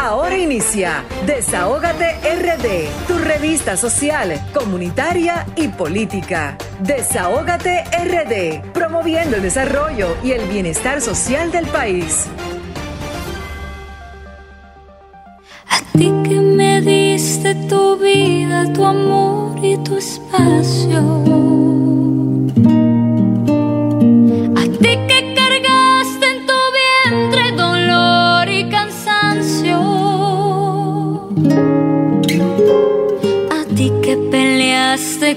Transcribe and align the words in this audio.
Ahora 0.00 0.38
inicia 0.38 1.04
Desahógate 1.26 2.14
RD, 2.22 3.06
tu 3.06 3.18
revista 3.18 3.76
social, 3.76 4.32
comunitaria 4.54 5.44
y 5.56 5.68
política. 5.68 6.56
Desahógate 6.80 7.84
RD, 7.84 8.72
promoviendo 8.72 9.36
el 9.36 9.42
desarrollo 9.42 10.16
y 10.24 10.32
el 10.32 10.48
bienestar 10.48 11.02
social 11.02 11.52
del 11.52 11.66
país. 11.66 12.28
A 15.68 15.98
ti 15.98 16.10
que 16.24 16.40
me 16.40 16.80
diste 16.80 17.54
tu 17.68 17.98
vida, 17.98 18.72
tu 18.72 18.86
amor 18.86 19.62
y 19.62 19.76
tu 19.84 19.98
espacio 19.98 21.69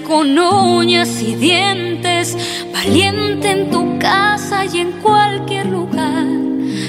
con 0.04 0.40
uñas 0.40 1.22
y 1.22 1.36
dientes, 1.36 2.36
valiente 2.74 3.52
en 3.52 3.70
tu 3.70 4.00
casa 4.00 4.66
y 4.66 4.80
en 4.80 4.94
cualquier 4.94 5.68
lugar. 5.68 6.26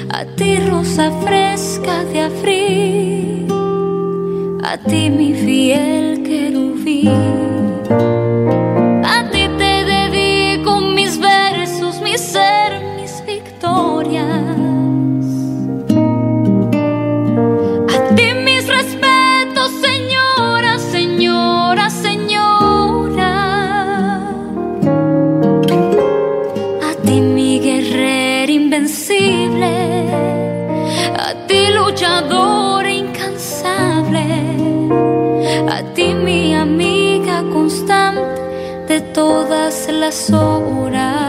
A 0.09 0.25
ti 0.25 0.57
rosa 0.61 1.11
fresca 1.27 2.05
de 2.05 2.23
abril, 2.23 3.49
a 4.65 4.79
ti 4.79 5.11
mi 5.11 5.35
fiel 5.35 6.23
querubín. 6.23 7.13
Todas 39.01 39.89
las 39.91 40.31
horas. 40.31 41.24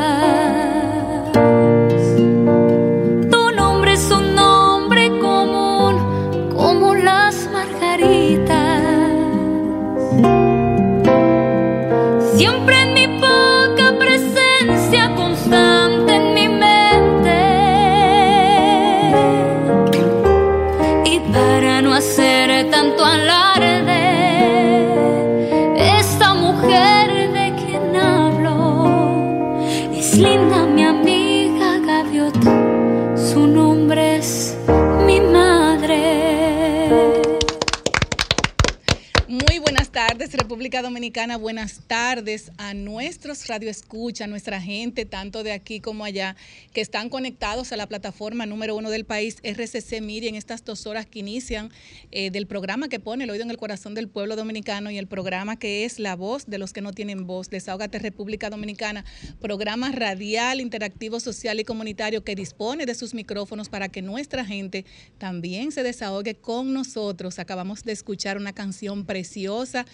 it 40.39 40.44
República 40.55 40.81
Dominicana, 40.81 41.35
buenas 41.35 41.81
tardes 41.85 42.49
a 42.57 42.73
nuestros 42.73 43.45
radioescuchas, 43.47 44.23
a 44.23 44.27
nuestra 44.29 44.61
gente, 44.61 45.03
tanto 45.03 45.43
de 45.43 45.51
aquí 45.51 45.81
como 45.81 46.05
allá, 46.05 46.37
que 46.71 46.79
están 46.79 47.09
conectados 47.09 47.73
a 47.73 47.75
la 47.75 47.87
plataforma 47.87 48.45
número 48.45 48.73
uno 48.73 48.89
del 48.89 49.03
país, 49.03 49.35
RCC 49.43 49.99
Media, 50.01 50.29
en 50.29 50.35
estas 50.35 50.63
dos 50.63 50.87
horas 50.87 51.07
que 51.07 51.19
inician 51.19 51.71
eh, 52.11 52.31
del 52.31 52.47
programa 52.47 52.87
que 52.87 53.01
pone 53.01 53.25
el 53.25 53.31
oído 53.31 53.43
en 53.43 53.49
el 53.51 53.57
corazón 53.57 53.95
del 53.95 54.07
pueblo 54.07 54.37
dominicano 54.37 54.89
y 54.91 54.97
el 54.97 55.07
programa 55.07 55.59
que 55.59 55.83
es 55.83 55.99
La 55.99 56.15
Voz 56.15 56.45
de 56.45 56.57
los 56.57 56.71
que 56.71 56.79
no 56.79 56.93
tienen 56.93 57.27
voz, 57.27 57.49
Desahogate 57.49 57.99
República 57.99 58.49
Dominicana, 58.49 59.03
programa 59.41 59.91
radial, 59.91 60.61
interactivo, 60.61 61.19
social 61.19 61.59
y 61.59 61.65
comunitario 61.65 62.23
que 62.23 62.33
dispone 62.33 62.85
de 62.85 62.95
sus 62.95 63.13
micrófonos 63.13 63.67
para 63.67 63.89
que 63.89 64.01
nuestra 64.01 64.45
gente 64.45 64.85
también 65.17 65.73
se 65.73 65.83
desahogue 65.83 66.35
con 66.35 66.71
nosotros. 66.71 67.39
Acabamos 67.39 67.83
de 67.83 67.91
escuchar 67.91 68.37
una 68.37 68.53
canción 68.53 69.05
preciosa 69.05 69.85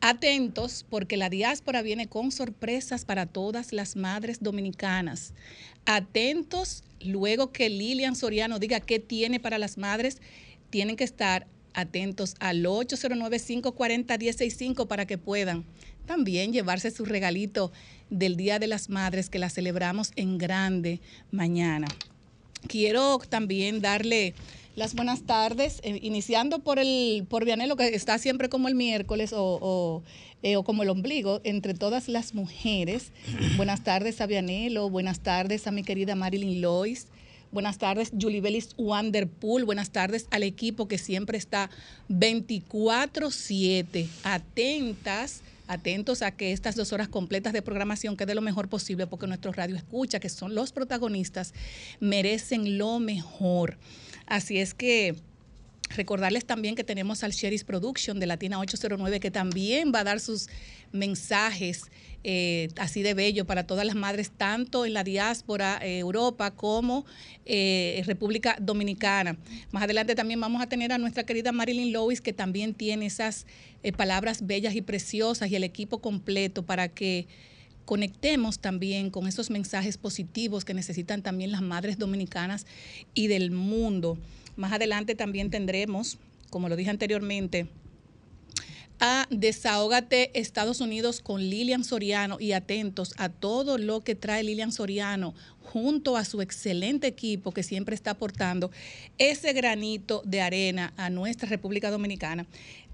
Atentos 0.00 0.86
porque 0.88 1.16
la 1.16 1.28
diáspora 1.28 1.82
viene 1.82 2.06
con 2.06 2.30
sorpresas 2.30 3.04
para 3.04 3.26
todas 3.26 3.72
las 3.72 3.96
madres 3.96 4.38
dominicanas. 4.40 5.34
Atentos 5.86 6.84
luego 7.00 7.50
que 7.50 7.68
Lilian 7.68 8.14
Soriano 8.14 8.60
diga 8.60 8.78
qué 8.78 9.00
tiene 9.00 9.40
para 9.40 9.58
las 9.58 9.76
madres. 9.76 10.18
Tienen 10.70 10.94
que 10.94 11.04
estar 11.04 11.48
atentos 11.74 12.36
al 12.38 12.64
809-540-165 12.64 14.86
para 14.86 15.06
que 15.06 15.18
puedan 15.18 15.64
también 16.06 16.52
llevarse 16.52 16.90
su 16.90 17.04
regalito 17.04 17.70
del 18.08 18.36
Día 18.36 18.58
de 18.58 18.66
las 18.66 18.88
Madres 18.88 19.28
que 19.28 19.38
la 19.38 19.50
celebramos 19.50 20.12
en 20.16 20.38
grande 20.38 21.00
mañana. 21.30 21.86
Quiero 22.66 23.18
también 23.18 23.80
darle 23.80 24.34
las 24.78 24.94
buenas 24.94 25.22
tardes, 25.22 25.80
eh, 25.82 25.98
iniciando 26.02 26.60
por 26.60 26.78
el 26.78 27.26
por 27.28 27.44
Vianelo, 27.44 27.74
que 27.74 27.88
está 27.96 28.16
siempre 28.16 28.48
como 28.48 28.68
el 28.68 28.76
miércoles 28.76 29.32
o, 29.34 30.04
eh, 30.44 30.54
o, 30.54 30.62
como 30.62 30.84
el 30.84 30.88
ombligo, 30.88 31.40
entre 31.42 31.74
todas 31.74 32.06
las 32.06 32.32
mujeres. 32.32 33.10
buenas 33.56 33.82
tardes 33.82 34.20
a 34.20 34.26
Vianelo, 34.26 34.88
buenas 34.88 35.18
tardes 35.20 35.66
a 35.66 35.72
mi 35.72 35.82
querida 35.82 36.14
Marilyn 36.14 36.60
Lois, 36.62 37.08
Buenas 37.50 37.78
tardes, 37.78 38.12
Julie 38.12 38.42
Bellis 38.42 38.74
Wanderpool. 38.76 39.64
Buenas 39.64 39.88
tardes 39.90 40.26
al 40.30 40.42
equipo 40.42 40.86
que 40.86 40.98
siempre 40.98 41.38
está 41.38 41.70
24-7, 42.10 44.06
atentas 44.22 45.40
atentos 45.68 46.22
a 46.22 46.32
que 46.32 46.52
estas 46.52 46.74
dos 46.74 46.92
horas 46.92 47.08
completas 47.08 47.52
de 47.52 47.62
programación 47.62 48.16
quede 48.16 48.34
lo 48.34 48.40
mejor 48.40 48.68
posible 48.68 49.06
porque 49.06 49.26
nuestro 49.26 49.52
radio 49.52 49.76
escucha, 49.76 50.18
que 50.18 50.28
son 50.28 50.54
los 50.54 50.72
protagonistas, 50.72 51.54
merecen 52.00 52.78
lo 52.78 52.98
mejor. 52.98 53.78
Así 54.26 54.58
es 54.58 54.74
que 54.74 55.14
Recordarles 55.96 56.44
también 56.44 56.74
que 56.74 56.84
tenemos 56.84 57.24
al 57.24 57.32
Sheris 57.32 57.64
Production 57.64 58.20
de 58.20 58.26
Latina 58.26 58.58
809 58.58 59.20
que 59.20 59.30
también 59.30 59.90
va 59.94 60.00
a 60.00 60.04
dar 60.04 60.20
sus 60.20 60.48
mensajes 60.92 61.84
eh, 62.24 62.68
así 62.76 63.02
de 63.02 63.14
bello 63.14 63.46
para 63.46 63.66
todas 63.66 63.86
las 63.86 63.94
madres, 63.94 64.30
tanto 64.30 64.84
en 64.84 64.92
la 64.92 65.04
diáspora, 65.04 65.78
eh, 65.82 65.98
Europa, 65.98 66.50
como 66.50 67.06
eh, 67.46 68.02
República 68.06 68.56
Dominicana. 68.60 69.36
Más 69.70 69.84
adelante 69.84 70.14
también 70.14 70.40
vamos 70.40 70.60
a 70.60 70.66
tener 70.66 70.92
a 70.92 70.98
nuestra 70.98 71.24
querida 71.24 71.52
Marilyn 71.52 71.92
Lewis, 71.92 72.20
que 72.20 72.32
también 72.32 72.74
tiene 72.74 73.06
esas 73.06 73.46
palabras 73.96 74.46
bellas 74.46 74.74
y 74.74 74.82
preciosas 74.82 75.50
y 75.50 75.56
el 75.56 75.62
equipo 75.64 76.00
completo 76.00 76.64
para 76.64 76.88
que 76.88 77.28
conectemos 77.84 78.58
también 78.58 79.08
con 79.08 79.26
esos 79.26 79.48
mensajes 79.48 79.96
positivos 79.96 80.64
que 80.64 80.74
necesitan 80.74 81.22
también 81.22 81.52
las 81.52 81.62
madres 81.62 81.96
dominicanas 81.96 82.66
y 83.14 83.28
del 83.28 83.50
mundo. 83.50 84.18
Más 84.56 84.72
adelante 84.72 85.14
también 85.14 85.50
tendremos, 85.50 86.18
como 86.50 86.68
lo 86.68 86.76
dije 86.76 86.90
anteriormente, 86.90 87.68
a 89.00 89.26
Desahógate 89.30 90.30
Estados 90.38 90.80
Unidos 90.80 91.20
con 91.20 91.40
Lilian 91.40 91.84
Soriano 91.84 92.38
y 92.40 92.52
atentos 92.52 93.14
a 93.16 93.28
todo 93.28 93.78
lo 93.78 94.00
que 94.00 94.14
trae 94.14 94.42
Lilian 94.42 94.72
Soriano 94.72 95.34
junto 95.62 96.16
a 96.16 96.24
su 96.24 96.40
excelente 96.40 97.06
equipo 97.06 97.52
que 97.52 97.62
siempre 97.62 97.94
está 97.94 98.12
aportando 98.12 98.70
ese 99.18 99.52
granito 99.52 100.22
de 100.24 100.40
arena 100.40 100.92
a 100.96 101.10
nuestra 101.10 101.48
República 101.48 101.90
Dominicana. 101.90 102.46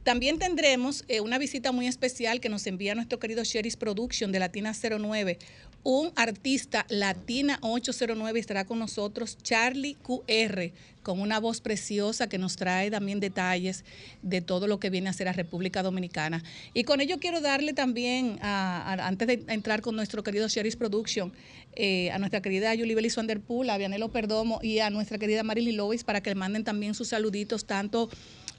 También 0.02 0.38
tendremos 0.38 1.04
eh, 1.08 1.20
una 1.20 1.38
visita 1.38 1.72
muy 1.72 1.86
especial 1.86 2.40
que 2.40 2.50
nos 2.50 2.66
envía 2.66 2.94
nuestro 2.94 3.18
querido 3.18 3.42
Sheris 3.42 3.76
Production 3.76 4.32
de 4.32 4.38
Latina 4.38 4.72
09, 4.74 5.38
un 5.84 6.12
artista 6.16 6.86
Latina 6.88 7.58
809 7.60 8.40
estará 8.40 8.64
con 8.64 8.78
nosotros, 8.78 9.36
Charlie 9.42 9.96
QR, 10.02 10.72
con 11.02 11.20
una 11.20 11.38
voz 11.38 11.60
preciosa 11.60 12.26
que 12.26 12.38
nos 12.38 12.56
trae 12.56 12.90
también 12.90 13.20
detalles 13.20 13.84
de 14.22 14.40
todo 14.40 14.66
lo 14.66 14.80
que 14.80 14.88
viene 14.88 15.10
a 15.10 15.12
ser 15.12 15.26
la 15.26 15.34
República 15.34 15.82
Dominicana. 15.82 16.42
Y 16.72 16.84
con 16.84 17.02
ello 17.02 17.18
quiero 17.20 17.42
darle 17.42 17.74
también, 17.74 18.38
antes 18.40 19.28
de 19.28 19.44
entrar 19.48 19.82
con 19.82 19.94
nuestro 19.94 20.22
querido 20.22 20.48
Sherry's 20.48 20.76
Production, 20.76 21.32
eh, 21.76 22.10
a 22.10 22.18
nuestra 22.18 22.40
querida 22.40 22.74
Julie 22.74 22.94
Belis 22.94 23.16
Wanderpool, 23.18 23.68
a 23.68 23.76
Vianelo 23.76 24.10
Perdomo 24.10 24.60
y 24.62 24.78
a 24.78 24.88
nuestra 24.88 25.18
querida 25.18 25.42
Marilyn 25.42 25.76
Lois 25.76 26.02
para 26.02 26.22
que 26.22 26.30
le 26.30 26.36
manden 26.36 26.64
también 26.64 26.94
sus 26.94 27.08
saluditos 27.08 27.66
tanto 27.66 28.08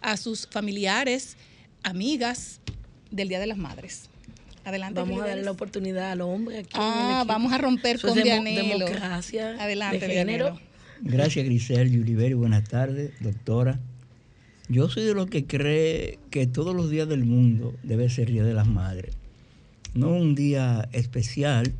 a 0.02 0.16
sus 0.18 0.46
familiares, 0.46 1.38
amigas 1.82 2.60
del 3.10 3.30
Día 3.30 3.40
de 3.40 3.48
las 3.48 3.58
Madres. 3.58 4.10
Adelante. 4.66 5.00
Vamos 5.00 5.22
a 5.22 5.28
darle 5.28 5.44
la 5.44 5.52
oportunidad 5.52 6.12
al 6.12 6.22
hombre 6.22 6.60
aquí. 6.60 6.72
Ah, 6.74 7.24
vamos 7.28 7.54
a 7.54 7.60
romper 7.60 8.02
con 8.02 8.16
Vianelo. 8.16 8.86
Democracia. 8.86 9.56
Adelante, 9.60 10.08
Vianelo. 10.08 10.60
Gracias, 11.02 11.46
Grisel, 11.46 11.92
Yuliberi. 11.92 12.34
Buenas 12.34 12.68
tardes, 12.68 13.12
doctora. 13.20 13.80
Yo 14.68 14.90
soy 14.90 15.04
de 15.04 15.14
los 15.14 15.28
que 15.28 15.46
cree 15.46 16.18
que 16.32 16.48
todos 16.48 16.76
los 16.76 16.90
días 16.90 17.08
del 17.08 17.26
mundo 17.26 17.76
debe 17.84 18.10
ser 18.10 18.32
Día 18.32 18.44
de 18.44 18.56
las 18.56 18.68
Madres. 18.68 19.16
No 19.94 20.10
un 20.10 20.34
día 20.34 20.90
especial, 20.92 21.72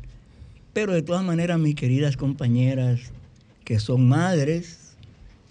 pero 0.72 0.92
de 0.92 1.02
todas 1.02 1.24
maneras, 1.24 1.58
mis 1.58 1.74
queridas 1.74 2.16
compañeras 2.16 3.00
que 3.64 3.80
son 3.80 4.08
madres, 4.08 4.94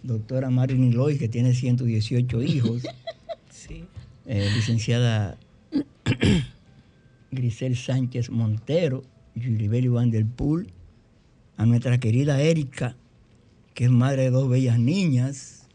doctora 0.04 0.50
Marilyn 0.50 0.96
Loy, 0.96 1.18
que 1.18 1.28
tiene 1.28 1.54
118 1.54 2.42
hijos, 2.44 2.84
sí. 3.52 3.84
Eh, 4.26 4.50
licenciada 4.56 5.38
Grisel 7.32 7.76
Sánchez 7.76 8.30
Montero, 8.30 9.04
Yulibeli 9.36 9.88
Van 9.88 10.12
del 10.12 10.26
Pool, 10.26 10.68
a 11.58 11.66
nuestra 11.66 12.00
querida 12.00 12.42
Erika, 12.42 12.96
que 13.74 13.86
es 13.86 13.92
madre 13.92 14.24
de 14.24 14.30
dos 14.30 14.50
bellas 14.50 14.80
niñas, 14.80 15.68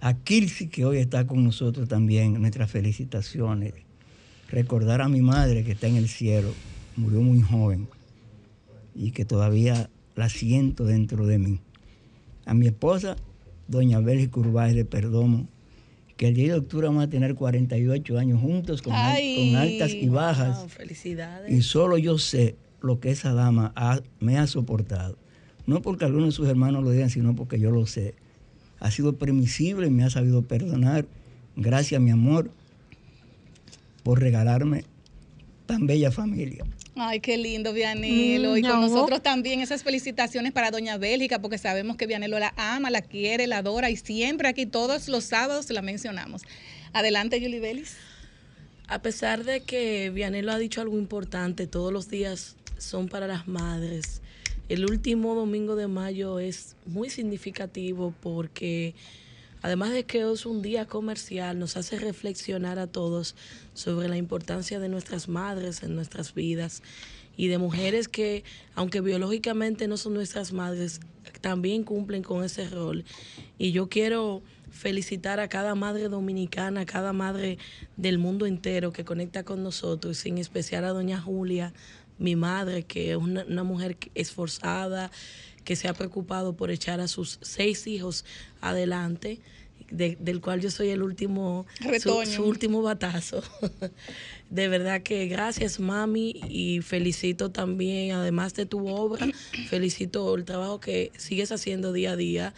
a 0.00 0.14
Kirsi, 0.14 0.68
que 0.68 0.84
hoy 0.84 0.98
está 0.98 1.26
con 1.26 1.42
nosotros 1.42 1.88
también, 1.88 2.40
nuestras 2.40 2.70
felicitaciones. 2.70 3.74
Recordar 4.48 5.00
a 5.00 5.08
mi 5.08 5.20
madre 5.20 5.64
que 5.64 5.72
está 5.72 5.88
en 5.88 5.96
el 5.96 6.08
cielo, 6.08 6.52
murió 6.96 7.20
muy 7.20 7.40
joven 7.40 7.88
y 8.94 9.10
que 9.10 9.24
todavía 9.24 9.90
la 10.14 10.28
siento 10.28 10.84
dentro 10.84 11.26
de 11.26 11.38
mí. 11.38 11.60
A 12.44 12.54
mi 12.54 12.66
esposa, 12.66 13.16
doña 13.66 14.00
Bélgica 14.00 14.40
Urbáez 14.40 14.74
de 14.74 14.84
Perdomo, 14.84 15.48
que 16.16 16.28
el 16.28 16.34
día 16.34 16.54
de 16.54 16.58
octubre 16.60 16.86
vamos 16.86 17.04
a 17.04 17.10
tener 17.10 17.34
48 17.34 18.18
años 18.18 18.40
juntos 18.40 18.82
con, 18.82 18.94
altas 18.94 19.92
y 19.92 20.08
bajas. 20.08 20.72
felicidades. 20.72 21.52
Y 21.52 21.62
solo 21.62 21.98
yo 21.98 22.18
sé 22.18 22.56
lo 22.80 23.00
que 23.00 23.10
esa 23.10 23.34
dama 23.34 23.74
me 24.20 24.38
ha 24.38 24.46
soportado. 24.46 25.18
No 25.66 25.82
porque 25.82 26.04
algunos 26.04 26.28
de 26.28 26.32
sus 26.32 26.48
hermanos 26.48 26.84
lo 26.84 26.90
digan, 26.90 27.10
sino 27.10 27.34
porque 27.34 27.58
yo 27.58 27.70
lo 27.70 27.86
sé. 27.86 28.14
Ha 28.78 28.90
sido 28.90 29.16
permisible, 29.16 29.90
me 29.90 30.04
ha 30.04 30.10
sabido 30.10 30.42
perdonar. 30.42 31.06
Gracias, 31.56 32.00
mi 32.00 32.10
amor, 32.10 32.50
por 34.02 34.20
regalarme 34.20 34.84
tan 35.66 35.86
bella 35.86 36.10
familia. 36.10 36.64
Ay, 36.98 37.20
qué 37.20 37.36
lindo, 37.36 37.74
Vianelo. 37.74 38.56
y 38.56 38.62
con 38.62 38.80
nosotros 38.80 39.22
también 39.22 39.60
esas 39.60 39.82
felicitaciones 39.82 40.52
para 40.52 40.70
Doña 40.70 40.96
Bélgica, 40.96 41.40
porque 41.40 41.58
sabemos 41.58 41.96
que 41.98 42.06
Vianelo 42.06 42.38
la 42.38 42.54
ama, 42.56 42.90
la 42.90 43.02
quiere, 43.02 43.46
la 43.46 43.58
adora 43.58 43.90
y 43.90 43.96
siempre 43.96 44.48
aquí 44.48 44.64
todos 44.64 45.06
los 45.08 45.24
sábados 45.24 45.68
la 45.68 45.82
mencionamos. 45.82 46.42
Adelante, 46.94 47.38
Julie 47.38 47.60
Vélez. 47.60 47.96
A 48.88 49.02
pesar 49.02 49.44
de 49.44 49.60
que 49.60 50.08
Vianelo 50.08 50.52
ha 50.52 50.58
dicho 50.58 50.80
algo 50.80 50.98
importante, 50.98 51.66
todos 51.66 51.92
los 51.92 52.08
días 52.08 52.56
son 52.78 53.08
para 53.08 53.26
las 53.26 53.46
madres. 53.46 54.22
El 54.70 54.86
último 54.86 55.34
domingo 55.34 55.76
de 55.76 55.88
mayo 55.88 56.38
es 56.38 56.76
muy 56.86 57.10
significativo 57.10 58.14
porque 58.22 58.94
Además 59.66 59.90
de 59.90 60.04
que 60.04 60.20
es 60.30 60.46
un 60.46 60.62
día 60.62 60.86
comercial, 60.86 61.58
nos 61.58 61.76
hace 61.76 61.98
reflexionar 61.98 62.78
a 62.78 62.86
todos 62.86 63.34
sobre 63.74 64.06
la 64.08 64.16
importancia 64.16 64.78
de 64.78 64.88
nuestras 64.88 65.28
madres 65.28 65.82
en 65.82 65.96
nuestras 65.96 66.34
vidas 66.34 66.84
y 67.36 67.48
de 67.48 67.58
mujeres 67.58 68.06
que, 68.06 68.44
aunque 68.76 69.00
biológicamente 69.00 69.88
no 69.88 69.96
son 69.96 70.14
nuestras 70.14 70.52
madres, 70.52 71.00
también 71.40 71.82
cumplen 71.82 72.22
con 72.22 72.44
ese 72.44 72.68
rol. 72.68 73.04
Y 73.58 73.72
yo 73.72 73.88
quiero 73.88 74.40
felicitar 74.70 75.40
a 75.40 75.48
cada 75.48 75.74
madre 75.74 76.08
dominicana, 76.08 76.82
a 76.82 76.86
cada 76.86 77.12
madre 77.12 77.58
del 77.96 78.18
mundo 78.18 78.46
entero 78.46 78.92
que 78.92 79.04
conecta 79.04 79.42
con 79.42 79.64
nosotros, 79.64 80.24
en 80.26 80.38
especial 80.38 80.84
a 80.84 80.90
doña 80.90 81.20
Julia, 81.20 81.72
mi 82.18 82.36
madre, 82.36 82.84
que 82.84 83.10
es 83.10 83.16
una, 83.16 83.44
una 83.44 83.64
mujer 83.64 83.98
esforzada, 84.14 85.10
que 85.66 85.76
se 85.76 85.88
ha 85.88 85.92
preocupado 85.94 86.56
por 86.56 86.70
echar 86.70 87.00
a 87.00 87.08
sus 87.08 87.40
seis 87.42 87.88
hijos 87.88 88.24
adelante, 88.60 89.40
del 89.90 90.40
cual 90.40 90.60
yo 90.60 90.70
soy 90.70 90.90
el 90.90 91.02
último, 91.02 91.66
su, 92.00 92.42
último 92.42 92.82
batazo. 92.82 93.42
de 94.50 94.68
verdad 94.68 95.02
que 95.02 95.26
gracias 95.26 95.80
mami 95.80 96.40
y 96.48 96.80
felicito 96.82 97.50
también, 97.50 98.12
además 98.12 98.54
de 98.54 98.66
tu 98.66 98.88
obra, 98.88 99.26
felicito 99.68 100.34
el 100.34 100.44
trabajo 100.44 100.80
que 100.80 101.12
sigues 101.16 101.52
haciendo 101.52 101.92
día 101.92 102.12
a 102.12 102.16
día 102.16 102.54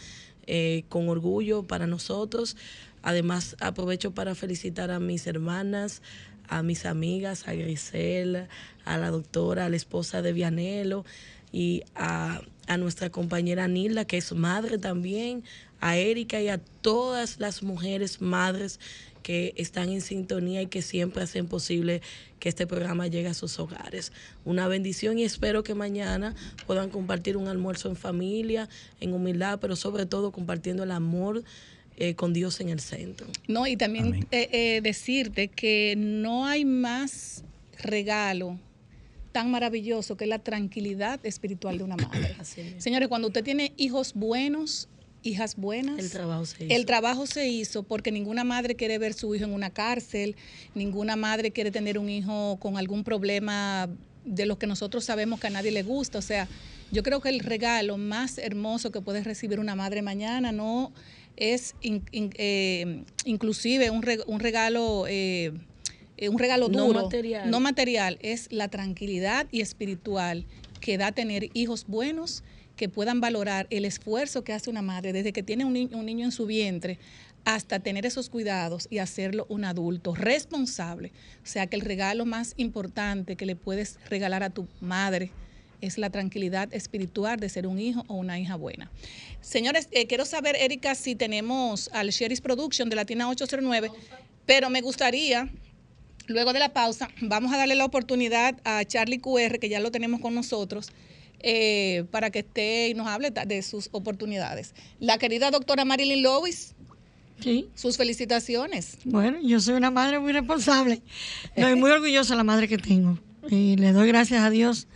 eh, 0.46 0.84
con 0.88 1.08
orgullo 1.08 1.64
para 1.64 1.86
nosotros. 1.86 2.56
Además 3.02 3.56
aprovecho 3.60 4.12
para 4.12 4.34
felicitar 4.34 4.90
a 4.90 4.98
mis 4.98 5.26
hermanas, 5.26 6.02
a 6.48 6.62
mis 6.62 6.86
amigas, 6.86 7.46
a 7.46 7.52
Grisel, 7.52 8.48
a 8.84 8.98
la 8.98 9.10
doctora, 9.10 9.66
a 9.66 9.68
la 9.68 9.76
esposa 9.76 10.22
de 10.22 10.32
Vianelo 10.32 11.04
y 11.52 11.82
a 11.94 12.40
a 12.68 12.76
nuestra 12.76 13.10
compañera 13.10 13.66
Nilda, 13.66 14.04
que 14.04 14.18
es 14.18 14.32
madre 14.32 14.78
también, 14.78 15.42
a 15.80 15.96
Erika 15.96 16.40
y 16.40 16.48
a 16.48 16.58
todas 16.58 17.40
las 17.40 17.62
mujeres 17.62 18.20
madres 18.20 18.78
que 19.22 19.54
están 19.56 19.90
en 19.90 20.00
sintonía 20.00 20.62
y 20.62 20.66
que 20.66 20.82
siempre 20.82 21.22
hacen 21.22 21.48
posible 21.48 22.02
que 22.38 22.48
este 22.48 22.66
programa 22.66 23.06
llegue 23.08 23.28
a 23.28 23.34
sus 23.34 23.58
hogares. 23.58 24.12
Una 24.44 24.68
bendición 24.68 25.18
y 25.18 25.24
espero 25.24 25.62
que 25.62 25.74
mañana 25.74 26.34
puedan 26.66 26.90
compartir 26.90 27.36
un 27.36 27.48
almuerzo 27.48 27.88
en 27.88 27.96
familia, 27.96 28.68
en 29.00 29.12
humildad, 29.12 29.58
pero 29.60 29.76
sobre 29.76 30.06
todo 30.06 30.30
compartiendo 30.30 30.84
el 30.84 30.92
amor 30.92 31.42
eh, 31.96 32.14
con 32.14 32.32
Dios 32.32 32.60
en 32.60 32.68
el 32.68 32.80
centro. 32.80 33.26
No, 33.48 33.66
y 33.66 33.76
también 33.76 34.26
eh, 34.30 34.48
eh, 34.52 34.80
decirte 34.82 35.48
que 35.48 35.94
no 35.96 36.46
hay 36.46 36.64
más 36.64 37.44
regalo 37.82 38.58
tan 39.38 39.52
maravilloso 39.52 40.16
que 40.16 40.24
es 40.24 40.28
la 40.28 40.40
tranquilidad 40.40 41.24
espiritual 41.24 41.78
de 41.78 41.84
una 41.84 41.94
madre. 41.94 42.34
Señores, 42.78 43.06
cuando 43.06 43.28
usted 43.28 43.44
tiene 43.44 43.72
hijos 43.76 44.12
buenos, 44.14 44.88
hijas 45.22 45.54
buenas. 45.54 45.96
El 46.00 46.10
trabajo 46.10 46.44
se 46.44 46.64
hizo. 46.64 46.74
El 46.74 46.86
trabajo 46.86 47.26
se 47.28 47.48
hizo 47.48 47.82
porque 47.84 48.10
ninguna 48.10 48.42
madre 48.42 48.74
quiere 48.74 48.98
ver 48.98 49.14
su 49.14 49.32
hijo 49.36 49.44
en 49.44 49.54
una 49.54 49.70
cárcel, 49.70 50.34
ninguna 50.74 51.14
madre 51.14 51.52
quiere 51.52 51.70
tener 51.70 52.00
un 52.00 52.08
hijo 52.08 52.58
con 52.58 52.78
algún 52.78 53.04
problema 53.04 53.88
de 54.24 54.44
los 54.44 54.58
que 54.58 54.66
nosotros 54.66 55.04
sabemos 55.04 55.38
que 55.38 55.46
a 55.46 55.50
nadie 55.50 55.70
le 55.70 55.84
gusta. 55.84 56.18
O 56.18 56.22
sea, 56.22 56.48
Yo 56.90 57.04
creo 57.04 57.20
que 57.20 57.28
el 57.28 57.38
regalo 57.38 57.96
más 57.96 58.38
hermoso 58.38 58.90
que 58.90 59.00
puede 59.00 59.22
recibir 59.22 59.60
una 59.60 59.76
madre 59.76 60.02
mañana 60.02 60.50
no 60.50 60.92
es 61.36 61.76
eh, 61.80 63.04
inclusive 63.24 63.90
un, 63.90 64.02
regalo... 64.40 65.04
Eh, 65.06 65.52
eh, 66.18 66.28
un 66.28 66.38
regalo 66.38 66.68
duro, 66.68 66.92
no 66.92 67.02
material. 67.04 67.50
no 67.50 67.60
material, 67.60 68.18
es 68.20 68.52
la 68.52 68.68
tranquilidad 68.68 69.46
y 69.50 69.60
espiritual 69.60 70.46
que 70.80 70.98
da 70.98 71.12
tener 71.12 71.48
hijos 71.54 71.86
buenos 71.86 72.44
que 72.76 72.88
puedan 72.88 73.20
valorar 73.20 73.66
el 73.70 73.84
esfuerzo 73.84 74.44
que 74.44 74.52
hace 74.52 74.70
una 74.70 74.82
madre 74.82 75.12
desde 75.12 75.32
que 75.32 75.42
tiene 75.42 75.64
un, 75.64 75.76
un 75.92 76.06
niño 76.06 76.24
en 76.24 76.32
su 76.32 76.46
vientre 76.46 76.98
hasta 77.44 77.80
tener 77.80 78.04
esos 78.04 78.28
cuidados 78.28 78.86
y 78.90 78.98
hacerlo 78.98 79.46
un 79.48 79.64
adulto 79.64 80.14
responsable. 80.14 81.12
O 81.42 81.46
sea 81.46 81.66
que 81.66 81.76
el 81.76 81.82
regalo 81.82 82.26
más 82.26 82.54
importante 82.56 83.36
que 83.36 83.46
le 83.46 83.56
puedes 83.56 83.98
regalar 84.08 84.42
a 84.42 84.50
tu 84.50 84.68
madre 84.80 85.32
es 85.80 85.98
la 85.98 86.10
tranquilidad 86.10 86.72
espiritual 86.74 87.38
de 87.38 87.48
ser 87.48 87.66
un 87.66 87.78
hijo 87.78 88.04
o 88.08 88.14
una 88.14 88.38
hija 88.38 88.56
buena. 88.56 88.90
Señores, 89.40 89.88
eh, 89.92 90.06
quiero 90.06 90.24
saber, 90.24 90.56
Erika, 90.56 90.94
si 90.94 91.14
tenemos 91.14 91.88
al 91.92 92.10
Sherry's 92.10 92.40
Production 92.40 92.88
de 92.88 92.96
Latina 92.96 93.28
809, 93.28 93.90
pero 94.44 94.70
me 94.70 94.80
gustaría, 94.80 95.48
luego 96.28 96.52
de 96.52 96.60
la 96.60 96.72
pausa, 96.72 97.08
vamos 97.20 97.52
a 97.52 97.56
darle 97.56 97.74
la 97.74 97.84
oportunidad 97.84 98.56
a 98.64 98.84
Charlie 98.84 99.18
QR, 99.18 99.58
que 99.58 99.68
ya 99.68 99.80
lo 99.80 99.90
tenemos 99.90 100.20
con 100.20 100.34
nosotros, 100.34 100.92
eh, 101.40 102.04
para 102.10 102.30
que 102.30 102.40
esté 102.40 102.88
y 102.88 102.94
nos 102.94 103.08
hable 103.08 103.30
de 103.30 103.62
sus 103.62 103.88
oportunidades. 103.92 104.74
La 105.00 105.18
querida 105.18 105.50
doctora 105.50 105.84
Marilyn 105.84 106.22
Lewis 106.22 106.74
Sí. 107.40 107.68
Sus 107.74 107.96
felicitaciones. 107.96 108.98
Bueno, 109.04 109.38
yo 109.40 109.60
soy 109.60 109.74
una 109.74 109.90
madre 109.90 110.18
muy 110.18 110.32
responsable. 110.32 111.02
Estoy 111.54 111.76
muy 111.76 111.90
orgullosa 111.90 112.34
de 112.34 112.38
la 112.38 112.44
madre 112.44 112.66
que 112.66 112.78
tengo. 112.78 113.18
Y 113.48 113.76
le 113.76 113.92
doy 113.92 114.08
gracias 114.08 114.42
a 114.42 114.50
Dios 114.50 114.88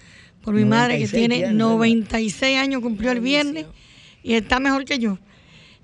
por 0.42 0.54
mi 0.54 0.64
madre 0.64 0.98
que 0.98 1.08
tiene 1.08 1.52
96 1.52 2.58
años, 2.58 2.82
cumplió 2.82 3.12
el 3.12 3.20
viernes 3.20 3.66
y 4.22 4.34
está 4.34 4.58
mejor 4.58 4.84
que 4.84 4.98
yo. 4.98 5.18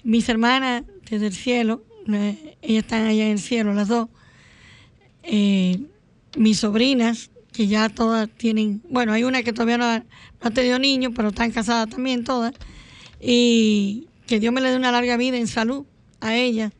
Mis 0.02 0.28
hermanas 0.28 0.82
desde 1.08 1.28
el 1.28 1.32
cielo, 1.32 1.84
eh, 2.12 2.56
ellas 2.60 2.84
están 2.84 3.06
allá 3.06 3.26
en 3.26 3.32
el 3.32 3.38
cielo, 3.38 3.72
las 3.72 3.88
dos. 3.88 4.08
Eh, 5.22 5.80
mis 6.37 6.58
sobrinas, 6.58 7.30
que 7.52 7.66
ya 7.66 7.88
todas 7.88 8.28
tienen, 8.28 8.82
bueno, 8.88 9.12
hay 9.12 9.25
una 9.25 9.42
que 9.42 9.52
todavía 9.52 9.78
no 9.78 9.84
ha, 9.84 10.50
tenido 10.50 10.78
niños, 10.78 11.12
pero 11.16 11.28
están 11.28 11.50
casadas 11.50 11.88
también 11.88 12.25
todas. 12.25 12.54
Y 13.20 14.06
que 14.26 14.38
Dios 14.38 14.52
me 14.52 14.60
le 14.60 14.70
dé 14.70 14.76
una 14.76 14.92
larga 14.92 15.16
vida 15.16 15.38
en 15.38 15.48
salud 15.48 15.84
a 16.20 16.37
ella 16.37 16.72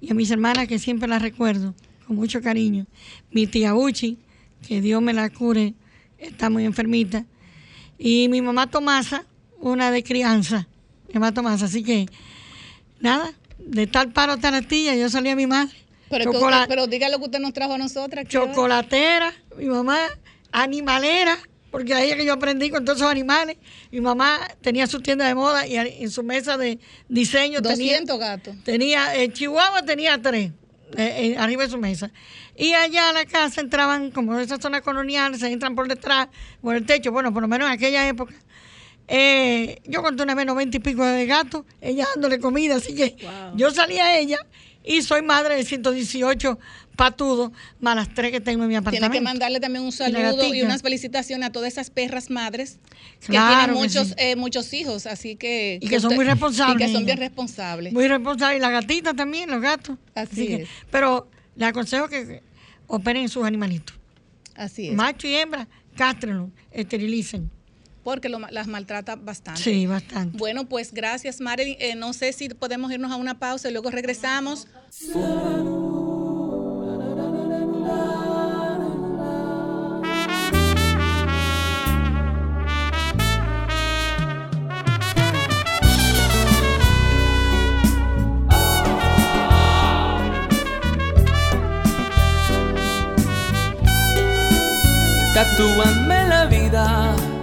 y 0.00 0.10
a 0.10 0.14
mis 0.14 0.30
hermanas 0.30 0.68
que 0.68 0.78
siempre 0.78 1.08
las 1.08 1.22
recuerdo 1.22 1.74
con 2.06 2.16
mucho 2.16 2.42
cariño. 2.42 2.86
Mi 3.30 3.46
tía 3.46 3.74
Uchi, 3.74 4.18
que 4.66 4.80
Dios 4.80 5.00
me 5.00 5.12
la 5.12 5.30
cure, 5.30 5.74
está 6.18 6.50
muy 6.50 6.64
enfermita. 6.64 7.24
Y 7.98 8.28
mi 8.28 8.42
mamá 8.42 8.66
Tomasa, 8.66 9.24
una 9.58 9.90
de 9.90 10.02
crianza, 10.02 10.68
mi 11.08 11.14
mamá 11.14 11.32
Tomasa. 11.32 11.64
Así 11.64 11.82
que, 11.82 12.06
nada, 13.00 13.32
de 13.58 13.86
tal 13.86 14.12
paro 14.12 14.36
tal 14.36 14.54
astilla, 14.54 14.94
yo 14.94 15.08
salí 15.08 15.30
a 15.30 15.36
mi 15.36 15.46
madre. 15.46 15.74
Pero, 16.08 16.32
pero 16.68 16.86
diga 16.86 17.08
lo 17.08 17.18
que 17.18 17.24
usted 17.24 17.40
nos 17.40 17.52
trajo 17.52 17.74
a 17.74 17.78
nosotras. 17.78 18.26
Chocolatera, 18.28 19.32
mi 19.56 19.66
mamá, 19.66 19.98
animalera, 20.52 21.38
porque 21.70 21.94
ahí 21.94 22.10
es 22.10 22.16
que 22.16 22.24
yo 22.24 22.32
aprendí 22.32 22.70
con 22.70 22.84
todos 22.84 22.98
esos 22.98 23.10
animales. 23.10 23.56
Mi 23.90 24.00
mamá 24.00 24.38
tenía 24.60 24.86
su 24.86 25.00
tienda 25.00 25.26
de 25.26 25.34
moda 25.34 25.66
y 25.66 25.76
en 25.76 26.10
su 26.10 26.22
mesa 26.22 26.56
de 26.56 26.78
diseño 27.08 27.60
200 27.60 28.06
tenía, 28.06 28.16
gatos. 28.16 28.54
Tenía, 28.64 29.14
en 29.16 29.32
Chihuahua 29.32 29.82
tenía 29.82 30.20
tres, 30.22 30.52
eh, 30.96 31.34
eh, 31.34 31.36
arriba 31.38 31.64
de 31.64 31.70
su 31.70 31.78
mesa. 31.78 32.12
Y 32.56 32.72
allá 32.72 33.10
a 33.10 33.12
la 33.12 33.26
casa 33.26 33.60
entraban, 33.60 34.10
como 34.10 34.36
de 34.36 34.44
esa 34.44 34.58
zona 34.58 34.80
colonial, 34.80 35.36
se 35.38 35.50
entran 35.50 35.74
por 35.74 35.88
detrás, 35.88 36.28
por 36.62 36.76
el 36.76 36.86
techo, 36.86 37.12
bueno, 37.12 37.32
por 37.32 37.42
lo 37.42 37.48
menos 37.48 37.66
en 37.66 37.74
aquella 37.74 38.08
época. 38.08 38.32
Eh, 39.08 39.80
yo 39.84 40.02
conté 40.02 40.22
una 40.22 40.34
vez 40.34 40.46
90 40.46 40.78
y 40.78 40.80
pico 40.80 41.04
de 41.04 41.26
gatos, 41.26 41.64
ella 41.80 42.06
dándole 42.14 42.40
comida, 42.40 42.76
así 42.76 42.94
que 42.94 43.16
yo 43.54 43.70
salí 43.70 43.98
a 43.98 44.18
ella 44.18 44.38
y 44.86 45.02
soy 45.02 45.22
madre 45.22 45.56
de 45.56 45.64
118 45.64 46.58
patudos, 46.96 47.52
más 47.80 47.96
las 47.96 48.14
tres 48.14 48.32
que 48.32 48.40
tengo 48.40 48.62
en 48.62 48.68
mi 48.70 48.76
apartamento. 48.76 49.12
Tiene 49.12 49.18
que 49.18 49.24
mandarle 49.24 49.60
también 49.60 49.84
un 49.84 49.92
saludo 49.92 50.54
y, 50.54 50.62
unas 50.62 50.80
felicitaciones 50.80 51.48
a 51.48 51.52
todas 51.52 51.72
esas 51.72 51.90
perras 51.90 52.30
madres 52.30 52.78
que 53.20 53.32
tienen 53.32 53.72
muchos, 53.72 54.14
eh, 54.16 54.36
muchos 54.36 54.72
hijos, 54.72 55.06
así 55.06 55.36
que... 55.36 55.78
Y 55.82 55.88
que, 55.88 56.00
son 56.00 56.14
muy 56.14 56.24
responsables. 56.24 56.76
Y 56.76 56.86
que 56.86 56.92
son 56.92 57.04
bien 57.04 57.18
responsables. 57.18 57.92
Muy 57.92 58.08
responsables. 58.08 58.58
Y 58.58 58.62
la 58.62 58.70
gatita 58.70 59.12
también, 59.12 59.50
los 59.50 59.60
gatos. 59.60 59.98
Así, 60.14 60.54
es. 60.54 60.68
pero 60.90 61.28
le 61.56 61.66
aconsejo 61.66 62.08
que 62.08 62.42
operen 62.86 63.28
sus 63.28 63.44
animalitos. 63.44 63.96
Así 64.54 64.88
es. 64.88 64.94
Macho 64.94 65.26
y 65.26 65.34
hembra, 65.34 65.68
cástrenlo, 65.96 66.50
esterilicen 66.70 67.50
porque 68.06 68.28
las 68.28 68.68
maltrata 68.68 69.16
bastante. 69.16 69.60
Sí, 69.60 69.84
bastante. 69.84 70.38
Bueno, 70.38 70.68
pues 70.68 70.92
gracias, 70.92 71.40
Marilyn. 71.40 71.76
Eh, 71.80 71.96
no 71.96 72.12
sé 72.12 72.32
si 72.32 72.48
podemos 72.48 72.92
irnos 72.92 73.10
a 73.10 73.16
una 73.16 73.40
pausa 73.40 73.68
y 73.68 73.72
luego 73.72 73.90
regresamos. 73.90 74.68
Tatúame 95.34 96.28
la 96.28 96.46
vida 96.46 97.35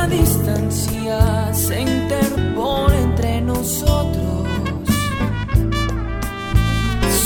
la 0.00 0.06
distancia 0.06 1.52
se 1.52 1.82
interpone 1.82 2.96
entre 3.08 3.40
nosotros. 3.42 4.48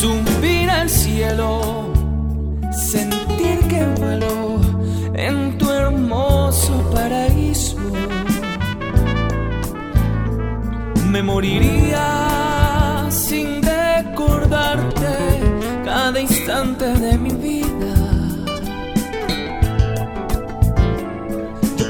Subir 0.01 0.69
al 0.71 0.89
cielo, 0.89 1.51
sentir 2.73 3.59
que 3.71 3.83
vuelo 4.01 4.33
en 5.15 5.57
tu 5.59 5.71
hermoso 5.71 6.73
paraíso. 6.95 7.79
Me 11.13 11.23
moriría 11.23 12.09
sin 13.09 13.63
recordarte 13.63 15.15
cada 15.85 16.19
instante 16.21 16.87
de 17.05 17.13
mi 17.19 17.33
vida 17.49 17.95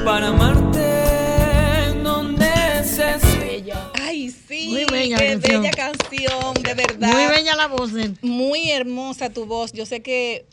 para 0.05 0.27
amarte 0.27 0.54
canción, 6.25 6.63
de 6.63 6.73
verdad. 6.73 7.11
Muy 7.11 7.27
bella 7.27 7.55
la 7.55 7.67
voz 7.67 7.93
de 7.93 8.13
Muy 8.21 8.71
hermosa 8.71 9.29
tu 9.29 9.45
voz. 9.45 9.71
Yo 9.73 9.85
sé 9.85 10.01
que 10.01 10.45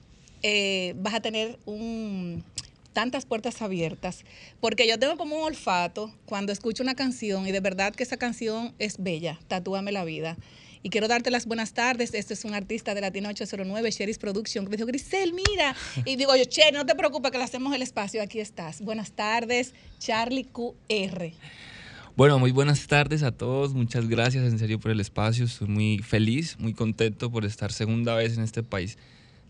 eh, 0.43 0.95
vas 0.97 1.15
a 1.15 1.21
tener 1.21 1.59
un 1.67 2.45
tantas 2.93 3.25
puertas 3.25 3.63
abiertas, 3.63 4.25
porque 4.61 4.87
yo 4.87 4.99
tengo 4.99 5.17
como 5.17 5.37
un 5.37 5.45
olfato 5.45 6.13
cuando 6.27 6.53
escucho 6.53 6.83
una 6.83 6.95
canción 6.95 7.47
y 7.47 7.53
de 7.53 7.61
verdad 7.61 7.95
que 7.95 8.03
esa 8.03 8.19
canción 8.19 8.75
es 8.79 9.03
bella, 9.03 9.41
Tatúame 9.49 9.93
la 9.93 10.05
vida. 10.05 10.37
Y 10.85 10.91
quiero 10.91 11.07
darte 11.07 11.31
las 11.31 11.47
buenas 11.47 11.75
tardes. 11.75 12.13
Este 12.13 12.35
es 12.35 12.45
un 12.45 12.55
artista 12.55 12.93
de 12.93 13.01
Latino 13.01 13.29
809, 13.29 13.91
Sherry's 13.93 14.19
Production. 14.19 14.65
Me 14.69 14.77
dijo, 14.77 14.87
Grisel, 14.87 15.33
mira. 15.33 15.77
Y 16.05 16.17
digo 16.17 16.35
yo, 16.35 16.45
Che, 16.45 16.73
no 16.73 16.85
te 16.85 16.97
preocupes 16.97 17.31
que 17.31 17.39
le 17.39 17.45
hacemos 17.45 17.73
el 17.73 17.83
espacio. 17.83 18.21
Aquí 18.21 18.41
estás. 18.41 18.81
Buenas 18.81 19.13
tardes, 19.13 19.75
Charlie 20.01 20.45
QR. 20.45 21.33
Bueno, 22.15 22.39
muy 22.39 22.51
buenas 22.51 22.87
tardes 22.89 23.23
a 23.23 23.33
todos. 23.33 23.73
Muchas 23.73 24.07
gracias 24.07 24.45
en 24.45 24.59
serio 24.59 24.79
por 24.79 24.91
el 24.91 25.01
espacio. 25.01 25.47
Estoy 25.47 25.69
muy 25.69 25.99
feliz, 26.01 26.59
muy 26.59 26.75
contento 26.75 27.31
por 27.31 27.47
estar 27.47 27.73
segunda 27.73 28.15
vez 28.15 28.37
en 28.37 28.45
este 28.45 28.63
país 28.63 28.99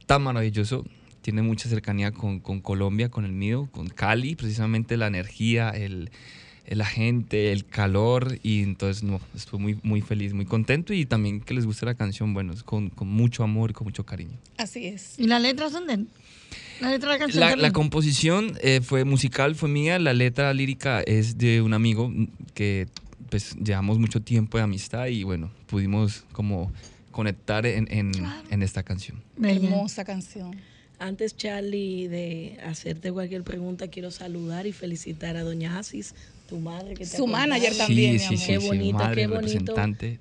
tan 0.07 0.23
maravilloso. 0.23 0.85
Tiene 1.23 1.43
mucha 1.43 1.69
cercanía 1.69 2.13
con, 2.13 2.39
con 2.39 2.61
Colombia, 2.61 3.09
con 3.09 3.25
el 3.25 3.33
mío, 3.33 3.69
con 3.73 3.89
Cali, 3.89 4.37
precisamente 4.37 4.97
la 4.97 5.09
energía, 5.09 5.71
el, 5.71 6.13
la 6.69 6.87
gente, 6.87 7.51
el 7.51 7.67
calor 7.67 8.39
y 8.45 8.63
entonces 8.63 9.03
no, 9.03 9.21
estoy 9.35 9.59
muy, 9.59 9.79
muy 9.83 10.01
feliz, 10.01 10.33
muy 10.33 10.45
contento 10.45 10.95
y 10.95 11.05
también 11.05 11.41
que 11.41 11.55
les 11.55 11.67
guste 11.67 11.85
la 11.85 11.97
canción, 11.97 12.33
bueno, 12.33 12.53
es 12.53 12.63
con, 12.63 12.91
con 12.91 13.09
mucho 13.09 13.43
amor 13.43 13.71
y 13.71 13.75
con 13.75 13.87
mucho 13.87 14.07
cariño. 14.07 14.39
Así 14.57 14.87
es. 14.87 15.19
¿Y 15.19 15.27
las 15.27 15.43
letras 15.43 15.73
son 15.73 15.89
de? 15.89 16.07
La 16.81 16.91
letra 16.91 17.13
de 17.13 17.15
la 17.15 17.19
canción. 17.19 17.41
La, 17.41 17.57
la 17.57 17.73
composición 17.73 18.59
eh, 18.63 18.81
fue 18.83 19.05
musical, 19.05 19.55
fue 19.55 19.69
mía, 19.69 19.99
la 19.99 20.13
letra 20.15 20.53
lírica 20.55 21.01
es 21.03 21.39
de 21.39 21.63
un 21.63 21.75
amigo 21.75 22.13
que 22.55 22.89
pues 23.31 23.57
llevamos 23.57 23.99
mucho 23.99 24.21
tiempo 24.21 24.59
de 24.59 24.65
amistad 24.65 25.07
y 25.07 25.23
bueno, 25.25 25.51
pudimos 25.67 26.25
como 26.33 26.71
conectar 27.13 27.65
en, 27.67 27.87
en, 27.91 28.13
en 28.51 28.63
esta 28.63 28.83
canción. 28.83 29.23
Bella. 29.37 29.69
Hermosa 29.69 30.05
canción. 30.05 30.57
Antes, 30.99 31.37
Charlie, 31.37 32.07
de 32.09 32.59
hacerte 32.65 33.11
cualquier 33.11 33.43
pregunta, 33.43 33.89
quiero 33.89 34.11
saludar 34.11 34.67
y 34.67 34.73
felicitar 34.73 35.37
a 35.37 35.43
Doña 35.43 35.79
Asis, 35.79 36.15
tu 36.49 36.59
madre 36.59 36.91
que 36.95 37.05
te 37.05 37.07
Su 37.07 37.25
acompaña. 37.25 37.47
manager 37.49 37.77
también, 37.77 38.19
sí, 38.21 38.31
mi 38.31 38.37
sí, 38.37 38.53
amor. 38.55 38.61
Qué 38.61 38.61
sí, 38.61 38.67
bonito, 38.69 38.99
madre, 38.99 39.23
qué 39.23 39.27
bonito 39.27 39.75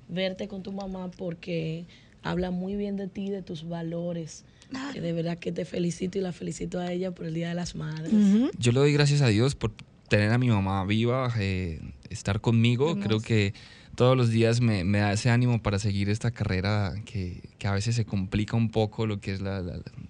verte 0.08 0.48
con 0.48 0.62
tu 0.62 0.72
mamá 0.72 1.10
porque 1.10 1.84
habla 2.22 2.50
muy 2.50 2.74
bien 2.76 2.96
de 2.96 3.06
ti, 3.08 3.30
de 3.30 3.42
tus 3.42 3.68
valores. 3.68 4.44
Que 4.92 5.00
de 5.00 5.12
verdad 5.12 5.38
que 5.38 5.52
te 5.52 5.64
felicito 5.64 6.18
y 6.18 6.20
la 6.20 6.32
felicito 6.32 6.78
a 6.78 6.92
ella 6.92 7.10
por 7.12 7.26
el 7.26 7.34
Día 7.34 7.48
de 7.48 7.54
las 7.54 7.74
Madres. 7.74 8.12
Ujú. 8.12 8.50
Yo 8.58 8.72
le 8.72 8.80
doy 8.80 8.92
gracias 8.92 9.22
a 9.22 9.28
Dios 9.28 9.54
por 9.54 9.72
tener 10.08 10.30
a 10.30 10.38
mi 10.38 10.48
mamá 10.48 10.84
viva, 10.84 11.32
eh, 11.38 11.80
estar 12.10 12.40
conmigo, 12.40 12.98
creo 13.00 13.20
que 13.20 13.54
todos 13.94 14.16
los 14.16 14.30
días 14.30 14.60
me, 14.60 14.84
me, 14.84 14.98
da 14.98 15.12
ese 15.12 15.30
ánimo 15.30 15.62
para 15.62 15.78
seguir 15.78 16.08
esta 16.10 16.30
carrera 16.30 16.94
que, 17.06 17.40
que 17.58 17.66
a 17.66 17.72
veces 17.72 17.96
se 17.96 18.04
complica 18.04 18.56
un 18.56 18.70
poco 18.70 19.06
lo 19.06 19.20
que 19.20 19.32
es 19.32 19.40
la, 19.40 19.58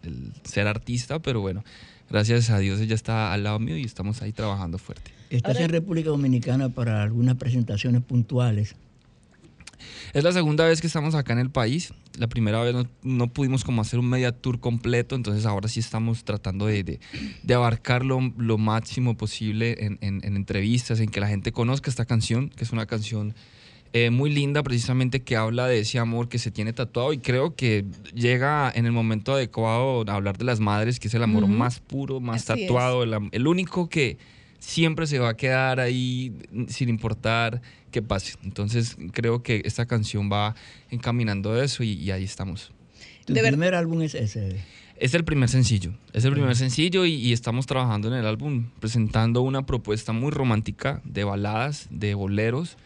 el 0.03 0.33
ser 0.45 0.67
artista, 0.67 1.21
pero 1.21 1.41
bueno, 1.41 1.63
gracias 2.11 2.51
a 2.51 2.59
Dios 2.59 2.81
ella 2.81 2.95
está 2.95 3.33
al 3.33 3.45
lado 3.45 3.59
mío 3.59 3.77
y 3.77 3.85
estamos 3.85 4.23
ahí 4.23 4.33
trabajando 4.33 4.79
fuerte. 4.79 5.13
¿Estás 5.31 5.59
en 5.61 5.71
República 5.71 6.11
Dominicana 6.11 6.69
para 6.69 7.03
algunas 7.03 7.37
presentaciones 7.37 8.03
puntuales? 8.03 8.75
Es 10.13 10.25
la 10.25 10.33
segunda 10.33 10.65
vez 10.67 10.81
que 10.81 10.87
estamos 10.87 11.15
acá 11.15 11.33
en 11.33 11.39
el 11.39 11.51
país. 11.51 11.93
La 12.19 12.27
primera 12.27 12.61
vez 12.63 12.75
no, 13.03 13.33
pudimos 13.33 13.65
como 13.65 13.83
hacer 13.83 13.99
un 13.99 14.09
media 14.09 14.33
tour 14.33 14.61
completo, 14.61 15.15
entonces 15.15 15.47
ahora 15.47 15.69
sí 15.69 15.81
estamos 15.81 16.25
tratando 16.25 16.67
de, 16.67 16.85
de, 16.85 17.01
de 17.43 17.55
abarcar 17.55 18.05
lo, 18.05 18.21
lo, 18.37 18.59
máximo 18.59 19.17
posible 19.17 19.77
en, 19.85 19.99
en, 20.03 20.21
en, 20.25 20.37
entrevistas, 20.37 21.01
en 21.01 21.09
que 21.09 21.21
la 21.21 21.29
gente 21.29 21.53
conozca 21.53 21.91
esta 21.91 22.05
canción, 22.05 22.51
que 22.51 22.65
es 22.65 22.73
una 22.73 22.87
canción 22.87 23.35
eh, 23.95 24.09
muy 24.09 24.31
linda 24.31 24.63
precisamente 24.63 25.21
que 25.21 25.37
habla 25.37 25.67
de 25.67 25.81
ese 25.81 25.99
amor 25.99 26.31
que 26.31 26.39
se 26.39 26.51
tiene 26.51 26.73
tatuado 26.73 27.13
y 27.13 27.19
creo 27.19 27.55
que 27.55 27.85
llega 28.15 28.73
en 28.75 28.87
el 28.87 28.93
momento 28.93 29.35
adecuado 29.35 30.03
a 30.09 30.15
hablar 30.15 30.39
de 30.39 30.47
las 30.47 30.61
madres, 30.61 30.99
que 30.99 31.09
es 31.09 31.15
el 31.15 31.23
amor 31.23 31.47
más 31.47 31.81
puro, 31.81 32.19
más 32.19 32.47
tatuado, 32.47 33.03
el, 33.03 33.15
el, 33.33 33.47
único 33.47 33.91
que 33.91 34.17
siempre 34.63 35.07
se 35.07 35.19
va 35.19 35.31
a 35.31 35.37
quedar 35.37 35.81
ahí 35.81 36.33
sin 36.69 36.89
importar 36.89 37.61
qué 37.91 38.01
pase. 38.01 38.35
Entonces 38.45 38.97
creo 39.13 39.43
que 39.43 39.63
esta 39.65 39.87
canción 39.87 40.31
va 40.33 40.55
encaminando 40.91 41.61
eso 41.61 41.83
y, 41.83 42.11
ahí 42.11 42.25
estamos. 42.25 42.71
¿Tu 43.27 43.35
primer 43.35 43.75
álbum 43.75 44.03
es 44.03 44.15
ese? 44.15 44.61
Es 44.97 45.15
el 45.15 45.25
primer 45.25 45.49
sencillo, 45.49 45.93
es 46.13 46.25
el 46.25 46.33
primer 46.33 46.55
sencillo 46.55 47.05
y, 47.05 47.15
y, 47.15 47.33
estamos 47.33 47.67
trabajando 47.67 48.07
en 48.07 48.15
el 48.15 48.27
álbum 48.27 48.71
presentando 48.79 49.43
una 49.43 49.67
propuesta 49.67 50.13
muy 50.13 50.31
romántica 50.31 51.01
de 51.05 51.25
baladas, 51.25 51.89
de 51.91 52.15
boleros, 52.15 52.77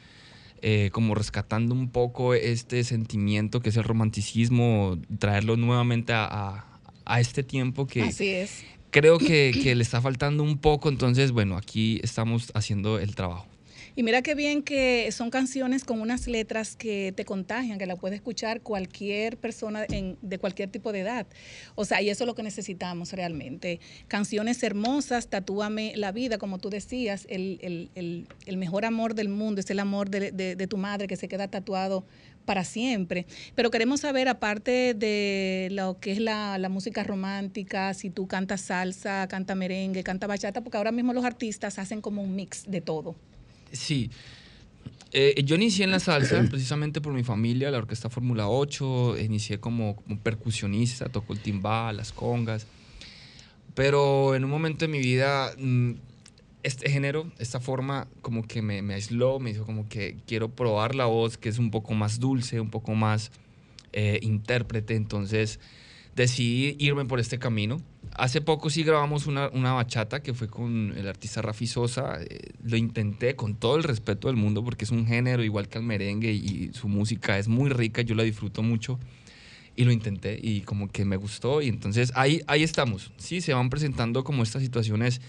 eh, 0.62 0.88
como 0.92 1.14
rescatando 1.14 1.75
un 1.75 1.90
poco 1.90 2.33
este 2.33 2.83
sentimiento 2.85 3.61
que 3.61 3.68
es 3.68 3.76
el 3.76 3.85
romanticismo, 3.85 4.99
traerlo 5.18 5.59
nuevamente 5.59 6.14
a, 6.14 6.64
a, 7.04 7.21
este 7.21 7.42
tiempo 7.42 7.87
que 7.87 8.02
Así 8.02 8.28
es. 8.28 8.64
Creo 8.96 9.18
que, 9.18 9.52
que 9.62 9.74
le 9.74 9.82
está 9.82 10.00
faltando 10.00 10.42
un 10.42 10.56
poco, 10.56 10.88
entonces 10.88 11.30
bueno, 11.30 11.58
aquí 11.58 12.00
estamos 12.02 12.50
haciendo 12.54 12.98
el 12.98 13.14
trabajo. 13.14 13.46
Y 13.94 14.02
mira 14.02 14.22
qué 14.22 14.34
bien 14.34 14.62
que 14.62 15.10
son 15.12 15.30
canciones 15.30 15.84
con 15.84 16.00
unas 16.00 16.28
letras 16.28 16.76
que 16.76 17.12
te 17.14 17.26
contagian, 17.26 17.78
que 17.78 17.84
la 17.84 17.96
puede 17.96 18.14
escuchar 18.14 18.62
cualquier 18.62 19.36
persona 19.36 19.84
en, 19.88 20.16
de 20.22 20.38
cualquier 20.38 20.70
tipo 20.70 20.92
de 20.92 21.00
edad. 21.00 21.26
O 21.74 21.84
sea, 21.84 22.00
y 22.00 22.08
eso 22.08 22.24
es 22.24 22.26
lo 22.26 22.34
que 22.34 22.42
necesitamos 22.42 23.12
realmente. 23.12 23.80
Canciones 24.08 24.62
hermosas, 24.62 25.28
tatúame 25.28 25.92
la 25.96 26.12
vida, 26.12 26.36
como 26.38 26.58
tú 26.58 26.70
decías, 26.70 27.26
el, 27.28 27.58
el, 27.62 27.90
el, 27.94 28.28
el 28.46 28.56
mejor 28.56 28.84
amor 28.86 29.14
del 29.14 29.28
mundo 29.30 29.60
es 29.60 29.70
el 29.70 29.78
amor 29.78 30.10
de, 30.10 30.30
de, 30.30 30.56
de 30.56 30.66
tu 30.66 30.76
madre 30.78 31.06
que 31.06 31.16
se 31.16 31.28
queda 31.28 31.48
tatuado 31.48 32.04
para 32.46 32.64
siempre. 32.64 33.26
Pero 33.54 33.70
queremos 33.70 34.00
saber, 34.00 34.28
aparte 34.28 34.94
de 34.94 35.68
lo 35.72 36.00
que 36.00 36.12
es 36.12 36.20
la, 36.20 36.56
la, 36.56 36.70
música 36.70 37.04
romántica, 37.04 37.92
si 37.92 38.08
tú 38.08 38.26
cantas 38.26 38.62
salsa, 38.62 39.26
canta 39.28 39.54
merengue, 39.54 40.02
canta 40.02 40.26
bachata, 40.26 40.62
porque 40.62 40.78
ahora 40.78 40.92
mismo 40.92 41.12
los 41.12 41.24
artistas 41.26 41.78
hacen 41.78 42.00
como 42.00 42.22
un 42.22 42.34
mix 42.34 42.64
de 42.66 42.80
todo. 42.80 43.14
Sí. 43.72 44.10
Eh, 45.12 45.42
yo 45.44 45.56
inicié 45.56 45.84
en 45.84 45.90
la 45.90 46.00
salsa 46.00 46.42
precisamente 46.50 47.00
por 47.00 47.12
mi 47.12 47.22
familia, 47.22 47.70
la 47.70 47.78
orquesta 47.78 48.10
Fórmula 48.10 48.48
8, 48.48 49.18
inicié 49.18 49.60
como, 49.60 49.96
como, 49.96 50.18
percusionista, 50.18 51.08
tocó 51.08 51.32
el 51.32 51.40
timbal, 51.40 51.96
las 51.96 52.12
congas, 52.12 52.66
pero 53.74 54.34
en 54.34 54.44
un 54.44 54.50
momento 54.50 54.84
de 54.84 54.88
mi 54.88 54.98
vida 54.98 55.52
mm, 55.58 55.92
este 56.66 56.90
género, 56.90 57.30
esta 57.38 57.61
forma 57.61 58.08
como 58.23 58.42
que 58.42 58.61
me, 58.61 58.82
me, 58.82 58.94
aisló, 58.94 59.38
me 59.38 59.52
dijo 59.52 59.64
como 59.64 59.88
que 59.88 60.16
quiero 60.26 60.50
probar 60.50 60.96
la 60.96 61.06
voz 61.06 61.38
que 61.38 61.49
es 61.49 61.58
un 61.58 61.70
poco 61.70 61.94
más 61.94 62.18
dulce, 62.18 62.61
un 62.61 62.70
poco 62.70 62.94
más 62.94 63.30
eh, 63.92 64.18
intérprete, 64.23 64.96
entonces 64.96 65.61
decidí 66.16 66.75
irme 66.80 67.04
por 67.04 67.20
este 67.20 67.38
camino. 67.38 67.80
Hace 68.16 68.40
poco 68.40 68.68
sí 68.68 68.82
grabamos 68.82 69.28
una, 69.28 69.49
una 69.50 69.75
bachata 69.75 70.22
que 70.22 70.35
fue 70.35 70.48
con 70.48 70.92
el 70.96 71.07
artista 71.07 71.40
Rafi 71.40 71.68
Sosa. 71.68 72.18
Eh, 72.20 72.50
lo 72.64 72.76
intenté 72.76 73.37
con 73.37 73.55
todo 73.55 73.76
el 73.76 73.85
respeto 73.85 74.26
del 74.26 74.37
mundo 74.37 74.64
porque 74.64 74.87
es 74.87 74.90
un 74.90 75.07
género 75.07 75.44
igual 75.44 75.68
que 75.68 75.79
el 75.79 75.85
merengue 75.85 76.33
y 76.33 76.70
su 76.72 76.88
música 76.88 77.38
es 77.38 77.46
muy 77.46 77.70
rica, 77.70 78.02
yo 78.02 78.16
la 78.16 78.24
disfruto 78.24 78.64
mucho. 78.64 78.98
Y 79.76 79.85
lo 79.85 79.92
intenté 79.92 80.37
y 80.42 80.62
como 80.62 80.88
que 80.88 81.05
me 81.05 81.16
gustó 81.16 81.62
y 81.62 81.68
entonces 81.68 82.11
ahí, 82.16 82.40
ahí 82.48 82.64
estamos. 82.64 83.12
Sí, 83.18 83.40
se 83.40 83.55
van 83.55 83.70
presentando 83.70 84.24
como 84.24 84.42
estas 84.42 84.62
situaciones 84.62 85.20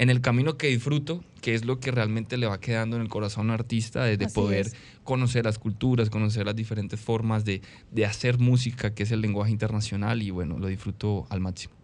en 0.00 0.08
el 0.08 0.22
camino 0.22 0.56
que 0.56 0.68
disfruto, 0.68 1.22
que 1.42 1.54
es 1.54 1.66
lo 1.66 1.78
que 1.78 1.90
realmente 1.90 2.38
le 2.38 2.46
va 2.46 2.58
quedando 2.58 2.96
en 2.96 3.02
el 3.02 3.08
corazón 3.08 3.50
a 3.50 3.52
un 3.52 3.60
artista, 3.60 4.02
de, 4.02 4.16
de 4.16 4.28
poder 4.28 4.68
es. 4.68 4.74
conocer 5.04 5.44
las 5.44 5.58
culturas, 5.58 6.08
conocer 6.08 6.46
las 6.46 6.56
diferentes 6.56 6.98
formas 6.98 7.44
de, 7.44 7.60
de 7.90 8.06
hacer 8.06 8.38
música, 8.38 8.94
que 8.94 9.02
es 9.02 9.10
el 9.12 9.20
lenguaje 9.20 9.50
internacional, 9.50 10.22
y 10.22 10.30
bueno, 10.30 10.58
lo 10.58 10.68
disfruto 10.68 11.26
al 11.28 11.40
máximo. 11.40 11.79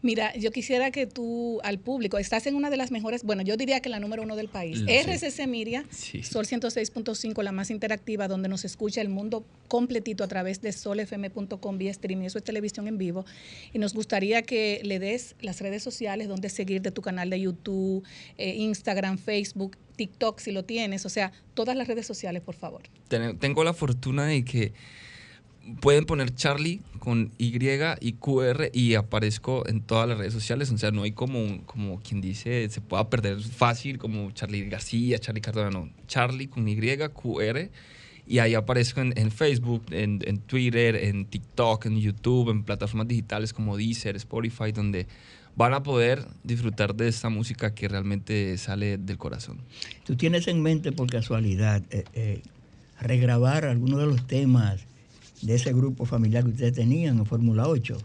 Mira, 0.00 0.34
yo 0.36 0.50
quisiera 0.52 0.90
que 0.90 1.06
tú 1.06 1.60
al 1.64 1.78
público, 1.78 2.18
estás 2.18 2.46
en 2.46 2.54
una 2.54 2.70
de 2.70 2.76
las 2.76 2.90
mejores, 2.90 3.24
bueno, 3.24 3.42
yo 3.42 3.56
diría 3.56 3.80
que 3.80 3.88
la 3.88 3.98
número 3.98 4.22
uno 4.22 4.36
del 4.36 4.48
país, 4.48 4.80
Lo 4.80 4.90
RCC 4.90 5.30
sé. 5.30 5.46
Miria, 5.46 5.84
sí. 5.90 6.22
Sol 6.22 6.46
106.5, 6.46 7.42
la 7.42 7.52
más 7.52 7.70
interactiva, 7.70 8.28
donde 8.28 8.48
nos 8.48 8.64
escucha 8.64 9.00
el 9.00 9.08
mundo 9.08 9.44
completito 9.66 10.22
a 10.22 10.28
través 10.28 10.60
de 10.60 10.72
solfm.com 10.72 11.78
vía 11.78 11.90
streaming, 11.90 12.26
eso 12.26 12.38
es 12.38 12.44
televisión 12.44 12.86
en 12.86 12.98
vivo. 12.98 13.24
Y 13.72 13.78
nos 13.78 13.94
gustaría 13.94 14.42
que 14.42 14.80
le 14.84 14.98
des 14.98 15.34
las 15.40 15.60
redes 15.60 15.82
sociales 15.82 16.28
donde 16.28 16.48
seguir 16.48 16.80
de 16.82 16.90
tu 16.90 17.02
canal 17.02 17.30
de 17.30 17.40
YouTube, 17.40 18.04
eh, 18.36 18.54
Instagram, 18.54 19.18
Facebook, 19.18 19.76
TikTok, 19.96 20.38
si 20.38 20.52
lo 20.52 20.64
tienes, 20.64 21.04
o 21.06 21.08
sea, 21.08 21.32
todas 21.54 21.76
las 21.76 21.88
redes 21.88 22.06
sociales, 22.06 22.42
por 22.42 22.54
favor. 22.54 22.82
Tengo 23.08 23.64
la 23.64 23.74
fortuna 23.74 24.26
de 24.26 24.44
que 24.44 24.72
pueden 25.80 26.04
poner 26.04 26.34
Charlie 26.34 26.80
con 26.98 27.30
Y 27.38 27.56
y 28.00 28.12
QR 28.12 28.70
y 28.72 28.94
aparezco 28.94 29.66
en 29.66 29.80
todas 29.80 30.08
las 30.08 30.18
redes 30.18 30.32
sociales. 30.32 30.70
O 30.70 30.78
sea, 30.78 30.90
no 30.90 31.02
hay 31.02 31.12
como, 31.12 31.64
como 31.66 32.00
quien 32.00 32.20
dice, 32.20 32.68
se 32.68 32.80
pueda 32.80 33.08
perder 33.08 33.40
fácil 33.40 33.98
como 33.98 34.30
Charlie 34.32 34.68
García, 34.68 35.18
Charlie 35.18 35.40
Cardona, 35.40 35.70
no. 35.70 35.88
Charlie 36.06 36.48
con 36.48 36.68
Y, 36.68 36.76
QR. 36.76 37.70
Y 38.26 38.40
ahí 38.40 38.54
aparezco 38.54 39.00
en, 39.00 39.14
en 39.16 39.30
Facebook, 39.30 39.86
en, 39.90 40.20
en, 40.26 40.38
Twitter, 40.38 40.96
en 40.96 41.24
TikTok, 41.24 41.86
en 41.86 41.98
YouTube, 41.98 42.50
en 42.50 42.62
plataformas 42.62 43.08
digitales 43.08 43.54
como 43.54 43.76
Deezer, 43.76 44.16
Spotify, 44.16 44.70
donde 44.70 45.06
van 45.56 45.72
a 45.72 45.82
poder 45.82 46.26
disfrutar 46.44 46.94
de 46.94 47.08
esta 47.08 47.30
música 47.30 47.74
que 47.74 47.88
realmente 47.88 48.56
sale 48.58 48.98
del 48.98 49.16
corazón. 49.16 49.58
¿Tú 50.04 50.14
tienes 50.14 50.46
en 50.46 50.62
mente 50.62 50.92
por 50.92 51.10
casualidad 51.10 51.82
eh, 51.90 52.04
eh, 52.12 52.42
regrabar 53.00 53.64
algunos 53.64 53.98
de 53.98 54.06
los 54.06 54.26
temas 54.26 54.87
de 55.42 55.54
ese 55.54 55.72
grupo 55.72 56.04
familiar 56.04 56.44
que 56.44 56.50
ustedes 56.50 56.74
tenían 56.74 57.18
en 57.18 57.26
Fórmula 57.26 57.68
8? 57.68 57.98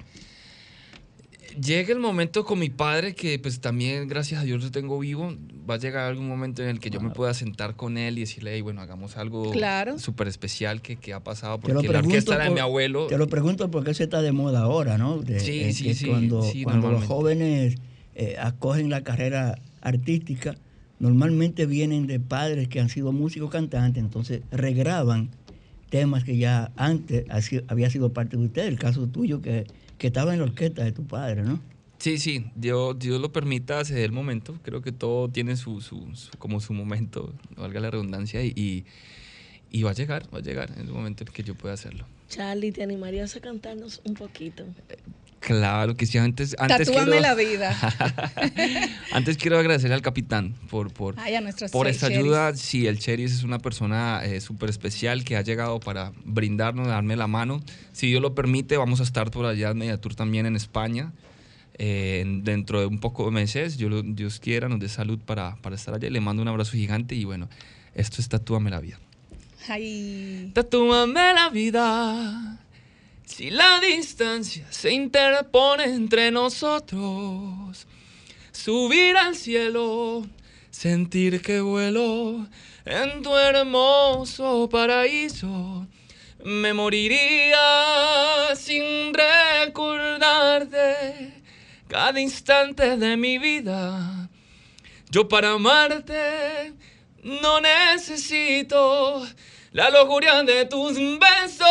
Llega 1.62 1.94
el 1.94 2.00
momento 2.00 2.46
con 2.46 2.58
mi 2.58 2.70
padre 2.70 3.14
que 3.14 3.38
pues 3.38 3.60
también 3.60 4.08
gracias 4.08 4.42
a 4.42 4.44
Dios 4.44 4.64
lo 4.64 4.72
tengo 4.72 4.98
vivo, 4.98 5.36
va 5.70 5.76
a 5.76 5.78
llegar 5.78 6.10
algún 6.10 6.28
momento 6.28 6.64
en 6.64 6.70
el 6.70 6.80
que 6.80 6.90
yo 6.90 7.00
me 7.00 7.12
pueda 7.12 7.34
sentar 7.34 7.76
con 7.76 7.98
él 7.98 8.18
y 8.18 8.22
decirle, 8.22 8.54
hey, 8.56 8.62
bueno, 8.62 8.82
hagamos 8.82 9.18
algo 9.18 9.52
claro. 9.52 10.00
súper 10.00 10.28
especial 10.28 10.82
que, 10.82 10.96
que, 10.96 11.14
ha 11.14 11.24
pasado, 11.24 11.60
porque 11.60 11.88
la 11.88 12.00
orquesta 12.00 12.36
era 12.36 12.46
de 12.46 12.50
mi 12.50 12.60
abuelo. 12.60 13.06
Te 13.08 13.18
lo 13.18 13.28
pregunto 13.28 13.70
porque 13.70 13.92
eso 13.92 14.04
está 14.04 14.22
de 14.22 14.32
moda 14.32 14.62
ahora, 14.62 14.98
¿no? 14.98 15.20
De, 15.20 15.40
sí, 15.40 15.60
eh, 15.60 15.74
sí, 15.74 15.94
sí, 15.94 16.08
Cuando, 16.08 16.42
sí, 16.42 16.64
cuando 16.64 16.92
los 16.92 17.04
jóvenes 17.06 17.76
eh, 18.16 18.36
acogen 18.40 18.90
la 18.90 19.04
carrera 19.04 19.60
artística, 19.82 20.56
normalmente 21.00 21.66
vienen 21.66 22.08
de 22.08 22.20
padres 22.20 22.68
que 22.68 22.80
han 22.80 22.90
sido 22.90 23.12
músicos 23.12 23.52
cantantes, 23.52 24.04
entonces 24.04 24.42
regraban 24.52 25.30
temas 25.94 26.24
que 26.24 26.38
ya 26.38 26.72
antes 26.76 27.24
había 27.68 27.88
sido 27.92 28.14
parte 28.14 28.36
de 28.36 28.46
usted, 28.46 28.66
el 28.66 28.80
caso 28.80 29.06
tuyo 29.06 29.44
que, 29.44 29.68
que 30.00 30.08
estaba 30.08 30.34
en 30.34 30.40
la 30.40 30.46
orquesta 30.46 30.84
de 30.84 30.92
tu 30.92 31.06
padre, 31.06 31.44
¿no? 31.44 31.60
Sí, 32.00 32.18
sí, 32.18 32.48
Dios, 32.56 32.98
Dios 32.98 33.22
lo 33.22 33.32
permita, 33.32 33.78
desde 33.78 34.04
el 34.04 34.12
momento. 34.12 34.58
Creo 34.64 34.82
que 34.82 34.92
todo 34.92 35.30
tiene 35.30 35.56
su, 35.56 35.82
su, 35.82 36.10
su, 36.16 36.36
como 36.40 36.60
su 36.62 36.74
momento, 36.74 37.32
valga 37.56 37.80
la 37.80 37.92
redundancia, 37.92 38.44
y, 38.44 38.86
y 39.70 39.84
va 39.84 39.92
a 39.92 39.94
llegar, 39.94 40.24
va 40.34 40.40
a 40.40 40.42
llegar 40.42 40.72
en 40.76 40.88
el 40.88 40.92
momento 40.92 41.26
en 41.26 41.32
que 41.32 41.44
yo 41.44 41.54
pueda 41.54 41.76
hacerlo. 41.76 42.08
Charlie, 42.28 42.72
¿te 42.72 42.82
animarías 42.82 43.36
a 43.36 43.40
cantarnos 43.40 44.02
un 44.04 44.16
poquito? 44.16 44.66
Claro 45.44 45.98
que 45.98 46.06
sí, 46.06 46.18
antes, 46.18 46.56
antes 46.58 46.88
Tatúame 46.88 47.12
quiero, 47.12 47.22
la 47.22 47.36
vida. 47.36 47.78
antes 49.12 49.36
quiero 49.36 49.60
agradecer 49.60 49.92
al 49.92 50.02
capitán 50.02 50.56
por, 50.70 50.94
por, 50.94 51.16
Ay, 51.20 51.36
por 51.70 51.88
esta 51.88 52.08
ayuda. 52.08 52.56
Sí, 52.56 52.88
el 52.88 52.98
Cheris 52.98 53.34
es 53.34 53.44
una 53.44 53.60
persona 53.60 54.24
eh, 54.24 54.40
súper 54.40 54.70
especial 54.70 55.26
que 55.26 55.36
ha 55.36 55.42
llegado 55.42 55.82
para 55.82 56.14
brindarnos, 56.24 56.88
darme 56.88 57.18
la 57.18 57.28
mano. 57.28 57.62
Si 57.92 58.08
Dios 58.08 58.22
lo 58.22 58.34
permite, 58.36 58.78
vamos 58.78 59.02
a 59.02 59.04
estar 59.04 59.32
por 59.32 59.46
allá 59.46 59.72
en 59.72 59.80
Mediatur 59.80 60.16
también 60.16 60.46
en 60.46 60.56
España. 60.56 61.12
Eh, 61.78 62.24
dentro 62.44 62.80
de 62.80 62.86
un 62.86 63.00
poco 63.00 63.26
de 63.26 63.32
meses, 63.32 63.76
yo, 63.76 64.02
Dios 64.02 64.40
quiera, 64.40 64.70
nos 64.70 64.80
dé 64.80 64.88
salud 64.88 65.20
para, 65.20 65.58
para 65.58 65.76
estar 65.76 65.94
allá. 65.94 66.10
Le 66.10 66.22
mando 66.22 66.42
un 66.42 66.48
abrazo 66.48 66.72
gigante 66.72 67.16
y 67.16 67.26
bueno, 67.26 67.50
esto 67.96 68.22
es 68.22 68.30
Tatúame 68.30 68.70
la 68.70 68.80
vida. 68.80 68.98
Ay. 69.68 70.52
Tatúame 70.54 71.34
la 71.34 71.50
vida 71.50 72.63
si 73.26 73.50
la 73.50 73.80
distancia 73.80 74.66
se 74.72 74.92
interpone 74.92 75.86
entre 75.86 76.32
nosotros, 76.32 77.88
subir 78.52 79.18
al 79.18 79.36
cielo 79.36 80.24
sentir 80.74 81.42
que 81.42 81.62
vuelo 81.62 82.48
en 82.84 83.22
tu 83.22 83.34
hermoso 83.38 84.68
paraíso. 84.70 85.88
Me 86.44 86.74
moriría 86.74 88.54
sin 88.56 89.14
recordarte 89.14 90.62
cada 91.88 92.20
instante 92.20 92.98
de 92.98 93.16
mi 93.16 93.38
vida. 93.38 94.30
Yo 95.10 95.30
para 95.30 95.52
amarte 95.52 96.74
no 97.24 97.62
necesito 97.62 99.26
la 99.74 99.90
locura 99.90 100.44
de 100.44 100.66
tus 100.66 100.96
besos. 100.96 101.68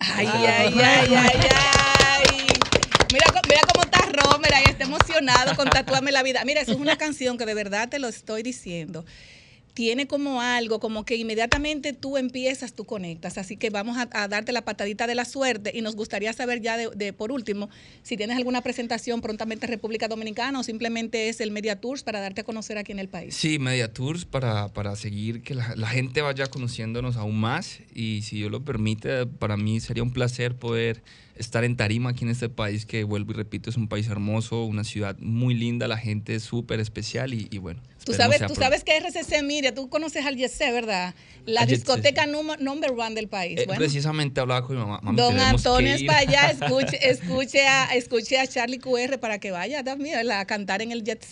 Ay, 0.00 0.26
ay, 0.26 0.74
ay, 0.80 1.14
ay, 1.14 1.14
ay. 1.14 2.46
Mira, 3.12 3.26
mira 3.48 3.60
cómo 3.72 3.84
está 3.84 4.00
Romer 4.06 4.54
ahí, 4.54 4.64
está 4.66 4.84
emocionado 4.84 5.54
con 5.56 5.68
Tatuame 5.68 6.12
la 6.12 6.22
vida. 6.22 6.44
Mira, 6.44 6.60
eso 6.60 6.72
es 6.72 6.78
una 6.78 6.96
canción 6.96 7.38
que 7.38 7.46
de 7.46 7.54
verdad 7.54 7.88
te 7.88 7.98
lo 7.98 8.08
estoy 8.08 8.42
diciendo 8.42 9.04
tiene 9.78 10.08
como 10.08 10.42
algo, 10.42 10.80
como 10.80 11.04
que 11.04 11.14
inmediatamente 11.14 11.92
tú 11.92 12.16
empiezas, 12.16 12.72
tú 12.72 12.84
conectas. 12.84 13.38
Así 13.38 13.56
que 13.56 13.70
vamos 13.70 13.96
a, 13.96 14.26
darte 14.26 14.50
la 14.50 14.64
patadita 14.64 15.06
de 15.06 15.14
la 15.14 15.24
suerte 15.24 15.70
y 15.72 15.82
nos 15.82 15.94
gustaría 15.94 16.32
saber 16.32 16.60
ya 16.60 16.76
de, 16.76 17.12
por 17.12 17.30
último, 17.30 17.70
si 18.02 18.16
tienes 18.16 18.36
alguna 18.36 18.60
presentación 18.60 19.20
prontamente 19.20 19.66
en 19.66 19.70
República 19.70 20.08
Dominicana 20.08 20.58
o 20.58 20.64
simplemente 20.64 21.28
es 21.28 21.40
el 21.40 21.52
Media 21.52 21.80
Tours 21.80 22.02
para 22.02 22.18
darte 22.18 22.40
a 22.40 22.44
conocer 22.44 22.76
aquí 22.76 22.90
en 22.90 22.98
el 22.98 23.08
país. 23.08 23.36
Sí, 23.36 23.60
Media 23.60 23.92
Tours 23.92 24.24
para, 24.24 24.66
para 24.66 24.96
seguir 24.96 25.42
que 25.42 25.54
la, 25.54 25.76
la 25.76 25.86
gente 25.86 26.22
vaya 26.22 26.48
conociéndonos 26.48 27.16
aún 27.16 27.38
más 27.38 27.78
y 27.94 28.22
si 28.22 28.38
Dios 28.38 28.50
lo 28.50 28.64
permite, 28.64 29.26
para 29.26 29.56
mí 29.56 29.78
sería 29.78 30.02
un 30.02 30.12
placer 30.12 30.56
poder 30.56 31.04
estar 31.38 31.64
en 31.64 31.76
Tarima 31.76 32.10
aquí 32.10 32.24
en 32.24 32.30
este 32.30 32.48
país 32.48 32.86
que 32.86 33.04
vuelvo 33.04 33.32
y 33.32 33.34
repito 33.34 33.70
es 33.70 33.76
un 33.76 33.88
país 33.88 34.08
hermoso, 34.08 34.64
una 34.64 34.84
ciudad 34.84 35.16
muy 35.18 35.54
linda, 35.54 35.88
la 35.88 35.98
gente 35.98 36.34
es 36.34 36.42
súper 36.42 36.80
especial 36.80 37.34
y, 37.34 37.48
y 37.50 37.58
bueno, 37.58 37.80
Tú 38.08 38.14
sabes, 38.14 38.46
tú 38.46 38.54
sabes 38.54 38.84
que 38.84 38.96
RCC 38.96 39.42
Media, 39.42 39.74
tú 39.74 39.90
conoces 39.90 40.24
al 40.24 40.36
Yese, 40.36 40.72
¿verdad? 40.72 41.14
La 41.44 41.66
discoteca 41.66 42.26
number 42.26 42.92
one 42.92 43.14
del 43.14 43.28
país. 43.28 43.60
Eh, 43.60 43.66
precisamente 43.76 44.40
hablaba 44.40 44.66
con 44.66 44.76
mi 44.76 44.82
mamá. 44.82 45.00
Don 45.12 45.38
Antonio 45.38 45.94
es 45.94 46.04
para 46.04 46.20
allá, 46.20 46.50
escuche, 46.50 47.10
escuche, 47.10 47.66
a, 47.66 47.94
escuche 47.94 48.38
a 48.38 48.46
Charlie 48.46 48.78
QR 48.78 49.18
para 49.18 49.38
que 49.38 49.50
vaya 49.50 49.84
también 49.84 50.30
a 50.30 50.44
cantar 50.46 50.80
en 50.80 50.92
el 50.92 51.04
Jet 51.04 51.22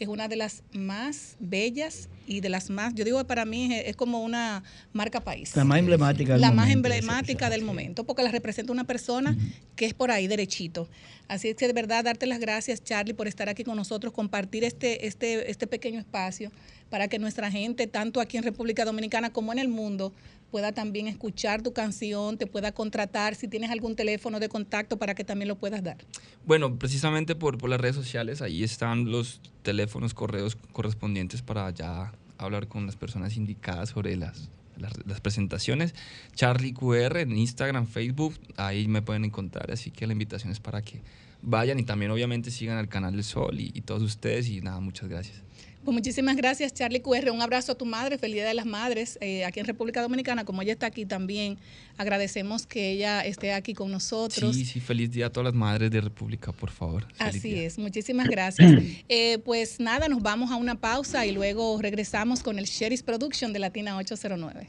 que 0.00 0.04
es 0.04 0.08
una 0.08 0.28
de 0.28 0.36
las 0.36 0.62
más 0.72 1.36
bellas 1.40 2.08
y 2.26 2.40
de 2.40 2.48
las 2.48 2.70
más, 2.70 2.94
yo 2.94 3.04
digo 3.04 3.22
para 3.26 3.44
mí 3.44 3.68
es, 3.70 3.96
como 3.96 4.24
una 4.24 4.64
marca 4.94 5.20
país. 5.20 5.54
La 5.54 5.64
más 5.64 5.78
emblemática 5.78 6.32
del 6.32 6.40
La 6.40 6.52
más 6.52 6.70
emblemática 6.70 7.50
del 7.50 7.60
momento, 7.60 8.04
porque 8.04 8.22
la 8.22 8.30
representa 8.30 8.72
una 8.72 8.84
persona 8.84 9.36
que 9.76 9.84
es 9.84 9.92
por 9.92 10.10
ahí 10.10 10.26
derechito. 10.26 10.88
Así 11.28 11.48
es 11.48 11.56
que 11.56 11.66
de 11.66 11.74
verdad 11.74 12.02
darte 12.02 12.24
las 12.24 12.40
gracias, 12.40 12.82
Charlie, 12.82 13.12
por 13.12 13.28
estar 13.28 13.50
aquí 13.50 13.62
con 13.62 13.76
nosotros, 13.76 14.14
compartir 14.14 14.64
este, 14.64 15.06
este, 15.06 15.50
este 15.50 15.66
pequeño 15.66 16.00
espacio 16.00 16.50
para 16.88 17.08
que 17.08 17.18
nuestra 17.18 17.50
gente, 17.50 17.86
tanto 17.86 18.22
aquí 18.22 18.38
en 18.38 18.42
República 18.42 18.86
Dominicana 18.86 19.34
como 19.34 19.52
en 19.52 19.58
el 19.58 19.68
mundo, 19.68 20.14
pueda 20.50 20.72
también 20.72 21.06
escuchar 21.06 21.62
tu 21.62 21.72
canción, 21.72 22.36
te 22.36 22.46
pueda 22.46 22.72
contratar, 22.72 23.34
si 23.34 23.48
tienes 23.48 23.70
algún 23.70 23.96
teléfono 23.96 24.40
de 24.40 24.48
contacto 24.48 24.98
para 24.98 25.14
que 25.14 25.24
también 25.24 25.48
lo 25.48 25.56
puedas 25.56 25.82
dar. 25.82 25.98
Bueno, 26.44 26.78
precisamente 26.78 27.34
por, 27.34 27.58
por 27.58 27.70
las 27.70 27.80
redes 27.80 27.96
sociales, 27.96 28.42
ahí 28.42 28.62
están 28.62 29.10
los 29.10 29.40
teléfonos, 29.62 30.14
correos 30.14 30.56
correspondientes 30.72 31.42
para 31.42 31.70
ya 31.70 32.12
hablar 32.38 32.68
con 32.68 32.86
las 32.86 32.96
personas 32.96 33.36
indicadas 33.36 33.90
sobre 33.90 34.16
las, 34.16 34.50
las, 34.76 35.20
presentaciones. 35.20 35.94
Charlie 36.34 36.72
QR 36.72 37.18
en 37.18 37.36
Instagram, 37.36 37.86
Facebook, 37.86 38.34
ahí 38.56 38.88
me 38.88 39.02
pueden 39.02 39.24
encontrar, 39.24 39.70
así 39.70 39.90
que 39.90 40.06
la 40.06 40.12
invitación 40.12 40.52
es 40.52 40.60
para 40.60 40.82
que 40.82 41.02
vayan 41.42 41.78
y 41.78 41.84
también 41.84 42.10
obviamente 42.10 42.50
sigan 42.50 42.78
al 42.78 42.88
canal 42.88 43.12
del 43.12 43.24
Sol 43.24 43.58
y, 43.60 43.70
y 43.74 43.82
todos 43.82 44.02
ustedes 44.02 44.48
y 44.48 44.60
nada, 44.60 44.80
muchas 44.80 45.08
gracias. 45.08 45.42
Pues 45.84 45.94
muchísimas 45.94 46.36
gracias, 46.36 46.74
Charlie 46.74 47.00
QR. 47.00 47.30
Un 47.30 47.40
abrazo 47.40 47.72
a 47.72 47.74
tu 47.74 47.86
madre, 47.86 48.18
feliz 48.18 48.34
Día 48.34 48.46
de 48.46 48.52
las 48.52 48.66
Madres, 48.66 49.16
eh, 49.22 49.46
aquí 49.46 49.60
en 49.60 49.66
República 49.66 50.02
Dominicana. 50.02 50.44
Como 50.44 50.60
ella 50.60 50.72
está 50.72 50.86
aquí 50.86 51.06
también, 51.06 51.56
agradecemos 51.96 52.66
que 52.66 52.92
ella 52.92 53.24
esté 53.24 53.54
aquí 53.54 53.72
con 53.72 53.90
nosotros. 53.90 54.54
Sí, 54.54 54.66
sí, 54.66 54.80
feliz 54.80 55.10
día 55.10 55.26
a 55.26 55.30
todas 55.30 55.46
las 55.46 55.54
madres 55.54 55.90
de 55.90 56.02
República, 56.02 56.52
por 56.52 56.70
favor. 56.70 57.06
Así 57.18 57.54
es, 57.54 57.78
muchísimas 57.78 58.28
gracias. 58.28 58.70
Eh, 59.08 59.38
pues 59.44 59.80
nada, 59.80 60.08
nos 60.08 60.22
vamos 60.22 60.50
a 60.50 60.56
una 60.56 60.78
pausa 60.78 61.26
y 61.26 61.32
luego 61.32 61.80
regresamos 61.80 62.42
con 62.42 62.58
el 62.58 62.66
Sherry's 62.66 63.02
Production 63.02 63.52
de 63.52 63.58
Latina 63.58 63.96
809 63.96 64.68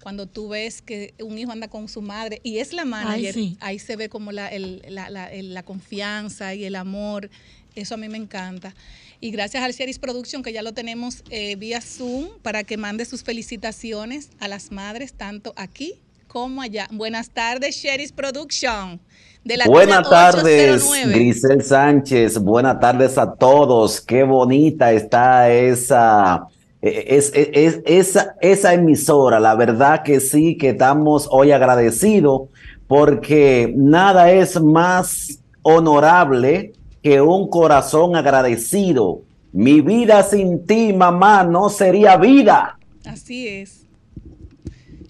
cuando 0.00 0.26
tú 0.26 0.48
ves 0.48 0.80
que 0.80 1.14
un 1.20 1.38
hijo 1.38 1.52
anda 1.52 1.68
con 1.68 1.88
su 1.88 2.02
madre 2.02 2.40
y 2.42 2.58
es 2.58 2.72
la 2.72 2.84
manager, 2.84 3.34
ahí 3.60 3.78
se 3.78 3.96
ve 3.96 4.08
como 4.08 4.32
la, 4.32 4.50
la, 4.88 5.10
la, 5.10 5.62
confianza 5.62 6.54
y 6.54 6.64
el 6.64 6.76
amor. 6.76 7.30
Eso 7.74 7.94
a 7.94 7.96
mí 7.96 8.08
me 8.08 8.18
encanta. 8.18 8.74
Y 9.22 9.30
gracias 9.32 9.62
al 9.62 9.72
Sheris 9.72 9.98
Production, 9.98 10.42
que 10.42 10.50
ya 10.50 10.62
lo 10.62 10.72
tenemos 10.72 11.22
eh, 11.28 11.54
vía 11.56 11.82
Zoom, 11.82 12.28
para 12.42 12.64
que 12.64 12.78
mande 12.78 13.04
sus 13.04 13.22
felicitaciones 13.22 14.30
a 14.40 14.48
las 14.48 14.72
madres, 14.72 15.12
tanto 15.12 15.52
aquí 15.56 16.00
como 16.26 16.62
allá. 16.62 16.88
Buenas 16.90 17.28
tardes, 17.28 17.76
Sheris 17.76 18.12
Production. 18.12 18.98
De 19.44 19.58
la 19.58 19.66
Buenas 19.66 20.08
tardes, 20.08 20.90
Grisel 21.06 21.62
Sánchez. 21.62 22.38
Buenas 22.38 22.80
tardes 22.80 23.18
a 23.18 23.34
todos. 23.34 24.00
Qué 24.00 24.22
bonita 24.22 24.92
está 24.92 25.50
esa, 25.50 26.46
e, 26.80 27.04
es, 27.08 27.30
e, 27.34 27.50
es, 27.52 27.80
esa, 27.84 28.36
esa 28.40 28.72
emisora. 28.72 29.38
La 29.38 29.54
verdad 29.54 30.02
que 30.02 30.20
sí, 30.20 30.56
que 30.56 30.70
estamos 30.70 31.28
hoy 31.30 31.52
agradecidos 31.52 32.48
porque 32.86 33.72
nada 33.76 34.30
es 34.32 34.60
más 34.60 35.40
honorable 35.62 36.72
que 37.02 37.20
un 37.20 37.48
corazón 37.48 38.16
agradecido. 38.16 39.22
Mi 39.52 39.80
vida 39.80 40.22
sin 40.22 40.64
ti, 40.64 40.92
mamá, 40.92 41.42
no 41.42 41.68
sería 41.70 42.16
vida. 42.16 42.78
Así 43.04 43.48
es. 43.48 43.86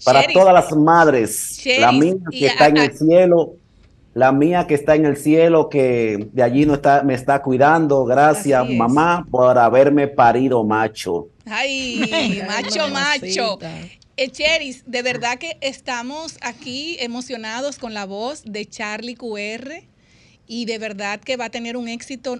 Para 0.03 0.25
todas 0.33 0.53
las 0.53 0.75
madres, 0.75 1.61
la 1.79 1.91
mía 1.91 2.15
que 2.31 2.47
está 2.47 2.67
en 2.67 2.77
el 2.77 2.97
cielo, 2.97 3.53
la 4.15 4.31
mía 4.31 4.65
que 4.65 4.73
está 4.73 4.95
en 4.95 5.05
el 5.05 5.15
cielo, 5.15 5.69
que 5.69 6.27
de 6.33 6.41
allí 6.41 6.65
no 6.65 6.73
está, 6.73 7.03
me 7.03 7.13
está 7.13 7.43
cuidando. 7.43 8.03
Gracias, 8.05 8.67
mamá, 8.69 9.27
por 9.29 9.59
haberme 9.59 10.07
parido 10.07 10.63
macho. 10.63 11.27
Ay, 11.45 12.41
macho, 12.47 12.87
macho. 12.89 13.59
Eh, 14.17 14.29
Cheris, 14.29 14.83
de 14.87 15.03
verdad 15.03 15.37
que 15.37 15.57
estamos 15.61 16.37
aquí 16.41 16.97
emocionados 16.99 17.77
con 17.77 17.93
la 17.93 18.05
voz 18.05 18.43
de 18.43 18.65
Charlie 18.65 19.15
QR 19.15 19.83
y 20.51 20.65
de 20.65 20.79
verdad 20.79 21.21
que 21.21 21.37
va 21.37 21.45
a 21.45 21.49
tener 21.49 21.77
un 21.77 21.87
éxito. 21.87 22.39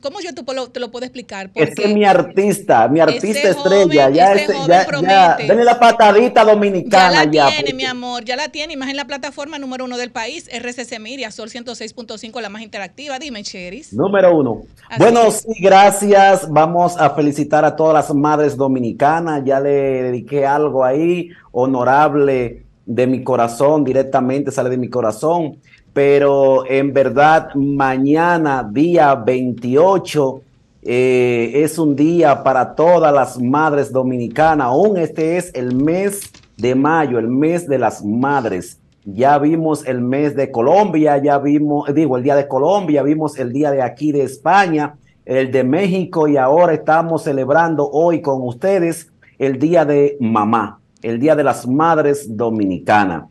¿Cómo 0.00 0.18
yo 0.20 0.34
te 0.34 0.80
lo, 0.80 0.90
puedo 0.90 1.06
explicar? 1.06 1.50
Porque 1.52 1.70
es 1.70 1.76
que 1.76 1.86
mi 1.86 2.04
artista, 2.04 2.88
mi 2.88 2.98
artista 2.98 3.48
estrella, 3.48 4.10
ya, 4.10 4.32
este, 4.32 4.54
ya, 4.66 4.86
ya, 5.00 5.36
denle 5.36 5.62
la 5.62 5.78
patadita 5.78 6.44
dominicana. 6.44 7.30
Ya 7.30 7.44
la 7.44 7.50
tiene, 7.52 7.74
mi 7.74 7.84
amor, 7.84 8.24
ya 8.24 8.34
la 8.34 8.48
tiene, 8.48 8.76
más 8.76 8.88
en 8.88 8.96
la 8.96 9.04
plataforma 9.04 9.56
número 9.60 9.84
uno 9.84 9.98
del 9.98 10.10
país, 10.10 10.48
RCC 10.52 10.98
Miria, 10.98 11.30
Sol 11.30 11.48
106.5, 11.48 12.40
la 12.40 12.48
más 12.48 12.62
interactiva. 12.62 13.20
Dime, 13.20 13.44
Cheris. 13.44 13.92
Número 13.92 14.36
uno. 14.36 14.62
bueno, 14.98 15.30
sí, 15.30 15.60
gracias. 15.60 16.50
Vamos 16.50 16.96
a 16.96 17.10
felicitar 17.10 17.64
a 17.64 17.76
todas 17.76 17.94
las 17.94 18.16
madres 18.16 18.56
dominicanas. 18.56 19.44
Ya 19.44 19.60
le 19.60 20.02
dediqué 20.02 20.44
algo 20.44 20.84
ahí, 20.84 21.30
honorable 21.52 22.64
de 22.84 23.06
mi 23.06 23.22
corazón, 23.22 23.84
directamente 23.84 24.50
sale 24.50 24.70
de 24.70 24.76
mi 24.76 24.90
corazón 24.90 25.58
pero 25.92 26.68
en 26.68 26.92
verdad 26.92 27.54
mañana, 27.54 28.68
día 28.70 29.14
28, 29.14 30.42
eh, 30.82 31.52
es 31.54 31.78
un 31.78 31.96
día 31.96 32.42
para 32.42 32.74
todas 32.74 33.12
las 33.12 33.40
madres 33.40 33.92
dominicanas. 33.92 34.66
Aún 34.66 34.96
este 34.96 35.36
es 35.36 35.50
el 35.54 35.74
mes 35.74 36.30
de 36.56 36.74
mayo, 36.74 37.18
el 37.18 37.28
mes 37.28 37.68
de 37.68 37.78
las 37.78 38.04
madres. 38.04 38.78
Ya 39.04 39.38
vimos 39.38 39.86
el 39.86 40.00
mes 40.00 40.36
de 40.36 40.50
Colombia, 40.50 41.18
ya 41.18 41.38
vimos, 41.38 41.92
digo, 41.92 42.16
el 42.16 42.22
día 42.22 42.36
de 42.36 42.46
Colombia, 42.46 43.02
vimos 43.02 43.38
el 43.38 43.52
día 43.52 43.70
de 43.70 43.82
aquí 43.82 44.12
de 44.12 44.22
España, 44.22 44.94
el 45.24 45.50
de 45.50 45.64
México 45.64 46.28
y 46.28 46.36
ahora 46.36 46.74
estamos 46.74 47.24
celebrando 47.24 47.88
hoy 47.90 48.20
con 48.20 48.42
ustedes 48.42 49.10
el 49.38 49.58
día 49.58 49.84
de 49.84 50.16
mamá, 50.20 50.80
el 51.02 51.18
día 51.18 51.34
de 51.34 51.44
las 51.44 51.66
madres 51.66 52.36
dominicanas 52.36 53.29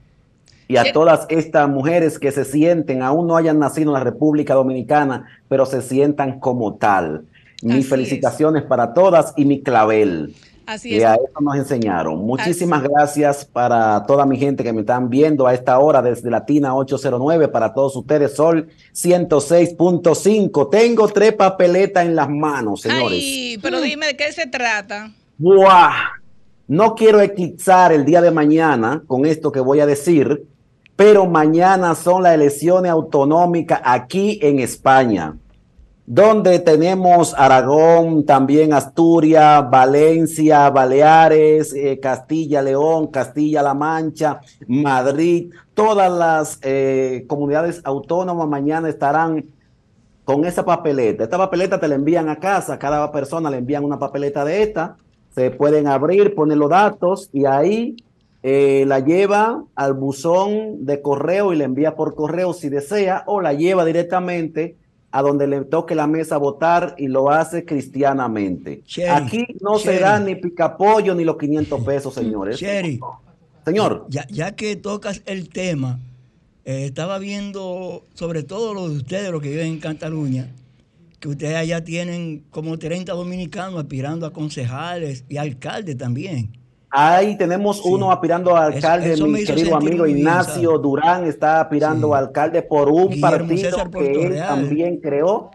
y 0.69 0.77
a 0.77 0.93
todas 0.93 1.25
estas 1.29 1.67
mujeres 1.67 2.19
que 2.19 2.31
se 2.31 2.45
sienten, 2.45 3.01
aún 3.01 3.25
no 3.25 3.35
hayan 3.35 3.57
nacido 3.57 3.89
en 3.89 3.93
la 3.95 4.03
República 4.03 4.53
Dominicana, 4.53 5.25
pero 5.47 5.65
se 5.65 5.81
sientan 5.81 6.39
como 6.39 6.75
tal. 6.75 7.25
Mis 7.63 7.89
felicitaciones 7.89 8.61
para 8.63 8.93
todas 8.93 9.33
y 9.35 9.45
mi 9.45 9.63
clavel. 9.63 10.35
Así 10.67 10.95
es. 10.95 11.03
a 11.03 11.15
eso 11.15 11.41
nos 11.41 11.55
enseñaron. 11.55 12.23
Muchísimas 12.23 12.83
gracias 12.83 13.43
para 13.43 14.05
toda 14.05 14.27
mi 14.27 14.37
gente 14.37 14.63
que 14.63 14.71
me 14.71 14.81
están 14.81 15.09
viendo 15.09 15.47
a 15.47 15.55
esta 15.55 15.79
hora 15.79 16.03
desde 16.03 16.29
Latina 16.29 16.75
809. 16.75 17.47
Para 17.47 17.73
todos 17.73 17.95
ustedes, 17.95 18.35
Sol 18.35 18.69
106.5. 18.93 20.69
Tengo 20.69 21.07
tres 21.07 21.33
papeletas 21.33 22.05
en 22.05 22.15
las 22.15 22.29
manos, 22.29 22.81
señores. 22.81 23.19
Ay, 23.19 23.57
pero 23.59 23.81
dime 23.81 24.05
de 24.05 24.15
qué 24.15 24.31
se 24.31 24.45
trata. 24.45 25.11
¡Buah! 25.39 26.19
No 26.67 26.93
quiero 26.93 27.19
eclipsar 27.19 27.91
el 27.91 28.05
día 28.05 28.21
de 28.21 28.29
mañana 28.29 29.01
con 29.07 29.25
esto 29.25 29.51
que 29.51 29.59
voy 29.59 29.79
a 29.79 29.87
decir, 29.87 30.45
pero 30.99 31.25
mañana 31.27 31.95
son 31.95 32.23
las 32.23 32.33
elecciones 32.33 32.91
autonómicas 32.91 33.79
aquí 33.85 34.37
en 34.41 34.59
España. 34.59 35.37
donde 36.05 36.59
tenemos 36.59 37.33
Aragón, 37.37 38.25
también 38.25 38.73
Asturias, 38.73 39.63
Valencia, 39.69 40.69
Baleares, 40.71 41.71
eh, 41.73 41.99
Castilla, 42.01 42.61
León, 42.63 43.07
Castilla-La 43.07 43.75
Mancha, 43.75 44.41
Madrid, 44.67 45.53
todas 45.73 46.11
las 46.11 46.59
eh, 46.63 47.25
comunidades 47.29 47.79
autónomas 47.85 48.49
mañana 48.49 48.89
estarán 48.89 49.45
con 50.25 50.43
esa 50.43 50.65
papeleta. 50.65 51.23
Esta 51.23 51.37
papeleta 51.37 51.79
te 51.79 51.87
la 51.87 51.95
envían 51.95 52.27
a 52.27 52.39
casa, 52.39 52.77
cada 52.77 53.09
persona 53.11 53.49
le 53.49 53.57
envían 53.57 53.85
una 53.85 53.99
papeleta 53.99 54.43
de 54.43 54.63
esta, 54.63 54.97
se 55.29 55.51
pueden 55.51 55.87
abrir, 55.87 56.35
poner 56.35 56.57
los 56.57 56.71
datos 56.71 57.29
y 57.31 57.45
ahí 57.45 57.95
eh, 58.41 58.85
la 58.87 58.99
lleva 58.99 59.65
al 59.75 59.93
buzón 59.93 60.85
de 60.85 61.01
correo 61.01 61.51
y 61.51 61.57
la 61.57 61.65
envía 61.65 61.95
por 61.95 62.15
correo 62.15 62.53
si 62.53 62.69
desea 62.69 63.23
o 63.27 63.41
la 63.41 63.53
lleva 63.53 63.83
directamente 63.83 64.77
a 65.11 65.21
donde 65.21 65.47
le 65.47 65.61
toque 65.65 65.95
la 65.95 66.07
mesa 66.07 66.37
votar 66.37 66.95
y 66.97 67.07
lo 67.07 67.31
hace 67.31 67.65
cristianamente. 67.65 68.83
Aquí 69.11 69.45
no 69.59 69.77
se 69.79 69.99
da 69.99 70.19
ni 70.19 70.35
picapollo 70.35 71.15
ni 71.15 71.23
los 71.23 71.37
500 71.37 71.83
pesos, 71.83 72.13
señores. 72.13 72.57
Señor. 73.65 74.05
Ya, 74.09 74.25
ya, 74.29 74.55
que 74.55 74.75
tocas 74.75 75.21
el 75.25 75.49
tema, 75.49 75.99
eh, 76.63 76.85
estaba 76.85 77.19
viendo 77.19 78.05
sobre 78.13 78.43
todo 78.43 78.73
lo 78.73 78.87
de 78.87 78.97
ustedes, 78.97 79.31
los 79.31 79.41
que 79.41 79.49
viven 79.49 79.67
en 79.67 79.79
Cataluña, 79.79 80.53
que 81.19 81.27
ustedes 81.27 81.55
allá 81.55 81.83
tienen 81.83 82.45
como 82.51 82.77
30 82.77 83.11
dominicanos 83.11 83.79
aspirando 83.79 84.25
a 84.25 84.31
concejales 84.31 85.25
y 85.27 85.37
alcaldes 85.37 85.97
también. 85.97 86.58
Ahí 86.91 87.37
tenemos 87.37 87.85
uno 87.85 88.11
aspirando 88.11 88.55
a 88.55 88.65
alcalde, 88.65 89.15
mi 89.23 89.45
querido 89.45 89.75
amigo 89.75 90.07
Ignacio 90.07 90.79
Durán 90.79 91.25
está 91.25 91.61
aspirando 91.61 92.15
a 92.15 92.17
alcalde 92.17 92.63
por 92.63 92.89
un 92.89 93.21
partido 93.21 93.89
que 93.91 94.25
él 94.25 94.37
también 94.37 94.99
creó. 94.99 95.51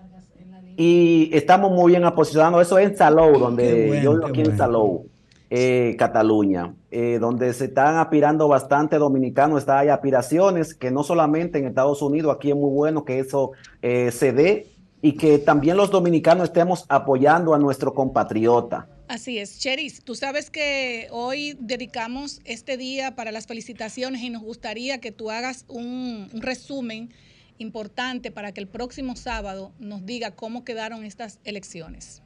Y 0.76 1.30
estamos 1.32 1.70
muy 1.70 1.92
bien 1.92 2.04
aposicionados. 2.04 2.62
Eso 2.62 2.78
es 2.78 2.90
en 2.90 2.96
Salou, 2.96 3.38
donde 3.38 4.00
yo 4.02 4.12
vivo 4.12 4.26
aquí 4.26 4.40
en 4.40 4.56
Salou, 4.56 5.06
eh, 5.50 5.94
Cataluña, 5.98 6.74
eh, 6.90 7.18
donde 7.20 7.52
se 7.52 7.66
están 7.66 7.96
aspirando 7.96 8.48
bastante 8.48 8.98
dominicanos. 8.98 9.58
Está, 9.58 9.80
hay 9.80 9.88
aspiraciones 9.88 10.74
que 10.74 10.90
no 10.90 11.02
solamente 11.02 11.58
en 11.58 11.66
Estados 11.66 12.02
Unidos, 12.02 12.34
aquí 12.34 12.50
es 12.50 12.56
muy 12.56 12.70
bueno 12.70 13.04
que 13.04 13.20
eso 13.20 13.52
eh, 13.82 14.10
se 14.10 14.32
dé 14.32 14.66
y 15.00 15.12
que 15.12 15.38
también 15.38 15.76
los 15.76 15.90
dominicanos 15.90 16.44
estemos 16.48 16.86
apoyando 16.88 17.54
a 17.54 17.58
nuestro 17.58 17.92
compatriota. 17.92 18.88
Así 19.06 19.38
es, 19.38 19.58
Cheris, 19.58 20.02
tú 20.02 20.14
sabes 20.14 20.50
que 20.50 21.08
hoy 21.10 21.56
dedicamos 21.60 22.40
este 22.46 22.78
día 22.78 23.14
para 23.14 23.32
las 23.32 23.46
felicitaciones 23.46 24.22
y 24.22 24.30
nos 24.30 24.42
gustaría 24.42 24.98
que 24.98 25.12
tú 25.12 25.30
hagas 25.30 25.66
un, 25.68 26.30
resumen 26.32 27.12
importante 27.58 28.30
para 28.30 28.52
que 28.52 28.60
el 28.60 28.66
próximo 28.66 29.14
sábado 29.14 29.72
nos 29.78 30.06
diga 30.06 30.34
cómo 30.34 30.64
quedaron 30.64 31.04
estas 31.04 31.38
elecciones. 31.44 32.23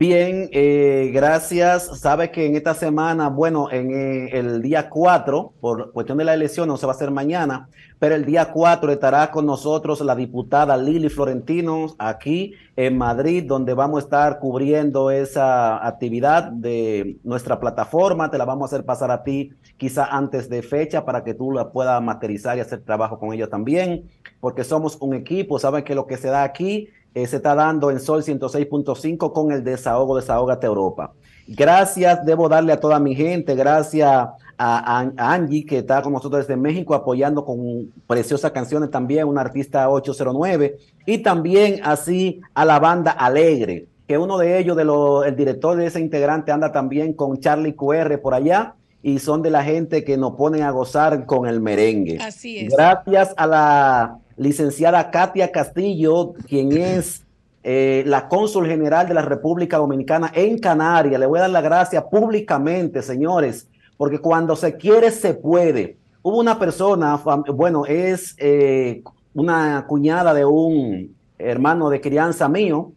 Bien, 0.00 0.48
eh, 0.52 1.10
gracias. 1.12 2.00
Sabe 2.00 2.30
que 2.30 2.46
en 2.46 2.56
esta 2.56 2.72
semana, 2.72 3.28
bueno, 3.28 3.70
en 3.70 3.90
eh, 3.90 4.30
el 4.32 4.62
día 4.62 4.88
4, 4.88 5.52
por 5.60 5.92
cuestión 5.92 6.16
de 6.16 6.24
la 6.24 6.32
elección, 6.32 6.68
no 6.68 6.78
se 6.78 6.86
va 6.86 6.92
a 6.92 6.96
hacer 6.96 7.10
mañana, 7.10 7.68
pero 7.98 8.14
el 8.14 8.24
día 8.24 8.50
4 8.50 8.92
estará 8.92 9.30
con 9.30 9.44
nosotros 9.44 10.00
la 10.00 10.16
diputada 10.16 10.74
Lili 10.78 11.10
Florentino 11.10 11.96
aquí 11.98 12.54
en 12.76 12.96
Madrid, 12.96 13.44
donde 13.46 13.74
vamos 13.74 13.98
a 13.98 14.04
estar 14.04 14.38
cubriendo 14.38 15.10
esa 15.10 15.86
actividad 15.86 16.44
de 16.44 17.18
nuestra 17.22 17.60
plataforma. 17.60 18.30
Te 18.30 18.38
la 18.38 18.46
vamos 18.46 18.72
a 18.72 18.74
hacer 18.74 18.86
pasar 18.86 19.10
a 19.10 19.22
ti 19.22 19.52
quizá 19.76 20.06
antes 20.06 20.48
de 20.48 20.62
fecha 20.62 21.04
para 21.04 21.24
que 21.24 21.34
tú 21.34 21.52
la 21.52 21.72
puedas 21.72 22.02
materializar 22.02 22.56
y 22.56 22.60
hacer 22.60 22.80
trabajo 22.80 23.18
con 23.18 23.34
ella 23.34 23.48
también, 23.50 24.08
porque 24.40 24.64
somos 24.64 24.96
un 24.98 25.12
equipo. 25.12 25.58
Saben 25.58 25.84
que 25.84 25.94
lo 25.94 26.06
que 26.06 26.16
se 26.16 26.28
da 26.28 26.42
aquí 26.42 26.88
eh, 27.14 27.26
se 27.26 27.36
está 27.36 27.54
dando 27.54 27.90
en 27.90 28.00
Sol 28.00 28.22
106.5 28.22 29.32
con 29.32 29.52
el 29.52 29.64
desahogo 29.64 30.16
Desahógate 30.16 30.66
Europa. 30.66 31.12
Gracias, 31.46 32.24
debo 32.24 32.48
darle 32.48 32.72
a 32.72 32.80
toda 32.80 33.00
mi 33.00 33.14
gente, 33.14 33.56
gracias 33.56 34.28
a, 34.56 35.10
Angie, 35.16 35.64
que 35.64 35.78
está 35.78 36.02
con 36.02 36.12
nosotros 36.12 36.46
desde 36.46 36.60
México 36.60 36.94
apoyando 36.94 37.44
con 37.44 37.90
preciosas 38.06 38.52
canciones 38.52 38.90
también, 38.90 39.26
una 39.26 39.40
artista 39.40 39.88
809, 39.88 40.76
y 41.06 41.18
también 41.18 41.80
así 41.82 42.40
a 42.54 42.64
la 42.64 42.78
banda 42.78 43.10
Alegre, 43.10 43.86
que 44.06 44.18
uno 44.18 44.38
de 44.38 44.58
ellos, 44.58 44.76
de 44.76 44.82
el 45.28 45.36
director 45.36 45.76
de 45.76 45.86
ese 45.86 45.98
integrante, 45.98 46.52
anda 46.52 46.70
también 46.70 47.14
con 47.14 47.40
Charlie 47.40 47.74
QR 47.74 48.20
por 48.20 48.34
allá, 48.34 48.74
y 49.02 49.18
son 49.18 49.42
de 49.42 49.50
la 49.50 49.64
gente 49.64 50.04
que 50.04 50.16
nos 50.16 50.34
ponen 50.36 50.62
a 50.62 50.70
gozar 50.70 51.24
con 51.26 51.48
el 51.48 51.60
merengue. 51.60 52.18
Así 52.20 52.58
es. 52.58 52.72
Gracias 52.72 53.32
a 53.36 53.46
la 53.46 54.18
licenciada 54.40 55.10
Katia 55.10 55.52
Castillo, 55.52 56.32
quien 56.48 56.72
es 56.72 57.22
eh, 57.62 58.02
la 58.06 58.28
cónsul 58.28 58.66
general 58.66 59.06
de 59.06 59.14
la 59.14 59.22
República 59.22 59.76
Dominicana 59.76 60.32
en 60.34 60.58
Canarias. 60.58 61.20
Le 61.20 61.26
voy 61.26 61.38
a 61.38 61.42
dar 61.42 61.50
la 61.50 61.60
gracia 61.60 62.04
públicamente, 62.04 63.02
señores 63.02 63.68
porque 64.00 64.18
cuando 64.18 64.56
se 64.56 64.78
quiere, 64.78 65.10
se 65.10 65.34
puede. 65.34 65.98
Hubo 66.22 66.38
una 66.38 66.58
persona, 66.58 67.20
bueno, 67.52 67.84
es 67.84 68.34
eh, 68.38 69.02
una 69.34 69.84
cuñada 69.86 70.32
de 70.32 70.46
un 70.46 71.14
hermano 71.38 71.90
de 71.90 72.00
crianza 72.00 72.48
mío, 72.48 72.92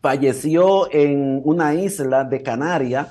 falleció 0.00 0.88
en 0.92 1.40
una 1.42 1.74
isla 1.74 2.22
de 2.22 2.40
Canarias 2.40 3.08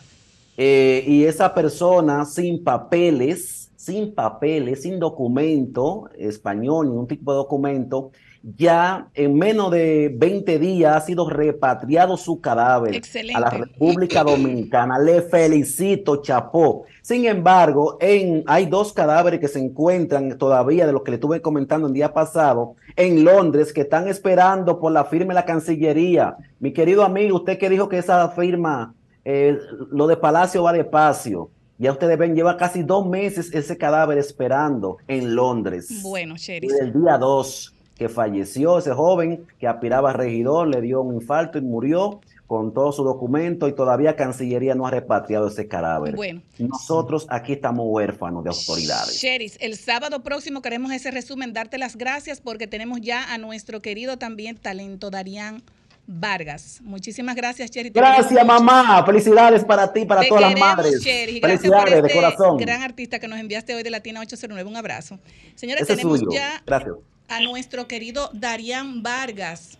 eh, 0.55 1.03
y 1.05 1.25
esa 1.25 1.53
persona 1.53 2.23
sin 2.23 2.63
papeles, 2.63 3.56
sin 3.87 4.13
papeles, 4.13 4.81
sin 4.81 4.99
documento 4.99 6.09
español, 6.17 6.89
ningún 6.89 7.07
tipo 7.07 7.31
de 7.31 7.37
documento, 7.37 8.11
ya 8.43 9.07
en 9.13 9.33
menos 9.33 9.71
de 9.71 10.13
20 10.13 10.59
días 10.59 10.93
ha 10.93 10.99
sido 10.99 11.29
repatriado 11.29 12.17
su 12.17 12.41
cadáver 12.41 13.01
a 13.33 13.39
la 13.39 13.49
República 13.49 14.25
Dominicana. 14.25 14.99
Le 14.99 15.21
felicito, 15.21 16.21
chapó. 16.21 16.83
Sin 17.01 17.25
embargo, 17.27 17.97
en, 18.01 18.43
hay 18.45 18.65
dos 18.65 18.91
cadáveres 18.91 19.39
que 19.39 19.47
se 19.47 19.59
encuentran 19.59 20.37
todavía, 20.37 20.85
de 20.85 20.91
los 20.91 21.03
que 21.03 21.11
le 21.11 21.15
estuve 21.15 21.41
comentando 21.41 21.87
el 21.87 21.93
día 21.93 22.13
pasado, 22.13 22.75
en 22.97 23.23
Londres, 23.23 23.71
que 23.71 23.81
están 23.81 24.09
esperando 24.09 24.81
por 24.81 24.91
la 24.91 25.05
firma 25.05 25.29
de 25.29 25.35
la 25.35 25.45
Cancillería. 25.45 26.35
Mi 26.59 26.73
querido 26.73 27.05
amigo, 27.05 27.37
usted 27.37 27.57
que 27.57 27.69
dijo 27.69 27.87
que 27.87 27.99
esa 27.99 28.27
firma, 28.31 28.93
eh, 29.23 29.57
lo 29.91 30.07
de 30.07 30.17
Palacio 30.17 30.63
va 30.63 30.73
despacio. 30.73 31.51
Ya 31.77 31.91
ustedes 31.91 32.17
ven, 32.17 32.35
lleva 32.35 32.57
casi 32.57 32.83
dos 32.83 33.05
meses 33.05 33.53
ese 33.53 33.77
cadáver 33.77 34.17
esperando 34.17 34.97
en 35.07 35.35
Londres. 35.35 36.01
Bueno, 36.01 36.35
Sherry. 36.35 36.67
El 36.79 36.93
día 36.93 37.17
2 37.17 37.73
que 37.97 38.09
falleció 38.09 38.77
ese 38.77 38.93
joven 38.93 39.45
que 39.59 39.67
aspiraba 39.67 40.11
a 40.11 40.13
regidor, 40.13 40.67
le 40.67 40.81
dio 40.81 41.01
un 41.01 41.15
infarto 41.15 41.57
y 41.57 41.61
murió 41.61 42.21
con 42.45 42.73
todo 42.73 42.91
su 42.93 43.03
documento 43.03 43.67
y 43.67 43.73
todavía 43.73 44.15
Cancillería 44.15 44.73
no 44.73 44.87
ha 44.87 44.91
repatriado 44.91 45.49
ese 45.49 45.67
cadáver. 45.67 46.15
Bueno. 46.15 46.41
Nosotros 46.59 47.27
aquí 47.29 47.53
estamos 47.53 47.85
huérfanos 47.89 48.43
de 48.43 48.51
autoridades. 48.51 49.19
Sheris, 49.19 49.57
el 49.59 49.75
sábado 49.75 50.23
próximo 50.23 50.61
queremos 50.61 50.91
ese 50.91 51.11
resumen, 51.11 51.51
darte 51.51 51.77
las 51.77 51.97
gracias 51.97 52.39
porque 52.39 52.67
tenemos 52.67 53.01
ya 53.01 53.33
a 53.33 53.37
nuestro 53.37 53.81
querido 53.81 54.17
también 54.17 54.55
talento 54.55 55.09
Darían 55.09 55.61
Vargas. 56.07 56.79
Muchísimas 56.81 57.35
gracias, 57.35 57.69
Chery. 57.69 57.89
Gracias, 57.89 58.45
mamá. 58.45 59.05
Felicidades 59.05 59.65
para 59.65 59.91
ti, 59.91 60.05
para 60.05 60.25
todas 60.27 60.41
las 60.41 60.59
madres. 60.59 61.03
Felicidades 61.03 62.01
de 62.01 62.07
este 62.07 62.13
corazón. 62.13 62.57
Gran 62.57 62.81
artista 62.81 63.19
que 63.19 63.27
nos 63.27 63.37
enviaste 63.39 63.75
hoy 63.75 63.83
de 63.83 63.89
Latina 63.89 64.21
809. 64.21 64.69
Un 64.69 64.77
abrazo. 64.77 65.19
Señores, 65.55 65.85
tenemos 65.85 66.21
ya 66.31 66.63
gracias 66.65 66.95
a 67.27 67.41
nuestro 67.41 67.87
querido 67.87 68.29
Darían 68.33 69.03
Vargas, 69.03 69.77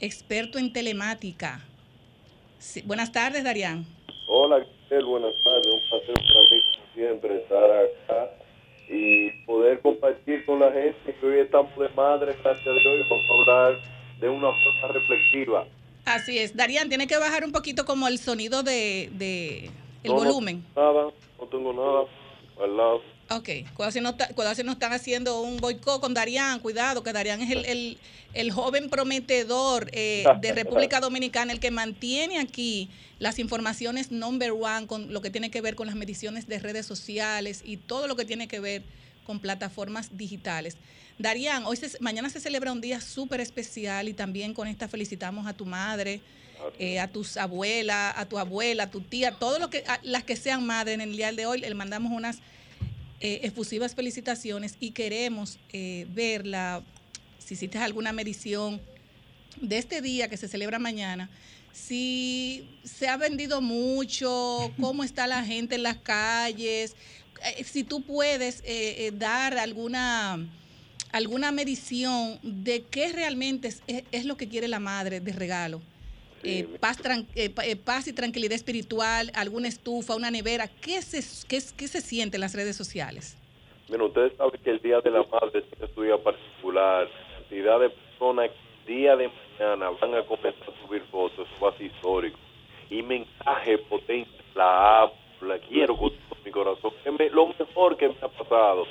experto 0.00 0.58
en 0.58 0.72
telemática. 0.72 1.60
buenas 2.84 3.12
tardes, 3.12 3.44
Darían. 3.44 3.86
Hola, 4.28 4.66
buenas 4.90 5.34
tardes. 5.44 5.66
Un 5.66 5.80
placer 5.88 6.14
para 6.14 6.50
mí, 6.50 6.62
siempre, 6.94 7.36
estar 7.42 7.64
acá 7.64 8.30
y 8.88 9.30
poder 9.46 9.80
compartir 9.80 10.44
con 10.46 10.60
la 10.60 10.70
gente 10.72 11.14
que 11.20 11.26
hoy 11.26 11.38
estamos 11.38 11.76
de 11.78 11.88
madre, 11.90 12.34
gracias 12.42 12.66
a 12.66 12.72
Dios, 12.72 13.06
y 13.06 13.08
vamos 13.08 13.30
a 13.30 13.52
hablar 13.72 13.93
de 14.24 14.30
una 14.30 14.48
forma 14.52 14.88
reflexiva. 14.88 15.66
Así 16.06 16.38
es. 16.38 16.56
Darían, 16.56 16.88
tiene 16.88 17.06
que 17.06 17.18
bajar 17.18 17.44
un 17.44 17.52
poquito 17.52 17.84
como 17.84 18.08
el 18.08 18.18
sonido 18.18 18.62
de, 18.62 19.10
de 19.12 19.70
el 20.02 20.12
volumen. 20.12 20.64
No, 20.74 20.82
nada, 20.82 21.12
no 21.38 21.46
tengo 21.48 21.72
nada 21.74 22.64
al 22.64 22.76
lado. 22.76 23.02
Ok, 23.30 23.48
cuidado 23.74 23.90
si, 23.92 24.00
no, 24.00 24.16
cuidado 24.34 24.54
si 24.54 24.62
no 24.62 24.72
están 24.72 24.94
haciendo 24.94 25.42
un 25.42 25.58
boicot 25.58 26.00
con 26.00 26.14
Darían, 26.14 26.60
cuidado, 26.60 27.02
que 27.02 27.12
Darían 27.12 27.42
es 27.42 27.50
el, 27.50 27.98
el, 28.32 28.50
joven 28.50 28.88
prometedor 28.88 29.90
eh, 29.92 30.24
de 30.40 30.52
República 30.54 31.00
Dominicana, 31.00 31.52
el 31.52 31.60
que 31.60 31.70
mantiene 31.70 32.38
aquí 32.38 32.90
las 33.18 33.38
informaciones 33.38 34.10
number 34.10 34.52
one 34.52 34.86
con 34.86 35.12
lo 35.12 35.20
que 35.20 35.28
tiene 35.28 35.50
que 35.50 35.60
ver 35.60 35.74
con 35.74 35.86
las 35.86 35.96
mediciones 35.96 36.46
de 36.46 36.58
redes 36.58 36.86
sociales 36.86 37.62
y 37.64 37.76
todo 37.76 38.08
lo 38.08 38.16
que 38.16 38.24
tiene 38.24 38.48
que 38.48 38.60
ver 38.60 38.82
con 39.26 39.40
plataformas 39.40 40.16
digitales. 40.16 40.78
Darían, 41.18 41.64
hoy 41.64 41.78
mañana 42.00 42.28
se 42.28 42.40
celebra 42.40 42.72
un 42.72 42.80
día 42.80 43.00
súper 43.00 43.40
especial 43.40 44.08
y 44.08 44.14
también 44.14 44.52
con 44.52 44.66
esta 44.66 44.88
felicitamos 44.88 45.46
a 45.46 45.52
tu 45.52 45.64
madre, 45.64 46.20
eh, 46.78 46.98
a 46.98 47.06
tus 47.06 47.36
abuelas, 47.36 48.14
a 48.16 48.26
tu 48.26 48.36
abuela, 48.36 48.84
a 48.84 48.90
tu 48.90 49.00
tía, 49.00 49.30
todas 49.30 49.60
lo 49.60 49.70
que, 49.70 49.84
las 50.02 50.24
que 50.24 50.34
sean 50.34 50.66
madres 50.66 50.94
en 50.94 51.02
el 51.02 51.16
día 51.16 51.30
de 51.30 51.46
hoy, 51.46 51.60
le 51.60 51.72
mandamos 51.74 52.10
unas 52.10 52.38
eh, 53.20 53.40
efusivas 53.44 53.94
felicitaciones 53.94 54.76
y 54.80 54.90
queremos 54.90 55.60
eh, 55.72 56.06
verla, 56.10 56.82
si 57.38 57.54
hiciste 57.54 57.78
alguna 57.78 58.12
medición 58.12 58.82
de 59.60 59.78
este 59.78 60.02
día 60.02 60.28
que 60.28 60.36
se 60.36 60.48
celebra 60.48 60.80
mañana, 60.80 61.30
si 61.72 62.68
se 62.82 63.06
ha 63.06 63.16
vendido 63.16 63.60
mucho, 63.60 64.72
cómo 64.80 65.04
está 65.04 65.28
la 65.28 65.44
gente 65.44 65.76
en 65.76 65.84
las 65.84 65.98
calles, 65.98 66.96
eh, 67.56 67.62
si 67.62 67.84
tú 67.84 68.02
puedes 68.02 68.62
eh, 68.66 69.12
dar 69.14 69.56
alguna 69.58 70.44
alguna 71.14 71.52
medición 71.52 72.40
de 72.42 72.82
qué 72.90 73.12
realmente 73.12 73.68
es, 73.68 73.82
es, 73.86 74.24
lo 74.24 74.36
que 74.36 74.48
quiere 74.48 74.66
la 74.66 74.80
madre 74.80 75.20
de 75.20 75.32
regalo. 75.32 75.80
paz, 76.80 77.00
paz, 77.84 78.08
y 78.08 78.12
tranquilidad 78.12 78.54
espiritual, 78.54 79.30
alguna 79.34 79.68
estufa, 79.68 80.16
una 80.16 80.32
nevera. 80.32 80.66
¿Qué 80.66 81.00
se, 81.02 81.22
qué, 81.46 81.62
qué 81.76 81.86
se 81.86 82.00
siente 82.00 82.36
en 82.36 82.40
las 82.40 82.54
redes 82.56 82.74
sociales? 82.74 83.38
Bueno, 83.88 84.06
ustedes 84.06 84.36
saben 84.36 84.60
que 84.60 84.70
el 84.70 84.82
Día 84.82 85.00
de 85.02 85.10
la 85.12 85.22
Madre 85.22 85.64
es 85.80 85.96
un 85.96 86.04
día 86.04 86.18
particular. 86.18 87.08
Cantidad 87.38 87.78
de 87.78 87.90
personas 87.90 88.50
que 88.50 88.92
el 88.92 88.98
día 88.98 89.16
de 89.16 89.28
mañana 89.28 89.90
van 89.90 90.14
a 90.16 90.22
comenzar 90.26 90.68
a 90.68 90.84
subir 90.84 91.02
fotos, 91.12 91.46
eso 91.46 91.64
va 91.64 91.70
a 91.70 91.78
ser 91.78 91.86
histórico. 91.86 92.38
Y 92.90 93.02
mensaje 93.02 93.78
potente, 93.78 94.32
la 94.56 95.02
amo, 95.02 95.12
la 95.42 95.60
quiero 95.60 95.96
con 95.96 96.10
todo 96.10 96.38
mi 96.44 96.50
corazón. 96.50 96.92
Es 97.04 97.32
lo 97.32 97.46
mejor 97.46 97.96
que 97.96 98.08
me 98.08 98.16
ha 98.20 98.28
pasado. 98.28 98.84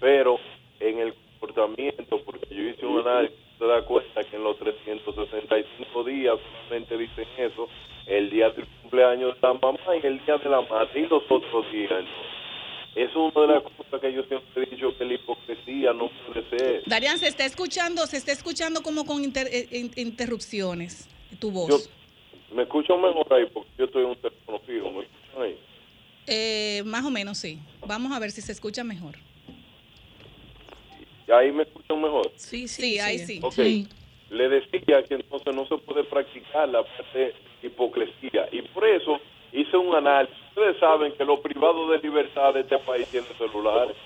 Pero 0.00 0.40
en 0.80 0.98
el 0.98 1.14
comportamiento, 1.38 2.22
porque 2.24 2.46
yo 2.50 2.62
hice 2.62 2.86
un 2.86 3.00
análisis, 3.00 3.36
se 3.58 3.64
da 3.64 3.84
cuenta 3.84 4.24
que 4.24 4.36
en 4.36 4.44
los 4.44 4.58
365 4.58 6.04
días 6.04 6.36
solamente 6.66 6.96
dicen 6.98 7.26
eso, 7.36 7.68
el 8.06 8.30
día 8.30 8.50
del 8.50 8.66
cumpleaños 8.82 9.34
de 9.34 9.40
la 9.46 9.54
mamá 9.54 9.96
y 10.02 10.06
el 10.06 10.24
día 10.24 10.38
de 10.38 10.48
la 10.48 10.62
madre 10.62 11.00
y 11.00 11.06
los 11.06 11.22
otros 11.28 11.70
días. 11.72 12.04
Es 12.94 13.14
una 13.14 13.40
de 13.42 13.46
las 13.46 13.62
cosas 13.62 14.00
que 14.00 14.12
yo 14.12 14.22
siempre 14.24 14.64
he 14.64 14.66
dicho 14.66 14.96
que 14.96 15.04
la 15.04 15.14
hipocresía 15.14 15.92
no 15.92 16.10
puede 16.26 16.48
ser. 16.50 16.82
Darían, 16.86 17.18
se 17.18 17.28
está 17.28 17.44
escuchando, 17.44 18.06
se 18.06 18.16
está 18.16 18.32
escuchando 18.32 18.82
como 18.82 19.04
con 19.04 19.22
eh, 19.22 19.90
interrupciones 19.96 21.08
tu 21.38 21.50
voz. 21.50 21.90
¿Me 22.52 22.62
escuchan 22.62 23.00
mejor 23.00 23.32
ahí? 23.32 23.46
Porque 23.52 23.70
yo 23.78 23.84
estoy 23.84 24.04
en 24.04 24.10
un 24.10 24.16
teléfono 24.16 24.58
fijo. 24.60 24.90
¿Me 24.90 25.02
escuchan 25.02 25.42
ahí? 25.42 25.58
Eh, 26.26 26.82
más 26.86 27.04
o 27.04 27.10
menos, 27.10 27.38
sí. 27.38 27.58
Vamos 27.86 28.10
a 28.12 28.18
ver 28.18 28.30
si 28.30 28.40
se 28.40 28.52
escucha 28.52 28.82
mejor. 28.82 29.16
¿Ahí 31.32 31.52
me 31.52 31.64
escuchan 31.64 32.00
mejor? 32.00 32.30
Sí, 32.36 32.68
sí, 32.68 32.98
ahí 32.98 33.18
sí. 33.18 33.40
sí. 33.50 33.88
Le 34.30 34.48
decía 34.48 35.02
que 35.02 35.14
entonces 35.14 35.54
no 35.54 35.66
se 35.66 35.76
puede 35.78 36.04
practicar 36.04 36.68
la 36.68 36.82
parte 36.82 37.18
de 37.18 37.34
hipocresía. 37.62 38.48
Y 38.52 38.62
por 38.62 38.86
eso 38.86 39.20
hice 39.52 39.76
un 39.76 39.94
análisis. 39.94 40.36
Ustedes 40.48 40.78
saben 40.78 41.12
que 41.12 41.24
los 41.24 41.40
privados 41.40 41.90
de 41.90 41.98
libertad 41.98 42.54
de 42.54 42.60
este 42.60 42.78
país 42.78 43.06
tienen 43.08 43.30
celulares. 43.38 43.96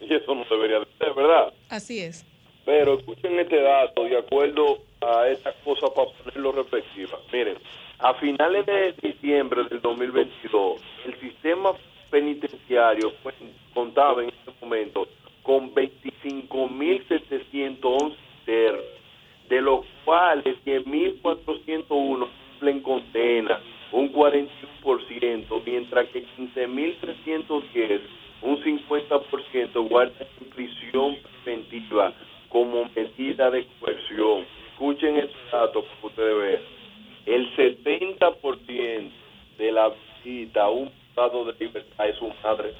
Y 0.00 0.14
eso 0.14 0.34
no 0.34 0.44
debería 0.48 0.80
de 0.80 0.86
ser, 0.98 1.14
¿verdad? 1.14 1.52
Así 1.68 2.00
es. 2.00 2.26
Pero 2.64 2.98
escuchen 2.98 3.38
este 3.38 3.60
dato 3.60 4.04
de 4.04 4.18
acuerdo 4.18 4.78
a 5.00 5.28
esta 5.28 5.52
cosa 5.64 5.92
para 5.94 6.10
ponerlo 6.10 6.52
respectiva. 6.52 7.18
Miren, 7.32 7.58
a 7.98 8.14
finales 8.14 8.66
de 8.66 8.94
diciembre 9.02 9.64
del 9.64 9.80
2022, 9.80 10.80
el 11.06 11.20
sistema 11.20 11.72
penitenciario 12.10 13.12
contaba 13.74 14.22
en 14.22 14.28
este 14.28 14.52
momento 14.60 15.06
con 15.50 15.74
25.711 15.74 18.14
internos, 18.38 18.84
de 19.48 19.60
los 19.60 19.84
cuales 20.04 20.56
10.401 20.64 21.88
cumplen 21.88 22.80
condena, 22.82 23.60
un 23.90 24.12
41%, 24.12 25.62
mientras 25.66 26.08
que 26.10 26.24
15.310, 26.24 28.00
un 28.42 28.62
50%, 28.62 29.88
guardan 29.88 30.28
prisión 30.54 31.16
preventiva 31.42 32.14
como 32.48 32.88
medida 32.94 33.50
de 33.50 33.66
coerción. 33.80 34.46
Escuchen 34.70 35.16
estos 35.16 35.50
datos 35.50 35.84
para 35.84 36.06
ustedes 36.06 36.38
vean. 36.38 36.62
El 37.26 37.52
70% 37.56 39.10
de 39.58 39.72
la 39.72 39.92
visita 40.22 40.62
a 40.62 40.70
un 40.70 40.92
estado 41.08 41.44
de 41.46 41.54
libertad 41.64 42.08
es 42.08 42.16
su 42.18 42.32
madre. 42.44 42.72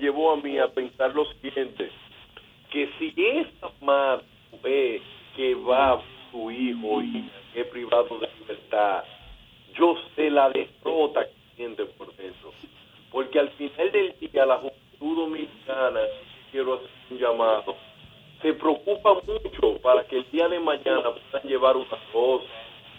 Llevó 0.00 0.32
a 0.32 0.36
mí 0.36 0.58
a 0.58 0.68
pensar 0.68 1.14
lo 1.14 1.24
siguiente, 1.32 1.90
que 2.70 2.88
si 2.98 3.14
esta 3.16 3.70
madre 3.80 4.24
ve 4.62 5.02
que 5.36 5.54
va 5.54 6.00
su 6.30 6.50
hijo 6.50 7.02
y 7.02 7.30
es 7.54 7.66
privado 7.66 8.18
de 8.18 8.28
libertad, 8.38 9.04
yo 9.74 9.96
sé 10.14 10.30
la 10.30 10.50
derrota 10.50 11.24
que 11.24 11.56
siente 11.56 11.84
por 11.84 12.14
dentro. 12.16 12.52
Porque 13.10 13.38
al 13.38 13.50
final 13.50 13.92
del 13.92 14.14
día 14.20 14.46
la 14.46 14.56
juventud 14.56 15.16
dominicana, 15.16 16.00
quiero 16.50 16.74
hacer 16.74 16.88
un 17.10 17.18
llamado, 17.18 17.76
se 18.42 18.52
preocupa 18.52 19.14
mucho 19.14 19.78
para 19.82 20.04
que 20.04 20.18
el 20.18 20.30
día 20.30 20.48
de 20.48 20.60
mañana 20.60 21.10
puedan 21.10 21.48
llevar 21.48 21.76
una 21.76 21.98
cosa, 22.12 22.46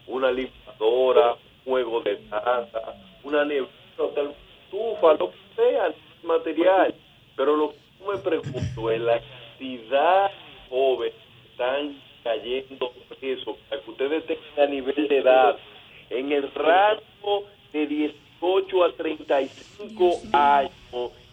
una 0.07 0.31
limpiadora, 0.31 1.33
un 1.33 1.71
juego 1.71 2.01
de 2.01 2.15
taza, 2.29 2.95
una 3.23 3.45
nevera, 3.45 3.69
estufa, 3.97 5.13
lo 5.13 5.31
que 5.31 5.37
sea, 5.55 5.93
material. 6.23 6.93
Pero 7.35 7.55
lo 7.55 7.69
que 7.69 7.77
yo 7.99 8.11
me 8.11 8.17
pregunto 8.17 8.91
es 8.91 9.01
la 9.01 9.19
cantidad 9.19 10.29
de 10.29 10.35
jóvenes 10.69 11.13
que 11.13 11.51
están 11.51 12.01
cayendo 12.23 12.91
presos, 13.19 13.57
para 13.69 13.81
que 13.81 13.91
ustedes 13.91 14.25
tengan 14.25 14.43
a 14.57 14.65
nivel 14.67 15.07
de 15.07 15.17
edad, 15.17 15.57
en 16.09 16.31
el 16.31 16.51
rango 16.53 17.45
de 17.71 17.87
18 17.87 18.83
a 18.83 18.91
35 18.93 20.21
años, 20.33 20.71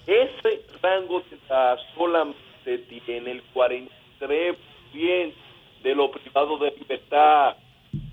ese 0.06 0.62
rango 0.82 1.22
de 1.30 1.36
edad 1.36 1.78
solamente 1.94 2.78
tiene 3.04 3.32
el 3.32 3.42
43% 3.54 5.32
de 5.82 5.94
los 5.94 6.10
privados 6.10 6.60
de 6.60 6.70
libertad. 6.72 7.56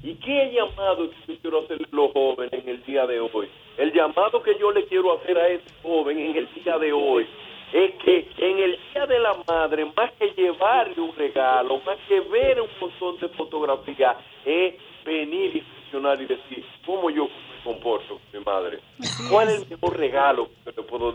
¿Y 0.01 0.15
qué 0.15 0.51
llamado 0.53 1.09
que 1.09 1.15
yo 1.27 1.37
quiero 1.41 1.59
hacerle 1.59 1.87
a 1.91 1.95
los 1.95 2.11
jóvenes 2.11 2.53
en 2.53 2.69
el 2.69 2.83
día 2.83 3.07
de 3.07 3.19
hoy? 3.19 3.47
El 3.77 3.91
llamado 3.91 4.43
que 4.43 4.57
yo 4.59 4.71
le 4.71 4.85
quiero 4.85 5.17
hacer 5.17 5.37
a 5.37 5.47
este 5.47 5.71
joven 5.81 6.19
en 6.19 6.35
el 6.35 6.53
día 6.53 6.77
de 6.77 6.93
hoy 6.93 7.25
es 7.73 7.95
que 8.03 8.29
en 8.37 8.59
el 8.59 8.79
Día 8.93 9.07
de 9.07 9.19
la 9.19 9.33
Madre, 9.47 9.85
más 9.97 10.11
que 10.13 10.29
llevarle 10.37 11.01
un 11.01 11.15
regalo, 11.15 11.79
más 11.79 11.97
que 12.07 12.19
ver 12.19 12.61
un 12.61 12.69
montón 12.79 13.17
de 13.19 13.29
fotografías, 13.29 14.15
es 14.45 14.75
venir 15.03 15.55
y 15.57 15.61
funcionar 15.61 16.21
y 16.21 16.25
decir, 16.27 16.63
¿cómo 16.85 17.09
yo 17.09 17.23
me 17.25 17.63
comporto 17.63 18.19
con 18.19 18.39
mi 18.39 18.45
madre? 18.45 18.79
¿Cuál 19.27 19.49
es 19.49 19.63
el 19.63 19.69
mejor 19.69 19.97
regalo 19.97 20.49
que 20.63 20.71
le 20.71 20.83
puedo 20.83 21.11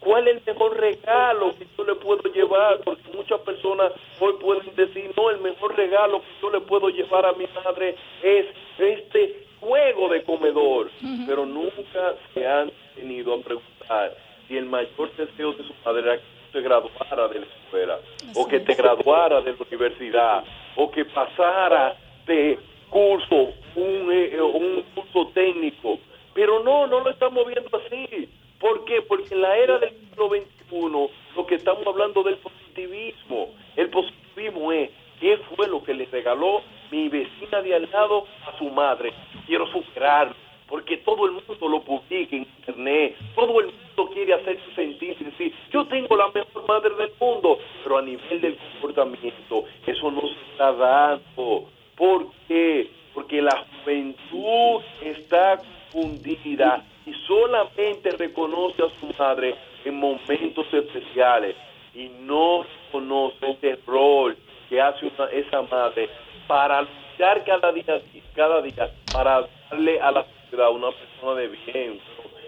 ¿Cuál 0.00 0.28
es 0.28 0.36
el 0.36 0.42
mejor 0.46 0.78
regalo 0.78 1.54
que 1.56 1.66
yo 1.76 1.84
le 1.84 1.94
puedo 1.94 2.22
llevar? 2.30 2.78
Porque 2.84 3.02
muchas 3.14 3.40
personas 3.40 3.92
hoy 4.20 4.34
pueden 4.38 4.74
decir, 4.76 5.10
no, 5.16 5.30
el 5.30 5.40
mejor 5.40 5.74
regalo 5.76 6.20
que 6.20 6.26
yo 6.42 6.50
le 6.50 6.60
puedo 6.60 6.90
llevar 6.90 7.24
a 7.24 7.32
mi 7.32 7.46
madre 7.64 7.96
es 8.22 8.46
este 8.78 9.46
juego 9.60 10.10
de 10.10 10.22
comedor. 10.22 10.90
Pero 11.26 11.46
nunca 11.46 12.14
se 12.34 12.46
han 12.46 12.70
tenido 12.94 13.34
a 13.34 13.38
preguntar 13.40 14.14
si 14.46 14.58
el 14.58 14.66
mayor 14.66 15.10
deseo 15.16 15.52
de 15.54 15.64
su 15.64 15.74
madre 15.84 16.02
era 16.02 16.16
que 16.18 16.22
se 16.52 16.60
graduara 16.60 17.28
de 17.28 17.40
la 17.40 17.46
escuela, 17.46 17.98
o 18.36 18.46
que 18.46 18.60
te 18.60 18.74
graduara 18.74 19.40
de 19.40 19.52
la 19.52 19.58
universidad, 19.68 20.44
o 20.76 20.90
que 20.90 21.06
pasara 21.06 21.96
de 22.26 22.58
curso, 22.90 23.54
un, 23.74 24.12
eh, 24.12 24.40
un 24.40 24.84
curso 24.94 25.30
técnico. 25.32 25.98
Pero 26.34 26.62
no, 26.62 26.86
no 26.86 27.00
lo 27.00 27.10
estamos 27.10 27.46
viendo 27.46 27.70
así. 27.76 28.28
¿Por 28.60 28.84
qué? 28.84 29.02
Porque 29.02 29.34
en 29.34 29.42
la 29.42 29.56
era 29.58 29.78
del 29.78 29.90
siglo 29.90 30.28
XXI 30.28 31.36
lo 31.36 31.46
que 31.46 31.56
estamos 31.56 31.86
hablando 31.86 32.22
del 32.22 32.36
positivismo. 32.36 33.50
El 33.76 33.90
positivismo 33.90 34.72
es 34.72 34.90
qué 35.20 35.36
fue 35.54 35.68
lo 35.68 35.82
que 35.82 35.94
le 35.94 36.06
regaló 36.06 36.62
mi 36.90 37.08
vecina 37.08 37.60
de 37.62 37.74
al 37.74 37.90
lado 37.90 38.26
a 38.46 38.56
su 38.56 38.70
madre. 38.70 39.12
Quiero 39.46 39.66
superarlo, 39.70 40.34
porque 40.68 40.96
todo 40.98 41.26
el 41.26 41.32
mundo 41.32 41.68
lo 41.68 41.82
publica 41.82 42.36
en 42.36 42.42
internet, 42.42 43.16
todo 43.34 43.60
el 43.60 43.66
mundo 43.66 44.14
quiere 44.14 44.34
hacerse 44.34 44.74
sentir, 44.74 45.16
decir, 45.18 45.52
yo 45.70 45.86
tengo 45.86 46.16
la 46.16 46.28
mejor 46.28 46.66
madre 46.66 46.94
del 46.94 47.12
mundo, 47.20 47.58
pero 47.82 47.98
a 47.98 48.02
nivel 48.02 48.40
del 48.40 48.56
comportamiento 48.56 49.64
eso 49.86 50.10
no 50.10 50.22
se 50.22 50.52
está 50.52 50.72
dando. 50.72 51.68
¿Por 51.96 52.26
qué? 52.48 52.88
Porque 53.12 53.42
la 53.42 53.64
juventud 53.84 54.82
está 55.02 55.58
confundida 55.92 56.84
y 57.06 57.12
solamente 57.26 58.10
reconoce 58.10 58.82
a 58.82 59.00
su 59.00 59.06
madre 59.18 59.54
en 59.84 59.96
momentos 59.96 60.66
y 61.94 62.08
no 62.20 62.64
conoce 62.90 63.50
ese 63.50 63.78
rol 63.86 64.36
que 64.68 64.80
hace 64.80 65.10
esa 65.32 65.62
madre 65.62 66.08
para 66.46 66.82
luchar 66.82 67.44
cada 67.44 67.72
día, 67.72 68.00
cada 68.34 68.62
día 68.62 68.90
para 69.12 69.48
darle 69.70 70.00
a 70.00 70.10
la 70.10 70.24
sociedad 70.24 70.70
una 70.70 70.90
persona 70.90 71.40
de 71.40 71.48
bien. 71.48 72.00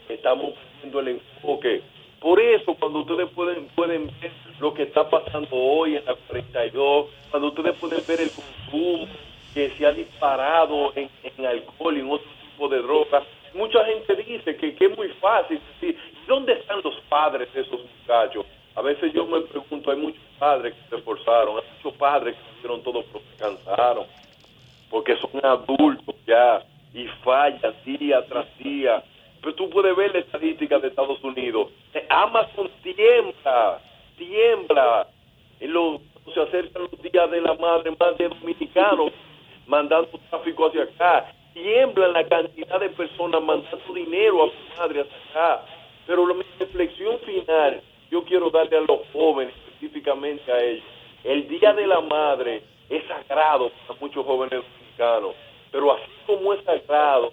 Estamos 0.08 0.54
viendo 0.80 1.00
el 1.00 1.08
enfoque. 1.08 1.82
Por 2.20 2.40
eso, 2.40 2.74
cuando 2.74 3.00
ustedes 3.00 3.28
pueden, 3.30 3.66
pueden 3.68 4.06
ver 4.20 4.32
lo 4.58 4.72
que 4.72 4.84
está 4.84 5.08
pasando 5.08 5.48
hoy 5.52 5.96
en 5.96 6.04
la 6.04 6.14
42, 6.14 7.06
cuando 7.30 7.48
ustedes 7.48 7.74
pueden 7.76 8.00
ver 8.06 8.20
el 8.20 8.30
consumo 8.30 9.06
que 9.52 9.70
se 9.70 9.86
ha 9.86 9.92
disparado 9.92 10.92
en, 10.96 11.08
alcohol 11.46 11.96
y 11.96 12.00
en 12.00 12.10
otro 12.10 12.28
tipo 12.50 12.68
de 12.68 12.82
drogas, 12.82 13.24
mucha 13.54 13.84
gente 13.84 14.16
dice 14.16 14.56
que, 14.56 14.74
que 14.74 14.86
es 14.86 14.96
muy 14.96 15.08
fácil 15.20 15.60
decir, 15.80 15.98
¿dónde 16.26 16.54
están 16.54 16.80
los 16.82 16.94
padres 17.08 17.52
de 17.52 17.60
esos 17.62 17.80
muchachos? 17.80 18.46
A 18.76 18.82
veces 18.82 19.12
yo 19.14 19.26
me 19.26 19.40
pregunto, 19.40 19.90
hay 19.90 19.96
muchos 19.96 20.22
padres 20.38 20.74
que 20.74 20.90
se 20.90 20.96
esforzaron, 20.96 21.56
hay 21.56 21.64
muchos 21.76 21.98
padres 21.98 22.36
que 22.36 22.58
hicieron 22.58 22.82
todo 22.82 23.02
porque 23.10 23.26
cansaron, 23.38 24.06
porque 24.90 25.16
son 25.16 25.44
adultos 25.44 26.14
ya 26.26 26.62
y 26.92 27.06
fallan 27.24 27.74
día 27.84 28.24
tras 28.26 28.46
día. 28.58 29.02
Pero 29.40 29.54
tú 29.54 29.70
puedes 29.70 29.96
ver 29.96 30.12
la 30.12 30.20
estadística 30.20 30.78
de 30.78 30.88
Estados 30.88 31.22
Unidos. 31.24 31.70
Amazon 32.10 32.70
tiembla, 32.82 33.80
tiembla. 34.18 35.08
En 35.60 35.72
se 36.34 36.40
acercan 36.40 36.82
los 36.82 37.02
días 37.02 37.30
de 37.30 37.40
la 37.40 37.54
madre, 37.54 37.92
más 37.98 38.18
de 38.18 38.28
dominicanos 38.28 39.12
mandando 39.66 40.18
tráfico 40.30 40.66
hacia 40.66 40.82
acá. 40.82 41.32
Tiembla 41.54 42.08
la 42.08 42.28
cantidad 42.28 42.78
de 42.78 42.90
personas 42.90 43.42
mandando 43.42 43.94
dinero 43.94 44.44
a 44.44 44.48
su 44.48 44.80
madre 44.80 45.00
hacia 45.00 45.30
acá. 45.30 45.66
Pero 46.06 46.26
la 46.26 46.34
reflexión 46.58 47.18
final, 47.20 47.82
yo 48.10 48.24
quiero 48.24 48.50
darle 48.50 48.78
a 48.78 48.80
los 48.80 49.00
jóvenes, 49.12 49.54
específicamente 49.68 50.50
a 50.50 50.62
ellos. 50.62 50.84
El 51.24 51.48
Día 51.48 51.72
de 51.72 51.86
la 51.86 52.00
Madre 52.00 52.62
es 52.88 53.04
sagrado 53.06 53.70
para 53.86 53.98
muchos 54.00 54.24
jóvenes 54.24 54.62
dominicanos, 54.62 55.34
pero 55.72 55.92
así 55.92 56.10
como 56.26 56.52
es 56.54 56.62
sagrado, 56.64 57.32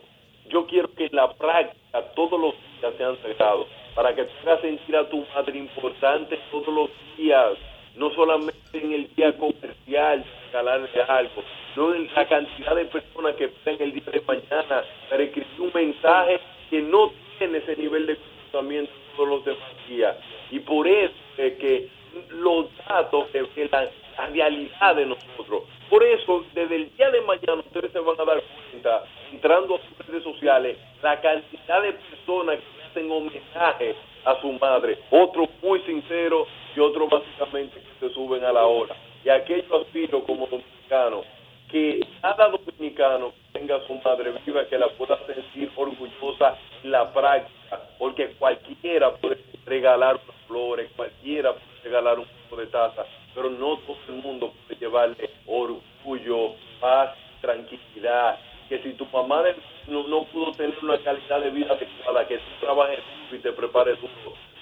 yo 0.49 0.65
quiero 0.65 0.91
que 0.93 1.05
en 1.05 1.15
la 1.15 1.32
práctica 1.34 2.01
todos 2.15 2.39
los 2.39 2.53
días 2.80 2.93
sean 2.97 3.17
sagrados, 3.21 3.67
para 3.95 4.15
que 4.15 4.24
te 4.24 4.32
hagas 4.41 4.61
sentir 4.61 4.95
a 4.95 5.07
tu 5.09 5.26
madre 5.34 5.57
importante 5.57 6.39
todos 6.51 6.67
los 6.67 6.89
días, 7.17 7.53
no 7.95 8.09
solamente 8.11 8.57
en 8.74 8.93
el 8.93 9.15
día 9.15 9.38
comercial, 9.38 10.26
regalarle 10.47 11.01
algo, 11.07 11.43
no 11.76 11.93
en 11.93 12.09
la 12.15 12.28
cantidad 12.28 12.76
de 12.76 12.86
personas 12.86 13.36
que 13.36 13.45
están 13.45 13.76
el 13.80 13.93
día 13.93 14.03
de 14.11 14.21
mañana 14.21 14.84
para 15.09 15.24
escribir 15.24 15.59
un 15.59 15.71
mensaje 15.74 16.39
que 16.69 16.82
no 16.82 17.11
tiene 17.38 17.59
ese 17.59 17.76
nivel 17.78 18.07
de 18.07 18.17
comportamiento 18.17 18.91
todos 19.15 19.30
los 19.30 19.45
demás 19.45 19.88
días. 19.88 20.15
Y 20.54 20.60
por 20.60 20.88
eso 20.88 21.16
es 21.36 21.54
que 21.54 21.89
los 22.30 22.68
datos 22.88 23.34
de, 23.34 23.41
la, 23.72 23.89
realidad 24.32 24.95
de 24.95 25.08
nosotros. 25.08 25.64
Por 25.89 26.04
eso, 26.04 26.45
desde 26.54 26.76
el 26.76 26.95
día 26.95 27.10
de 27.10 27.22
mañana 27.22 27.56
ustedes 27.56 27.91
se 27.91 27.97
van 27.97 28.22
a 28.22 28.24
dar 28.24 28.43
cuenta, 28.70 29.04
entrando 29.32 29.76
a 29.76 29.80
sus 29.80 30.06
redes 30.06 30.24
sociales, 30.24 30.78
la 31.01 31.20
cantidad 31.20 31.82
de 31.82 31.93
personas 31.93 32.60
que 32.60 32.84
hacen 32.84 33.12
homenaje 33.12 33.95
a 34.26 34.39
su 34.41 34.51
madre. 34.54 34.99
Otros 35.10 35.49
muy 35.64 35.82
sinceros 35.88 36.47
y 36.76 36.80
otros 36.80 37.10
básicamente 37.10 37.80
que 37.80 38.08
se 38.08 38.14
suben 38.14 38.43
a 38.43 38.54
la 38.54 38.68
hora. 38.68 38.95
Y 39.26 39.30
aquello 39.30 39.82
aspiro 39.82 40.24
como 40.24 40.45
dominicano, 40.45 41.24
que 41.72 41.99
cada 42.22 42.49
dominicano 42.49 43.34
tenga 43.54 43.78
a 43.78 43.88
su 43.88 43.95
madre 44.06 44.34
viva, 44.45 44.68
que 44.68 44.78
la 44.78 44.89
pueda 44.89 45.18
sentir 45.26 45.72
orgullosa 45.76 46.56
la 46.84 47.12
práctica, 47.14 47.82
porque 47.98 48.34
cualquiera 48.40 49.14
puede 49.16 49.40
regalar 49.66 50.20
flores, 50.48 50.90
cualquiera 50.96 51.54
puede 51.54 51.84
regalar 51.84 52.20
un 52.20 52.28
poco 52.50 52.62
de 52.62 52.68
taza, 52.68 53.06
pero 53.34 53.50
no 53.50 53.78
todo 53.80 53.98
el 54.10 54.16
mundo 54.16 54.54
puede 54.68 54.80
llevarle 54.80 55.30
orgullo, 55.46 56.56
paz, 56.80 57.16
tranquilidad. 57.42 58.40
Que 58.70 58.80
si 58.80 58.94
tu 58.94 59.06
mamá 59.08 59.44
no, 59.88 60.24
pudo 60.26 60.52
tener 60.54 60.78
una 60.82 60.98
calidad 61.00 61.42
de 61.42 61.50
vida 61.50 61.74
adecuada, 61.74 62.28
que 62.28 62.38
tú 62.38 62.44
trabajes 62.62 63.00
y 63.32 63.38
te 63.38 63.52
prepares 63.52 63.98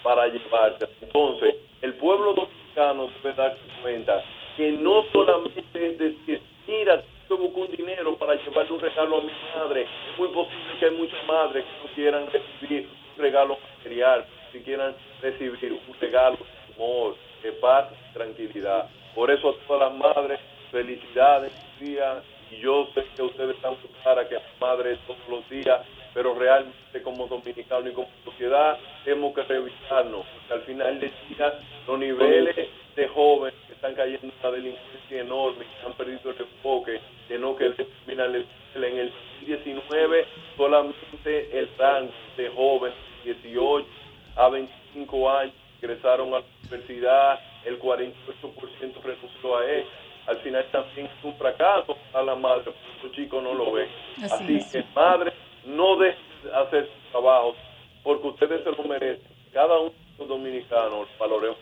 para 0.02 0.26
llevarte. 0.26 0.86
Entonces, 1.00 1.54
el 1.82 1.94
pueblo 1.94 2.34
dominicano 2.34 3.10
debe 3.22 3.34
darse 3.34 3.60
cuenta 3.80 4.22
que 4.56 4.72
no 4.72 5.04
solamente 5.12 5.62
es 5.74 5.98
decir, 5.98 6.42
yo 7.32 7.38
busco 7.38 7.60
un 7.60 7.70
dinero 7.70 8.14
para 8.16 8.34
llevarle 8.34 8.72
un 8.72 8.80
regalo 8.80 9.18
a 9.18 9.20
mi 9.22 9.32
madre. 9.56 9.86
Es 10.12 10.18
muy 10.18 10.28
posible 10.28 10.78
que 10.78 10.84
hay 10.84 10.90
muchas 10.90 11.26
madres 11.26 11.64
que 11.64 11.88
no 11.88 11.94
quieran 11.94 12.26
recibir 12.30 12.88
un 13.16 13.22
regalo 13.22 13.58
material, 13.78 14.26
si 14.52 14.60
quieran 14.60 14.94
recibir 15.22 15.72
un 15.72 15.94
regalo 15.98 16.36
de 16.36 16.74
amor, 16.74 17.16
de 17.42 17.52
paz 17.52 17.88
tranquilidad. 18.12 18.90
Por 19.14 19.30
eso 19.30 19.48
a 19.48 19.66
todas 19.66 19.92
las 19.92 19.98
madres, 19.98 20.40
felicidades, 20.70 21.52
día, 21.80 22.22
y 22.50 22.60
yo 22.60 22.86
sé 22.94 23.02
que 23.16 23.22
ustedes 23.22 23.56
están 23.56 23.76
para 24.04 24.28
que 24.28 24.34
las 24.34 24.60
madres 24.60 24.98
todos 25.06 25.26
los 25.30 25.48
días, 25.48 25.80
pero 26.12 26.34
realmente 26.34 27.02
como 27.02 27.26
dominicanos 27.28 27.92
y 27.92 27.94
como 27.94 28.08
sociedad 28.26 28.78
tenemos 29.04 29.34
que 29.34 29.42
revisarnos, 29.44 30.26
porque 30.26 30.52
al 30.52 30.62
final 30.62 31.00
del 31.00 31.12
día 31.30 31.58
los 31.86 31.98
niveles 31.98 32.68
de 32.96 33.08
jóvenes 33.08 33.58
que 33.66 33.74
están 33.74 33.94
cayendo 33.94 34.26
en 34.26 34.32
una 34.40 34.50
delincuencia 34.50 35.20
enorme, 35.20 35.64
que 35.64 35.86
han 35.86 35.92
perdido 35.94 36.30
el 36.30 36.40
enfoque, 36.40 37.00
de 37.28 37.38
no 37.38 37.56
querer 37.56 37.76
terminar 37.76 38.34
el 38.34 38.46
en 38.74 38.98
el 38.98 39.12
2019 39.40 40.26
solamente 40.56 41.58
el 41.58 41.68
rango 41.76 42.12
de 42.36 42.48
jóvenes 42.48 42.96
18 43.24 43.86
a 44.36 44.48
25 44.48 45.30
años 45.30 45.54
ingresaron 45.82 46.28
a 46.28 46.38
la 46.38 46.44
universidad, 46.60 47.40
el 47.64 47.78
48% 47.80 49.02
renunció 49.02 49.58
a 49.58 49.66
él. 49.66 49.84
Al 50.26 50.36
final 50.38 50.64
también 50.70 51.06
es 51.06 51.24
un 51.24 51.34
fracaso 51.34 51.96
a 52.14 52.22
la 52.22 52.36
madre, 52.36 52.64
porque 52.64 52.78
los 53.02 53.12
chicos 53.12 53.42
no 53.42 53.54
lo 53.54 53.72
ven. 53.72 53.88
Así 54.22 54.60
que 54.70 54.84
madre, 54.94 55.32
no 55.64 55.96
dejen 55.96 56.22
de 56.44 56.54
hacer 56.54 56.86
su 56.86 57.10
trabajo, 57.10 57.56
porque 58.04 58.28
ustedes 58.28 58.62
se 58.62 58.70
lo 58.70 58.84
merecen. 58.84 59.26
Cada 59.52 59.78
uno 59.80 59.90
de 59.90 60.18
los 60.18 60.28
dominicanos 60.28 61.08
valoremos. 61.18 61.58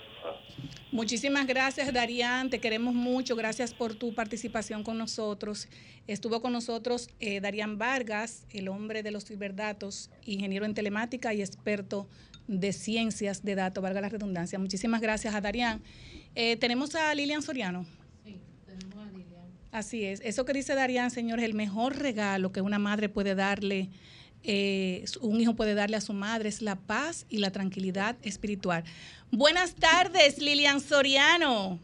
Muchísimas 0.93 1.47
gracias, 1.47 1.93
Darían. 1.93 2.51
Te 2.51 2.59
queremos 2.59 2.95
mucho. 2.95 3.37
Gracias 3.37 3.73
por 3.73 3.95
tu 3.95 4.13
participación 4.15 4.83
con 4.83 4.99
nosotros. 4.99 5.69
Estuvo 6.09 6.43
con 6.43 6.53
nosotros 6.53 7.09
eh, 7.21 7.41
Darían 7.41 7.79
Vargas, 7.79 8.45
el 8.51 8.69
hombre 8.69 9.05
de 9.05 9.13
los 9.13 9.25
ciberdatos, 9.25 10.11
ingeniero 10.25 10.65
en 10.65 10.75
telemática 10.75 11.33
y 11.33 11.43
experto 11.43 12.09
de 12.49 12.73
ciencias 12.73 13.45
de 13.45 13.55
datos, 13.55 13.81
valga 13.81 14.01
la 14.01 14.09
redundancia. 14.09 14.59
Muchísimas 14.59 15.01
gracias 15.01 15.35
a 15.35 15.41
Darían. 15.41 15.81
Eh, 16.35 16.57
tenemos 16.57 16.97
a 16.97 17.15
Lilian 17.15 17.43
Soriano. 17.43 17.87
Así 19.71 20.05
es. 20.05 20.21
Eso 20.25 20.45
que 20.45 20.53
dice 20.53 20.75
Darían, 20.75 21.13
señores, 21.13 21.45
el 21.45 21.55
mejor 21.55 21.97
regalo 21.97 22.51
que 22.51 22.61
una 22.61 22.81
madre 22.81 23.09
puede 23.09 23.37
darle, 23.37 23.91
eh, 24.43 25.05
un 25.21 25.41
hijo 25.41 25.55
puede 25.55 25.75
darle 25.75 25.97
a 25.97 26.01
su 26.01 26.13
madre 26.13 26.49
es 26.49 26.63
la 26.63 26.77
paz 26.77 27.27
y 27.29 27.39
la 27.39 27.51
tranquilidad 27.51 28.17
espiritual. 28.23 28.85
Buenas 29.31 29.75
tardes, 29.75 30.39
Lilian 30.39 30.81
Soriano. 30.81 31.79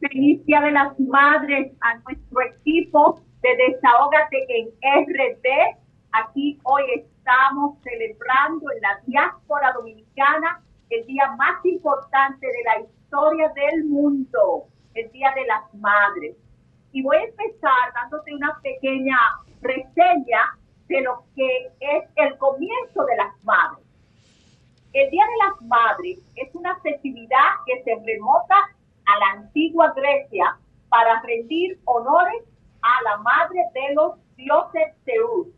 Feliz 0.00 0.44
Día 0.46 0.60
de 0.60 0.72
las 0.72 0.98
Madres 1.00 1.72
a 1.80 1.98
nuestro 1.98 2.40
equipo 2.42 3.20
de 3.42 3.48
Desahógate 3.56 4.36
en 4.48 4.68
RD. 4.68 5.78
Aquí 6.12 6.58
hoy 6.62 6.82
estamos 6.96 7.78
celebrando 7.82 8.70
en 8.70 8.80
la 8.80 9.00
diáspora 9.06 9.72
dominicana 9.72 10.62
el 10.90 11.06
día 11.06 11.34
más 11.36 11.64
importante 11.64 12.46
de 12.46 12.62
la 12.64 12.86
historia 12.86 13.52
del 13.54 13.84
mundo, 13.84 14.66
el 14.94 15.10
Día 15.10 15.32
de 15.34 15.46
las 15.46 15.74
Madres. 15.74 16.36
Y 16.92 17.02
voy 17.02 17.16
a 17.16 17.24
empezar 17.24 17.92
dándote 17.94 18.34
una 18.34 18.56
pequeña 18.62 19.18
reseña 19.62 20.58
de 20.88 21.00
lo 21.00 21.24
que 21.34 21.72
es 21.80 22.04
el 22.16 22.36
comienzo 22.38 23.04
de 23.04 23.16
las 23.16 23.44
madres. 23.44 23.84
El 24.92 25.10
Día 25.10 25.24
de 25.24 25.48
las 25.48 25.62
Madres 25.62 26.18
es 26.36 26.54
una 26.54 26.78
festividad 26.80 27.48
que 27.66 27.82
se 27.82 27.96
remota 28.04 28.54
a 29.06 29.18
la 29.18 29.40
antigua 29.40 29.92
Grecia 29.96 30.56
para 30.88 31.20
rendir 31.22 31.80
honores 31.84 32.44
a 32.80 33.02
la 33.02 33.16
madre 33.16 33.60
de 33.74 33.94
los 33.94 34.12
dioses 34.36 34.94
Zeus. 35.04 35.48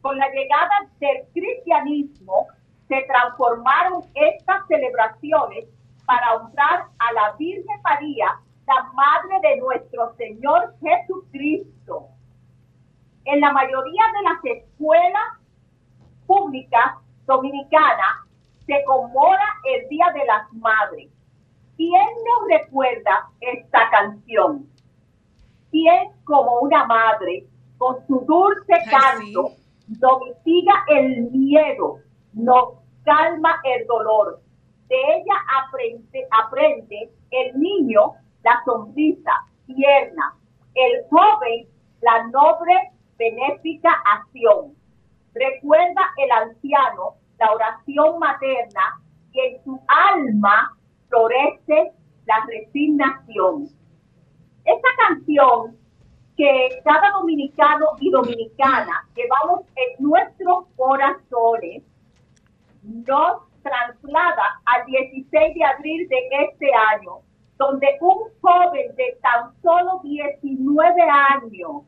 Con 0.00 0.16
la 0.16 0.28
llegada 0.30 0.88
del 1.00 1.28
cristianismo 1.34 2.46
se 2.88 3.02
transformaron 3.02 4.04
estas 4.14 4.66
celebraciones 4.68 5.66
para 6.06 6.36
honrar 6.36 6.86
a 6.98 7.12
la 7.12 7.32
Virgen 7.38 7.82
María, 7.82 8.40
la 8.66 8.82
madre 8.94 9.48
de 9.48 9.56
nuestro 9.58 10.14
Señor 10.16 10.74
Jesucristo. 10.80 12.08
En 13.24 13.40
la 13.40 13.52
mayoría 13.52 14.02
de 14.16 14.22
las 14.22 14.58
escuelas 14.58 15.38
públicas 16.26 16.94
dominicanas 17.26 18.26
se 18.66 18.82
conmemora 18.84 19.46
el 19.64 19.88
Día 19.88 20.06
de 20.12 20.24
las 20.24 20.52
Madres. 20.54 21.08
¿Quién 21.76 21.92
no 21.92 22.46
recuerda 22.48 23.28
esta 23.40 23.90
canción? 23.90 24.66
¿Quién 25.70 26.12
como 26.24 26.60
una 26.60 26.84
madre 26.86 27.46
con 27.78 28.06
su 28.06 28.20
dulce 28.20 28.74
canto 28.90 29.52
nos 30.00 30.20
mitiga 30.20 30.72
el 30.88 31.30
miedo, 31.30 31.98
nos 32.32 32.74
calma 33.04 33.60
el 33.64 33.86
dolor? 33.86 34.40
De 34.88 34.96
ella 34.96 35.34
aprende, 35.64 36.26
aprende 36.30 37.10
el 37.30 37.58
niño 37.58 38.14
la 38.42 38.62
sonrisa 38.64 39.32
tierna, 39.66 40.34
el 40.74 41.04
joven 41.08 41.66
la 42.00 42.24
noble 42.24 42.74
benéfica 43.22 43.90
acción. 44.04 44.74
Recuerda 45.34 46.02
el 46.16 46.30
anciano 46.30 47.14
la 47.38 47.52
oración 47.52 48.18
materna 48.18 49.00
y 49.32 49.40
en 49.40 49.64
su 49.64 49.80
alma 49.88 50.76
florece 51.08 51.92
la 52.26 52.46
resignación. 52.46 53.68
Esta 54.64 54.88
canción 55.08 55.76
que 56.36 56.68
cada 56.84 57.10
dominicano 57.12 57.86
y 58.00 58.10
dominicana 58.10 59.08
llevamos 59.14 59.66
en 59.74 60.04
nuestros 60.04 60.66
corazones 60.76 61.82
nos 62.82 63.42
traslada 63.62 64.60
al 64.64 64.86
16 64.86 65.54
de 65.54 65.64
abril 65.64 66.08
de 66.08 66.18
este 66.48 66.66
año, 66.94 67.20
donde 67.58 67.86
un 68.00 68.18
joven 68.40 68.94
de 68.96 69.18
tan 69.20 69.52
solo 69.62 70.00
19 70.02 71.02
años 71.02 71.82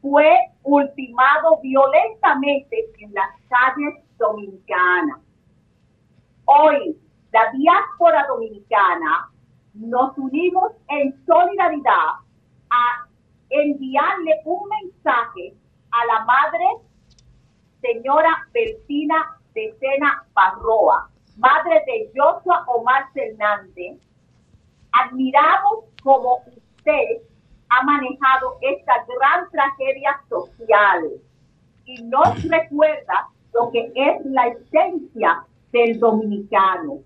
fue 0.00 0.30
ultimado 0.62 1.60
violentamente 1.62 2.90
en 2.98 3.12
las 3.14 3.30
calles 3.48 3.94
dominicanas. 4.18 5.20
Hoy, 6.44 6.96
la 7.32 7.50
diáspora 7.52 8.26
dominicana 8.26 9.30
nos 9.74 10.16
unimos 10.16 10.72
en 10.88 11.14
solidaridad 11.26 12.20
a 12.70 13.06
enviarle 13.50 14.40
un 14.44 14.68
mensaje 14.68 15.54
a 15.90 16.06
la 16.06 16.24
madre 16.24 16.64
señora 17.80 18.48
Bertina 18.52 19.36
de 19.54 19.76
Sena 19.78 20.24
Parroa, 20.32 21.10
madre 21.36 21.82
de 21.86 22.10
Joshua 22.14 22.64
Omar 22.66 23.10
Fernández. 23.12 23.98
Admiramos 24.92 25.84
como 26.02 26.42
usted 26.46 27.22
ha 27.70 27.82
manejado 27.84 28.56
esta 28.60 29.04
gran 29.06 29.50
tragedia 29.50 30.20
social 30.28 31.10
y 31.84 32.02
nos 32.04 32.42
recuerda 32.44 33.28
lo 33.52 33.70
que 33.70 33.92
es 33.94 34.24
la 34.26 34.48
esencia 34.48 35.44
del 35.72 35.98
dominicano, 35.98 36.98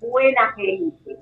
buena 0.00 0.52
gente. 0.52 1.16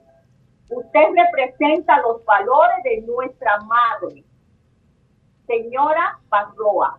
Usted 0.71 1.07
representa 1.15 2.01
los 2.01 2.25
valores 2.25 2.77
de 2.85 3.03
nuestra 3.03 3.61
madre, 3.61 4.25
señora 5.47 6.19
Parroa. 6.29 6.99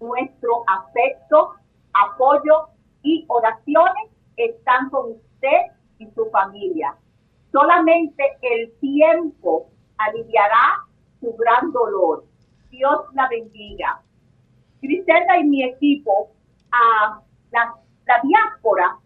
Nuestro 0.00 0.64
afecto, 0.66 1.54
apoyo 1.92 2.68
y 3.02 3.24
oraciones 3.28 4.10
están 4.36 4.90
con 4.90 5.12
usted 5.12 5.72
y 5.98 6.06
su 6.10 6.28
familia. 6.30 6.96
Solamente 7.52 8.24
el 8.40 8.72
tiempo 8.80 9.71
aliviará 10.06 10.84
su 11.20 11.34
gran 11.36 11.72
dolor. 11.72 12.24
Dios 12.70 13.00
la 13.14 13.28
bendiga. 13.28 14.00
Griselda 14.80 15.38
y 15.38 15.44
mi 15.44 15.64
equipo, 15.64 16.30
a 16.72 17.20
la, 17.50 17.74
la 18.06 18.20
diáspora 18.22 18.96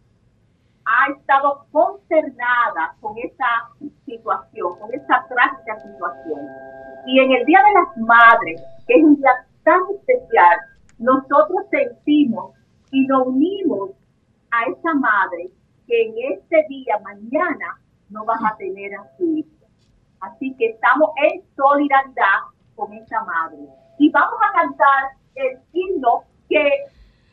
ha 0.87 1.11
estado 1.13 1.67
consternada 1.73 2.95
con 3.01 3.19
esta 3.19 3.69
situación, 4.05 4.79
con 4.79 4.95
esta 4.95 5.27
trágica 5.29 5.81
situación. 5.81 6.41
Y 7.07 7.21
en 7.21 7.33
el 7.33 7.45
Día 7.45 7.59
de 7.59 7.73
las 7.75 7.97
Madres, 8.07 8.63
que 8.87 8.95
es 8.95 9.05
un 9.05 9.17
día 9.17 9.47
tan 9.65 9.81
especial, 9.95 10.59
nosotros 10.99 11.67
sentimos 11.71 12.55
y 12.93 13.07
nos 13.07 13.27
unimos 13.27 13.91
a 14.51 14.65
esa 14.71 14.95
madre 14.95 15.51
que 15.87 16.07
en 16.07 16.15
este 16.35 16.65
día, 16.69 16.99
mañana, 17.03 17.81
no 18.11 18.25
vas 18.25 18.41
a 18.45 18.57
tener 18.57 18.95
a 18.95 19.05
su 19.17 19.25
hijo. 19.37 19.56
Así 20.21 20.55
que 20.59 20.67
estamos 20.67 21.11
en 21.23 21.43
solidaridad 21.55 22.41
con 22.75 22.93
esa 22.93 23.23
madre. 23.25 23.59
Y 23.99 24.11
vamos 24.11 24.39
a 24.49 24.53
cantar 24.61 25.11
el 25.35 25.59
himno 25.73 26.25
que, 26.49 26.69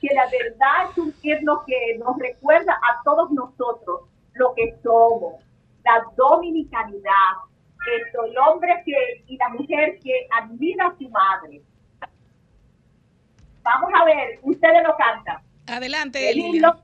que 0.02 0.14
la 0.14 0.26
verdad 0.26 0.90
es 0.90 0.98
un 0.98 1.14
himno 1.22 1.64
que 1.66 1.98
nos 2.00 2.18
recuerda 2.18 2.74
a 2.74 3.04
todos 3.04 3.32
nosotros 3.32 4.02
lo 4.34 4.54
que 4.56 4.76
somos, 4.82 5.36
la 5.84 6.04
dominicanidad, 6.16 7.34
esto, 8.06 8.26
el 8.26 8.38
hombre 8.38 8.82
que, 8.86 9.24
y 9.28 9.38
la 9.38 9.50
mujer 9.50 10.00
que 10.00 10.28
admira 10.42 10.88
a 10.88 10.98
su 10.98 11.10
madre. 11.10 11.62
Vamos 13.62 13.92
a 13.94 14.06
ver, 14.06 14.40
ustedes 14.42 14.84
lo 14.84 14.96
cantan. 14.98 15.42
Adelante, 15.68 16.30
El 16.30 16.40
himno 16.40 16.76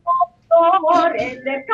por 0.82 1.22
el 1.22 1.44
de 1.44 1.66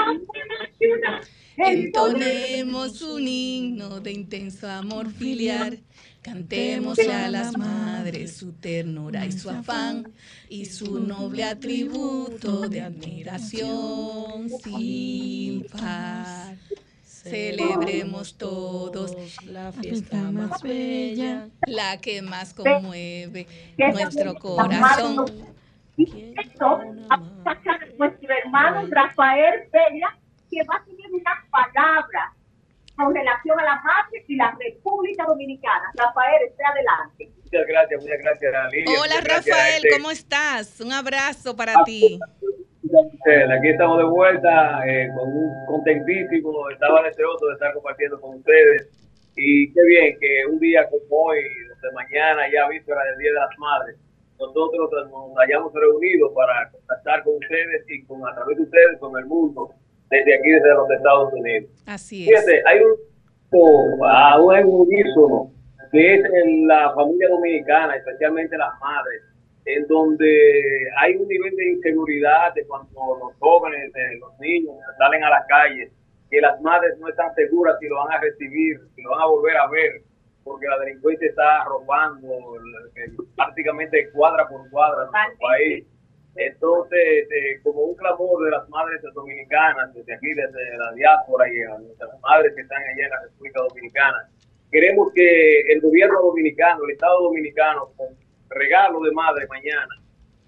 Entonemos 1.57 3.01
un 3.01 3.27
himno 3.27 3.99
de 3.99 4.11
intenso 4.11 4.69
amor 4.69 5.09
filial. 5.11 5.79
Cantemos 6.21 6.97
a 6.99 7.29
las 7.29 7.55
madres 7.57 8.37
su 8.37 8.53
ternura 8.53 9.25
y 9.25 9.31
su 9.31 9.49
afán 9.49 10.11
y 10.49 10.65
su 10.65 10.99
noble 10.99 11.43
atributo 11.43 12.67
de 12.67 12.81
admiración 12.81 14.49
sin 14.63 15.65
par. 15.65 16.55
Celebremos 17.03 18.35
todos 18.37 19.15
la 19.45 19.71
fiesta 19.71 20.17
más 20.31 20.61
bella, 20.61 21.47
la 21.67 21.97
que 21.97 22.21
más 22.21 22.53
conmueve 22.53 23.47
nuestro 23.77 24.35
corazón. 24.35 25.25
Y 25.97 26.33
esto, 26.37 26.81
a 27.09 27.17
nuestro 27.97 28.29
hermano 28.43 28.87
Rafael 28.91 29.69
Peña, 29.71 30.17
que 30.49 30.63
va 30.63 30.75
a 30.77 30.85
tener 30.85 31.11
unas 31.11 31.49
palabras 31.49 32.33
con 32.95 33.13
relación 33.13 33.59
a 33.59 33.63
la 33.63 33.75
madre 33.81 34.23
y 34.27 34.35
la 34.35 34.55
República 34.57 35.25
Dominicana. 35.25 35.91
Rafael, 35.95 36.47
esté 36.47 36.63
adelante. 36.63 37.29
Muchas 37.43 37.67
gracias, 37.67 38.01
muchas 38.01 38.19
gracias, 38.19 38.71
Lilia. 38.71 38.99
Hola 38.99 39.15
gracias, 39.23 39.57
Rafael, 39.57 39.75
este, 39.75 39.89
¿cómo 39.91 40.11
estás? 40.11 40.81
Un 40.81 40.91
abrazo 40.93 41.55
para 41.55 41.83
ti. 41.83 42.19
ustedes. 42.83 43.49
Aquí 43.51 43.69
estamos 43.69 43.97
de 43.97 44.03
vuelta, 44.05 44.87
eh, 44.87 45.09
con 45.15 45.27
un 45.29 45.65
contentísimo, 45.67 46.69
estaba 46.69 47.03
deseoso 47.03 47.47
de 47.47 47.53
estar 47.53 47.73
compartiendo 47.73 48.19
con 48.21 48.37
ustedes. 48.37 48.89
Y 49.35 49.73
qué 49.73 49.83
bien 49.83 50.17
que 50.19 50.45
un 50.49 50.59
día 50.59 50.87
como 50.89 51.03
hoy, 51.09 51.43
de 51.81 51.91
mañana, 51.91 52.43
ya 52.51 52.69
víspera 52.69 53.03
del 53.03 53.17
Día 53.17 53.31
de 53.31 53.39
las 53.39 53.57
Madres, 53.57 53.97
nosotros 54.39 54.89
nos 55.09 55.37
hayamos 55.37 55.73
reunido 55.73 56.33
para 56.33 56.69
contactar 56.71 57.23
con 57.23 57.35
ustedes 57.35 57.85
y 57.89 58.03
con 58.05 58.25
a 58.27 58.33
través 58.33 58.57
de 58.57 58.63
ustedes 58.63 58.99
con 58.99 59.17
el 59.17 59.25
mundo, 59.25 59.71
desde 60.09 60.35
aquí, 60.35 60.51
desde 60.51 60.73
los 60.73 60.89
Estados 60.91 61.33
Unidos. 61.33 61.69
Así 61.85 62.23
es. 62.23 62.29
Fíjate, 62.29 62.63
hay 62.67 62.79
un, 62.79 64.05
a 64.05 64.39
un 64.39 64.65
unísono 64.65 65.51
que 65.91 66.15
es 66.15 66.25
en 66.25 66.67
la 66.67 66.93
familia 66.93 67.29
dominicana, 67.29 67.95
especialmente 67.95 68.57
las 68.57 68.77
madres, 68.79 69.23
en 69.65 69.87
donde 69.87 70.87
hay 70.97 71.15
un 71.15 71.27
nivel 71.27 71.55
de 71.55 71.69
inseguridad 71.71 72.53
de 72.53 72.65
cuando 72.67 73.17
los 73.19 73.33
jóvenes, 73.39 73.91
de 73.93 74.17
los 74.19 74.37
niños 74.39 74.75
salen 74.97 75.23
a 75.23 75.29
las 75.29 75.47
calles, 75.47 75.91
que 76.29 76.41
las 76.41 76.59
madres 76.61 76.97
no 76.99 77.07
están 77.07 77.33
seguras 77.35 77.77
si 77.79 77.87
lo 77.87 77.97
van 77.97 78.13
a 78.13 78.21
recibir, 78.21 78.79
si 78.95 79.01
lo 79.01 79.11
van 79.11 79.21
a 79.21 79.25
volver 79.27 79.57
a 79.57 79.67
ver, 79.67 80.01
porque 80.43 80.67
la 80.67 80.77
delincuencia 80.79 81.29
está 81.29 81.63
robando 81.63 82.27
eh, 82.95 83.11
prácticamente 83.35 84.09
cuadra 84.11 84.47
por 84.47 84.69
cuadra 84.69 85.05
en 85.05 85.11
nuestro 85.11 85.39
país. 85.39 85.85
Entonces, 86.35 87.27
eh, 87.31 87.59
como 87.63 87.81
un 87.83 87.95
clamor 87.95 88.43
de 88.43 88.51
las 88.51 88.67
madres 88.69 89.01
dominicanas, 89.13 89.93
desde 89.93 90.15
aquí, 90.15 90.33
desde 90.33 90.77
la 90.77 90.91
diáspora 90.93 91.51
y 91.51 91.61
a 91.61 91.77
nuestras 91.77 92.19
madres 92.21 92.53
que 92.55 92.61
están 92.61 92.81
allá 92.81 93.05
en 93.05 93.09
la 93.09 93.21
República 93.21 93.61
Dominicana, 93.61 94.29
queremos 94.69 95.13
que 95.13 95.61
el 95.71 95.79
gobierno 95.79 96.19
dominicano, 96.21 96.83
el 96.83 96.91
Estado 96.91 97.23
dominicano, 97.23 97.89
con 97.95 98.07
regalo 98.49 98.99
de 99.01 99.11
madre 99.11 99.47
mañana, 99.47 99.95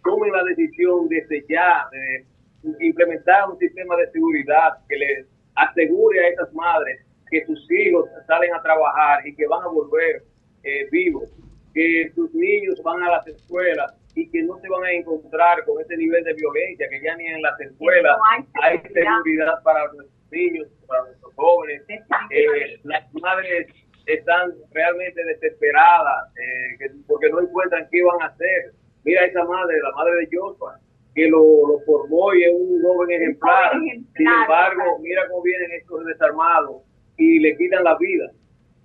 tome 0.04 0.30
la 0.30 0.44
decisión 0.44 1.08
desde 1.08 1.46
ya 1.48 1.88
de 1.92 2.26
implementar 2.86 3.50
un 3.50 3.58
sistema 3.58 3.96
de 3.96 4.12
seguridad 4.12 4.80
que 4.90 4.98
les 4.98 5.26
asegure 5.56 6.20
a 6.20 6.28
esas 6.30 6.54
madres 6.54 7.02
que 7.30 7.46
sus 7.46 7.66
hijos 7.72 8.10
salen 8.26 8.54
a 8.54 8.62
trabajar 8.62 9.26
y 9.26 9.36
que 9.36 9.48
van 9.48 9.64
a 9.64 9.68
volver 9.68 10.24
eh, 10.64 10.88
vivos, 10.92 11.30
que 11.74 12.12
sus 12.14 12.34
niños 12.34 12.82
van 12.84 13.04
a 13.04 13.12
las 13.12 13.28
escuelas 13.28 13.94
y 14.20 14.30
que 14.32 14.42
no 14.44 14.58
se 14.60 14.68
van 14.68 14.84
a 14.84 14.92
encontrar 14.92 15.64
con 15.66 15.80
ese 15.82 15.96
nivel 15.96 16.24
de 16.24 16.34
violencia, 16.34 16.88
que 16.90 17.00
ya 17.02 17.16
ni 17.18 17.28
en 17.28 17.42
las 17.42 17.60
escuelas 17.62 18.18
hay 18.64 18.80
seguridad 18.94 19.62
para 19.64 19.86
nuestros 19.94 20.32
niños, 20.32 20.68
para 20.88 21.04
nuestros 21.04 21.34
jóvenes. 21.36 21.84
Eh, 22.32 22.80
las 22.84 23.14
madres 23.14 23.68
están 24.08 24.54
realmente 24.74 25.24
desesperadas 25.24 26.34
eh, 26.36 26.78
que- 26.80 26.92
porque 27.08 27.30
no 27.30 27.42
encuentran 27.42 27.88
qué 27.92 28.02
van 28.04 28.22
a 28.22 28.26
hacer. 28.34 28.72
Mira 29.04 29.24
esa 29.26 29.44
madre, 29.44 29.78
la 29.82 29.92
madre 29.92 30.16
de 30.22 30.28
Joshua, 30.36 30.80
que 31.14 31.28
lo, 31.30 31.40
lo 31.68 31.80
formó 31.86 32.34
y 32.34 32.44
es 32.44 32.52
un 32.54 32.82
joven 32.82 33.12
ejemplar. 33.12 33.72
Sin 34.16 34.28
embargo, 34.44 35.00
mira 35.02 35.28
cómo 35.30 35.44
vienen 35.44 35.72
estos 35.80 36.06
desarmados 36.06 36.82
y 37.18 37.40
le 37.40 37.56
quitan 37.58 37.84
la 37.84 37.96
vida. 38.00 38.32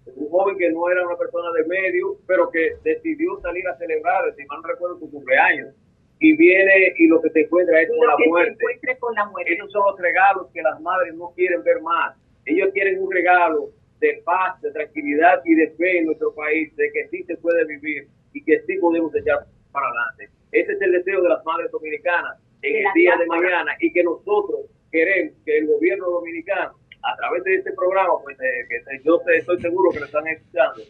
Un 0.06 0.28
joven 0.28 0.58
que 0.58 0.70
no 0.70 0.90
era 0.90 1.06
una 1.06 1.16
persona 1.16 1.52
de 1.52 1.64
medio, 1.66 2.16
pero 2.26 2.50
que 2.50 2.76
decidió 2.82 3.38
salir 3.40 3.66
a 3.68 3.76
celebrar, 3.76 4.34
si 4.36 4.44
mal 4.46 4.60
no 4.62 4.68
recuerdo, 4.68 4.98
su 4.98 5.10
cumpleaños. 5.10 5.74
Y 6.18 6.36
viene 6.36 6.94
y 6.96 7.06
lo 7.08 7.20
que 7.20 7.30
se 7.30 7.40
encuentra 7.42 7.80
es 7.82 7.88
con 7.88 8.06
la 8.06 8.16
muerte. 8.28 8.64
con 8.98 9.14
la 9.14 9.26
muerte. 9.26 9.54
Esos 9.54 9.70
son 9.72 9.82
los 9.86 9.98
regalos 9.98 10.48
que 10.52 10.62
las 10.62 10.80
madres 10.80 11.14
no 11.14 11.32
quieren 11.34 11.62
ver 11.64 11.80
más. 11.82 12.16
Ellos 12.44 12.70
quieren 12.72 13.00
un 13.00 13.10
regalo 13.10 13.70
de 13.98 14.20
paz, 14.24 14.60
de 14.60 14.72
tranquilidad 14.72 15.40
y 15.44 15.54
de 15.54 15.70
fe 15.70 15.98
en 15.98 16.06
nuestro 16.06 16.34
país, 16.34 16.74
de 16.76 16.90
que 16.92 17.08
sí 17.08 17.22
se 17.24 17.36
puede 17.36 17.64
vivir 17.64 18.08
y 18.32 18.44
que 18.44 18.60
sí 18.62 18.76
podemos 18.78 19.14
echar 19.14 19.46
para 19.70 19.86
adelante. 19.86 20.28
Ese 20.50 20.72
es 20.72 20.82
el 20.82 20.92
deseo 20.92 21.22
de 21.22 21.28
las 21.28 21.44
madres 21.44 21.70
dominicanas 21.70 22.38
en 22.62 22.72
De 22.72 22.80
el 22.80 22.92
día 22.94 23.16
de 23.16 23.26
mañana 23.26 23.74
y 23.80 23.92
que 23.92 24.02
nosotros 24.02 24.66
queremos 24.90 25.34
que 25.44 25.58
el 25.58 25.66
gobierno 25.66 26.06
dominicano, 26.10 26.74
a 27.02 27.16
través 27.16 27.44
de 27.44 27.56
este 27.56 27.72
programa, 27.72 28.14
pues 28.22 28.38
eh, 28.40 28.66
que 28.68 29.00
yo 29.04 29.20
sé- 29.24 29.38
estoy 29.38 29.60
seguro 29.60 29.90
que 29.90 30.00
lo 30.00 30.06
están 30.06 30.26
escuchando, 30.28 30.82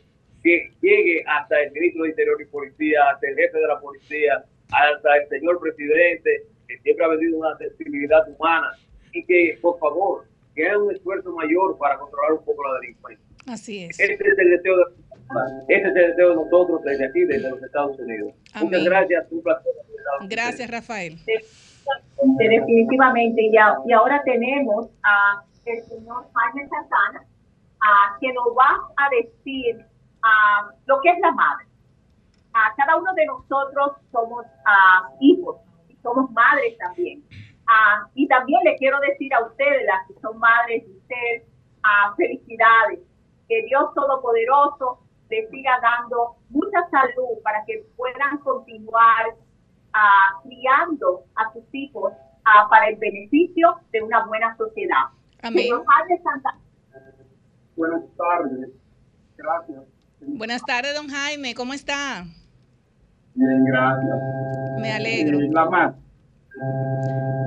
que 0.42 0.70
llegue 0.80 1.24
hasta 1.26 1.62
el 1.62 1.72
ministro 1.72 2.02
de 2.04 2.10
Interior 2.10 2.40
y 2.42 2.44
Policía, 2.46 3.10
hasta 3.12 3.28
el 3.28 3.36
jefe 3.36 3.58
de 3.58 3.66
la 3.66 3.78
policía, 3.80 4.44
hasta 4.72 5.16
el 5.16 5.28
señor 5.28 5.60
presidente, 5.60 6.42
que 6.68 6.78
siempre 6.78 7.04
ha 7.04 7.08
venido 7.08 7.38
una 7.38 7.56
sensibilidad 7.58 8.28
humana 8.28 8.72
y 9.12 9.24
que, 9.24 9.58
por 9.62 9.78
favor, 9.78 10.24
que 10.54 10.66
haga 10.68 10.78
un 10.82 10.92
esfuerzo 10.94 11.30
mayor 11.32 11.78
para 11.78 11.96
controlar 11.98 12.32
un 12.34 12.44
poco 12.44 12.62
la 12.68 12.80
delincuencia. 12.80 13.24
Así 13.46 13.84
es. 13.84 13.98
Ese 13.98 14.14
es 14.14 14.38
el 14.38 14.50
deseo 14.50 14.76
de, 14.76 14.84
ese 15.68 15.88
es 15.88 15.96
el 15.96 16.08
deseo 16.10 16.28
de 16.30 16.34
nosotros 16.36 16.82
desde 16.84 17.06
aquí, 17.06 17.20
desde 17.24 17.50
los 17.50 17.62
Estados 17.62 17.98
Unidos. 17.98 18.32
Amén. 18.54 18.68
Muchas 18.68 18.84
gracias, 18.84 19.26
un 19.30 19.42
placer. 19.42 19.72
Gracias, 20.28 20.70
Rafael. 20.70 21.18
Sí, 21.24 21.32
definitivamente. 22.38 23.42
Y, 23.42 23.56
a- 23.56 23.76
y 23.86 23.92
ahora 23.92 24.22
tenemos 24.24 24.88
a 25.02 25.42
el 25.64 25.82
señor 25.84 26.26
Jaime 26.34 26.68
Santana, 26.68 27.24
a, 27.80 28.18
que 28.20 28.32
nos 28.32 28.48
va 28.48 28.88
a 28.96 29.08
decir 29.10 29.84
a, 30.22 30.70
lo 30.86 31.00
que 31.00 31.10
es 31.10 31.18
la 31.20 31.32
madre. 31.32 31.66
A 32.54 32.74
cada 32.76 32.96
uno 32.96 33.12
de 33.14 33.26
nosotros 33.26 33.96
somos 34.10 34.44
ah, 34.66 35.08
hijos 35.20 35.56
y 35.88 35.96
somos 35.96 36.30
madres 36.32 36.76
también. 36.78 37.22
Ah, 37.66 38.06
y 38.14 38.28
también 38.28 38.60
le 38.64 38.76
quiero 38.76 38.98
decir 39.00 39.32
a 39.34 39.44
ustedes, 39.44 39.86
las 39.86 40.06
que 40.06 40.20
son 40.20 40.38
madres 40.38 40.84
de 40.86 40.92
ustedes, 40.92 41.42
ah, 41.82 42.14
felicidades. 42.16 43.00
Que 43.48 43.62
Dios 43.64 43.92
Todopoderoso 43.94 45.00
les 45.30 45.48
siga 45.50 45.80
dando 45.80 46.36
mucha 46.50 46.88
salud 46.90 47.42
para 47.42 47.64
que 47.64 47.86
puedan 47.96 48.38
continuar 48.38 49.34
ah, 49.94 50.40
criando 50.42 51.24
a 51.36 51.52
sus 51.52 51.64
hijos 51.72 52.12
ah, 52.44 52.66
para 52.68 52.88
el 52.88 52.96
beneficio 52.96 53.76
de 53.92 54.02
una 54.02 54.26
buena 54.26 54.54
sociedad. 54.56 55.06
Amén. 55.42 55.66
Santa- 56.22 56.58
Buenas 57.76 58.02
tardes. 58.16 58.70
Gracias. 59.36 59.82
Buenas 60.20 60.62
tardes, 60.62 60.94
don 60.94 61.08
Jaime. 61.08 61.54
¿Cómo 61.54 61.74
está? 61.74 62.24
Bien, 63.34 63.64
gracias. 63.64 64.16
Me 64.80 64.92
alegro. 64.92 65.40
Eh, 65.40 65.48
la 65.50 65.64
más. 65.68 65.94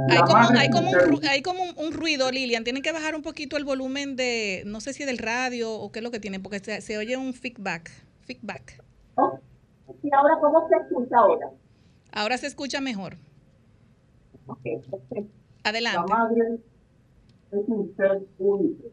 Hay 0.10 0.20
como, 0.20 0.34
madre 0.34 0.60
hay 0.60 0.70
como, 0.70 0.90
un, 0.92 1.26
hay 1.28 1.42
como 1.42 1.64
ruido, 1.92 2.32
Lilian. 2.32 2.64
Tienen 2.64 2.82
que 2.84 2.92
bajar 2.92 3.16
un 3.16 3.22
poquito 3.22 3.56
el 3.56 3.64
volumen 3.64 4.16
de, 4.16 4.64
no 4.66 4.82
sé 4.82 4.94
si 4.94 5.06
del 5.06 5.18
radio 5.20 5.72
o 5.72 5.92
qué 5.92 6.00
es 6.00 6.04
lo 6.04 6.12
que 6.12 6.20
tienen, 6.20 6.42
porque 6.44 6.60
se, 6.60 6.82
se 6.82 6.98
oye 6.98 7.16
un 7.18 7.34
feedback. 7.34 7.92
Feedback. 8.22 8.84
Y 10.04 10.14
ahora, 10.14 10.36
¿cómo 10.42 10.68
se 10.68 10.76
escucha 10.76 11.18
ahora? 11.18 11.50
Ahora 12.12 12.38
se 12.38 12.48
escucha 12.48 12.82
mejor. 12.82 13.18
Adelante. 15.64 16.00
La 16.00 16.06
madre 16.18 16.60
es 17.60 17.68
un 17.68 17.96
ser 17.96 18.26
único. 18.38 18.90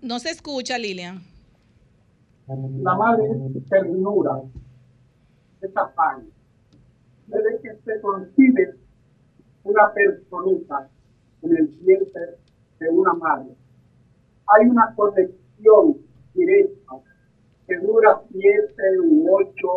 No 0.00 0.18
se 0.18 0.30
escucha, 0.30 0.78
Lilian. 0.78 1.22
La 2.46 2.94
madre 2.94 3.24
es 3.56 3.68
ternura, 3.68 4.42
es 5.60 5.76
afán. 5.76 6.26
Desde 7.26 7.60
que 7.62 7.76
se 7.84 8.00
concibe 8.00 8.74
una 9.64 9.92
personita 9.92 10.88
en 11.42 11.56
el 11.56 11.66
vientre 11.68 12.38
de 12.78 12.88
una 12.90 13.14
madre, 13.14 13.54
hay 14.46 14.66
una 14.66 14.94
conexión 14.94 15.98
directa 16.34 16.94
que 17.66 17.78
dura 17.78 18.20
siete 18.30 19.00
u 19.02 19.34
ocho 19.34 19.68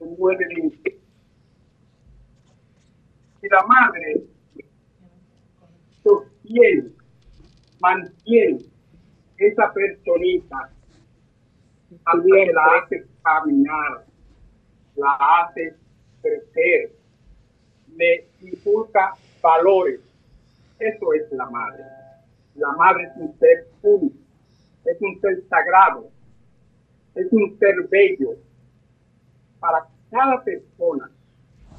o 0.00 0.16
nueve 0.18 0.46
meses. 0.56 1.00
Si 3.40 3.48
la 3.48 3.62
madre 3.66 4.26
mantiene 7.80 8.58
esa 9.36 9.72
personita 9.72 10.70
también 12.04 12.54
la 12.54 12.64
hace 12.76 13.06
caminar, 13.22 14.04
la 14.96 15.12
hace 15.14 15.74
crecer, 16.22 16.92
le 17.96 18.28
inculca 18.40 19.14
valores. 19.42 20.00
Eso 20.78 21.12
es 21.14 21.32
la 21.32 21.48
madre. 21.50 21.84
La 22.54 22.72
madre 22.72 23.04
es 23.04 23.16
un 23.16 23.38
ser 23.38 23.66
único, 23.82 24.16
es 24.84 24.96
un 25.00 25.20
ser 25.20 25.42
sagrado, 25.48 26.10
es 27.14 27.26
un 27.32 27.58
ser 27.58 27.74
bello. 27.88 28.36
Para 29.58 29.86
cada 30.10 30.42
persona 30.42 31.10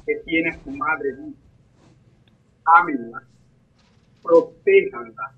que 0.06 0.16
tiene 0.24 0.52
su 0.62 0.70
madre 0.70 1.16
ámenla, 2.64 3.22
protéjanla, 4.22 5.34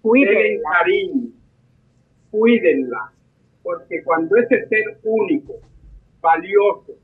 cuiden 0.00 0.62
cariño, 0.62 1.30
cuídenla, 2.30 3.12
porque 3.62 4.02
cuando 4.04 4.36
ese 4.36 4.66
ser 4.68 4.98
único, 5.04 5.54
valioso, 6.20 6.94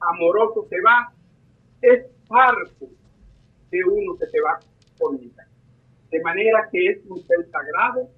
amoroso 0.00 0.66
se 0.68 0.80
va, 0.80 1.12
es 1.82 2.06
parte 2.28 2.86
de 3.70 3.84
uno 3.84 4.16
que 4.18 4.26
se 4.26 4.40
va 4.40 4.58
por 4.98 5.18
vida. 5.18 5.46
De 6.10 6.20
manera 6.22 6.68
que 6.70 6.86
es 6.86 6.98
un 7.08 7.18
ser 7.26 7.48
sagrado, 7.50 8.08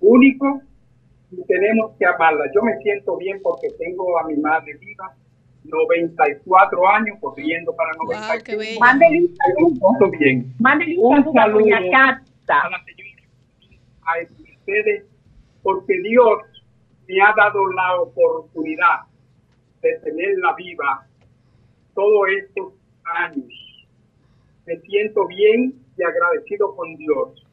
único, 0.00 0.62
y 1.30 1.42
tenemos 1.44 1.96
que 1.96 2.06
amarla. 2.06 2.44
Yo 2.54 2.62
me 2.62 2.76
siento 2.78 3.16
bien 3.16 3.40
porque 3.42 3.68
tengo 3.78 4.18
a 4.18 4.26
mi 4.26 4.36
madre 4.36 4.74
viva, 4.78 5.14
94 5.64 6.88
años, 6.88 7.18
corriendo 7.20 7.74
para 7.74 7.92
95. 8.04 8.80
Mándele 8.80 9.22
un 9.22 9.36
saludo. 9.36 10.10
Bien. 10.18 10.54
Mándele 10.58 10.96
un 10.98 11.32
saludo 11.32 11.74
a 11.74 11.80
la 11.80 12.84
señora, 12.84 13.22
a 14.02 14.12
ustedes, 14.22 15.04
porque 15.62 16.00
Dios 16.02 16.42
me 17.06 17.20
ha 17.20 17.32
dado 17.36 17.66
la 17.72 18.00
oportunidad 18.00 19.00
de 19.82 19.98
tenerla 20.00 20.54
viva 20.54 21.06
todos 21.94 22.28
estos 22.38 22.72
años. 23.04 23.46
Me 24.66 24.76
siento 24.80 25.26
bien 25.26 25.74
y 25.96 26.02
agradecido 26.02 26.74
con 26.76 26.96
Dios. 26.96 27.46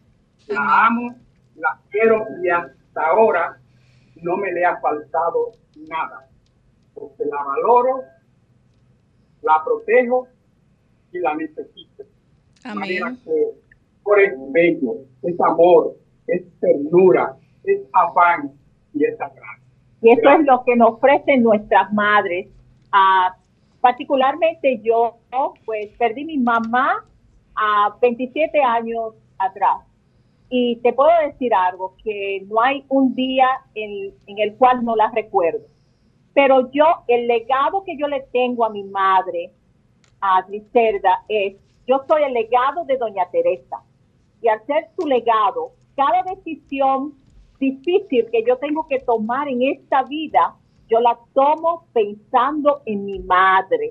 La 0.47 0.85
amo, 0.85 1.15
la 1.55 1.79
quiero 1.89 2.25
y 2.43 2.49
hasta 2.49 3.05
ahora 3.07 3.57
no 4.21 4.37
me 4.37 4.51
le 4.51 4.65
ha 4.65 4.77
faltado 4.77 5.51
nada, 5.89 6.27
porque 6.97 7.25
la 7.25 7.43
valoro, 7.43 8.03
la 9.41 9.61
protejo 9.63 10.27
y 11.11 11.19
la 11.19 11.35
necesito. 11.35 12.03
Amén. 12.63 13.19
que 13.23 13.67
por 14.03 14.19
es 14.19 14.33
bello, 14.51 14.95
es 15.23 15.39
amor, 15.41 15.95
es 16.27 16.43
ternura, 16.59 17.35
es 17.63 17.81
afán 17.93 18.51
y 18.93 19.03
es 19.03 19.17
sagrado. 19.17 19.61
Y 20.01 20.11
eso 20.11 20.29
es 20.29 20.45
lo 20.45 20.63
que 20.63 20.75
nos 20.75 20.91
ofrecen 20.91 21.43
nuestras 21.43 21.91
madres. 21.91 22.47
Ah, 22.91 23.35
particularmente 23.81 24.79
yo, 24.81 25.17
pues 25.65 25.87
perdí 25.97 26.23
mi 26.23 26.37
mamá 26.37 27.05
a 27.55 27.95
27 28.01 28.61
años 28.61 29.13
atrás. 29.37 29.83
Y 30.49 30.77
te 30.77 30.93
puedo 30.93 31.09
decir 31.25 31.53
algo, 31.53 31.95
que 32.03 32.45
no 32.47 32.61
hay 32.61 32.85
un 32.87 33.13
día 33.13 33.47
en, 33.75 34.13
en 34.27 34.39
el 34.39 34.55
cual 34.55 34.85
no 34.85 34.95
la 34.95 35.11
recuerdo. 35.11 35.65
Pero 36.37 36.69
yo, 36.69 36.85
el 37.07 37.25
legado 37.25 37.83
que 37.83 37.97
yo 37.97 38.07
le 38.07 38.21
tengo 38.31 38.63
a 38.63 38.69
mi 38.69 38.83
madre, 38.83 39.51
a 40.21 40.43
Griselda, 40.43 41.23
es, 41.27 41.55
yo 41.87 42.03
soy 42.07 42.21
el 42.21 42.33
legado 42.33 42.85
de 42.85 42.95
Doña 42.95 43.27
Teresa. 43.31 43.81
Y 44.43 44.47
al 44.47 44.63
ser 44.67 44.87
su 44.95 45.07
legado, 45.07 45.71
cada 45.95 46.21
decisión 46.35 47.15
difícil 47.59 48.27
que 48.31 48.43
yo 48.43 48.57
tengo 48.57 48.87
que 48.87 48.99
tomar 48.99 49.47
en 49.47 49.63
esta 49.63 50.03
vida, 50.03 50.55
yo 50.87 50.99
la 50.99 51.17
tomo 51.33 51.87
pensando 51.91 52.81
en 52.85 53.05
mi 53.05 53.17
madre 53.17 53.89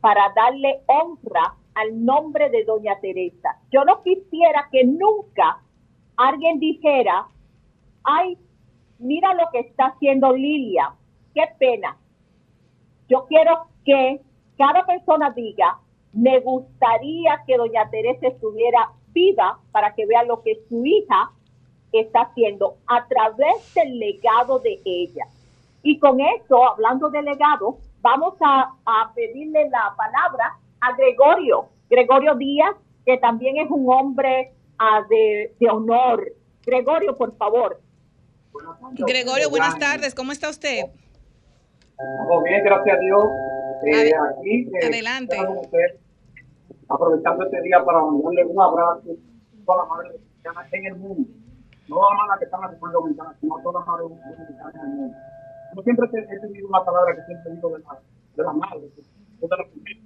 para 0.00 0.32
darle 0.36 0.82
honra 0.86 1.56
al 1.74 2.04
nombre 2.04 2.50
de 2.50 2.62
Doña 2.66 3.00
Teresa. 3.00 3.58
Yo 3.72 3.84
no 3.84 4.00
quisiera 4.04 4.68
que 4.70 4.84
nunca 4.84 5.60
alguien 6.16 6.60
dijera, 6.60 7.26
ay, 8.04 8.38
mira 9.00 9.34
lo 9.34 9.50
que 9.50 9.58
está 9.58 9.86
haciendo 9.86 10.32
Lilia, 10.32 10.94
qué 11.34 11.42
pena. 11.58 11.96
Yo 13.08 13.26
quiero 13.26 13.66
que 13.84 14.20
cada 14.56 14.84
persona 14.84 15.30
diga, 15.30 15.78
me 16.12 16.40
gustaría 16.40 17.42
que 17.46 17.56
Doña 17.56 17.88
Teresa 17.90 18.28
estuviera 18.28 18.90
viva 19.12 19.58
para 19.72 19.94
que 19.94 20.06
vea 20.06 20.22
lo 20.24 20.42
que 20.42 20.60
su 20.68 20.84
hija 20.84 21.30
está 21.92 22.22
haciendo 22.22 22.76
a 22.86 23.06
través 23.08 23.74
del 23.74 23.98
legado 23.98 24.58
de 24.60 24.80
ella. 24.84 25.24
Y 25.82 25.98
con 25.98 26.20
eso, 26.20 26.68
hablando 26.68 27.10
de 27.10 27.22
legado, 27.22 27.78
vamos 28.00 28.34
a, 28.40 28.72
pedirle 29.14 29.68
la 29.70 29.94
palabra 29.96 30.56
a 30.80 30.92
Gregorio, 30.92 31.68
Gregorio 31.88 32.34
Díaz, 32.34 32.76
que 33.04 33.16
también 33.18 33.56
es 33.56 33.70
un 33.70 33.90
hombre 33.90 34.52
ah, 34.78 35.02
de 35.08 35.70
honor. 35.70 36.32
Gregorio, 36.64 37.16
por 37.16 37.36
favor. 37.36 37.80
Gregorio, 38.92 39.50
buenas 39.50 39.78
tardes. 39.78 40.14
¿Cómo 40.14 40.32
está 40.32 40.48
usted? 40.48 40.86
Todo 42.00 42.42
bien, 42.42 42.64
gracias 42.64 42.96
a 42.96 43.00
Dios. 43.00 43.24
Eh, 43.84 44.12
aquí, 44.14 44.68
eh, 44.74 44.86
Adelante. 44.86 45.36
aprovechando 46.88 47.44
este 47.44 47.62
día 47.62 47.84
para 47.84 48.00
mandarle 48.00 48.44
un 48.44 48.60
abrazo 48.60 49.10
a 49.10 49.64
todas 49.64 49.88
las 49.88 50.54
madres 50.54 50.72
en 50.72 50.86
el 50.86 50.96
mundo. 50.96 51.30
No 51.88 51.96
las 51.96 52.18
madres 52.18 52.38
que 52.38 52.44
están 52.44 52.60
en 52.60 52.66
la 52.66 52.70
República 52.72 52.98
Dominicana, 52.98 53.36
sino 53.40 53.56
a 53.56 53.62
todas 53.62 53.80
las 53.80 53.86
madres 53.86 54.08
dominicanas 54.08 54.74
en 54.74 54.80
el 54.80 54.88
mundo. 54.88 55.16
Yo 55.76 55.82
siempre 55.82 56.08
he 56.12 56.40
tenido 56.40 56.68
una 56.68 56.84
palabra 56.84 57.16
que 57.16 57.22
siempre 57.22 57.52
digo 57.52 57.68
de 57.70 57.78
la, 57.80 57.98
de 58.36 58.42
la 58.42 58.52
madre. 58.52 58.88
o 59.40 59.48
de 59.48 59.56
la 59.56 59.64
mujer. 59.64 59.96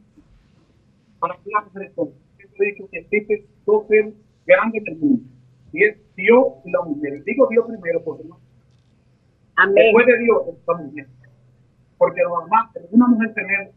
Para 1.18 1.34
que 1.36 1.50
las 1.50 1.64
mujeres 1.66 1.92
son. 1.94 2.10
He 2.38 2.64
dicho 2.66 2.88
que 2.90 2.98
existen 2.98 3.46
dos 3.66 3.86
seres 3.88 4.14
grandes 4.46 4.84
del 4.84 4.96
mundo. 4.96 5.22
Y 5.72 5.84
es 5.84 5.96
Dios 6.14 6.46
y 6.64 6.70
la 6.70 6.82
mujer. 6.82 7.24
Digo 7.24 7.48
Dios 7.50 7.66
primero 7.66 8.02
porque 8.04 8.24
no. 8.24 8.38
Amén. 9.56 9.74
Después 9.74 10.06
de 10.06 10.18
Dios 10.18 10.42
es 10.48 10.54
la 10.66 10.74
mujer. 10.74 11.06
Porque 11.98 12.22
normal, 12.22 12.68
una 12.90 13.06
mujer 13.06 13.34
tener 13.34 13.72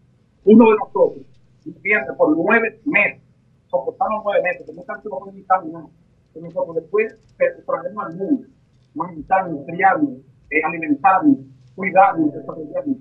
uno 0.46 0.70
de 0.70 0.76
nosotros, 0.78 1.26
viviendo 1.66 2.16
por 2.16 2.36
nueve 2.36 2.80
meses, 2.86 3.22
soportamos 3.68 4.24
nueve 4.24 4.44
meses, 4.44 4.66
que 4.66 4.74
no 4.74 4.84
tanto 4.84 5.10
lo 5.10 5.26
necesitamos, 5.26 5.72
no. 5.72 5.92
Que 6.34 6.42
nosotros 6.42 6.76
después 6.76 7.16
traemos 7.38 8.06
al 8.06 8.16
mundo, 8.16 8.48
mantarnos, 8.96 9.66
criarnos, 9.66 10.20
eh, 10.50 10.62
alimentarnos, 10.64 11.38
cuidarnos, 11.76 12.34
desarrollarnos. 12.34 12.98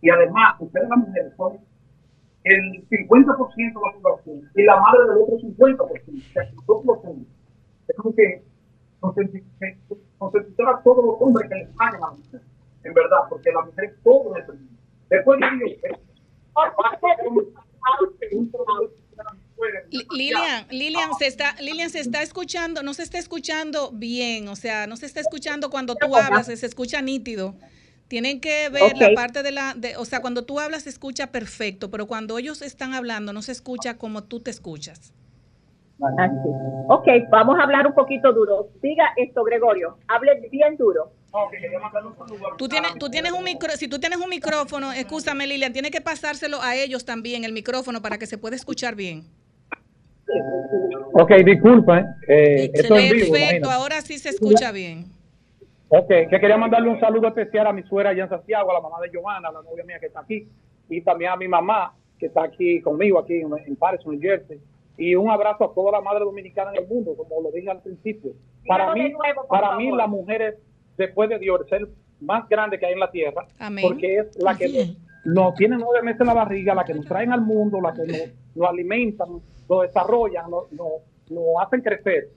Y 0.00 0.10
además, 0.10 0.56
ustedes 0.60 0.88
las 0.88 0.98
mujeres 0.98 1.32
son 1.36 1.58
el 2.44 2.88
50% 2.88 3.56
de 3.56 3.72
la 3.74 4.00
población 4.00 4.50
y 4.54 4.62
la 4.62 4.80
madre 4.80 5.00
del 5.08 5.18
otro 5.22 5.38
50%. 5.38 6.62
O 6.66 6.84
nosotros. 6.84 7.16
Es 7.88 7.96
como 7.96 8.14
que 8.14 8.42
consentir 9.00 10.66
a 10.66 10.82
todos 10.82 11.04
los 11.04 11.16
hombres 11.20 11.48
que 11.48 11.54
les 11.56 11.68
pagan 11.70 12.02
a 12.02 12.06
la 12.06 12.10
mujer. 12.12 12.40
En 12.84 12.94
verdad, 12.94 13.18
porque 13.28 13.50
la 13.52 13.62
mujer 13.62 13.84
es 13.84 14.02
todo 14.02 14.36
en 14.36 14.42
el 14.42 14.48
mundo. 14.48 14.72
Después 15.10 15.40
de 15.40 15.46
ello, 15.46 16.08
Lilian, 20.10 20.66
Lilian 20.70 21.14
se 21.18 21.26
está, 21.26 21.54
Lilian 21.60 21.90
se 21.90 22.00
está 22.00 22.22
escuchando, 22.22 22.82
no 22.82 22.94
se 22.94 23.02
está 23.02 23.18
escuchando 23.18 23.90
bien, 23.92 24.48
o 24.48 24.56
sea, 24.56 24.86
no 24.86 24.96
se 24.96 25.06
está 25.06 25.20
escuchando 25.20 25.70
cuando 25.70 25.94
tú 25.96 26.14
hablas, 26.16 26.46
se 26.46 26.66
escucha 26.66 27.02
nítido. 27.02 27.54
Tienen 28.06 28.40
que 28.40 28.70
ver 28.70 28.96
la 28.96 29.12
parte 29.14 29.42
de 29.42 29.52
la, 29.52 29.74
de, 29.74 29.96
o 29.96 30.04
sea, 30.04 30.20
cuando 30.20 30.44
tú 30.44 30.60
hablas 30.60 30.84
se 30.84 30.88
escucha 30.88 31.26
perfecto, 31.26 31.90
pero 31.90 32.06
cuando 32.06 32.38
ellos 32.38 32.62
están 32.62 32.94
hablando 32.94 33.32
no 33.32 33.42
se 33.42 33.52
escucha 33.52 33.98
como 33.98 34.24
tú 34.24 34.40
te 34.40 34.50
escuchas. 34.50 35.12
Así. 36.18 36.48
Ok, 36.88 37.06
vamos 37.30 37.58
a 37.58 37.64
hablar 37.64 37.86
un 37.86 37.94
poquito 37.94 38.32
duro. 38.32 38.70
Diga 38.80 39.12
esto, 39.16 39.44
Gregorio, 39.44 39.98
hable 40.06 40.48
bien 40.50 40.76
duro. 40.76 41.12
Tú 42.56 42.68
tienes, 42.68 42.94
tú 42.98 43.10
tienes 43.10 43.32
un 43.32 43.44
micro, 43.44 43.70
si 43.72 43.88
tú 43.88 43.98
tienes 43.98 44.18
un 44.18 44.30
micrófono, 44.30 44.92
escúchame 44.92 45.46
Lilian, 45.46 45.72
tiene 45.72 45.90
que 45.90 46.00
pasárselo 46.00 46.62
a 46.62 46.74
ellos 46.74 47.04
también 47.04 47.44
el 47.44 47.52
micrófono 47.52 48.00
para 48.00 48.18
que 48.18 48.26
se 48.26 48.38
pueda 48.38 48.56
escuchar 48.56 48.94
bien. 48.94 49.24
Ok, 51.12 51.32
disculpa. 51.44 52.00
Eh, 52.26 52.70
esto 52.72 52.96
es 52.96 53.12
vivo, 53.12 53.32
Perfecto, 53.32 53.70
ahora 53.70 54.00
sí 54.00 54.18
se 54.18 54.30
escucha 54.30 54.72
bien. 54.72 55.06
Ok, 55.88 56.08
que 56.08 56.40
quería 56.40 56.56
mandarle 56.56 56.90
un 56.90 57.00
saludo 57.00 57.28
especial 57.28 57.66
a 57.66 57.72
mi 57.72 57.82
suegra 57.82 58.10
allá 58.10 58.24
en 58.24 58.28
Santiago, 58.28 58.70
a 58.70 58.74
la 58.74 58.80
mamá 58.80 59.00
de 59.00 59.10
Giovanna, 59.10 59.50
la 59.50 59.62
novia 59.62 59.84
mía 59.84 59.98
que 59.98 60.06
está 60.06 60.20
aquí, 60.20 60.46
y 60.88 61.00
también 61.00 61.32
a 61.32 61.36
mi 61.36 61.48
mamá 61.48 61.94
que 62.18 62.26
está 62.26 62.44
aquí 62.44 62.80
conmigo, 62.82 63.18
aquí 63.18 63.40
en, 63.40 63.50
en 63.66 63.76
Paris, 63.76 64.00
New 64.06 64.20
Jersey. 64.20 64.60
Y 64.98 65.14
un 65.14 65.30
abrazo 65.30 65.64
a 65.64 65.74
toda 65.74 65.92
la 65.92 66.00
madre 66.00 66.24
dominicana 66.24 66.72
en 66.74 66.82
el 66.82 66.88
mundo, 66.88 67.14
como 67.16 67.40
lo 67.40 67.50
dije 67.52 67.70
al 67.70 67.80
principio. 67.80 68.32
Para 68.66 68.92
mí, 68.92 69.12
para 69.48 69.76
mí 69.76 69.90
la 69.96 70.06
mujer 70.06 70.42
es, 70.42 70.54
después 70.98 71.30
de 71.30 71.38
Dios, 71.38 71.60
el 71.70 71.88
más 72.20 72.48
grande 72.48 72.78
que 72.78 72.86
hay 72.86 72.92
en 72.92 73.00
la 73.00 73.10
tierra, 73.10 73.46
Amén. 73.58 73.84
porque 73.86 74.18
es 74.18 74.36
la 74.42 74.56
que 74.56 74.94
nos 75.24 75.54
tiene 75.54 75.76
nueve 75.78 76.02
meses 76.02 76.20
en 76.20 76.26
la 76.26 76.34
barriga, 76.34 76.74
la 76.74 76.84
que 76.84 76.94
nos 76.94 77.06
traen 77.06 77.32
al 77.32 77.40
mundo, 77.40 77.80
la 77.80 77.94
que 77.94 78.04
nos, 78.04 78.18
nos 78.54 78.68
alimentan, 78.68 79.28
nos 79.68 79.82
desarrollan, 79.82 80.50
nos, 80.50 80.70
nos, 80.72 80.88
nos 81.30 81.44
hacen 81.64 81.80
crecer. 81.80 82.28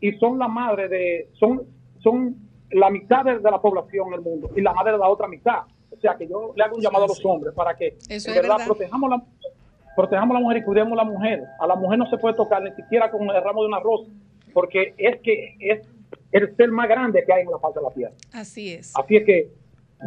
Y 0.00 0.12
son 0.12 0.38
la 0.38 0.48
madre 0.48 0.88
de, 0.88 1.28
son, 1.34 1.62
son 2.02 2.36
la 2.70 2.88
mitad 2.88 3.24
de, 3.24 3.38
de 3.38 3.50
la 3.50 3.60
población 3.60 4.08
en 4.08 4.14
el 4.14 4.20
mundo 4.20 4.50
y 4.56 4.60
la 4.62 4.72
madre 4.72 4.92
de 4.92 4.98
la 4.98 5.08
otra 5.08 5.28
mitad. 5.28 5.62
O 5.90 6.00
sea 6.00 6.14
que 6.14 6.26
yo 6.26 6.52
le 6.56 6.64
hago 6.64 6.76
un 6.76 6.82
llamado 6.82 7.04
a 7.04 7.08
los 7.08 7.22
hombres 7.24 7.52
para 7.54 7.74
que 7.76 7.96
Eso 8.08 8.30
verdad, 8.32 8.50
verdad. 8.58 8.66
protejamos 8.66 9.10
la 9.10 9.22
protejamos 9.96 10.30
a 10.30 10.38
la 10.38 10.40
mujer 10.40 10.58
y 10.58 10.62
cuidemos 10.62 10.92
a 10.92 11.04
la 11.04 11.04
mujer. 11.04 11.42
A 11.58 11.66
la 11.66 11.74
mujer 11.74 11.98
no 11.98 12.06
se 12.08 12.16
puede 12.16 12.34
tocar 12.36 12.62
ni 12.62 12.70
siquiera 12.72 13.10
con 13.10 13.28
el 13.28 13.42
ramo 13.42 13.62
de 13.62 13.68
una 13.68 13.80
rosa, 13.80 14.08
porque 14.54 14.94
es 14.96 15.20
que 15.20 15.56
es 15.58 15.80
el 16.32 16.56
ser 16.56 16.70
más 16.70 16.88
grande 16.88 17.22
que 17.24 17.32
hay 17.32 17.42
en 17.42 17.50
la 17.50 17.58
faz 17.58 17.74
de 17.74 17.82
la 17.82 17.90
tierra. 17.90 18.14
Así 18.32 18.72
es. 18.72 18.92
Así 18.96 19.16
es 19.16 19.24
que 19.24 19.48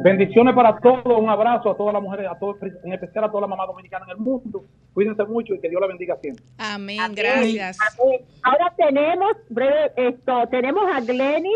bendiciones 0.04 0.56
para 0.56 0.78
todos, 0.80 1.20
un 1.20 1.30
abrazo 1.30 1.72
a 1.72 1.78
todas 1.78 1.94
las 1.94 2.02
mujeres, 2.02 2.28
a 2.30 2.38
todos, 2.40 2.58
en 2.62 2.94
especial 2.94 3.26
a 3.26 3.28
todas 3.28 3.42
las 3.42 3.50
mamás 3.50 3.68
dominicanas 3.68 4.08
en 4.08 4.18
el 4.18 4.24
mundo. 4.24 4.64
Cuídense 4.94 5.24
mucho 5.26 5.54
y 5.54 5.60
que 5.60 5.70
Dios 5.70 5.82
la 5.82 5.88
bendiga 5.88 6.18
siempre. 6.22 6.44
Amén, 6.58 7.00
gracias. 7.14 7.78
Amén. 8.00 8.22
Ahora 8.44 8.74
tenemos, 8.76 9.32
breve, 9.50 9.92
esto, 9.96 10.48
tenemos 10.50 10.84
a 10.92 11.02
Glenis, 11.02 11.54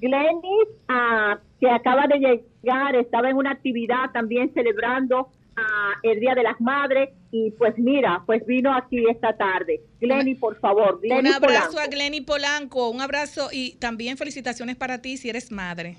Glenis, 0.00 0.68
ah, 0.88 1.38
que 1.60 1.70
acaba 1.70 2.06
de 2.06 2.18
llegar, 2.18 2.96
estaba 2.96 3.30
en 3.30 3.36
una 3.36 3.52
actividad 3.52 4.10
también 4.12 4.52
celebrando 4.54 5.28
ah, 5.56 5.92
el 6.02 6.20
Día 6.20 6.34
de 6.34 6.42
las 6.42 6.60
Madres 6.60 7.10
y 7.30 7.50
pues 7.52 7.74
mira, 7.78 8.22
pues 8.26 8.44
vino 8.46 8.74
aquí 8.74 9.04
esta 9.10 9.36
tarde. 9.36 9.80
Glenis, 10.00 10.38
por 10.38 10.58
favor, 10.60 10.94
Un 10.94 11.00
Glenis 11.02 11.34
abrazo 11.36 11.70
Polanco. 11.72 11.78
a 11.80 11.86
Glenny 11.86 12.20
Polanco, 12.22 12.88
un 12.90 13.00
abrazo 13.00 13.48
y 13.52 13.76
también 13.76 14.16
felicitaciones 14.16 14.76
para 14.76 15.00
ti 15.02 15.16
si 15.16 15.28
eres 15.28 15.50
madre. 15.52 15.96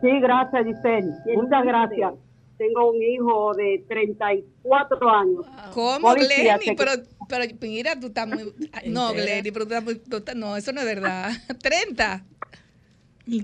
Sí, 0.00 0.08
gracias, 0.20 0.64
Giselle. 0.66 1.10
Muchas 1.34 1.64
gracias. 1.64 2.12
Tengo 2.58 2.90
un 2.90 3.02
hijo 3.02 3.52
de 3.54 3.84
34 3.88 5.10
años. 5.10 5.46
¿Cómo, 5.74 6.08
Policía, 6.08 6.56
Glenny? 6.56 6.64
que- 6.64 6.74
Pero, 6.74 6.90
pero 7.28 7.44
mira, 7.60 7.98
tú 8.00 8.06
estás 8.08 8.26
muy... 8.26 8.52
No, 8.86 9.12
Glenny, 9.12 9.50
pero 9.50 9.66
tú 9.66 9.74
estás 9.74 9.84
muy... 9.84 9.96
tú 9.96 10.16
estás- 10.18 10.34
no, 10.36 10.56
eso 10.56 10.72
no 10.72 10.80
es 10.80 10.86
verdad. 10.86 11.30
30. 11.62 12.24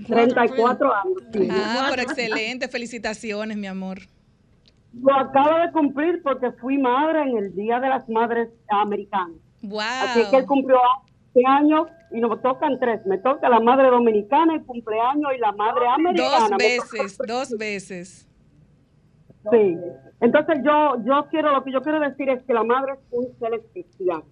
34 0.07 0.93
años. 0.95 1.17
sí. 1.33 1.47
Ah, 1.51 1.87
pero 1.91 2.03
excelente. 2.03 2.67
Felicitaciones, 2.69 3.57
mi 3.57 3.67
amor. 3.67 3.99
Lo 5.01 5.15
acabo 5.15 5.57
de 5.57 5.71
cumplir 5.71 6.21
porque 6.21 6.51
fui 6.53 6.77
madre 6.77 7.23
en 7.23 7.37
el 7.37 7.55
Día 7.55 7.79
de 7.79 7.89
las 7.89 8.07
Madres 8.07 8.49
Americanas. 8.69 9.37
Wow. 9.61 9.79
Así 9.79 10.29
que 10.29 10.37
él 10.37 10.45
cumplió 10.45 10.77
este 11.27 11.41
año 11.47 11.87
y 12.11 12.19
nos 12.19 12.41
tocan 12.41 12.79
tres. 12.79 13.05
Me 13.05 13.17
toca 13.17 13.49
la 13.49 13.59
madre 13.59 13.87
dominicana, 13.87 14.55
el 14.55 14.65
cumpleaños 14.65 15.31
y 15.35 15.39
la 15.39 15.51
madre 15.53 15.87
americana. 15.87 16.49
Dos 16.49 16.57
veces, 16.57 17.17
dos 17.27 17.57
veces. 17.57 18.29
Sí. 19.51 19.77
Entonces 20.21 20.59
yo, 20.63 21.03
yo 21.05 21.27
quiero, 21.29 21.51
lo 21.51 21.63
que 21.63 21.71
yo 21.71 21.81
quiero 21.81 21.99
decir 21.99 22.29
es 22.29 22.43
que 22.43 22.53
la 22.53 22.63
madre 22.63 22.93
es 22.93 22.99
un 23.11 23.27
ser 23.39 23.55
especial. 23.55 24.23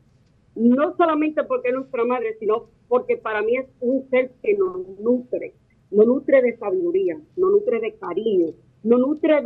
No 0.55 0.95
solamente 0.95 1.43
porque 1.43 1.69
es 1.69 1.75
nuestra 1.75 2.05
madre, 2.05 2.35
sino 2.39 2.69
porque 2.87 3.17
para 3.17 3.41
mí 3.41 3.57
es 3.57 3.67
un 3.79 4.07
ser 4.09 4.31
que 4.43 4.55
nos 4.55 4.87
nutre. 4.99 5.55
Nos 5.89 6.05
nutre 6.05 6.41
de 6.41 6.57
sabiduría, 6.57 7.17
nos 7.35 7.51
nutre 7.51 7.79
de 7.79 7.95
cariño, 7.95 8.53
nos 8.83 8.99
nutre 8.99 9.41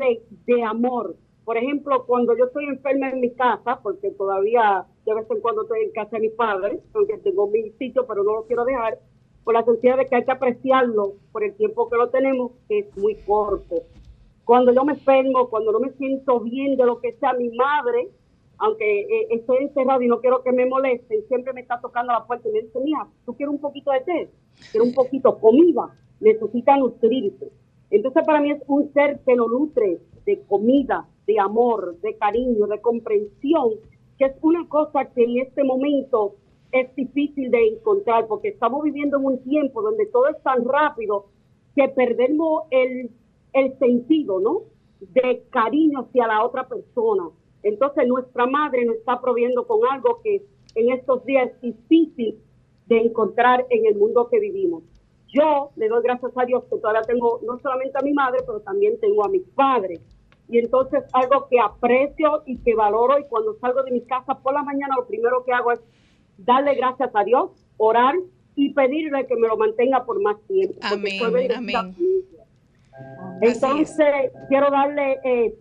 de, 0.46 0.64
amor. 0.64 1.16
Por 1.44 1.58
ejemplo, 1.58 2.06
cuando 2.06 2.36
yo 2.38 2.46
estoy 2.46 2.66
enferma 2.66 3.10
en 3.10 3.22
mi 3.22 3.32
casa, 3.32 3.80
porque 3.84 4.12
todavía 4.12 4.86
de 5.06 5.14
vez 5.14 5.30
en 5.30 5.42
cuando 5.42 5.64
estoy 5.64 5.84
en 5.84 5.92
casa 5.92 6.18
de 6.18 6.22
mi 6.22 6.30
padre, 6.30 6.80
aunque 6.94 7.18
tengo 7.20 7.48
mi 7.48 7.70
sitio, 7.72 8.06
pero 8.08 8.24
no 8.24 8.34
lo 8.34 8.46
quiero 8.46 8.66
dejar, 8.66 9.00
por 9.44 9.54
la 9.54 9.64
sencilla 9.64 9.98
de 9.98 10.06
que 10.06 10.16
hay 10.16 10.26
que 10.26 10.32
apreciarlo 10.32 11.14
por 11.32 11.44
el 11.44 11.56
tiempo 11.56 11.88
que 11.90 11.98
lo 11.98 12.10
tenemos, 12.10 12.52
que 12.68 12.80
es 12.80 12.98
muy 12.98 13.16
corto 13.28 13.84
cuando 14.46 14.72
yo 14.72 14.86
me 14.86 14.94
enfermo, 14.94 15.50
cuando 15.50 15.72
no 15.72 15.80
me 15.80 15.92
siento 15.94 16.40
bien 16.40 16.78
de 16.78 16.86
lo 16.86 17.02
que 17.02 17.14
sea 17.14 17.34
mi 17.34 17.50
madre, 17.50 18.10
aunque 18.60 19.02
eh, 19.02 19.28
estoy 19.32 19.64
encerrado 19.64 20.02
y 20.02 20.08
no 20.08 20.22
quiero 20.22 20.44
que 20.44 20.52
me 20.52 20.68
molesten, 20.68 21.28
siempre 21.28 21.52
me 21.52 21.62
está 21.62 21.82
tocando 21.82 22.14
la 22.14 22.26
puerta 22.26 22.48
y 22.48 22.52
me 22.54 22.62
dice, 22.62 22.80
mira, 22.80 23.08
tú 23.26 23.36
quieres 23.36 23.54
un 23.54 23.60
poquito 23.60 23.92
de 23.92 24.00
té, 24.02 24.30
quieres 24.72 24.88
un 24.88 24.94
poquito 24.94 25.34
de 25.34 25.42
comida, 25.42 25.98
necesita 26.22 26.78
nutrirse. 26.78 27.52
Entonces 27.96 28.24
para 28.26 28.42
mí 28.42 28.52
es 28.52 28.62
un 28.68 28.92
ser 28.92 29.22
que 29.26 29.36
nos 29.36 29.50
nutre 29.50 30.00
de 30.26 30.42
comida, 30.50 31.08
de 31.26 31.40
amor, 31.40 31.98
de 32.02 32.18
cariño, 32.18 32.68
de 32.68 32.82
comprensión, 32.82 33.70
que 34.18 34.26
es 34.26 34.36
una 34.42 34.68
cosa 34.68 35.06
que 35.06 35.24
en 35.24 35.40
este 35.40 35.64
momento 35.64 36.36
es 36.74 36.94
difícil 36.94 37.50
de 37.52 37.70
encontrar, 37.70 38.28
porque 38.28 38.50
estamos 38.50 38.84
viviendo 38.84 39.18
en 39.18 39.26
un 39.26 39.44
tiempo 39.44 39.82
donde 39.82 40.08
todo 40.08 40.28
es 40.28 40.44
tan 40.44 40.66
rápido 40.66 41.28
que 41.74 41.88
perdemos 41.88 42.64
el, 42.70 43.12
el 43.54 43.80
sentido, 43.80 44.42
¿no? 44.42 44.64
De 45.00 45.46
cariño 45.50 46.02
hacia 46.02 46.28
la 46.28 46.44
otra 46.44 46.68
persona. 46.68 47.30
Entonces 47.64 48.10
nuestra 48.10 48.46
madre 48.46 48.84
nos 48.84 48.98
está 48.98 49.22
proviendo 49.22 49.66
con 49.66 49.80
algo 49.90 50.20
que 50.22 50.44
en 50.76 50.92
estos 50.92 51.24
días 51.24 51.50
es 51.50 51.62
difícil 51.62 52.40
de 52.88 52.98
encontrar 52.98 53.66
en 53.70 53.86
el 53.86 53.96
mundo 53.96 54.28
que 54.30 54.42
vivimos. 54.42 54.84
Yo 55.28 55.72
le 55.76 55.88
doy 55.88 56.04
gracias 56.04 56.32
a 56.36 56.46
Dios 56.46 56.64
que 56.70 56.78
todavía 56.78 57.02
tengo 57.02 57.40
no 57.46 57.60
solamente 57.60 57.98
a 57.98 58.02
mi 58.02 58.14
madre, 58.14 58.40
pero 58.46 58.62
también 58.62 59.00
tengo 59.00 59.26
a 59.26 59.30
mis 59.30 59.44
padres. 59.50 60.02
Y 60.48 60.60
entonces 60.60 61.04
algo 61.14 61.48
que 61.50 61.60
aprecio 61.60 62.44
y 62.46 62.58
que 62.58 62.76
valoro 62.76 63.20
y 63.20 63.26
cuando 63.26 63.56
salgo 63.60 63.84
de 63.84 63.92
mi 63.92 64.02
casa 64.02 64.36
por 64.36 64.54
la 64.54 64.64
mañana 64.64 64.96
lo 64.96 65.08
primero 65.08 65.44
que 65.44 65.52
hago 65.52 65.72
es 65.72 65.82
darle 66.38 66.76
gracias 66.76 67.10
a 67.14 67.24
Dios, 67.24 67.52
orar 67.78 68.16
y 68.56 68.74
pedirle 68.74 69.26
que 69.28 69.36
me 69.36 69.48
lo 69.48 69.58
mantenga 69.58 70.06
por 70.06 70.22
más 70.22 70.38
tiempo. 70.48 70.76
Amén, 70.82 71.52
amén. 71.56 71.96
entonces, 73.42 74.32
quiero 74.48 74.70
darle, 74.70 75.20
eh, 75.24 75.56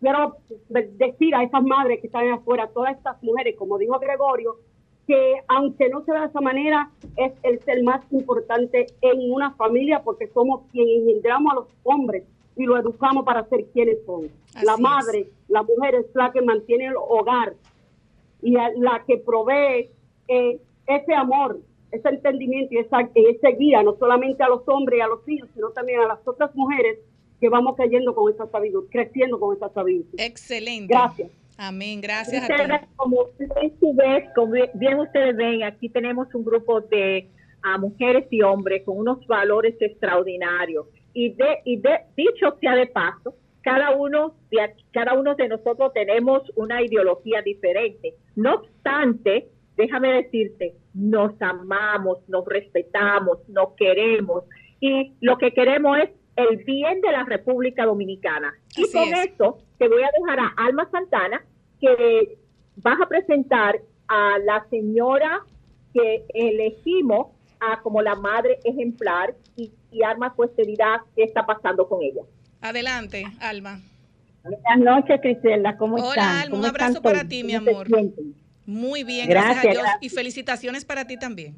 quiero 0.00 0.36
decir 0.68 1.34
a 1.34 1.42
esas 1.44 1.62
madres 1.62 2.00
que 2.00 2.08
están 2.08 2.28
afuera, 2.30 2.68
todas 2.68 2.96
estas 2.96 3.22
mujeres, 3.22 3.56
como 3.56 3.78
dijo 3.78 3.98
Gregorio, 3.98 4.56
que 5.10 5.42
aunque 5.48 5.88
no 5.88 6.04
se 6.04 6.12
vea 6.12 6.20
de 6.20 6.26
esa 6.28 6.40
manera, 6.40 6.88
es 7.16 7.32
el 7.42 7.58
ser 7.64 7.82
más 7.82 8.00
importante 8.12 8.86
en 9.00 9.32
una 9.32 9.50
familia 9.54 10.02
porque 10.04 10.28
somos 10.28 10.62
quienes 10.70 11.02
engendramos 11.02 11.50
a 11.50 11.54
los 11.56 11.66
hombres 11.82 12.22
y 12.54 12.62
lo 12.62 12.78
educamos 12.78 13.24
para 13.24 13.44
ser 13.48 13.64
quienes 13.72 13.98
son. 14.06 14.30
la 14.62 14.76
madre, 14.76 15.26
la 15.48 15.64
mujer 15.64 15.96
es 15.96 16.06
la 16.14 16.30
que 16.30 16.42
mantiene 16.42 16.86
el 16.86 16.94
hogar 16.96 17.54
y 18.40 18.52
la 18.52 19.02
que 19.04 19.16
provee 19.16 19.90
eh, 20.28 20.60
ese 20.86 21.12
amor, 21.12 21.58
ese 21.90 22.08
entendimiento 22.08 22.72
y 22.74 22.78
esa, 22.78 23.00
ese 23.12 23.48
guía, 23.58 23.82
no 23.82 23.96
solamente 23.96 24.44
a 24.44 24.48
los 24.48 24.62
hombres 24.68 24.98
y 24.98 25.02
a 25.02 25.08
los 25.08 25.28
hijos, 25.28 25.48
sino 25.56 25.70
también 25.70 26.02
a 26.02 26.06
las 26.06 26.20
otras 26.24 26.54
mujeres 26.54 27.00
que 27.40 27.48
vamos 27.48 27.74
cayendo 27.76 28.14
con 28.14 28.32
esa 28.32 28.46
sabiduría, 28.46 28.88
creciendo 28.92 29.40
con 29.40 29.56
esa 29.56 29.70
sabiduría. 29.70 30.24
Excelente. 30.24 30.94
Gracias. 30.94 31.32
Amén, 31.62 32.00
gracias 32.00 32.48
a 32.48 32.88
Como, 32.96 33.28
como 34.34 34.52
bien 34.74 34.98
ustedes 34.98 35.36
ven, 35.36 35.62
aquí 35.62 35.90
tenemos 35.90 36.34
un 36.34 36.42
grupo 36.42 36.80
de 36.80 37.28
mujeres 37.78 38.26
y 38.30 38.40
hombres 38.40 38.82
con 38.86 38.96
unos 38.96 39.26
valores 39.26 39.74
extraordinarios. 39.78 40.86
Y, 41.12 41.34
de, 41.34 41.58
y 41.66 41.76
de, 41.76 42.00
dicho 42.16 42.56
sea 42.62 42.74
de 42.74 42.86
paso, 42.86 43.34
cada 43.60 43.94
uno, 43.94 44.36
de, 44.50 44.74
cada 44.90 45.12
uno 45.12 45.34
de 45.34 45.48
nosotros 45.48 45.92
tenemos 45.92 46.50
una 46.56 46.82
ideología 46.82 47.42
diferente. 47.42 48.14
No 48.36 48.54
obstante, 48.54 49.48
déjame 49.76 50.14
decirte, 50.14 50.72
nos 50.94 51.32
amamos, 51.42 52.26
nos 52.26 52.46
respetamos, 52.46 53.36
nos 53.50 53.74
queremos 53.74 54.44
y 54.80 55.12
lo 55.20 55.36
que 55.36 55.52
queremos 55.52 55.98
es 55.98 56.10
el 56.36 56.56
bien 56.64 57.02
de 57.02 57.12
la 57.12 57.24
República 57.24 57.84
Dominicana. 57.84 58.54
y 58.78 58.90
con 58.90 59.12
esto 59.12 59.58
te 59.76 59.88
voy 59.88 60.02
a 60.02 60.10
dejar 60.18 60.40
a 60.40 60.54
Alma 60.56 60.88
Santana, 60.90 61.44
que 61.80 62.38
vas 62.76 63.00
a 63.00 63.08
presentar 63.08 63.80
a 64.08 64.38
la 64.38 64.66
señora 64.70 65.40
que 65.92 66.24
elegimos 66.34 67.28
a 67.60 67.80
como 67.82 68.02
la 68.02 68.14
madre 68.14 68.58
ejemplar 68.64 69.34
y, 69.56 69.72
y 69.90 70.02
Alma 70.02 70.34
pues 70.34 70.54
te 70.54 70.64
dirá 70.64 71.04
qué 71.14 71.24
está 71.24 71.44
pasando 71.44 71.88
con 71.88 72.02
ella. 72.02 72.22
Adelante, 72.60 73.24
Alma. 73.40 73.80
Buenas 74.42 74.78
noches, 74.78 75.20
Crisela, 75.20 75.76
¿cómo 75.76 75.96
Hola, 75.96 76.08
están? 76.08 76.36
Alma, 76.42 76.56
un 76.56 76.64
abrazo 76.64 77.02
para 77.02 77.24
ti, 77.24 77.44
mi 77.44 77.54
amor. 77.54 77.86
Muy 78.64 79.04
bien, 79.04 79.28
gracias, 79.28 79.66
a 79.66 79.68
Dios. 79.70 79.84
Y 80.00 80.08
felicitaciones 80.08 80.84
para 80.84 81.06
ti 81.06 81.18
también. 81.18 81.56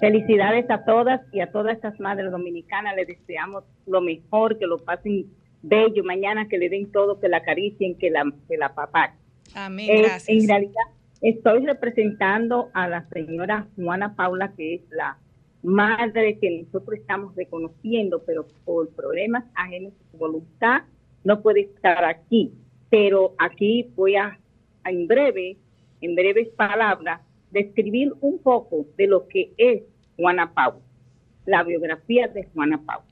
Felicidades 0.00 0.68
a 0.70 0.84
todas 0.84 1.20
y 1.32 1.40
a 1.40 1.50
todas 1.50 1.76
estas 1.76 1.98
madres 2.00 2.30
dominicanas. 2.30 2.94
Les 2.96 3.06
deseamos 3.06 3.64
lo 3.86 4.00
mejor, 4.00 4.58
que 4.58 4.66
lo 4.66 4.78
pasen 4.78 5.26
bello 5.62 6.04
mañana, 6.04 6.48
que 6.48 6.58
le 6.58 6.68
den 6.68 6.90
todo, 6.90 7.20
que 7.20 7.28
la 7.28 7.38
acaricien, 7.38 7.96
que 7.96 8.10
la, 8.10 8.24
que 8.48 8.56
la 8.56 8.74
papá. 8.74 9.14
Amén, 9.54 10.02
gracias. 10.02 10.28
En 10.28 10.48
realidad, 10.48 10.84
estoy 11.20 11.66
representando 11.66 12.70
a 12.74 12.88
la 12.88 13.08
señora 13.08 13.66
Juana 13.76 14.14
Paula, 14.14 14.52
que 14.56 14.74
es 14.74 14.82
la 14.90 15.18
madre 15.62 16.38
que 16.38 16.62
nosotros 16.62 16.98
estamos 16.98 17.34
reconociendo, 17.36 18.22
pero 18.24 18.46
por 18.64 18.88
problemas 18.90 19.44
ajenos 19.54 19.92
a 19.92 20.10
su 20.10 20.18
voluntad 20.18 20.82
no 21.24 21.42
puede 21.42 21.62
estar 21.62 22.04
aquí. 22.04 22.52
Pero 22.88 23.34
aquí 23.38 23.90
voy 23.94 24.16
a, 24.16 24.38
en 24.84 25.06
breve, 25.06 25.58
en 26.00 26.14
breves 26.14 26.48
palabras, 26.48 27.20
describir 27.50 28.12
un 28.20 28.38
poco 28.38 28.86
de 28.96 29.06
lo 29.06 29.28
que 29.28 29.52
es 29.56 29.82
Juana 30.16 30.52
Paula, 30.52 30.80
la 31.46 31.62
biografía 31.62 32.28
de 32.28 32.44
Juana 32.54 32.80
Paula. 32.84 33.09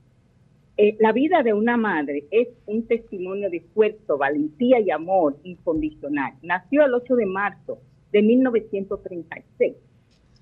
Eh, 0.81 0.97
la 1.01 1.11
vida 1.11 1.43
de 1.43 1.53
una 1.53 1.77
madre 1.77 2.29
es 2.31 2.49
un 2.67 2.87
testimonio 2.87 3.51
de 3.51 3.57
esfuerzo, 3.57 4.17
valentía 4.17 4.79
y 4.79 4.93
amor 4.93 5.37
incondicional. 5.43 6.35
Nació 6.41 6.87
el 6.87 6.95
8 6.95 7.17
de 7.17 7.27
marzo 7.27 7.81
de 8.13 8.23
1936 8.23 9.75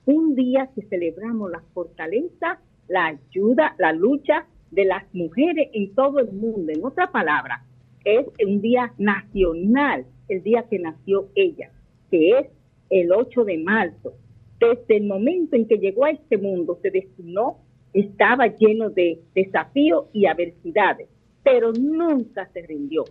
un 0.05 0.35
día 0.35 0.71
que 0.75 0.83
celebramos 0.83 1.51
la 1.51 1.63
fortaleza, 1.73 2.61
la 2.87 3.07
ayuda, 3.07 3.75
la 3.79 3.93
lucha 3.93 4.47
de 4.71 4.85
las 4.85 5.03
mujeres 5.15 5.71
en 5.73 5.95
todo 5.95 6.21
el 6.21 6.31
mundo. 6.33 6.71
En 6.71 6.85
otra 6.85 7.11
palabra, 7.11 7.65
es 8.05 8.27
un 8.47 8.61
día 8.61 8.93
nacional, 8.99 10.05
el 10.29 10.43
día 10.43 10.67
que 10.69 10.79
nació 10.79 11.29
ella, 11.35 11.71
que 12.11 12.39
es 12.39 12.47
el 12.91 13.11
8 13.11 13.45
de 13.45 13.59
marzo. 13.59 14.13
Desde 14.61 14.99
el 14.99 15.05
momento 15.05 15.57
en 15.57 15.67
que 15.67 15.79
llegó 15.79 16.05
a 16.05 16.11
este 16.11 16.39
mundo, 16.39 16.79
se 16.83 16.91
destinó, 16.91 17.59
estaba 17.93 18.49
lleno 18.49 18.91
de 18.91 19.21
desafíos 19.35 20.07
y 20.13 20.27
adversidades, 20.27 21.09
pero 21.43 21.73
nunca 21.73 22.49
se 22.53 22.63
rindió. 22.63 23.05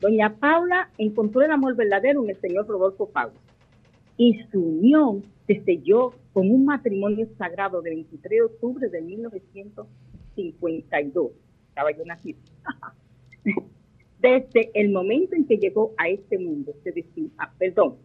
Doña 0.00 0.36
Paula 0.36 0.90
encontró 0.98 1.42
el 1.42 1.50
amor 1.50 1.74
verdadero 1.74 2.22
en 2.22 2.30
el 2.30 2.40
señor 2.40 2.66
Rodolfo 2.66 3.08
Paula 3.08 3.40
y 4.18 4.38
su 4.50 4.60
unión 4.60 5.22
se 5.46 5.62
selló 5.64 6.14
con 6.32 6.50
un 6.50 6.64
matrimonio 6.64 7.28
sagrado 7.38 7.80
del 7.82 7.94
23 7.94 8.30
de 8.30 8.42
octubre 8.42 8.88
de 8.88 9.00
1952. 9.00 11.30
Estaba 11.68 11.92
yo. 11.92 12.02
Desde 14.20 14.70
el 14.74 14.90
momento 14.90 15.36
en 15.36 15.46
que 15.46 15.58
llegó 15.58 15.94
a 15.98 16.08
este 16.08 16.38
mundo, 16.38 16.74
se 16.82 16.90
decía, 16.92 17.28
ah, 17.38 17.52
perdón, 17.58 17.96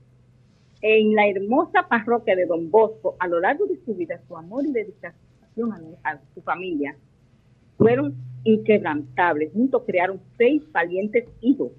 en 0.82 1.16
la 1.16 1.28
hermosa 1.28 1.88
parroquia 1.88 2.36
de 2.36 2.46
Don 2.46 2.70
Bosco, 2.70 3.16
a 3.20 3.28
lo 3.28 3.40
largo 3.40 3.66
de 3.66 3.80
su 3.86 3.96
vida, 3.96 4.22
su 4.28 4.38
amor 4.38 4.66
y 4.66 4.72
dedicación 4.72 5.31
a, 6.04 6.20
su 6.34 6.42
familia 6.42 6.96
fueron 7.78 8.16
inquebrantables. 8.44 9.52
Juntos 9.54 9.84
crearon 9.86 10.20
seis 10.38 10.64
valientes 10.72 11.26
hijos. 11.42 11.72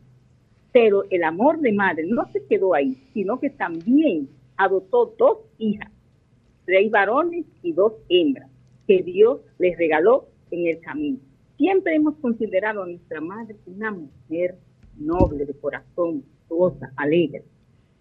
Pero 0.72 1.04
el 1.10 1.22
amor 1.24 1.60
de 1.60 1.72
madre 1.72 2.04
no 2.06 2.26
se 2.32 2.44
quedó 2.46 2.74
ahí, 2.74 2.96
sino 3.12 3.38
que 3.38 3.50
también 3.50 4.28
adoptó 4.56 5.14
dos 5.18 5.38
hijas, 5.58 5.90
seis 6.64 6.90
varones 6.90 7.44
y 7.62 7.72
dos 7.72 7.94
hembras, 8.08 8.48
que 8.86 9.02
Dios 9.02 9.40
les 9.58 9.76
regaló 9.76 10.28
en 10.50 10.66
el 10.68 10.80
camino. 10.80 11.18
Siempre 11.58 11.94
hemos 11.94 12.16
considerado 12.16 12.82
a 12.82 12.86
nuestra 12.86 13.20
madre 13.20 13.56
una 13.66 13.90
mujer 13.90 14.56
noble 14.96 15.44
de 15.44 15.54
corazón, 15.54 16.24
gozosa, 16.48 16.90
alegre, 16.96 17.44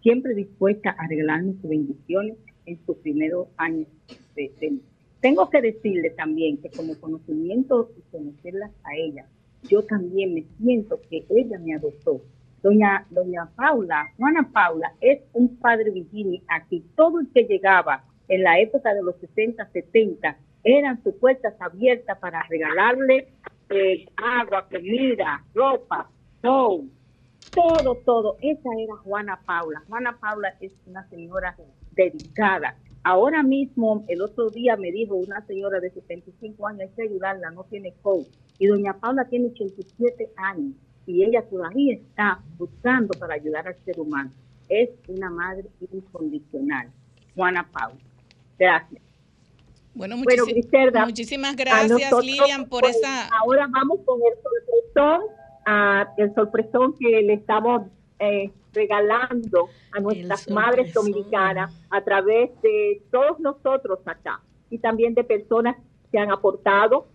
siempre 0.02 0.34
dispuesta 0.34 0.90
a 0.90 1.06
regalarnos 1.06 1.56
sus 1.60 1.70
bendiciones 1.70 2.36
en 2.66 2.78
sus 2.86 2.96
primeros 2.98 3.48
años 3.56 3.88
de 4.34 4.50
vida. 4.58 4.91
Tengo 5.22 5.48
que 5.48 5.62
decirle 5.62 6.10
también 6.10 6.60
que 6.60 6.68
como 6.68 7.00
conocimiento 7.00 7.90
y 7.96 8.02
conocerlas 8.10 8.72
a 8.84 8.96
ella, 8.96 9.26
yo 9.62 9.82
también 9.82 10.34
me 10.34 10.44
siento 10.58 11.00
que 11.08 11.24
ella 11.30 11.58
me 11.60 11.74
adoptó 11.74 12.20
Doña, 12.62 13.06
doña 13.10 13.50
Paula, 13.56 14.12
Juana 14.16 14.48
Paula, 14.52 14.92
es 15.00 15.20
un 15.32 15.56
padre 15.56 15.90
Virginia 15.90 16.40
aquí. 16.46 16.84
Todo 16.94 17.18
el 17.18 17.28
que 17.32 17.42
llegaba 17.42 18.04
en 18.28 18.44
la 18.44 18.60
época 18.60 18.94
de 18.94 19.02
los 19.02 19.16
60, 19.16 19.68
70, 19.72 20.36
eran 20.62 21.02
sus 21.02 21.14
puertas 21.14 21.54
abiertas 21.60 22.18
para 22.18 22.44
regalarle 22.48 23.28
eh, 23.68 24.06
agua, 24.16 24.68
comida, 24.70 25.44
ropa, 25.54 26.08
todo, 26.40 26.84
todo, 27.52 27.96
todo. 28.04 28.36
Esa 28.40 28.68
era 28.78 28.94
Juana 28.98 29.40
Paula. 29.44 29.82
Juana 29.88 30.16
Paula 30.20 30.54
es 30.60 30.72
una 30.86 31.08
señora 31.08 31.56
dedicada. 31.92 32.76
Ahora 33.04 33.42
mismo, 33.42 34.04
el 34.08 34.22
otro 34.22 34.48
día 34.50 34.76
me 34.76 34.92
dijo 34.92 35.16
una 35.16 35.44
señora 35.46 35.80
de 35.80 35.90
75 35.90 36.66
años, 36.66 36.82
hay 36.82 36.88
que 36.90 37.02
ayudarla, 37.02 37.50
no 37.50 37.64
tiene 37.64 37.92
coach. 38.02 38.28
Y 38.58 38.66
doña 38.66 38.94
Paula 38.94 39.24
tiene 39.24 39.48
87 39.48 40.30
años 40.36 40.74
y 41.06 41.24
ella 41.24 41.42
todavía 41.42 41.94
está 41.94 42.40
buscando 42.58 43.18
para 43.18 43.34
ayudar 43.34 43.66
al 43.66 43.76
ser 43.84 43.98
humano. 43.98 44.30
Es 44.68 44.90
una 45.08 45.30
madre 45.30 45.64
incondicional. 45.92 46.88
Juana 47.34 47.68
Paula. 47.72 47.98
Gracias. 48.58 49.02
Bueno, 49.94 50.16
muchísimas 50.16 51.56
gracias, 51.56 52.12
Lilian, 52.22 52.66
por 52.68 52.80
pues, 52.80 52.96
esa. 52.96 53.28
Ahora 53.40 53.66
vamos 53.68 54.00
con 54.06 54.20
el 54.22 54.34
sorpresón, 54.42 55.20
el 56.16 56.34
sorpresón 56.34 56.94
que 56.98 57.22
le 57.22 57.34
estamos 57.34 57.82
eh, 58.18 58.50
regalando 58.72 59.68
a 59.92 60.00
nuestras 60.00 60.50
madres 60.50 60.92
dominicanas 60.92 61.72
a 61.90 62.02
través 62.02 62.50
de 62.62 63.02
todos 63.10 63.38
nosotros 63.40 64.00
acá 64.06 64.40
y 64.70 64.78
también 64.78 65.14
de 65.14 65.24
personas 65.24 65.76
que 66.10 66.18
han 66.18 66.30
aportado 66.30 67.06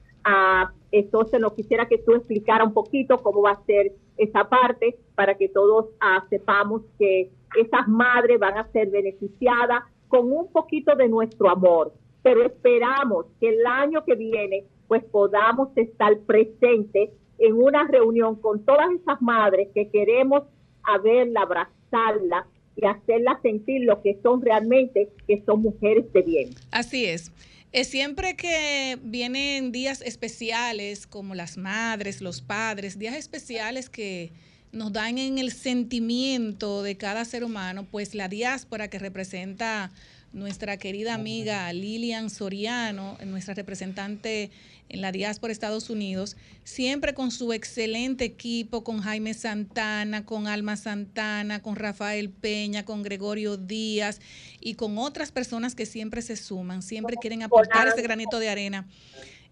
entonces 0.91 1.39
no 1.39 1.53
quisiera 1.53 1.87
que 1.87 1.97
tú 1.97 2.13
explicara 2.13 2.63
un 2.63 2.73
poquito 2.73 3.21
cómo 3.21 3.41
va 3.41 3.51
a 3.51 3.65
ser 3.65 3.93
esa 4.17 4.49
parte 4.49 4.97
para 5.15 5.35
que 5.35 5.49
todos 5.49 5.87
ah, 5.99 6.25
sepamos 6.29 6.81
que 6.97 7.31
esas 7.57 7.87
madres 7.87 8.39
van 8.39 8.57
a 8.57 8.71
ser 8.71 8.89
beneficiadas 8.89 9.83
con 10.07 10.31
un 10.31 10.51
poquito 10.51 10.95
de 10.95 11.07
nuestro 11.07 11.49
amor. 11.49 11.93
Pero 12.23 12.43
esperamos 12.43 13.25
que 13.39 13.49
el 13.49 13.65
año 13.65 14.03
que 14.05 14.15
viene 14.15 14.65
pues 14.87 15.03
podamos 15.03 15.69
estar 15.75 16.17
presentes 16.19 17.09
en 17.37 17.53
una 17.53 17.85
reunión 17.87 18.35
con 18.35 18.63
todas 18.65 18.89
esas 18.91 19.21
madres 19.21 19.69
que 19.73 19.89
queremos 19.89 20.43
a 20.87 20.97
verla, 20.97 21.41
abrazarla 21.41 22.47
y 22.75 22.85
hacerla 22.85 23.39
sentir 23.41 23.81
lo 23.83 24.01
que 24.01 24.17
son 24.23 24.41
realmente, 24.41 25.09
que 25.27 25.43
son 25.45 25.61
mujeres 25.61 26.11
de 26.13 26.21
bien. 26.21 26.49
Así 26.71 27.05
es. 27.05 27.31
Es 27.71 27.87
siempre 27.89 28.35
que 28.35 28.97
vienen 29.03 29.71
días 29.71 30.01
especiales 30.01 31.05
como 31.05 31.35
las 31.35 31.57
madres, 31.57 32.21
los 32.21 32.41
padres, 32.41 32.97
días 32.97 33.15
especiales 33.15 33.89
que 33.89 34.31
nos 34.71 34.93
dan 34.93 35.17
en 35.17 35.37
el 35.37 35.51
sentimiento 35.51 36.83
de 36.83 36.97
cada 36.97 37.25
ser 37.25 37.43
humano, 37.43 37.85
pues 37.89 38.15
la 38.15 38.29
diáspora 38.29 38.89
que 38.89 38.99
representa 38.99 39.91
nuestra 40.33 40.77
querida 40.77 41.13
amiga 41.13 41.71
Lilian 41.73 42.29
Soriano, 42.29 43.17
nuestra 43.25 43.53
representante 43.53 44.51
en 44.89 45.01
la 45.01 45.11
diáspora 45.11 45.49
de 45.49 45.53
Estados 45.53 45.89
Unidos, 45.89 46.37
siempre 46.63 47.13
con 47.13 47.31
su 47.31 47.53
excelente 47.53 48.25
equipo, 48.25 48.83
con 48.83 48.99
Jaime 49.01 49.33
Santana, 49.33 50.25
con 50.25 50.47
Alma 50.47 50.77
Santana, 50.77 51.61
con 51.61 51.75
Rafael 51.75 52.29
Peña, 52.29 52.85
con 52.85 53.03
Gregorio 53.03 53.57
Díaz 53.57 54.19
y 54.59 54.75
con 54.75 54.97
otras 54.97 55.31
personas 55.31 55.75
que 55.75 55.85
siempre 55.85 56.21
se 56.21 56.35
suman, 56.35 56.81
siempre 56.81 57.17
quieren 57.17 57.43
aportar 57.43 57.87
ese 57.87 58.01
granito 58.01 58.39
de 58.39 58.49
arena. 58.49 58.87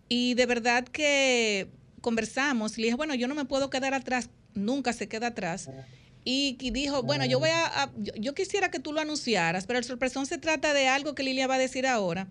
Y 0.08 0.36
de 0.36 0.46
verdad 0.46 0.86
que 0.86 1.68
conversamos 2.02 2.78
le 2.78 2.86
dije, 2.86 2.96
bueno, 2.96 3.16
yo 3.16 3.28
no 3.28 3.36
me 3.36 3.46
puedo 3.46 3.70
quedar 3.70 3.94
atrás, 3.94 4.30
nunca 4.54 4.94
se 4.94 5.08
queda 5.08 5.28
atrás 5.28 5.70
y 6.28 6.72
dijo, 6.72 7.04
bueno, 7.04 7.24
yo 7.24 7.40
voy 7.40 7.52
a, 7.52 7.92
yo, 7.98 8.34
quisiera 8.34 8.72
que 8.72 8.80
tú 8.80 8.92
lo 8.92 9.00
anunciaras, 9.00 9.68
pero 9.68 9.78
el 9.78 9.86
sorpresón 9.86 10.26
se 10.26 10.40
trata 10.40 10.74
de 10.74 10.88
algo 10.88 11.14
que 11.14 11.22
Lilia 11.22 11.46
va 11.46 11.54
a 11.56 11.60
decir 11.60 11.86
ahora 11.86 12.28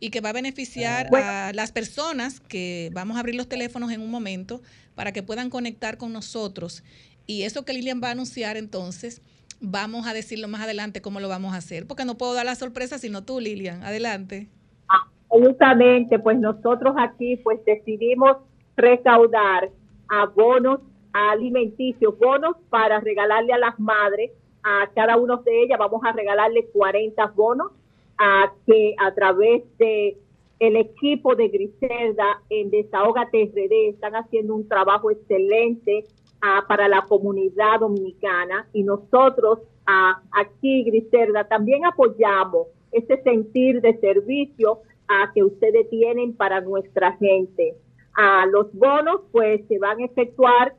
y 0.00 0.10
que 0.10 0.20
va 0.20 0.30
a 0.30 0.32
beneficiar 0.32 1.08
a 1.14 1.52
las 1.52 1.70
personas 1.70 2.40
que 2.40 2.90
vamos 2.92 3.16
a 3.16 3.20
abrir 3.20 3.36
los 3.36 3.48
teléfonos 3.48 3.92
en 3.92 4.00
un 4.00 4.10
momento 4.10 4.62
para 4.96 5.12
que 5.12 5.22
puedan 5.22 5.48
conectar 5.48 5.96
con 5.96 6.12
nosotros. 6.12 6.82
Y 7.28 7.42
eso 7.42 7.64
que 7.64 7.72
Lilian 7.72 8.00
va 8.02 8.08
a 8.08 8.12
anunciar 8.12 8.56
entonces, 8.56 9.22
vamos 9.60 10.08
a 10.08 10.12
decirlo 10.12 10.48
más 10.48 10.62
adelante 10.62 11.00
cómo 11.00 11.20
lo 11.20 11.28
vamos 11.28 11.54
a 11.54 11.58
hacer, 11.58 11.86
porque 11.86 12.04
no 12.04 12.18
puedo 12.18 12.34
dar 12.34 12.46
la 12.46 12.56
sorpresa 12.56 12.98
sino 12.98 13.22
tú, 13.22 13.38
Lilian. 13.38 13.84
Adelante. 13.84 14.48
Absolutamente, 14.88 16.18
pues 16.18 16.36
nosotros 16.40 16.96
aquí 16.98 17.36
pues 17.36 17.60
decidimos 17.64 18.38
recaudar 18.76 19.70
abonos 20.08 20.80
alimenticios, 21.16 22.18
bonos 22.18 22.56
para 22.68 23.00
regalarle 23.00 23.52
a 23.52 23.58
las 23.58 23.78
madres, 23.80 24.32
a 24.62 24.88
cada 24.94 25.16
uno 25.16 25.38
de 25.38 25.62
ellas 25.62 25.78
vamos 25.78 26.02
a 26.04 26.12
regalarle 26.12 26.66
40 26.66 27.26
bonos 27.28 27.72
a 28.18 28.52
que 28.66 28.94
a 28.98 29.14
través 29.14 29.62
de 29.78 30.18
el 30.58 30.76
equipo 30.76 31.34
de 31.34 31.48
Griselda 31.48 32.42
en 32.50 32.70
Desahoga 32.70 33.28
TRD 33.30 33.90
están 33.90 34.14
haciendo 34.14 34.54
un 34.54 34.68
trabajo 34.68 35.10
excelente 35.10 36.06
ah, 36.40 36.64
para 36.66 36.88
la 36.88 37.02
comunidad 37.02 37.80
dominicana 37.80 38.66
y 38.72 38.82
nosotros 38.82 39.60
ah, 39.86 40.20
aquí 40.32 40.84
Griselda 40.84 41.44
también 41.44 41.84
apoyamos 41.84 42.68
ese 42.92 43.22
sentir 43.22 43.80
de 43.80 43.98
servicio 44.00 44.80
a 45.08 45.30
que 45.32 45.44
ustedes 45.44 45.88
tienen 45.88 46.34
para 46.34 46.60
nuestra 46.60 47.12
gente. 47.18 47.74
los 48.50 48.72
bonos 48.72 49.20
pues 49.30 49.60
se 49.68 49.78
van 49.78 50.00
a 50.00 50.06
efectuar 50.06 50.74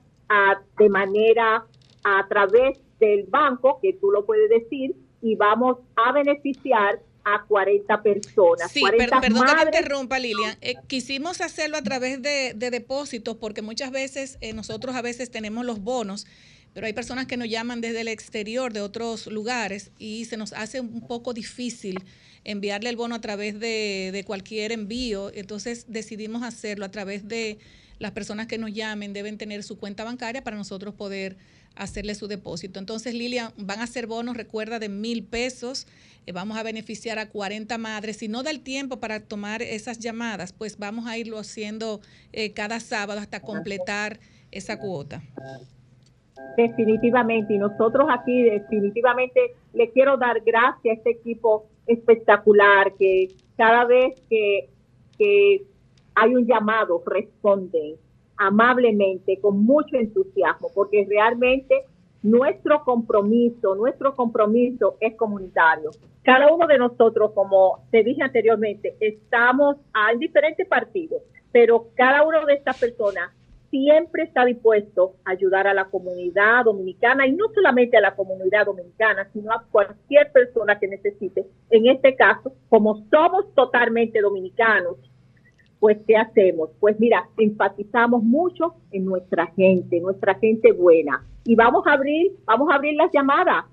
de 0.77 0.89
manera 0.89 1.65
a 2.03 2.27
través 2.27 2.79
del 2.99 3.23
banco, 3.25 3.79
que 3.81 3.93
tú 3.93 4.11
lo 4.11 4.25
puedes 4.25 4.49
decir, 4.49 4.95
y 5.21 5.35
vamos 5.35 5.77
a 5.95 6.11
beneficiar 6.11 6.99
a 7.23 7.43
40 7.45 8.01
personas. 8.01 8.71
Sí, 8.71 8.81
perdón 8.97 9.21
que 9.21 9.29
te 9.29 9.77
interrumpa, 9.77 10.17
Lilian. 10.17 10.57
Eh, 10.61 10.75
quisimos 10.87 11.41
hacerlo 11.41 11.77
a 11.77 11.81
través 11.81 12.21
de, 12.21 12.53
depósitos 12.53 13.35
porque 13.35 13.61
muchas 13.61 13.91
veces 13.91 14.37
eh, 14.39 14.53
nosotros 14.53 14.95
a 14.95 15.01
veces 15.01 15.29
tenemos 15.29 15.65
los 15.65 15.81
bonos, 15.81 16.25
pero 16.73 16.87
hay 16.87 16.93
personas 16.93 17.25
que 17.25 17.35
nos 17.35 17.49
llaman 17.49 17.81
desde 17.81 18.01
el 18.01 18.07
exterior, 18.07 18.71
de 18.71 18.81
otros 18.81 19.27
lugares, 19.27 19.91
y 19.97 20.25
se 20.25 20.37
nos 20.37 20.53
hace 20.53 20.79
un 20.79 21.05
poco 21.05 21.33
difícil 21.33 22.03
enviarle 22.45 22.89
el 22.89 22.95
bono 22.95 23.15
a 23.15 23.21
través 23.21 23.59
de, 23.59 24.11
de 24.13 24.23
cualquier 24.23 24.71
envío. 24.71 25.31
Entonces 25.33 25.85
decidimos 25.89 26.43
hacerlo 26.43 26.85
a 26.85 26.91
través 26.91 27.27
de 27.27 27.57
las 27.99 28.11
personas 28.11 28.47
que 28.47 28.57
nos 28.57 28.73
llamen 28.73 29.13
deben 29.13 29.37
tener 29.37 29.63
su 29.63 29.77
cuenta 29.77 30.03
bancaria 30.03 30.43
para 30.43 30.57
nosotros 30.57 30.93
poder 30.93 31.37
hacerle 31.75 32.15
su 32.15 32.27
depósito. 32.27 32.79
Entonces, 32.79 33.13
Lilian, 33.13 33.51
van 33.57 33.79
a 33.79 33.87
ser 33.87 34.07
bonos, 34.07 34.35
recuerda, 34.35 34.79
de 34.79 34.89
mil 34.89 35.23
pesos. 35.23 35.87
Eh, 36.25 36.31
vamos 36.31 36.57
a 36.57 36.63
beneficiar 36.63 37.19
a 37.19 37.29
40 37.29 37.77
madres. 37.77 38.17
Si 38.17 38.27
no 38.27 38.43
da 38.43 38.51
el 38.51 38.61
tiempo 38.61 38.99
para 38.99 39.21
tomar 39.21 39.61
esas 39.61 39.99
llamadas, 39.99 40.53
pues 40.53 40.77
vamos 40.77 41.07
a 41.07 41.17
irlo 41.17 41.37
haciendo 41.37 42.01
eh, 42.33 42.53
cada 42.53 42.79
sábado 42.79 43.19
hasta 43.19 43.39
completar 43.41 44.19
esa 44.51 44.79
cuota. 44.79 45.21
Definitivamente, 46.55 47.53
y 47.53 47.57
nosotros 47.57 48.07
aquí 48.09 48.43
definitivamente 48.43 49.39
le 49.73 49.91
quiero 49.91 50.17
dar 50.17 50.41
gracias 50.45 50.95
a 50.95 50.97
este 50.97 51.11
equipo 51.11 51.67
espectacular 51.85 52.93
que 52.97 53.29
cada 53.55 53.85
vez 53.85 54.19
que, 54.29 54.69
que 55.17 55.63
hay 56.19 56.35
un 56.35 56.47
llamado, 56.47 57.03
responden 57.05 57.95
amablemente, 58.37 59.39
con 59.39 59.63
mucho 59.63 59.97
entusiasmo, 59.97 60.69
porque 60.73 61.05
realmente 61.07 61.85
nuestro 62.23 62.83
compromiso, 62.83 63.75
nuestro 63.75 64.15
compromiso 64.15 64.97
es 64.99 65.15
comunitario. 65.15 65.91
Cada 66.23 66.51
uno 66.53 66.67
de 66.67 66.77
nosotros, 66.77 67.31
como 67.33 67.85
te 67.91 68.03
dije 68.03 68.23
anteriormente, 68.23 68.95
estamos 68.99 69.77
en 70.11 70.19
diferentes 70.19 70.67
partidos, 70.67 71.21
pero 71.51 71.87
cada 71.95 72.23
uno 72.23 72.45
de 72.45 72.55
estas 72.55 72.79
personas 72.79 73.31
siempre 73.69 74.23
está 74.23 74.45
dispuesto 74.45 75.15
a 75.25 75.31
ayudar 75.31 75.67
a 75.67 75.73
la 75.73 75.85
comunidad 75.85 76.65
dominicana 76.65 77.27
y 77.27 77.33
no 77.33 77.45
solamente 77.53 77.97
a 77.97 78.01
la 78.01 78.15
comunidad 78.15 78.65
dominicana, 78.65 79.29
sino 79.33 79.51
a 79.51 79.63
cualquier 79.71 80.31
persona 80.31 80.79
que 80.79 80.87
necesite. 80.87 81.45
En 81.69 81.87
este 81.87 82.15
caso, 82.15 82.53
como 82.69 83.05
somos 83.09 83.53
totalmente 83.53 84.21
dominicanos, 84.21 84.97
pues 85.79 85.97
¿qué 86.07 86.15
hacemos? 86.17 86.69
Pues 86.79 86.99
mira, 86.99 87.29
enfatizamos 87.37 88.23
mucho 88.23 88.75
en 88.91 89.05
nuestra 89.05 89.47
gente, 89.55 89.99
nuestra 89.99 90.35
gente 90.35 90.71
buena. 90.71 91.23
Y 91.43 91.55
vamos 91.55 91.85
a 91.87 91.93
abrir, 91.93 92.33
vamos 92.45 92.69
a 92.71 92.75
abrir 92.75 92.95
las 92.95 93.11
llamadas. 93.11 93.65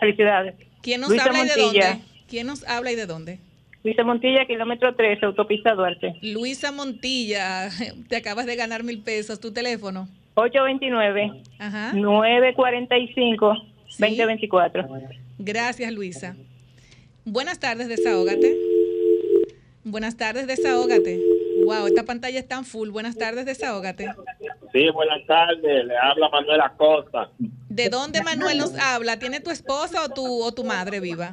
felicidades. 0.00 0.54
¿Quién 0.82 1.00
nos 1.00 1.10
Luisa 1.10 1.24
habla 1.24 1.38
y 1.44 1.48
de 1.48 1.62
Montilla. 1.62 1.88
dónde? 1.88 2.04
¿Quién 2.28 2.46
nos 2.46 2.64
habla 2.68 2.92
y 2.92 2.94
de 2.96 3.06
dónde? 3.06 3.38
Luisa 3.82 4.02
Montilla, 4.04 4.46
kilómetro 4.46 4.94
13, 4.94 5.26
autopista 5.26 5.74
Duarte. 5.74 6.14
Luisa 6.22 6.72
Montilla, 6.72 7.68
te 8.08 8.16
acabas 8.16 8.46
de 8.46 8.56
ganar 8.56 8.82
mil 8.84 9.00
pesos. 9.02 9.40
¿Tu 9.40 9.52
teléfono? 9.52 10.08
829 10.34 11.42
Ajá. 11.58 11.92
945 11.94 13.54
2024. 13.98 14.88
Gracias, 15.38 15.92
Luisa. 15.92 16.36
Buenas 17.24 17.58
tardes, 17.58 17.88
desahógate. 17.88 18.56
Buenas 19.84 20.16
tardes, 20.16 20.46
desahógate. 20.46 21.20
Wow, 21.64 21.86
esta 21.86 22.04
pantalla 22.04 22.38
está 22.38 22.56
en 22.58 22.64
full. 22.64 22.88
Buenas 22.90 23.16
tardes, 23.16 23.44
desahógate. 23.46 24.06
Sí, 24.74 24.90
buenas 24.90 25.24
tardes. 25.28 25.86
Le 25.86 25.96
habla 25.96 26.28
Manuel 26.30 26.60
Acosta. 26.60 27.30
¿De 27.68 27.88
dónde 27.88 28.24
Manuel 28.24 28.58
nos 28.58 28.76
habla? 28.76 29.20
¿Tiene 29.20 29.38
tu 29.38 29.50
esposa 29.50 30.04
o 30.04 30.08
tu, 30.08 30.42
o 30.42 30.52
tu 30.52 30.64
madre 30.64 30.98
viva? 30.98 31.32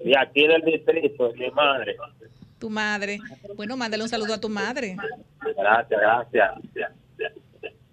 Y 0.00 0.16
aquí 0.16 0.46
del 0.46 0.62
distrito, 0.62 1.30
mi 1.34 1.50
madre. 1.50 1.98
Tu 2.58 2.70
madre. 2.70 3.18
Bueno, 3.56 3.76
mándale 3.76 4.02
un 4.02 4.08
saludo 4.08 4.32
a 4.32 4.40
tu 4.40 4.48
madre. 4.48 4.96
Gracias, 5.54 6.00
gracias. 6.00 6.50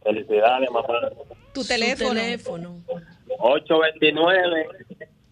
Felicidades, 0.02 0.72
mamá. 0.72 1.10
Tu 1.54 1.66
teléfono. 1.66 2.14
teléfono. 2.14 2.78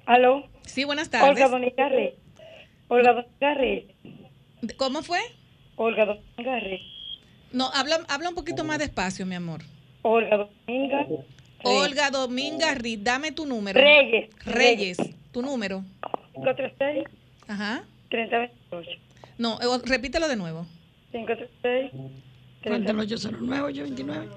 ¿Aló? 0.05 0.43
Sí, 0.65 0.83
buenas 0.83 1.09
tardes. 1.09 1.29
Olga 1.29 1.47
Dominga 1.47 1.89
Reyes. 1.89 2.13
Olga 2.87 3.13
Dominga 3.13 3.53
Reyes. 3.55 3.85
¿Cómo 4.77 5.03
fue? 5.03 5.19
Olga 5.75 6.05
Dominga 6.05 6.59
Reyes. 6.59 6.81
No, 7.51 7.69
habla, 7.73 7.99
habla 8.09 8.29
un 8.29 8.35
poquito 8.35 8.63
más 8.63 8.79
despacio, 8.79 9.25
mi 9.25 9.35
amor. 9.35 9.61
Olga 10.01 10.37
Dominga 10.37 11.05
Olga 11.63 12.11
Dominga 12.11 12.75
Riz, 12.75 13.03
dame 13.03 13.31
tu 13.31 13.45
número. 13.45 13.79
Reyes. 13.79 14.29
Reyes, 14.45 14.97
tu 15.31 15.41
número. 15.41 15.83
536 16.33 17.05
Ajá. 17.47 17.83
3028. 18.09 18.91
No, 19.37 19.59
eh, 19.59 19.81
repítelo 19.85 20.27
de 20.27 20.35
nuevo. 20.35 20.67
536 21.11 21.91
Cuenta 22.63 22.91
el 22.91 22.99
809 22.99 23.61
829. 23.63 24.27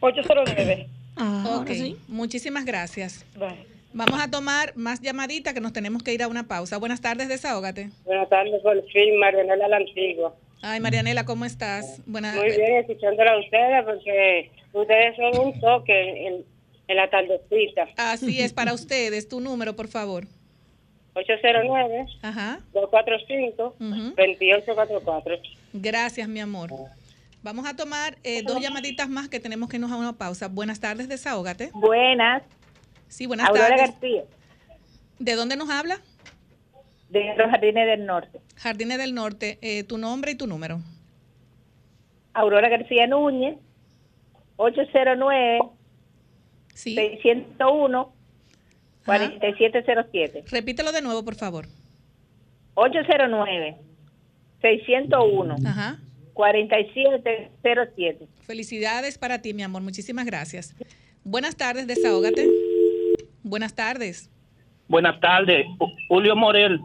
809. 0.00 0.88
Ah, 1.16 1.60
ok, 1.60 1.70
muchísimas 2.08 2.64
gracias. 2.64 3.24
Bye. 3.36 3.77
Vamos 3.98 4.20
a 4.20 4.30
tomar 4.30 4.76
más 4.76 5.00
llamaditas 5.00 5.52
que 5.54 5.60
nos 5.60 5.72
tenemos 5.72 6.04
que 6.04 6.14
ir 6.14 6.22
a 6.22 6.28
una 6.28 6.46
pausa. 6.46 6.78
Buenas 6.78 7.00
tardes, 7.00 7.28
desahógate. 7.28 7.90
Buenas 8.04 8.28
tardes, 8.28 8.62
por 8.62 8.80
fin, 8.92 9.18
Marianela 9.18 9.66
la 9.66 9.78
Antigua. 9.78 10.36
Ay, 10.62 10.78
Marianela, 10.78 11.24
¿cómo 11.24 11.44
estás? 11.44 12.00
Buenas 12.06 12.36
Muy 12.36 12.46
bien, 12.46 12.76
escuchándola 12.76 13.32
a 13.32 13.40
ustedes, 13.40 13.84
porque 13.84 14.52
ustedes 14.72 15.16
son 15.16 15.46
un 15.46 15.60
toque 15.60 16.28
en, 16.28 16.44
en 16.86 16.96
la 16.96 17.10
tardecita. 17.10 17.88
Así 17.96 18.40
es, 18.40 18.52
para 18.52 18.72
ustedes, 18.80 19.28
tu 19.28 19.40
número, 19.40 19.74
por 19.74 19.88
favor. 19.88 20.26
809 21.14 22.06
Ajá. 22.22 22.60
245 22.74 23.74
Ujú. 23.80 24.14
2844. 24.16 25.38
Gracias, 25.72 26.28
mi 26.28 26.38
amor. 26.38 26.70
Vamos 27.42 27.66
a 27.66 27.74
tomar 27.74 28.16
eh, 28.22 28.42
dos 28.44 28.60
llamaditas 28.60 29.08
más 29.08 29.28
que 29.28 29.40
tenemos 29.40 29.68
que 29.68 29.78
irnos 29.78 29.90
a 29.90 29.96
una 29.96 30.12
pausa. 30.12 30.46
Buenas 30.46 30.78
tardes, 30.78 31.08
desahógate. 31.08 31.70
Buenas. 31.74 32.44
Sí, 33.08 33.26
buenas 33.26 33.48
Aurora 33.48 33.68
tardes. 33.68 33.90
García, 33.90 34.22
¿De 35.18 35.34
dónde 35.34 35.56
nos 35.56 35.70
habla? 35.70 36.00
de 37.10 37.34
los 37.38 37.50
Jardines 37.50 37.86
del 37.86 38.04
Norte. 38.04 38.38
Jardines 38.56 38.98
del 38.98 39.14
Norte. 39.14 39.58
Eh, 39.62 39.82
tu 39.84 39.96
nombre 39.96 40.32
y 40.32 40.34
tu 40.34 40.46
número. 40.46 40.80
Aurora 42.34 42.68
García 42.68 43.06
Núñez, 43.06 43.56
809 44.56 45.58
601 46.74 48.12
4707. 49.06 50.44
Repítelo 50.50 50.92
de 50.92 51.00
nuevo, 51.00 51.24
por 51.24 51.34
favor. 51.34 51.66
809 52.74 53.76
601 54.60 55.56
Ajá. 55.66 55.98
4707. 56.34 58.28
Felicidades 58.42 59.16
para 59.18 59.40
ti, 59.40 59.54
mi 59.54 59.62
amor. 59.62 59.80
Muchísimas 59.82 60.26
gracias. 60.26 60.74
Buenas 61.24 61.56
tardes, 61.56 61.86
desahógate. 61.86 62.46
Buenas 63.48 63.74
tardes. 63.74 64.28
Buenas 64.88 65.18
tardes, 65.20 65.64
Ju- 65.78 65.94
Julio 66.08 66.36
Morel. 66.36 66.80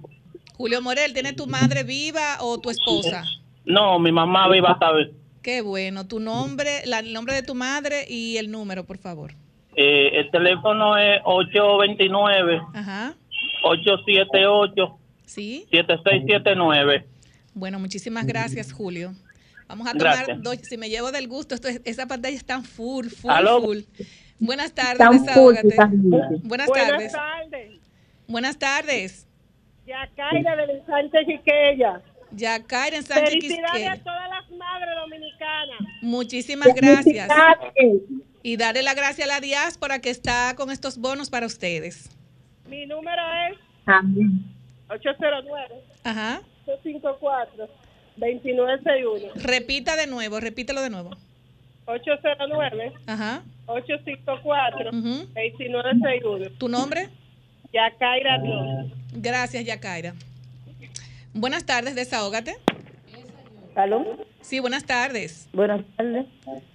Julio 0.55 0.82
Morel, 0.82 1.14
¿tiene 1.14 1.34
tu 1.34 1.45
madre 1.45 1.84
viva 1.84 2.38
o 2.39 2.57
tu 2.59 2.70
esposa? 2.70 3.24
No, 3.66 3.99
mi 3.99 4.11
mamá 4.14 4.47
viva 4.49 4.78
a 4.80 4.91
ver. 4.93 5.11
Qué 5.41 5.61
bueno. 5.61 6.07
Tu 6.07 6.20
nombre, 6.22 6.84
la- 6.86 6.99
el 6.99 7.11
nombre 7.11 7.36
de 7.36 7.43
tu 7.43 7.53
madre 7.53 8.05
y 8.07 8.38
el 8.38 8.49
número, 8.49 8.86
por 8.86 8.97
favor. 8.97 9.34
Eh, 9.76 10.11
el 10.20 10.32
teléfono 10.32 10.95
es 10.97 11.19
829 11.26 12.61
Ajá. 12.73 13.15
878 13.64 14.98
Sí. 15.26 15.65
7679. 15.72 17.06
Bueno, 17.53 17.80
muchísimas 17.80 18.26
gracias, 18.26 18.72
Julio. 18.72 19.14
Vamos 19.68 19.88
a 19.88 19.94
tomar 19.94 20.15
Gracias. 20.18 20.44
dos. 20.44 20.57
Si 20.61 20.77
me 20.77 20.90
llevo 20.90 21.11
del 21.11 21.27
gusto, 21.27 21.56
esto 21.56 21.68
es- 21.68 21.81
esa 21.84 22.06
pantalla 22.07 22.35
está 22.38 22.61
full, 22.61 23.07
full, 23.07 23.31
Aló. 23.31 23.61
full. 23.61 23.80
Buenas 24.39 24.73
tardes. 24.73 24.97
Buenas 24.99 25.35
Buenas 26.43 26.69
tardes. 26.72 27.11
tardes. 27.11 27.80
Buenas 28.27 28.57
tardes. 28.57 29.27
Yacaira 29.85 30.55
de 30.55 30.84
Sánchez 30.85 31.22
Chiquella. 31.27 32.01
Yacaira 32.31 32.97
en 32.97 33.03
Sánchez 33.03 33.30
Felicidades 33.30 33.88
a 33.89 33.97
todas 33.97 34.30
las 34.30 34.49
madres 34.57 34.89
dominicanas. 35.01 35.80
Muchísimas 36.01 36.73
gracias. 36.73 37.30
Y 38.41 38.57
darle 38.57 38.81
la 38.84 38.93
gracia 38.93 39.26
a 39.26 39.27
la 39.27 39.39
diáspora 39.39 39.99
que 39.99 40.10
está 40.10 40.55
con 40.55 40.72
estos 40.72 40.97
bonos 40.97 41.30
para 41.30 41.45
ustedes. 41.45 42.10
Mi 42.68 42.85
número 42.85 43.22
es 43.51 43.57
Amén. 43.85 44.45
809 44.89 45.76
Ajá. 46.03 46.41
854 46.65 47.68
2961. 48.18 49.34
Repita 49.35 49.95
de 49.95 50.07
nuevo, 50.07 50.39
repítelo 50.39 50.81
de 50.81 50.89
nuevo. 50.89 51.11
809 51.85 52.93
Ajá. 53.07 53.43
854 53.65 54.89
Ujú. 54.89 55.10
2961. 55.34 56.49
¿Tu 56.57 56.68
nombre? 56.68 57.10
Yacaira 57.73 58.39
Dios. 58.39 58.91
Gracias, 59.14 59.65
Yacaira. 59.65 60.14
Buenas 61.34 61.65
tardes, 61.65 61.95
desahógate. 61.95 62.55
¿Aló? 63.76 64.05
Sí, 64.41 64.60
buenas 64.60 64.85
tardes. 64.85 65.49
Buenas 65.53 65.81
tardes. 65.97 66.26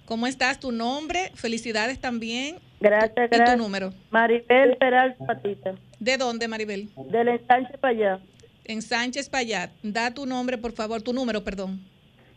¿Cómo 0.05 0.27
estás? 0.27 0.59
¿Tu 0.59 0.71
nombre? 0.71 1.31
Felicidades 1.35 1.99
también. 1.99 2.57
Gracias, 2.81 3.29
¿Y 3.31 3.43
tu 3.45 3.57
número? 3.57 3.93
Maribel 4.09 4.75
Peralta 4.77 5.25
Patita, 5.25 5.75
¿De 5.99 6.17
dónde, 6.17 6.47
Maribel? 6.47 6.89
del 7.11 7.27
ensanche 7.29 7.73
allá. 7.81 8.19
En 8.65 8.81
Sánchez 8.81 9.29
Payat. 9.29 9.71
Da 9.83 10.13
tu 10.13 10.25
nombre, 10.25 10.57
por 10.57 10.71
favor. 10.73 11.01
Tu 11.01 11.11
número, 11.13 11.43
perdón. 11.43 11.81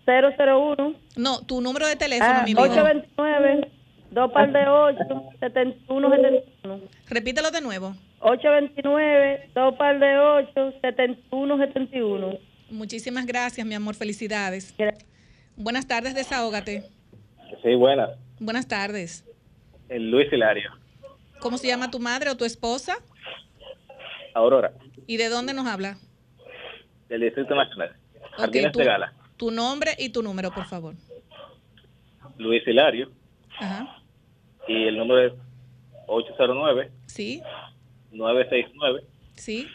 001. 0.06 0.94
No, 1.16 1.40
tu 1.46 1.60
número 1.60 1.86
de 1.86 1.96
teléfono, 1.96 2.30
Ah, 2.32 2.42
mi 2.44 2.52
vida. 2.54 2.62
829, 2.62 3.70
dos 4.10 4.32
par 4.32 4.52
de 4.52 4.66
8, 4.68 4.98
71, 5.40 6.10
71. 6.10 6.80
Repítelo 7.08 7.50
de 7.50 7.60
nuevo. 7.60 7.94
829, 8.20 9.50
dos 9.54 9.74
par 9.76 9.98
de 9.98 10.18
8, 10.18 10.72
71, 10.80 11.58
71. 11.58 12.38
Muchísimas 12.70 13.26
gracias, 13.26 13.66
mi 13.66 13.74
amor. 13.74 13.94
Felicidades. 13.94 14.74
Buenas 15.56 15.86
tardes, 15.86 16.14
desahógate. 16.14 16.84
Sí, 17.62 17.74
buenas. 17.74 18.10
Buenas 18.40 18.66
tardes. 18.66 19.24
El 19.88 20.10
Luis 20.10 20.32
Hilario. 20.32 20.70
¿Cómo 21.40 21.58
se 21.58 21.66
llama 21.68 21.90
tu 21.90 21.98
madre 22.00 22.30
o 22.30 22.36
tu 22.36 22.44
esposa? 22.44 22.96
Aurora, 24.34 24.72
¿Y 25.06 25.16
de 25.18 25.28
dónde 25.28 25.52
nos 25.52 25.66
habla? 25.66 25.96
del 27.08 27.20
Distrito 27.20 27.54
Nacional. 27.54 27.90
Ok, 28.14 28.38
Jardines 28.38 28.72
tú- 28.72 28.78
de 28.78 28.84
Gala. 28.86 29.12
Tu 29.36 29.50
nombre 29.50 29.94
y 29.98 30.10
tu 30.10 30.22
número, 30.22 30.52
por 30.52 30.66
favor. 30.66 30.94
Luis 32.38 32.62
Hilario. 32.66 33.10
Ajá. 33.58 34.02
Y 34.68 34.84
el 34.84 34.96
número 34.96 35.26
es 35.26 35.32
809 36.06 36.90
Sí, 37.06 37.42
969 38.12 39.04
sí. 39.34 39.66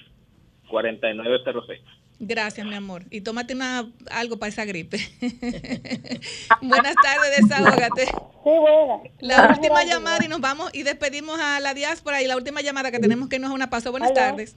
4906. 0.70 1.82
Gracias, 2.20 2.66
mi 2.66 2.74
amor. 2.74 3.04
Y 3.12 3.22
tómate 3.22 3.54
una, 3.54 3.92
algo 4.10 4.38
para 4.38 4.50
esa 4.50 4.66
gripe. 4.66 4.98
Buenas 6.62 6.96
tardes, 6.96 7.38
desahógate. 7.42 8.06
Sí, 8.06 8.12
buena. 8.44 9.04
La 9.20 9.38
Buenas, 9.38 9.58
última 9.60 9.84
llamada 9.84 10.26
y 10.26 10.28
nos 10.28 10.42
vamos 10.42 10.74
y 10.74 10.84
despedimos 10.84 11.40
a 11.40 11.60
la 11.60 11.74
diáspora 11.74 12.22
y 12.24 12.28
la 12.28 12.36
última 12.36 12.62
llamada 12.62 12.92
que 12.92 13.00
tenemos 13.00 13.30
que 13.30 13.36
irnos 13.36 13.52
a 13.52 13.54
una 13.54 13.70
pausa. 13.70 13.92
Buenas 13.92 14.14
tardes. 14.14 14.56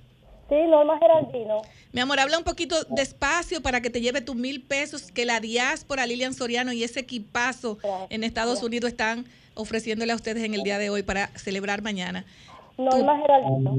Sí, 0.51 0.56
Norma 0.68 0.98
Geraldino. 0.98 1.62
Mi 1.93 2.01
amor, 2.02 2.20
habla 2.20 2.36
un 2.36 2.44
poquito 2.44 2.77
despacio 2.90 3.62
para 3.62 3.81
que 3.81 3.89
te 3.89 4.01
lleve 4.02 4.20
tus 4.20 4.35
mil 4.36 4.60
pesos 4.62 5.10
que 5.12 5.24
la 5.24 5.40
diáspora, 5.40 6.05
Lilian 6.06 6.35
Soriano 6.35 6.72
y 6.72 6.82
ese 6.85 7.01
equipazo 7.01 7.78
en 8.10 8.24
Estados 8.24 8.62
Unidos 8.62 8.90
están 8.90 9.24
ofreciéndole 9.55 10.12
a 10.12 10.16
ustedes 10.16 10.43
en 10.44 10.52
el 10.55 10.62
día 10.62 10.78
de 10.78 10.90
hoy 10.90 11.02
para 11.05 11.28
celebrar 11.36 11.82
mañana. 11.82 12.24
Norma 12.77 13.18
Geraldino. 13.20 13.77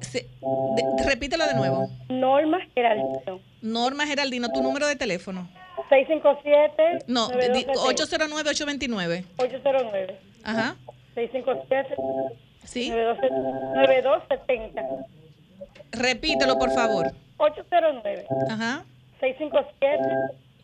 Se- 0.00 0.28
de- 0.40 1.04
repítelo 1.04 1.46
de 1.46 1.54
nuevo. 1.54 1.88
Norma 2.10 2.58
Geraldino. 2.74 3.40
Norma 3.62 4.06
Geraldino, 4.06 4.52
tu 4.52 4.62
número 4.62 4.86
de 4.86 4.96
teléfono. 4.96 5.48
657. 5.88 7.04
No, 7.06 7.28
di- 7.28 7.64
9270. 7.64 8.26
809-829. 8.26 9.24
809. 9.38 10.18
Ajá. 10.44 10.76
657. 11.14 11.94
Sí. 12.64 12.90
9270. 12.90 14.82
Repítelo, 15.92 16.58
por 16.58 16.70
favor. 16.70 17.12
809. 17.38 18.26
Ajá. 18.50 18.84
657. 19.20 20.02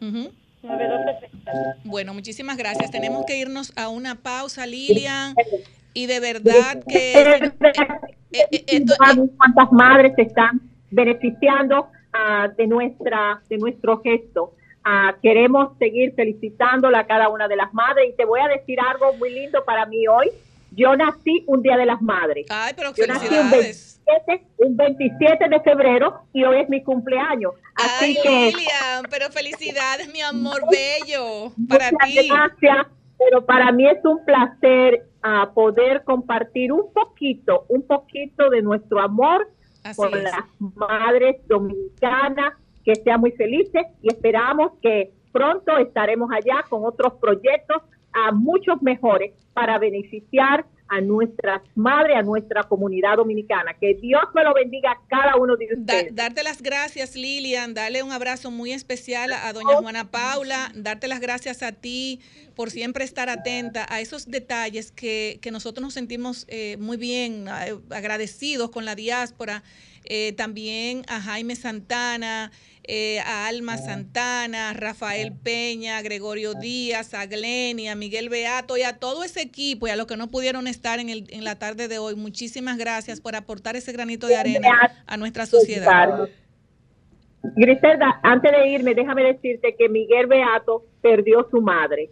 Ujú. 0.01 0.32
9270. 0.62 1.77
Bueno, 1.85 2.15
muchísimas 2.15 2.57
gracias. 2.57 2.90
Tenemos 2.90 3.24
que 3.27 3.36
irnos 3.36 3.73
a 3.77 3.89
una 3.89 4.15
pausa, 4.16 4.66
Lilian. 4.66 5.35
Y 5.94 6.07
de 6.07 6.20
verdad 6.20 6.82
que 6.89 7.12
eh, 7.20 7.53
eh, 8.32 8.65
eh, 8.66 8.85
cuántas 9.36 9.73
madres 9.73 10.15
se 10.16 10.23
están 10.23 10.61
beneficiando 10.90 11.89
ah, 12.12 12.49
de 12.57 12.66
nuestra 12.66 13.43
de 13.49 13.59
nuestro 13.59 14.01
gesto. 14.01 14.55
Ah, 14.85 15.15
queremos 15.23 15.77
seguir 15.78 16.15
felicitándola 16.15 17.01
a 17.01 17.07
cada 17.07 17.28
una 17.28 17.47
de 17.47 17.57
las 17.57 17.73
madres 17.74 18.11
y 18.11 18.16
te 18.16 18.24
voy 18.24 18.40
a 18.40 18.49
decir 18.49 18.78
algo 18.81 19.12
muy 19.15 19.32
lindo 19.32 19.65
para 19.65 19.86
mí 19.86 20.07
hoy. 20.09 20.31
Yo 20.74 20.97
nací 20.97 21.44
un 21.47 21.62
día 21.62 21.77
de 21.77 21.85
las 21.85 22.01
madres. 22.01 22.47
Ay, 22.49 22.73
pero 22.74 22.94
Yo 22.94 23.07
nací 23.07 23.27
un 23.27 23.51
felicidades. 23.51 23.91
27, 24.07 24.47
un 24.59 24.77
27 24.77 25.49
de 25.49 25.61
febrero 25.61 26.23
y 26.33 26.45
hoy 26.45 26.61
es 26.61 26.69
mi 26.69 26.83
cumpleaños. 26.83 27.53
Así 27.74 28.05
Ay, 28.05 28.16
que 28.23 28.29
Lilian, 28.29 29.05
pero 29.11 29.31
felicidades, 29.31 30.12
mi 30.12 30.20
amor 30.20 30.61
bello, 30.70 31.53
para 31.69 31.91
ti. 31.91 32.29
gracias, 32.29 32.87
pero 33.19 33.45
para 33.45 33.73
mí 33.73 33.87
es 33.87 34.05
un 34.05 34.24
placer 34.24 35.07
ah, 35.23 35.51
poder 35.55 36.05
compartir 36.05 36.73
un 36.73 36.93
poquito, 36.93 37.65
un 37.69 37.87
poquito 37.87 38.51
de 38.51 38.62
nuestro 38.62 39.01
amor 39.01 39.49
Así 39.85 39.97
por 39.97 40.16
es. 40.16 40.24
las 40.24 40.45
madres 40.59 41.37
dominicanas, 41.47 42.55
que 42.85 42.95
sean 42.97 43.20
muy 43.20 43.33
felices 43.33 43.87
y 44.03 44.09
esperamos 44.09 44.73
que 44.83 45.12
pronto 45.33 45.79
estaremos 45.79 46.31
allá 46.33 46.65
con 46.69 46.85
otros 46.85 47.15
proyectos 47.15 47.83
a 48.12 48.33
muchos 48.33 48.83
mejores 48.83 49.33
para 49.55 49.79
beneficiar 49.79 50.66
a 50.93 51.01
nuestras 51.01 51.62
madres, 51.74 52.16
a 52.16 52.23
nuestra 52.23 52.62
comunidad 52.64 53.16
dominicana. 53.16 53.73
Que 53.81 53.94
Dios 53.94 54.23
me 54.35 54.44
lo 54.44 54.52
bendiga 54.52 54.93
a 54.93 55.01
cada 55.09 55.36
uno 55.36 55.56
de 55.56 55.66
Da- 55.69 55.74
ustedes. 55.81 56.14
darte 56.14 56.43
las 56.43 56.60
gracias, 56.62 57.16
Lilian, 57.16 57.73
darle 57.73 58.02
un 58.02 58.12
abrazo 58.12 58.51
muy 58.51 58.73
especial 58.73 59.32
a, 59.32 59.48
a 59.48 59.52
doña 59.55 59.77
Juana 59.77 60.10
Paula, 60.10 60.70
darte 60.74 61.09
las 61.09 61.20
gracias 61.20 61.62
a 61.62 61.73
ti 61.73 62.20
por 62.55 62.70
siempre 62.70 63.05
estar 63.05 63.31
atenta 63.31 63.86
a 63.89 64.01
esos 64.02 64.31
detalles 64.31 64.93
que, 64.93 65.39
que 65.40 65.51
nosotros 65.51 65.82
nos 65.82 65.94
sentimos 65.94 66.44
eh, 66.48 66.77
muy 66.78 66.98
bien 66.98 67.47
eh, 67.48 67.74
agradecidos 67.90 68.70
con 68.70 68.85
la 68.85 68.94
diáspora, 68.94 69.62
eh, 70.05 70.33
también 70.33 71.03
a 71.09 71.20
Jaime 71.20 71.57
Santana, 71.57 72.51
eh, 72.85 73.20
a 73.20 73.47
Alma 73.47 73.79
Santana, 73.79 74.70
a 74.70 74.73
Rafael 74.73 75.33
Peña, 75.33 75.99
a 75.99 76.03
Gregorio 76.03 76.55
Díaz, 76.55 77.15
a 77.15 77.27
Glenny, 77.27 77.89
a 77.89 77.95
Miguel 77.95 78.29
Beato 78.29 78.77
y 78.77 78.83
a 78.83 78.99
todo 78.99 79.23
ese 79.23 79.41
equipo 79.41 79.87
y 79.87 79.91
a 79.91 79.97
los 79.97 80.07
que 80.07 80.16
no 80.16 80.29
pudieron 80.29 80.66
estar 80.66 80.99
en, 80.99 81.09
el, 81.09 81.27
en 81.31 81.45
la 81.45 81.59
tarde 81.59 81.87
de 81.87 81.99
hoy. 81.99 82.16
Muchísimas 82.16 82.79
gracias 82.79 83.20
por 83.20 83.37
aportar 83.37 83.77
ese 83.77 83.93
granito 83.93 84.27
de 84.27 84.37
arena 84.37 84.69
a 85.07 85.16
nuestra 85.16 85.47
sociedad. 85.47 86.29
Griselda, 87.57 88.20
antes 88.23 88.53
de 88.53 88.69
irme, 88.69 88.95
déjame 88.95 89.24
decirte 89.24 89.74
que 89.77 89.89
Miguel 89.89 90.27
Beato 90.27 90.85
perdió 91.01 91.47
su 91.51 91.61
madre 91.61 92.11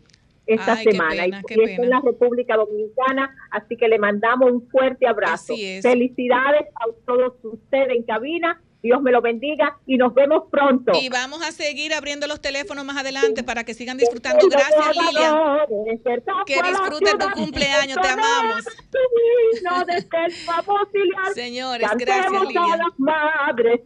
esta 0.55 0.75
Ay, 0.75 0.85
semana 0.85 1.11
pena, 1.23 1.43
y- 1.49 1.55
y 1.61 1.63
está 1.65 1.83
en 1.83 1.91
la 1.91 2.01
República 2.01 2.57
Dominicana, 2.57 3.35
así 3.51 3.77
que 3.77 3.89
le 3.89 3.99
mandamos 3.99 4.51
un 4.51 4.69
fuerte 4.69 5.07
abrazo. 5.07 5.55
Es. 5.59 5.83
Felicidades 5.83 6.63
a 6.75 6.85
todos 7.07 7.35
ustedes 7.43 7.91
en 7.97 8.03
cabina, 8.05 8.61
Dios 8.83 9.03
me 9.03 9.11
lo 9.11 9.21
bendiga 9.21 9.79
y 9.87 9.97
nos 9.97 10.15
vemos 10.15 10.45
pronto. 10.51 10.93
Y 10.95 11.09
vamos 11.11 11.43
a 11.43 11.53
seguir 11.53 11.93
abriendo 11.93 12.27
los 12.27 12.41
teléfonos 12.41 12.85
más 12.85 12.97
adelante 12.97 13.43
para 13.43 13.65
que 13.65 13.75
sigan 13.75 13.99
disfrutando. 13.99 14.49
Gracias, 14.49 14.97
Lilian. 14.97 15.59
Que 16.47 16.63
disfruten 16.63 17.19
tu 17.19 17.31
cumpleaños, 17.33 17.99
te 18.01 18.09
amamos. 18.09 18.65
Señores, 21.35 21.91
gracias, 21.99 22.43
Lilian. 22.43 22.81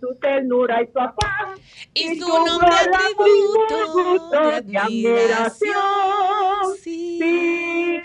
su 0.01 0.15
ternura 0.21 0.83
y 0.83 0.87
su 0.93 0.99
afán. 0.99 1.59
Y 1.93 2.21
su 2.21 2.29
nombre 2.29 2.71
atributo 2.71 4.63
de 4.63 4.79
admiración. 4.79 5.75
Sí. 6.83 8.01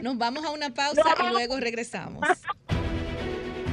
Nos 0.00 0.18
vamos 0.18 0.44
a 0.44 0.50
una 0.50 0.74
pausa 0.74 1.14
y 1.24 1.32
luego 1.32 1.58
regresamos. 1.60 2.26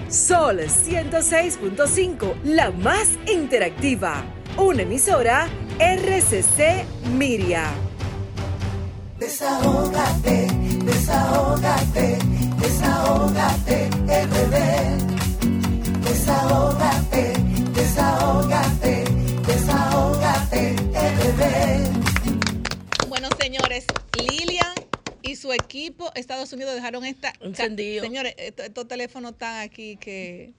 Sol 0.09 0.59
106.5, 0.59 2.41
la 2.43 2.71
más 2.71 3.09
interactiva. 3.31 4.23
Una 4.57 4.81
emisora 4.81 5.47
RCC 5.77 6.83
Miria. 7.15 7.69
Desahógate, 9.19 10.47
desahógate, 10.83 12.17
desahógate, 12.59 13.89
RD. 14.07 14.55
Desahógate, 16.01 17.33
desahógate, 17.75 19.03
desahógate, 19.45 20.75
RD. 21.19 21.43
Bueno, 23.07 23.27
señores, 23.39 23.85
Lilian 24.17 24.49
y 24.55 24.58
su 25.39 25.53
equipo, 25.53 26.11
Estados 26.15 26.51
Unidos, 26.53 26.75
dejaron 26.75 27.05
esta. 27.05 27.33
Encendido. 27.41 28.03
Señores, 28.03 28.35
estos, 28.37 28.65
estos 28.65 28.87
teléfonos 28.87 29.31
están 29.33 29.61
aquí 29.61 29.97
que 29.97 30.53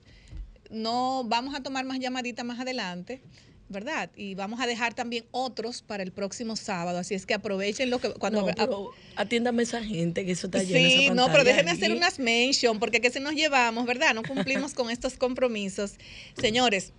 no 0.71 1.25
vamos 1.25 1.55
a 1.55 1.63
tomar 1.63 1.85
más 1.85 1.99
llamaditas 1.99 2.45
más 2.45 2.59
adelante. 2.61 3.21
¿Verdad? 3.69 4.11
Y 4.17 4.35
vamos 4.35 4.59
a 4.59 4.67
dejar 4.67 4.95
también 4.95 5.25
otros 5.31 5.81
para 5.83 6.03
el 6.03 6.11
próximo 6.11 6.57
sábado. 6.57 6.99
Así 6.99 7.15
es 7.15 7.25
que 7.25 7.35
aprovechen 7.35 7.89
lo 7.89 8.01
que 8.01 8.11
cuando 8.11 8.45
No, 8.45 8.91
atiéndame 9.15 9.63
esa 9.63 9.81
gente 9.81 10.27
que 10.27 10.33
eso 10.33 10.49
está 10.49 10.61
lleno. 10.65 10.89
Sí, 10.89 11.05
esa 11.05 11.15
no, 11.15 11.31
pero 11.31 11.45
déjenme 11.45 11.71
hacer 11.71 11.93
unas 11.93 12.19
mention, 12.19 12.81
porque 12.81 13.01
que 13.01 13.11
se 13.11 13.21
nos 13.21 13.35
llevamos, 13.35 13.87
¿verdad? 13.87 14.13
No 14.13 14.25
cumplimos 14.25 14.75
con 14.75 14.91
estos 14.91 15.15
compromisos. 15.15 15.93
Señores, 16.37 16.93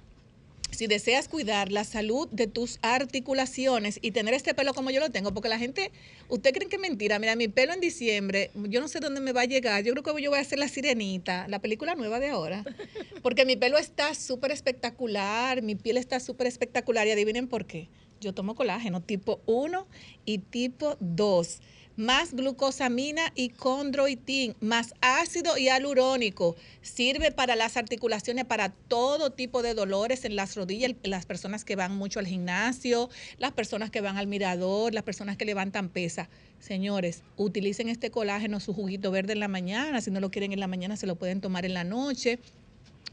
si 0.71 0.87
deseas 0.87 1.27
cuidar 1.27 1.71
la 1.71 1.83
salud 1.83 2.27
de 2.31 2.47
tus 2.47 2.79
articulaciones 2.81 3.99
y 4.01 4.11
tener 4.11 4.33
este 4.33 4.53
pelo 4.53 4.73
como 4.73 4.89
yo 4.89 4.99
lo 4.99 5.09
tengo, 5.11 5.33
porque 5.33 5.49
la 5.49 5.59
gente, 5.59 5.91
¿usted 6.29 6.53
creen 6.53 6.69
que 6.69 6.77
es 6.77 6.81
mentira? 6.81 7.19
Mira, 7.19 7.35
mi 7.35 7.47
pelo 7.47 7.73
en 7.73 7.79
diciembre, 7.79 8.51
yo 8.55 8.81
no 8.81 8.87
sé 8.87 8.99
dónde 8.99 9.21
me 9.21 9.33
va 9.33 9.41
a 9.41 9.45
llegar. 9.45 9.83
Yo 9.83 9.93
creo 9.93 10.03
que 10.03 10.21
yo 10.21 10.29
voy 10.29 10.39
a 10.39 10.41
hacer 10.41 10.59
La 10.59 10.67
Sirenita, 10.67 11.47
la 11.47 11.59
película 11.59 11.95
nueva 11.95 12.19
de 12.19 12.29
ahora, 12.29 12.63
porque 13.21 13.45
mi 13.45 13.55
pelo 13.55 13.77
está 13.77 14.15
súper 14.15 14.51
espectacular, 14.51 15.61
mi 15.61 15.75
piel 15.75 15.97
está 15.97 16.19
súper 16.19 16.47
espectacular 16.47 17.07
y 17.07 17.11
adivinen 17.11 17.47
por 17.47 17.65
qué. 17.65 17.89
Yo 18.19 18.33
tomo 18.33 18.55
colágeno 18.55 19.01
tipo 19.01 19.41
1 19.47 19.87
y 20.25 20.37
tipo 20.37 20.95
2. 20.99 21.59
Más 21.95 22.33
glucosamina 22.33 23.31
y 23.35 23.49
condroitin, 23.49 24.55
más 24.59 24.93
ácido 25.01 25.57
hialurónico. 25.57 26.55
Sirve 26.81 27.31
para 27.31 27.55
las 27.55 27.77
articulaciones, 27.77 28.45
para 28.45 28.69
todo 28.69 29.31
tipo 29.31 29.61
de 29.61 29.73
dolores 29.73 30.25
en 30.25 30.35
las 30.35 30.55
rodillas, 30.55 30.91
las 31.03 31.25
personas 31.25 31.65
que 31.65 31.75
van 31.75 31.95
mucho 31.95 32.19
al 32.19 32.27
gimnasio, 32.27 33.09
las 33.37 33.51
personas 33.51 33.91
que 33.91 34.01
van 34.01 34.17
al 34.17 34.27
mirador, 34.27 34.93
las 34.93 35.03
personas 35.03 35.37
que 35.37 35.45
levantan 35.45 35.89
pesa. 35.89 36.29
Señores, 36.59 37.23
utilicen 37.37 37.89
este 37.89 38.11
colágeno, 38.11 38.59
su 38.59 38.73
juguito 38.73 39.11
verde 39.11 39.33
en 39.33 39.39
la 39.39 39.47
mañana. 39.47 40.01
Si 40.01 40.11
no 40.11 40.19
lo 40.19 40.29
quieren 40.29 40.53
en 40.53 40.59
la 40.59 40.67
mañana, 40.67 40.95
se 40.95 41.07
lo 41.07 41.15
pueden 41.15 41.41
tomar 41.41 41.65
en 41.65 41.73
la 41.73 41.83
noche. 41.83 42.39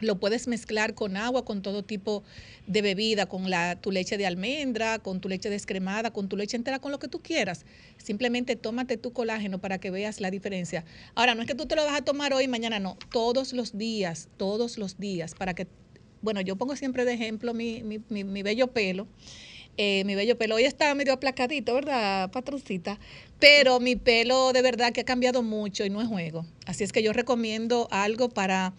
Lo 0.01 0.21
puedes 0.21 0.47
mezclar 0.47 0.95
con 0.95 1.17
agua, 1.17 1.45
con 1.45 1.63
todo 1.63 1.83
tipo 1.83 2.23
de 2.67 2.83
bebida, 2.83 3.27
con 3.27 3.47
tu 3.81 3.91
leche 3.91 4.17
de 4.17 4.27
almendra, 4.27 4.99
con 5.01 5.21
tu 5.21 5.29
leche 5.29 5.51
descremada, 5.51 6.13
con 6.13 6.29
tu 6.29 6.37
leche 6.37 6.57
entera, 6.57 6.79
con 6.79 6.93
lo 6.93 6.99
que 6.99 7.09
tú 7.09 7.21
quieras. 7.21 7.65
Simplemente 7.97 8.57
tómate 8.57 8.97
tu 8.97 9.13
colágeno 9.13 9.59
para 9.61 9.79
que 9.79 9.91
veas 9.91 10.21
la 10.21 10.31
diferencia. 10.31 10.85
Ahora, 11.15 11.35
no 11.35 11.43
es 11.43 11.49
que 11.49 11.55
tú 11.55 11.67
te 11.67 11.75
lo 11.77 11.85
vas 11.85 11.99
a 11.99 12.05
tomar 12.05 12.33
hoy 12.33 12.45
y 12.45 12.49
mañana, 12.49 12.79
no. 12.79 12.97
Todos 13.11 13.53
los 13.53 13.77
días, 13.77 14.29
todos 14.37 14.79
los 14.79 14.99
días, 14.99 15.35
para 15.35 15.55
que, 15.55 15.67
bueno, 16.23 16.41
yo 16.41 16.57
pongo 16.57 16.77
siempre 16.77 17.05
de 17.05 17.15
ejemplo 17.15 17.55
mi, 17.55 17.83
mi, 17.83 18.01
mi, 18.09 18.25
mi 18.25 18.43
bello 18.43 18.69
pelo. 18.69 19.09
Eh, 19.81 20.03
mi 20.05 20.17
bello 20.17 20.37
pelo 20.37 20.57
hoy 20.57 20.65
está 20.65 20.93
medio 20.97 21.13
aplacadito, 21.13 21.73
¿verdad, 21.73 22.33
patroncita? 22.33 22.99
Pero 23.39 23.79
mi 23.79 23.95
pelo 23.95 24.53
de 24.53 24.61
verdad 24.61 24.93
que 24.93 25.03
ha 25.03 25.05
cambiado 25.05 25.45
mucho 25.45 25.85
y 25.85 25.91
no 25.91 26.03
es 26.03 26.09
juego. 26.09 26.45
Así 26.67 26.83
es 26.83 26.91
que 26.91 27.01
yo 27.01 27.13
recomiendo 27.13 27.87
algo 27.93 28.29
para 28.29 28.75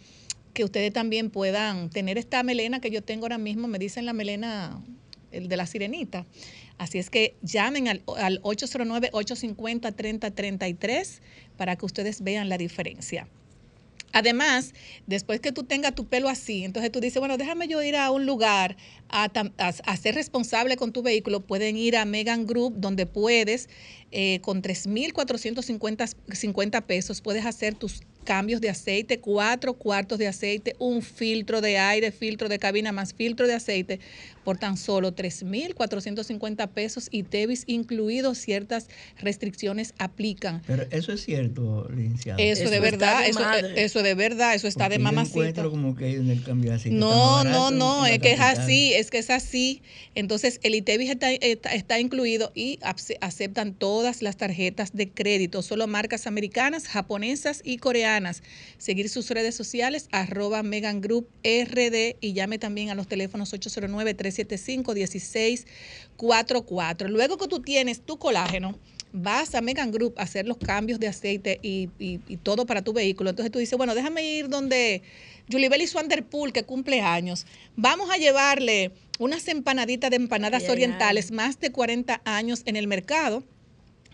que 0.60 0.66
ustedes 0.66 0.92
también 0.92 1.30
puedan 1.30 1.90
tener 1.90 2.18
esta 2.18 2.44
melena 2.44 2.82
que 2.82 2.92
yo 2.92 3.02
tengo 3.02 3.24
ahora 3.24 3.38
mismo, 3.38 3.70
me 3.70 3.80
dicen 3.80 4.06
la 4.06 4.12
melena 4.12 4.84
el 5.32 5.48
de 5.48 5.56
la 5.56 5.66
sirenita. 5.66 6.26
Así 6.78 7.00
es 7.00 7.10
que 7.10 7.38
llamen 7.42 7.88
al, 7.88 8.04
al 8.18 8.42
809-850-3033 8.42 11.22
para 11.56 11.78
que 11.78 11.86
ustedes 11.86 12.22
vean 12.24 12.50
la 12.50 12.58
diferencia. 12.58 13.30
Además, 14.12 14.74
después 15.08 15.40
que 15.40 15.54
tú 15.54 15.64
tengas 15.64 15.96
tu 15.96 16.08
pelo 16.08 16.28
así, 16.28 16.66
entonces 16.66 16.92
tú 16.92 17.00
dices, 17.00 17.22
bueno, 17.22 17.38
déjame 17.38 17.70
yo 17.70 17.82
ir 17.82 17.96
a 17.96 18.12
un 18.12 18.26
lugar 18.26 18.76
a, 19.08 19.32
a- 19.58 19.98
ser 19.98 20.16
responsable 20.16 20.76
con 20.76 20.92
tu 20.92 21.02
vehículo. 21.04 21.40
Pueden 21.40 21.78
ir 21.78 21.96
a 21.96 22.04
Megan 22.04 22.46
Group, 22.46 22.74
donde 22.80 23.06
puedes, 23.06 23.70
eh, 24.12 24.40
con 24.42 24.62
3.450 24.62 26.14
50 26.34 26.82
pesos, 26.82 27.22
puedes 27.22 27.46
hacer 27.46 27.76
tus 27.76 28.02
cambios 28.24 28.62
de 28.62 28.70
aceite, 28.70 29.20
cuatro 29.20 29.74
cuartos 29.74 30.20
de 30.20 30.28
aceite, 30.28 30.76
un 30.80 31.02
filtro 31.02 31.62
de 31.62 31.78
aire, 31.78 32.12
filtro 32.12 32.50
de 32.50 32.60
cabina 32.60 32.92
más 32.92 33.14
filtro 33.14 33.48
de 33.48 33.54
aceite 33.54 34.00
por 34.44 34.58
tan 34.58 34.78
solo 34.78 35.14
3.450 35.16 36.70
pesos 36.70 37.08
y 37.12 37.24
TEVIS 37.24 37.64
incluido, 37.68 38.36
ciertas 38.36 38.88
restricciones 39.20 39.94
aplican. 39.98 40.62
Pero 40.68 40.86
eso 40.92 41.12
es 41.14 41.24
cierto, 41.24 41.88
licenciado. 41.90 42.40
Eso, 42.40 42.70
de 42.70 42.80
verdad, 42.80 43.26
eso, 43.28 43.42
eso 43.76 44.04
de 44.04 44.14
verdad, 44.16 44.56
eso 44.56 44.68
está 44.68 44.86
Porque 44.86 44.98
de 44.98 45.00
yo 45.00 45.04
mamacita. 45.04 45.40
encuentro 45.40 45.72
como 45.72 45.96
que 45.96 46.16
en 46.16 46.30
el 46.30 46.44
cambio 46.44 46.72
de 46.72 46.78
aceite 46.78 46.96
está 46.98 47.06
No, 47.08 47.44
no, 47.44 47.72
no, 47.72 48.06
es 48.06 48.20
que 48.20 48.34
es 48.34 48.40
así, 48.40 48.94
es 48.94 49.10
que 49.12 49.20
es 49.20 49.30
así. 49.30 49.82
Entonces, 50.16 50.60
el 50.64 50.76
ITEVIS 50.76 51.10
está, 51.12 51.32
está, 51.32 51.74
está 51.74 52.00
incluido 52.00 52.52
y 52.56 52.80
ace- 52.82 53.18
aceptan 53.22 53.74
todas 53.74 54.22
las 54.22 54.38
tarjetas 54.38 54.94
de 54.94 55.10
crédito, 55.10 55.62
solo 55.62 55.88
marcas 55.88 56.28
americanas, 56.28 56.88
japonesas 56.88 57.62
y 57.64 57.78
coreanas. 57.78 58.44
Seguir 58.78 59.10
sus 59.10 59.30
redes 59.30 59.56
sociales, 59.56 60.08
arroba 60.12 60.64
Megan 60.64 61.02
Group 61.02 61.28
RD 61.44 62.16
y 62.22 62.34
llame 62.34 62.58
también 62.60 62.90
a 62.90 62.96
los 62.96 63.08
teléfonos 63.08 63.50
809-375-1644. 64.48 67.08
Luego 67.10 67.38
que 67.38 67.48
tú 67.48 67.60
tienes 67.62 68.02
tu 68.02 68.18
colágeno, 68.18 68.78
vas 69.12 69.56
a 69.56 69.62
Megan 69.62 69.92
Group 69.92 70.14
a 70.18 70.24
hacer 70.24 70.48
los 70.48 70.58
cambios 70.58 71.00
de 71.00 71.08
aceite 71.08 71.60
y, 71.64 71.90
y- 72.00 72.20
y 72.28 72.38
todo 72.38 72.66
para 72.66 72.84
tu 72.84 72.94
vehículo. 72.94 73.30
Entonces 73.32 73.52
tú 73.52 73.60
dices, 73.60 73.78
bueno, 73.78 73.96
déjame 73.96 74.24
ir 74.24 74.50
donde 74.50 75.02
Julibel 75.52 75.82
y 75.82 75.88
Swanderpool, 75.88 76.54
que 76.54 76.64
cumple 76.64 77.02
años. 77.02 77.46
Vamos 77.76 78.10
a 78.12 78.18
llevarle 78.18 78.92
unas 79.18 79.48
empanaditas 79.48 80.12
de 80.12 80.18
empanadas 80.18 80.62
orientales, 80.72 81.32
más 81.32 81.60
de 81.60 81.72
40 81.72 82.22
años 82.24 82.62
en 82.66 82.76
el 82.76 82.88
mercado. 82.88 83.44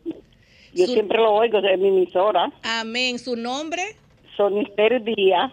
Yo 0.73 0.85
Su- 0.85 0.93
siempre 0.93 1.17
lo 1.19 1.33
oigo 1.33 1.61
de 1.61 1.77
mi 1.77 1.89
emisora. 1.89 2.51
Amén. 2.63 3.19
¿Su 3.19 3.35
nombre? 3.35 3.83
Sonister 4.37 5.03
Díaz, 5.03 5.51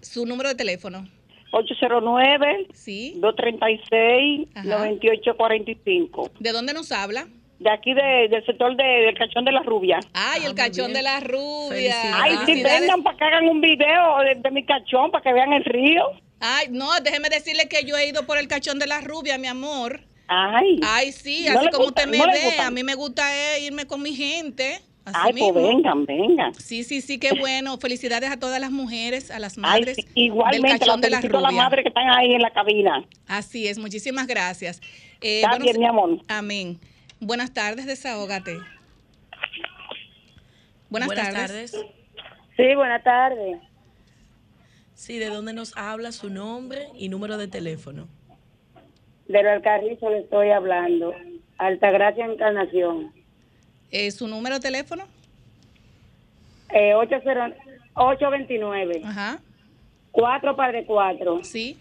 ¿Su 0.00 0.24
número 0.26 0.48
de 0.48 0.54
teléfono? 0.54 1.06
809 1.52 2.66
Sí. 2.72 3.14
236 3.18 4.48
Ajá. 4.54 4.66
9845. 4.66 6.30
¿De 6.40 6.52
dónde 6.52 6.72
nos 6.72 6.90
habla? 6.90 7.28
De 7.60 7.70
aquí 7.70 7.92
de- 7.94 8.28
del 8.30 8.44
sector 8.46 8.74
de, 8.76 8.82
del 8.82 9.16
Cachón 9.16 9.44
de 9.44 9.52
la 9.52 9.62
Rubia. 9.62 10.00
Ay, 10.14 10.44
el 10.46 10.54
cachón 10.54 10.92
de 10.94 11.02
la 11.02 11.20
rubia. 11.20 11.94
Ay, 12.22 12.38
si 12.46 12.62
vengan 12.62 13.02
para 13.02 13.16
que 13.18 13.24
hagan 13.24 13.46
un 13.48 13.60
video 13.60 14.18
de, 14.24 14.34
de 14.36 14.50
mi 14.50 14.64
cachón 14.64 15.10
para 15.10 15.22
que 15.22 15.32
vean 15.32 15.52
el 15.52 15.64
río. 15.64 16.02
Ay, 16.40 16.68
no, 16.70 16.88
déjeme 17.04 17.28
decirle 17.28 17.68
que 17.68 17.84
yo 17.84 17.96
he 17.98 18.08
ido 18.08 18.24
por 18.26 18.38
el 18.38 18.48
cachón 18.48 18.78
de 18.78 18.86
la 18.86 19.02
rubia, 19.02 19.36
mi 19.36 19.46
amor. 19.46 20.00
Ay. 20.26 20.80
Ay, 20.82 21.12
sí, 21.12 21.44
¿No 21.52 21.58
así 21.60 21.68
como 21.68 21.84
gusta? 21.84 22.02
usted 22.02 22.10
me 22.10 22.16
¿No 22.18 22.32
ve, 22.32 22.40
gusta? 22.44 22.66
a 22.66 22.70
mí 22.70 22.82
me 22.82 22.94
gusta 22.94 23.56
eh, 23.56 23.60
irme 23.66 23.86
con 23.86 24.00
mi 24.00 24.14
gente. 24.14 24.80
Así 25.04 25.18
Ay, 25.22 25.32
pues 25.38 25.54
vengan, 25.54 26.06
vengan. 26.06 26.54
Sí, 26.54 26.82
sí, 26.84 27.00
sí, 27.02 27.18
qué 27.18 27.32
bueno. 27.38 27.76
Felicidades 27.78 28.30
a 28.30 28.38
todas 28.38 28.60
las 28.60 28.70
mujeres, 28.70 29.30
a 29.30 29.38
las 29.38 29.58
Ay, 29.58 29.62
madres 29.62 29.96
sí, 29.96 30.02
del 30.02 30.12
igualmente, 30.24 30.86
la 30.86 30.96
de 30.96 31.10
la 31.10 31.16
felicito 31.18 31.36
a 31.36 31.40
rubia. 31.40 31.56
las 31.56 31.64
madres 31.64 31.82
que 31.82 31.88
están 31.88 32.08
ahí 32.10 32.32
en 32.32 32.40
la 32.42 32.50
cabina. 32.52 33.04
Así 33.26 33.66
es, 33.66 33.78
muchísimas 33.78 34.26
gracias. 34.26 34.80
Eh, 35.20 35.42
Está 35.42 35.58
bien, 35.58 35.74
se- 35.74 35.78
mi 35.80 35.86
amor. 35.86 36.18
Amén. 36.28 36.78
Buenas 37.20 37.52
tardes, 37.52 37.86
desahógate. 37.86 38.58
Buenas, 40.88 41.06
Buenas 41.06 41.32
tardes. 41.34 41.72
tardes. 41.72 41.86
Sí, 42.56 42.74
buenas 42.74 43.02
tardes. 43.04 43.58
Sí, 44.94 45.18
¿de 45.18 45.26
dónde 45.26 45.52
nos 45.52 45.76
habla 45.76 46.12
su 46.12 46.30
nombre 46.30 46.88
y 46.94 47.08
número 47.08 47.36
de 47.38 47.48
teléfono? 47.48 48.08
De 49.28 49.42
los 49.42 49.62
Carrizo 49.62 50.10
le 50.10 50.20
estoy 50.20 50.50
hablando. 50.50 51.14
Altagracia 51.58 52.24
Encarnación. 52.24 53.12
Eh, 53.90 54.10
¿Su 54.10 54.26
número 54.26 54.56
de 54.56 54.60
teléfono? 54.60 55.04
Eh, 56.70 56.94
80 56.94 57.54
829. 57.94 59.02
Ajá. 59.04 59.40
4 60.12 60.56
padre 60.56 60.84
4. 60.86 61.44
Sí. 61.44 61.78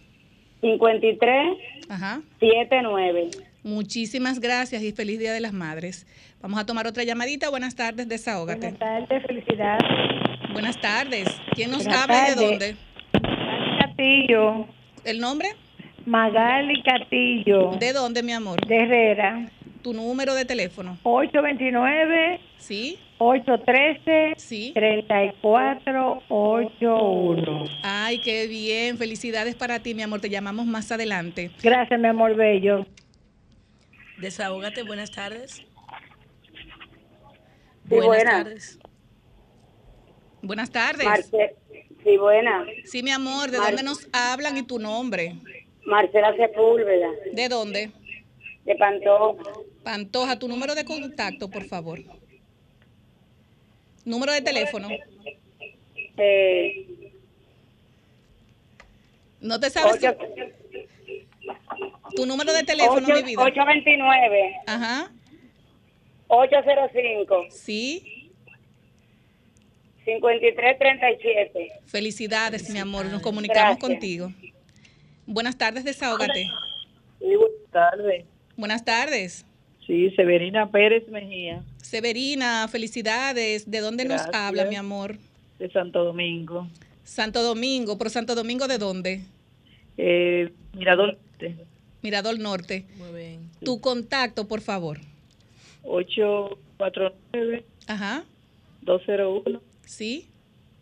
53 0.61 1.57
Ajá. 1.89 2.21
79. 2.39 3.29
Muchísimas 3.63 4.39
gracias 4.39 4.81
y 4.83 4.91
feliz 4.93 5.19
Día 5.19 5.33
de 5.33 5.41
las 5.41 5.51
Madres. 5.53 6.07
Vamos 6.41 6.59
a 6.59 6.65
tomar 6.65 6.87
otra 6.87 7.03
llamadita. 7.03 7.49
Buenas 7.49 7.75
tardes, 7.75 8.07
desahógate. 8.07 8.71
Buenas 8.71 8.79
tardes, 8.79 9.23
felicidades. 9.27 9.83
Buenas 10.53 10.79
tardes. 10.81 11.27
¿Quién 11.53 11.69
nos 11.71 11.83
Buenas 11.83 12.03
habla 12.03 12.27
y 12.27 12.29
de 12.29 12.35
dónde? 12.45 12.75
Castillo. 13.79 14.65
¿El 15.03 15.19
nombre? 15.19 15.49
Magali 16.05 16.81
Castillo. 16.83 17.71
¿De 17.79 17.91
dónde, 17.93 18.23
mi 18.23 18.31
amor? 18.31 18.65
De 18.65 18.77
Herrera. 18.77 19.45
¿Tu 19.83 19.93
número 19.93 20.33
de 20.33 20.45
teléfono? 20.45 20.97
829 21.03 22.39
Sí. 22.57 22.97
813 23.19 24.33
Sí. 24.37 24.71
3481. 24.73 27.65
Ay, 27.83 28.19
qué 28.19 28.47
bien. 28.47 28.97
Felicidades 28.97 29.55
para 29.55 29.79
ti, 29.79 29.93
mi 29.93 30.01
amor. 30.01 30.21
Te 30.21 30.29
llamamos 30.29 30.65
más 30.65 30.89
adelante. 30.91 31.51
Gracias, 31.61 31.99
mi 31.99 32.07
amor 32.07 32.35
bello. 32.35 32.85
Desahógate, 34.21 34.83
buenas 34.83 35.11
tardes. 35.11 35.53
Sí, 35.55 35.65
Buenas 37.95 38.07
buena. 38.07 38.31
tardes. 38.31 38.79
Buenas 40.41 40.71
tardes. 40.71 41.05
Marce- 41.05 41.55
sí, 42.03 42.17
buena. 42.17 42.65
Sí, 42.85 43.01
mi 43.03 43.11
amor, 43.11 43.49
¿de 43.51 43.57
Mar- 43.57 43.67
dónde 43.67 43.83
nos 43.83 44.07
hablan 44.11 44.57
y 44.57 44.63
tu 44.63 44.77
nombre? 44.79 45.35
Marcela 45.85 46.35
Sepúlveda, 46.35 47.09
¿De 47.33 47.49
dónde? 47.49 47.91
de 48.65 48.75
Pantó. 48.75 49.37
Pantoja, 49.83 50.37
tu 50.37 50.47
número 50.47 50.75
de 50.75 50.85
contacto, 50.85 51.49
por 51.49 51.63
favor. 51.65 51.99
Número 54.05 54.33
de 54.33 54.41
teléfono. 54.41 54.89
Eh, 56.17 56.85
No 59.41 59.57
te 59.59 59.69
sabes. 59.69 60.03
ocho- 60.03 60.17
Tu 62.15 62.25
número 62.25 62.51
de 62.53 62.63
teléfono, 62.63 63.05
ocho- 63.07 63.15
mi 63.15 63.23
vida. 63.23 63.41
829 63.43 64.55
Ajá. 64.67 65.11
805 66.27 67.45
Sí. 67.49 68.31
5337. 70.05 71.69
Felicidades, 71.85 72.69
mi 72.69 72.79
amor. 72.79 73.05
Nos 73.05 73.21
comunicamos 73.21 73.77
Gracias. 73.77 73.79
contigo. 73.79 74.31
Buenas 75.25 75.57
tardes, 75.57 75.83
desahógate. 75.83 76.43
Sí, 77.19 77.25
buenas 77.35 77.71
tardes. 77.71 78.25
Buenas 78.57 78.85
tardes. 78.85 79.45
Sí, 79.85 80.11
Severina 80.11 80.69
Pérez 80.69 81.07
Mejía, 81.09 81.63
Severina, 81.77 82.67
felicidades. 82.67 83.69
¿De 83.69 83.79
dónde 83.79 84.05
nos 84.05 84.21
habla, 84.33 84.65
mi 84.65 84.75
amor? 84.75 85.17
de 85.57 85.69
Santo 85.71 86.03
Domingo. 86.05 86.67
Santo 87.03 87.41
Domingo. 87.43 87.97
¿Por 87.97 88.09
Santo 88.09 88.33
Domingo 88.33 88.67
de 88.67 88.77
dónde? 88.77 89.21
Eh, 89.97 90.51
Mirador 90.73 91.17
Mirador 92.01 92.39
Norte. 92.39 92.85
Muy 92.97 93.11
bien. 93.11 93.49
Tu 93.63 93.79
contacto, 93.81 94.47
por 94.47 94.61
favor. 94.61 94.99
849 95.83 97.65
Ajá. 97.87 98.23
201 98.81 99.61
Sí. 99.85 100.29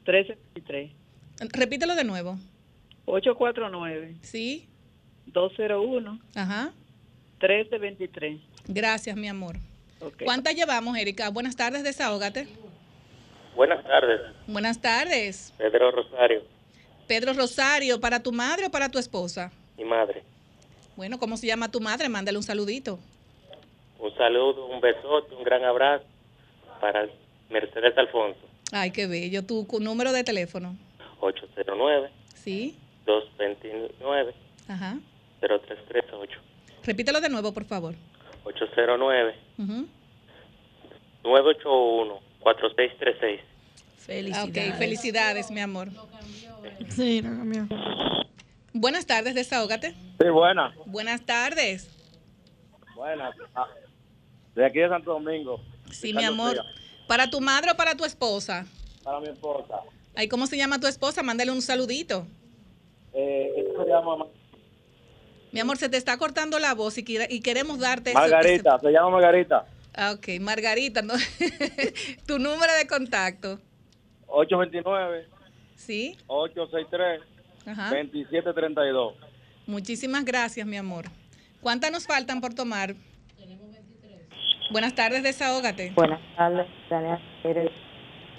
1323. 0.05 0.91
Repítelo 1.53 1.95
de 1.95 2.03
nuevo. 2.03 2.37
849 3.05 4.15
Sí. 4.21 4.67
201 5.27 6.19
Ajá. 6.35 6.71
1323. 7.41 8.39
Gracias, 8.67 9.15
mi 9.15 9.27
amor. 9.27 9.57
¿Cuántas 10.23 10.55
llevamos, 10.55 10.97
Erika? 10.97 11.29
Buenas 11.29 11.55
tardes, 11.55 11.83
desahógate. 11.83 12.47
Buenas 13.55 13.83
tardes, 13.83 14.21
Buenas 14.45 14.79
tardes. 14.79 15.51
Pedro 15.57 15.89
Rosario, 15.91 16.43
Pedro 17.07 17.33
Rosario, 17.33 17.99
¿para 17.99 18.21
tu 18.21 18.31
madre 18.31 18.67
o 18.67 18.71
para 18.71 18.89
tu 18.89 18.99
esposa? 18.99 19.51
mi 19.77 19.83
madre. 19.85 20.23
Bueno, 20.97 21.19
¿cómo 21.19 21.37
se 21.37 21.47
llama 21.47 21.69
tu 21.71 21.79
madre? 21.79 22.09
Mándale 22.09 22.37
un 22.37 22.43
saludito. 22.43 22.99
Un 23.99 24.13
saludo, 24.15 24.65
un 24.65 24.81
besote, 24.81 25.33
un 25.35 25.43
gran 25.43 25.63
abrazo 25.63 26.03
para 26.81 27.07
Mercedes 27.49 27.97
Alfonso, 27.97 28.39
Ay, 28.71 28.91
qué 28.91 29.07
bello. 29.07 29.43
Tu 29.45 29.65
número 29.79 30.11
de 30.11 30.23
teléfono. 30.23 30.75
809 31.21 32.09
Sí. 32.35 32.75
229 33.05 34.33
Ajá. 34.67 34.97
0338 35.39 36.39
Repítelo 36.83 37.21
de 37.21 37.29
nuevo, 37.29 37.53
por 37.53 37.63
favor. 37.65 37.95
809 38.43 39.35
Ujú. 39.59 39.87
981 41.23 42.19
4636 42.41 43.41
Ah, 44.35 44.45
Ok, 44.45 44.77
felicidades, 44.77 45.51
mi 45.51 45.59
amor. 45.59 45.89
Sí, 46.89 47.21
lo 47.21 47.29
cambió. 47.29 47.67
Buenas 48.79 49.05
tardes, 49.07 49.33
desahógate. 49.35 49.93
Sí, 50.19 50.29
buena. 50.29 50.73
Buenas 50.85 51.21
tardes. 51.25 51.89
Buena. 52.95 53.31
Ah, 53.55 53.67
de 54.55 54.65
aquí 54.65 54.79
de 54.79 54.89
Santo 54.89 55.13
Domingo. 55.13 55.59
Sí, 55.91 56.13
mi 56.13 56.23
amor. 56.23 56.51
Fría, 56.51 56.63
¿Para 57.07 57.29
tu 57.29 57.39
madre 57.41 57.71
o 57.71 57.75
para 57.75 57.95
tu 57.95 58.05
esposa? 58.05 58.65
Para 59.03 59.19
mi 59.19 59.29
esposa. 59.29 59.79
Ay, 60.15 60.27
¿cómo 60.27 60.45
se 60.47 60.57
llama 60.57 60.79
tu 60.79 60.87
esposa? 60.87 61.23
Mándale 61.23 61.51
un 61.51 61.61
saludito. 61.61 62.27
Eh, 63.13 63.65
se 63.77 63.85
llama 63.89 64.17
Ma- 64.17 64.25
Mi 65.51 65.59
amor, 65.59 65.77
se 65.77 65.89
te 65.89 65.97
está 65.97 66.17
cortando 66.17 66.59
la 66.59 66.73
voz 66.73 66.97
y, 66.97 67.05
y 67.29 67.39
queremos 67.41 67.79
darte 67.79 68.11
eso- 68.11 68.19
Margarita. 68.19 68.77
Se 68.79 68.91
llama 68.91 69.09
Margarita. 69.11 69.65
Ah, 69.95 70.11
ok, 70.15 70.39
Margarita, 70.41 71.01
¿no? 71.01 71.13
tu 72.27 72.37
número 72.37 72.73
de 72.73 72.85
contacto. 72.87 73.59
829 74.27 75.27
¿Sí? 75.75 76.15
863 76.27 77.21
Ajá. 77.67 77.89
2732. 77.89 79.13
Muchísimas 79.67 80.23
gracias, 80.25 80.65
mi 80.65 80.77
amor. 80.77 81.05
¿Cuántas 81.61 81.91
nos 81.91 82.07
faltan 82.07 82.39
por 82.41 82.53
tomar? 82.53 82.95
Buenas 84.71 84.95
tardes, 84.95 85.23
desahógate. 85.23 85.91
Buenas 85.95 86.19
tardes, 86.35 86.67
Pérez. 87.43 87.71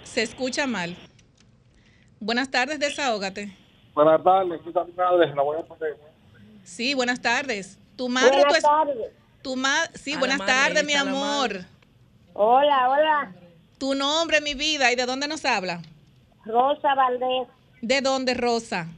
Se 0.02 0.22
escucha 0.22 0.66
mal. 0.66 0.94
Buenas 2.20 2.50
tardes, 2.50 2.78
desahógate. 2.80 3.55
Buenas 3.94 4.22
tardes. 4.22 4.60
Está 4.66 4.84
mi 4.84 4.92
madre. 4.92 5.34
La 5.34 5.42
voy 5.42 5.59
a 5.59 5.62
poner. 5.62 5.96
Sí, 6.64 6.94
buenas 6.94 7.20
tardes. 7.22 7.78
Tu 7.96 8.09
madre, 8.09 8.30
Buenas 8.30 8.48
tu 8.52 8.55
es- 8.56 8.62
tardes. 8.62 9.12
Tu 9.42 9.56
ma 9.56 9.76
sí, 9.94 10.14
A 10.14 10.18
buenas 10.18 10.38
tardes, 10.38 10.84
mi 10.84 10.92
amor. 10.94 11.64
Hola, 12.34 12.88
hola. 12.90 13.32
Tu 13.78 13.94
nombre, 13.94 14.40
mi 14.40 14.55
vida, 14.55 14.92
¿y 14.92 14.96
de 14.96 15.06
dónde 15.06 15.28
nos 15.28 15.44
habla? 15.44 15.80
Rosa 16.44 16.94
Valdés, 16.94 17.48
¿De 17.80 18.00
dónde, 18.00 18.34
Rosa? 18.34 18.88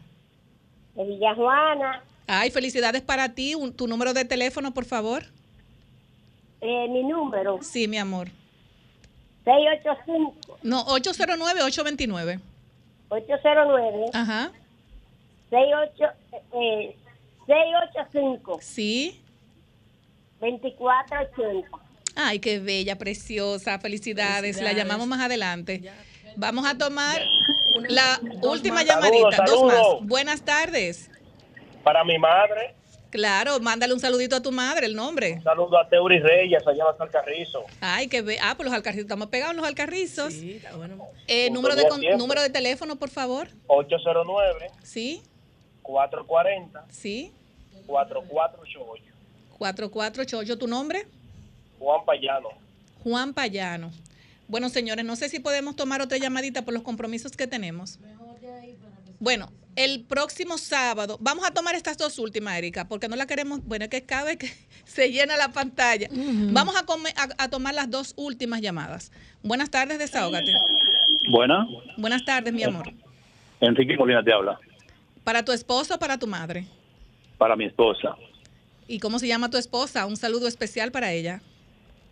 De 0.95 1.05
Villajuana. 1.05 2.03
Ay, 2.27 2.51
felicidades 2.51 3.03
para 3.03 3.29
ti. 3.35 3.55
Un- 3.55 3.73
tu 3.73 3.87
número 3.87 4.13
de 4.13 4.25
teléfono, 4.25 4.73
por 4.73 4.85
favor. 4.85 5.25
Eh, 6.61 6.89
mi 6.89 7.03
número, 7.03 7.59
Sí, 7.63 7.89
mi 7.89 7.97
amor. 7.99 8.29
685 9.45 10.59
No, 10.63 10.85
809-829. 10.87 12.41
809 13.09 14.07
Ajá. 14.13 14.53
68, 15.51 16.05
eh, 16.53 16.97
685 17.47 18.59
Sí. 18.61 19.21
2480. 20.41 21.69
Ay, 22.17 22.39
qué 22.39 22.59
bella, 22.59 22.97
preciosa. 22.99 23.79
Felicidades. 23.79 24.61
La 24.61 24.73
llamamos 24.73 25.07
más 25.07 25.21
adelante. 25.21 25.91
Vamos 26.37 26.67
a 26.67 26.77
tomar 26.77 27.21
la 27.89 28.21
última 28.43 28.83
llamadita. 28.83 29.45
Dos 29.47 29.65
más. 29.65 30.07
Buenas 30.09 30.43
tardes. 30.43 31.11
Para 31.85 32.05
mi 32.05 32.19
madre. 32.19 32.75
Claro, 33.11 33.59
mándale 33.59 33.93
un 33.93 33.99
saludito 33.99 34.37
a 34.37 34.41
tu 34.41 34.53
madre, 34.53 34.87
el 34.87 34.95
nombre. 34.95 35.33
Un 35.39 35.43
saludo 35.43 35.77
a 35.81 35.89
Teuri 35.89 36.21
Reyes, 36.21 36.65
allá 36.65 36.85
en 36.95 37.03
Alcarrizo. 37.03 37.65
Ay, 37.81 38.07
que 38.07 38.23
be 38.23 38.39
Ah, 38.41 38.55
pues 38.57 38.67
los 38.67 38.75
alcarrizos. 38.75 39.03
Estamos 39.07 39.27
pegados 39.29 39.51
en 39.51 39.57
los 39.57 39.67
alcarrizos. 39.67 40.33
Sí, 40.33 40.53
está 40.53 40.77
bueno. 40.77 41.09
Eh, 41.27 41.51
número, 41.51 41.75
de 41.75 41.89
con- 41.89 42.01
número 42.19 42.41
de 42.41 42.51
teléfono, 42.51 42.95
por 42.97 43.11
favor. 43.11 43.49
809 43.67 44.71
Sí, 44.85 45.23
440 45.83 46.85
sí. 46.89 47.33
4488. 47.89 49.03
4488. 49.59 50.59
¿Tu 50.59 50.67
nombre? 50.69 51.05
Juan 51.81 52.05
Payano. 52.05 52.49
Juan 53.03 53.35
Payano. 53.35 53.91
Bueno, 54.51 54.69
señores, 54.69 55.05
no 55.05 55.15
sé 55.15 55.29
si 55.29 55.39
podemos 55.39 55.77
tomar 55.77 56.03
otra 56.03 56.19
llamadita 56.19 56.63
por 56.65 56.75
los 56.75 56.83
compromisos 56.83 57.33
que 57.33 57.47
tenemos. 57.47 58.01
Bueno, 59.21 59.53
el 59.77 60.03
próximo 60.05 60.59
sábado, 60.59 61.19
vamos 61.21 61.47
a 61.47 61.53
tomar 61.53 61.75
estas 61.77 61.97
dos 61.97 62.19
últimas, 62.19 62.57
Erika, 62.59 62.89
porque 62.89 63.07
no 63.09 63.15
la 63.15 63.27
queremos, 63.27 63.63
bueno, 63.65 63.85
es 63.85 63.91
que 63.91 64.03
cabe 64.03 64.39
que 64.39 64.51
se 64.85 65.13
llena 65.13 65.37
la 65.37 65.51
pantalla. 65.53 66.09
Vamos 66.11 66.75
a, 66.77 66.85
come- 66.85 67.15
a- 67.17 67.45
a 67.45 67.49
tomar 67.49 67.75
las 67.75 67.89
dos 67.91 68.13
últimas 68.17 68.61
llamadas. 68.61 69.13
Buenas 69.45 69.71
tardes, 69.71 69.99
desahógate. 70.01 70.53
Buena. 71.31 71.69
Buenas 71.97 72.25
tardes, 72.25 72.53
mi 72.53 72.65
amor. 72.65 72.91
Enrique 73.61 73.97
Molina 73.97 74.25
te 74.25 74.33
habla. 74.33 74.59
¿Para 75.23 75.45
tu 75.45 75.53
esposo 75.53 75.95
o 75.95 75.99
para 75.99 76.19
tu 76.19 76.27
madre? 76.27 76.67
Para 77.39 77.55
mi 77.55 77.67
esposa. 77.67 78.17
¿Y 78.89 78.99
cómo 78.99 79.21
se 79.21 79.29
llama 79.29 79.49
tu 79.51 79.59
esposa? 79.59 80.07
Un 80.07 80.17
saludo 80.17 80.49
especial 80.49 80.91
para 80.91 81.13
ella. 81.13 81.41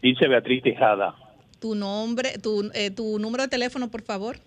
Dice 0.02 0.28
Beatriz 0.28 0.62
Tejada. 0.62 1.16
Tu 1.60 1.74
nombre, 1.74 2.38
tu, 2.38 2.70
eh, 2.74 2.90
tu 2.90 3.18
número 3.18 3.42
de 3.44 3.48
teléfono, 3.48 3.90
por 3.90 4.02
favor. 4.02 4.38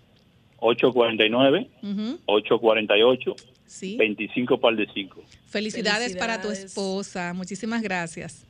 849 0.59 1.69
Ujú. 1.83 2.19
848 2.25 3.35
Sí. 3.65 3.97
25 3.97 4.59
par 4.59 4.75
de 4.75 4.87
5. 4.93 5.23
Felicidades, 5.47 6.15
para 6.15 6.35
tu 6.41 6.49
Felicidades. 6.49 6.71
esposa. 6.71 7.33
Muchísimas 7.33 7.81
gracias. 7.81 8.45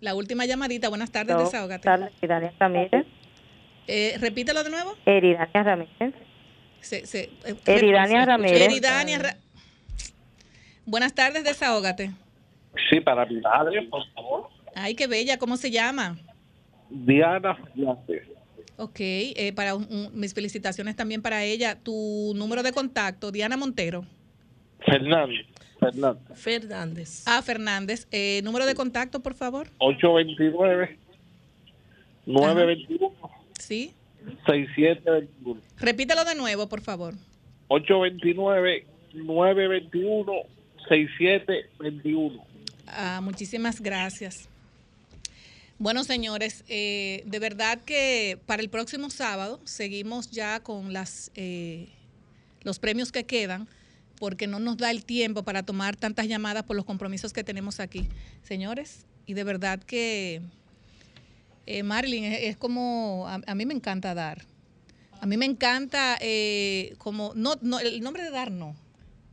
La 0.00 0.14
última 0.14 0.44
llamadita. 0.46 0.88
Buenas 0.88 1.10
tardes, 1.10 1.34
Buenas 1.34 1.52
desahógate. 1.52 1.88
Ramírez. 2.58 3.06
Eh, 3.88 4.16
repítelo 4.20 4.62
de 4.62 4.70
nuevo. 4.70 4.94
Eridania 5.06 5.62
Ramírez. 5.62 6.14
Se- 6.80 7.06
se- 7.06 7.30
eh, 7.44 7.54
Eridania 7.66 8.20
se- 8.20 8.26
Ramírez. 8.26 8.60
Eridania 8.60 9.18
Ra- 9.18 9.36
Buenas 10.84 11.14
tardes, 11.14 11.44
desahógate. 11.44 12.10
Sí, 12.90 13.00
para 13.00 13.24
mi 13.26 13.40
madre, 13.40 13.82
por 13.82 14.04
favor. 14.14 14.48
Ay, 14.74 14.94
qué 14.94 15.06
bella. 15.06 15.38
¿Cómo 15.38 15.56
se 15.56 15.70
llama? 15.70 16.18
Diana 16.92 17.54
Fernández. 17.56 18.28
Ok, 18.76 18.96
eh, 19.00 19.52
para 19.54 19.74
un- 19.74 19.86
un- 19.90 20.10
mis 20.18 20.34
felicitaciones 20.34 20.96
también 20.96 21.22
para 21.22 21.44
ella. 21.44 21.78
Tu 21.82 22.32
número 22.36 22.62
de 22.62 22.72
contacto, 22.72 23.30
Diana 23.32 23.56
Montero. 23.56 24.04
Fernández. 24.84 25.46
Fernández. 25.78 26.38
Fernández. 26.38 27.22
Ah, 27.26 27.42
Fernández. 27.42 28.06
Eh, 28.10 28.40
número 28.44 28.66
de 28.66 28.74
contacto, 28.74 29.20
por 29.20 29.34
favor. 29.34 29.68
829 29.78 30.98
921 32.26 33.12
Sí. 33.58 33.92
6721. 34.46 35.60
Repítelo 35.78 36.24
de 36.24 36.34
nuevo, 36.34 36.68
por 36.68 36.80
favor. 36.80 37.14
829 37.68 38.86
921 39.14 40.32
6721. 40.88 42.44
Ah, 42.86 43.20
muchísimas 43.22 43.80
gracias. 43.80 44.48
Bueno, 45.78 46.04
señores, 46.04 46.64
eh, 46.68 47.22
de 47.26 47.38
verdad 47.38 47.80
que 47.84 48.38
para 48.46 48.62
el 48.62 48.68
próximo 48.70 49.10
sábado 49.10 49.60
seguimos 49.64 50.30
ya 50.30 50.60
con 50.60 50.92
las 50.92 51.30
eh, 51.34 51.88
los 52.62 52.78
premios 52.78 53.10
que 53.10 53.24
quedan, 53.24 53.68
porque 54.20 54.46
no 54.46 54.60
nos 54.60 54.76
da 54.76 54.90
el 54.92 55.04
tiempo 55.04 55.42
para 55.42 55.64
tomar 55.64 55.96
tantas 55.96 56.28
llamadas 56.28 56.62
por 56.62 56.76
los 56.76 56.84
compromisos 56.84 57.32
que 57.32 57.42
tenemos 57.42 57.80
aquí. 57.80 58.08
Señores, 58.44 59.06
y 59.26 59.34
de 59.34 59.42
verdad 59.42 59.80
que 59.80 60.42
eh, 61.66 61.82
Marilyn 61.82 62.24
es, 62.24 62.38
es 62.42 62.56
como, 62.56 63.26
a, 63.26 63.40
a 63.44 63.54
mí 63.56 63.66
me 63.66 63.74
encanta 63.74 64.14
dar. 64.14 64.44
A 65.20 65.26
mí 65.26 65.36
me 65.36 65.46
encanta 65.46 66.16
eh, 66.20 66.94
como, 66.98 67.32
no, 67.34 67.56
no, 67.62 67.80
el 67.80 68.00
nombre 68.00 68.22
de 68.22 68.30
dar 68.30 68.50
no. 68.52 68.76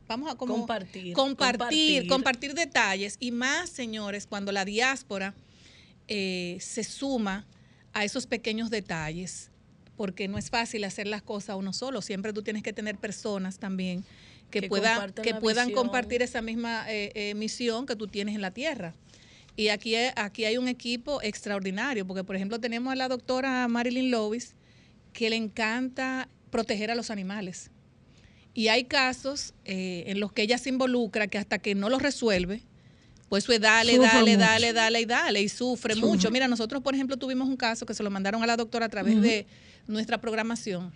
Vamos 0.08 0.28
a 0.30 0.34
como 0.34 0.54
Compartir, 0.54 1.12
compartir, 1.14 1.56
compartir. 1.58 2.08
compartir 2.08 2.54
detalles 2.54 3.16
y 3.20 3.30
más, 3.30 3.70
señores, 3.70 4.26
cuando 4.26 4.50
la 4.50 4.64
diáspora 4.64 5.34
eh, 6.10 6.58
se 6.60 6.84
suma 6.84 7.46
a 7.94 8.04
esos 8.04 8.26
pequeños 8.26 8.68
detalles, 8.68 9.50
porque 9.96 10.28
no 10.28 10.36
es 10.36 10.50
fácil 10.50 10.84
hacer 10.84 11.06
las 11.06 11.22
cosas 11.22 11.56
uno 11.56 11.72
solo. 11.72 12.02
Siempre 12.02 12.32
tú 12.34 12.42
tienes 12.42 12.62
que 12.62 12.72
tener 12.74 12.98
personas 12.98 13.58
también 13.58 14.04
que, 14.50 14.60
Que 14.60 14.68
puedan, 14.68 15.12
que 15.12 15.34
puedan 15.34 15.68
visión. 15.68 15.84
compartir 15.84 16.20
esa 16.22 16.42
misma 16.42 16.84
eh, 16.92 17.12
eh, 17.14 17.34
misión 17.34 17.86
que 17.86 17.96
tú 17.96 18.06
tienes 18.08 18.34
en 18.34 18.40
la 18.42 18.50
tierra. 18.50 18.94
Y 19.56 19.68
aquí, 19.68 19.94
hay- 19.94 20.12
aquí 20.16 20.44
hay 20.44 20.56
un 20.58 20.68
equipo 20.68 21.22
extraordinario, 21.22 22.06
porque 22.06 22.24
por 22.24 22.36
ejemplo 22.36 22.58
tenemos 22.60 22.92
a 22.92 22.96
la 22.96 23.08
doctora 23.08 23.66
Marilyn 23.68 24.10
Lovis, 24.10 24.54
que 25.12 25.30
le 25.30 25.36
encanta 25.36 26.28
proteger 26.50 26.90
a 26.90 26.94
los 26.94 27.10
animales. 27.10 27.70
Y 28.54 28.68
hay 28.68 28.84
casos 28.84 29.54
eh, 29.64 30.04
en 30.06 30.18
los 30.18 30.32
que 30.32 30.42
ella 30.42 30.58
se 30.58 30.68
involucra 30.70 31.26
que 31.28 31.38
hasta 31.38 31.58
que 31.58 31.74
no 31.74 31.88
los 31.88 32.02
resuelve, 32.02 32.62
pues 33.30 33.44
eso 33.44 33.52
es 33.52 33.60
dale, 33.60 33.94
Sufre 33.94 34.08
dale, 34.08 34.30
mucho. 34.32 34.38
dale, 34.40 34.72
dale 34.72 35.00
y 35.00 35.04
dale, 35.06 35.40
y 35.40 35.48
sufre, 35.48 35.94
mucho. 35.94 36.32
Mira, 36.32 36.48
nosotros, 36.48 36.82
por 36.82 36.96
ejemplo, 36.96 37.16
tuvimos 37.16 37.48
un 37.48 37.56
caso 37.56 37.86
que 37.86 37.94
se 37.94 38.02
lo 38.02 38.10
mandaron 38.10 38.42
a 38.42 38.46
la 38.46 38.56
doctora 38.56 38.86
a 38.86 38.88
través 38.88 39.22
de 39.22 39.46
nuestra 39.86 40.20
programación. 40.20 40.92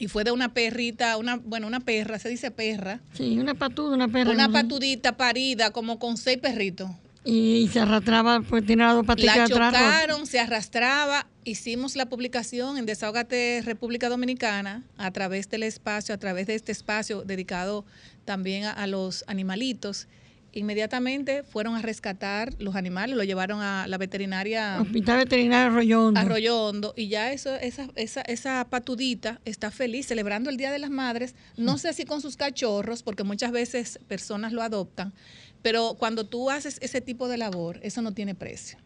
Y 0.00 0.08
fue 0.08 0.24
de 0.24 0.32
una 0.32 0.52
perrita, 0.52 1.16
una, 1.18 1.36
bueno, 1.36 1.68
una 1.68 1.78
perra, 1.78 2.18
se 2.18 2.28
dice 2.28 2.50
perra. 2.50 3.00
Sí, 3.12 3.38
una 3.38 3.54
patuda, 3.54 3.94
una 3.94 4.08
perra. 4.08 4.32
Una 4.32 4.48
¿no? 4.48 4.52
patudita 4.52 5.16
parida, 5.16 5.70
como 5.70 6.00
con 6.00 6.16
seis 6.16 6.38
perritos. 6.38 6.90
Y 7.24 7.70
se 7.72 7.78
arrastraba, 7.78 8.40
pues 8.40 8.66
tiene 8.66 8.82
las 8.82 8.94
dos 8.94 9.06
patitas 9.06 9.36
La 9.36 9.46
chocaron, 9.48 10.26
se 10.26 10.40
arrastraba. 10.40 11.28
Hicimos 11.44 11.94
la 11.94 12.06
publicación 12.06 12.76
en 12.76 12.86
Desahogate 12.86 13.62
República 13.64 14.08
Dominicana 14.08 14.82
a 14.98 15.12
través 15.12 15.48
del 15.48 15.62
espacio, 15.62 16.12
a 16.12 16.18
través 16.18 16.48
de 16.48 16.56
este 16.56 16.72
espacio 16.72 17.22
dedicado 17.22 17.84
también 18.24 18.64
a, 18.64 18.72
a 18.72 18.88
los 18.88 19.22
animalitos. 19.28 20.08
Inmediatamente 20.52 21.42
fueron 21.44 21.76
a 21.76 21.82
rescatar 21.82 22.54
los 22.58 22.76
animales, 22.76 23.16
lo 23.16 23.24
llevaron 23.24 23.60
a 23.60 23.86
la 23.86 23.96
veterinaria 23.96 24.78
Hospital 24.80 25.18
Veterinario 25.18 25.72
Arroyo 25.72 26.06
Hondo. 26.06 26.20
Arroyo 26.20 26.62
Hondo 26.62 26.94
y 26.94 27.08
ya 27.08 27.32
eso, 27.32 27.54
esa, 27.56 27.88
esa, 27.94 28.20
esa 28.22 28.66
patudita 28.68 29.40
está 29.44 29.70
feliz 29.70 30.06
celebrando 30.06 30.50
el 30.50 30.58
Día 30.58 30.70
de 30.70 30.78
las 30.78 30.90
Madres, 30.90 31.34
no 31.56 31.78
sé 31.78 31.94
si 31.94 32.04
con 32.04 32.20
sus 32.20 32.36
cachorros, 32.36 33.02
porque 33.02 33.24
muchas 33.24 33.50
veces 33.50 33.98
personas 34.08 34.52
lo 34.52 34.62
adoptan, 34.62 35.14
pero 35.62 35.96
cuando 35.98 36.26
tú 36.26 36.50
haces 36.50 36.78
ese 36.82 37.00
tipo 37.00 37.28
de 37.28 37.38
labor, 37.38 37.80
eso 37.82 38.02
no 38.02 38.12
tiene 38.12 38.34
precio. 38.34 38.78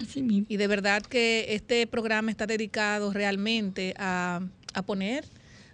Así 0.00 0.22
mismo. 0.22 0.46
Y 0.48 0.56
de 0.56 0.66
verdad 0.66 1.02
que 1.02 1.46
este 1.50 1.86
programa 1.86 2.30
está 2.30 2.46
dedicado 2.46 3.12
realmente 3.12 3.94
a, 3.98 4.40
a 4.72 4.82
poner, 4.82 5.24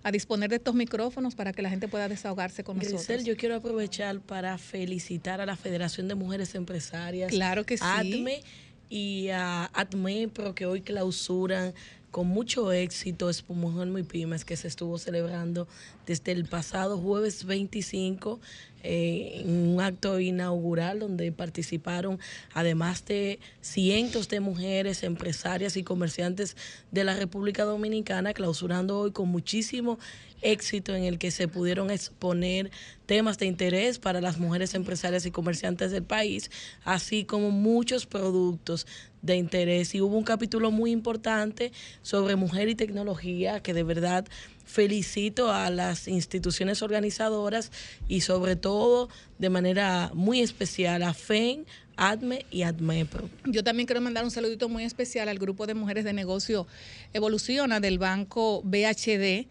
a 0.03 0.11
disponer 0.11 0.51
de 0.51 0.57
estos 0.57 0.75
micrófonos 0.75 1.35
para 1.35 1.53
que 1.53 1.63
la 1.63 1.71
gente 1.71 1.89
pueda 1.89 2.09
desahogarse 2.09 2.65
con 2.65 2.79
Grisel, 2.79 2.97
nosotros. 2.97 3.25
yo 3.25 3.37
quiero 3.37 3.57
aprovechar 3.57 4.21
para 4.21 4.57
felicitar 4.59 5.41
a 5.41 5.47
la 5.47 5.57
Federación 5.57 6.09
de 6.09 6.15
Mujeres 6.15 6.55
Empresarias. 6.55 7.31
Claro 7.31 7.65
que 7.65 7.77
sí. 7.77 7.85
ATME 7.87 8.43
y 8.89 9.29
a 9.29 9.71
ATMEPRO 9.73 10.55
que 10.55 10.67
hoy 10.67 10.81
clausuran 10.81 11.75
con 12.11 12.27
mucho 12.27 12.73
éxito 12.73 13.29
Expo 13.31 13.55
Mujer 13.55 13.87
Muy 13.87 14.03
Pymes 14.03 14.45
que 14.45 14.57
se 14.57 14.67
estuvo 14.69 14.99
celebrando 14.99 15.69
desde 16.07 16.33
el 16.33 16.45
pasado 16.45 16.99
jueves 16.99 17.45
25 17.45 18.41
eh, 18.83 19.43
en 19.43 19.51
un 19.51 19.81
acto 19.81 20.21
inaugural 20.21 21.01
donde 21.01 21.33
participaron 21.33 22.19
además 22.55 23.05
de 23.05 23.39
cientos 23.61 24.29
de 24.29 24.41
mujeres 24.41 25.03
empresarias 25.03 25.77
y 25.77 25.83
comerciantes 25.83 26.57
de 26.91 27.05
la 27.05 27.15
República 27.15 27.65
Dominicana 27.65 28.33
clausurando 28.33 28.99
hoy 28.99 29.13
con 29.13 29.29
muchísimo 29.29 29.99
éxito 30.43 30.95
en 30.95 31.05
el 31.05 31.19
que 31.19 31.31
se 31.31 31.49
pudieron 31.49 31.91
exponer 31.91 32.71
temas 33.07 33.39
de 33.39 33.47
interés 33.47 33.99
para 33.99 34.21
las 34.21 34.39
mujeres 34.39 34.75
empresarias 34.75 35.27
y 35.27 35.31
comerciantes 35.31 35.91
del 35.91 36.05
país, 36.05 36.51
así 36.85 37.25
como 37.25 37.51
muchos 37.51 38.07
productos 38.07 38.87
de 39.23 39.37
interés. 39.37 39.95
Y 39.95 40.01
hubo 40.01 40.17
un 40.17 40.25
capítulo 40.25 40.71
muy 40.71 40.91
importante 40.91 41.73
sobre 42.03 42.37
mujer 42.37 42.69
y 42.69 42.75
tecnología 42.75 43.61
que 43.61 43.75
de 43.75 43.83
verdad 43.83 44.27
felicito 44.71 45.53
a 45.53 45.69
las 45.71 46.07
instituciones 46.09 46.83
organizadoras 46.83 47.73
y 48.09 48.21
sobre 48.21 48.57
todo 48.57 49.09
de 49.39 49.51
manera 49.51 50.11
muy 50.15 50.41
especial 50.41 51.03
a 51.03 51.13
FEN, 51.13 51.67
ADME 51.97 52.47
y 52.51 52.63
ADMEPRO. 52.63 53.29
Yo 53.47 53.63
también 53.63 53.87
quiero 53.87 54.01
mandar 54.01 54.25
un 54.25 54.31
saludito 54.31 54.69
muy 54.69 54.85
especial 54.85 55.29
al 55.29 55.39
grupo 55.39 55.67
de 55.67 55.75
mujeres 55.75 56.05
de 56.05 56.13
negocio 56.13 56.67
Evoluciona 57.13 57.81
del 57.81 57.99
banco 57.99 58.63
BHD, 58.65 59.47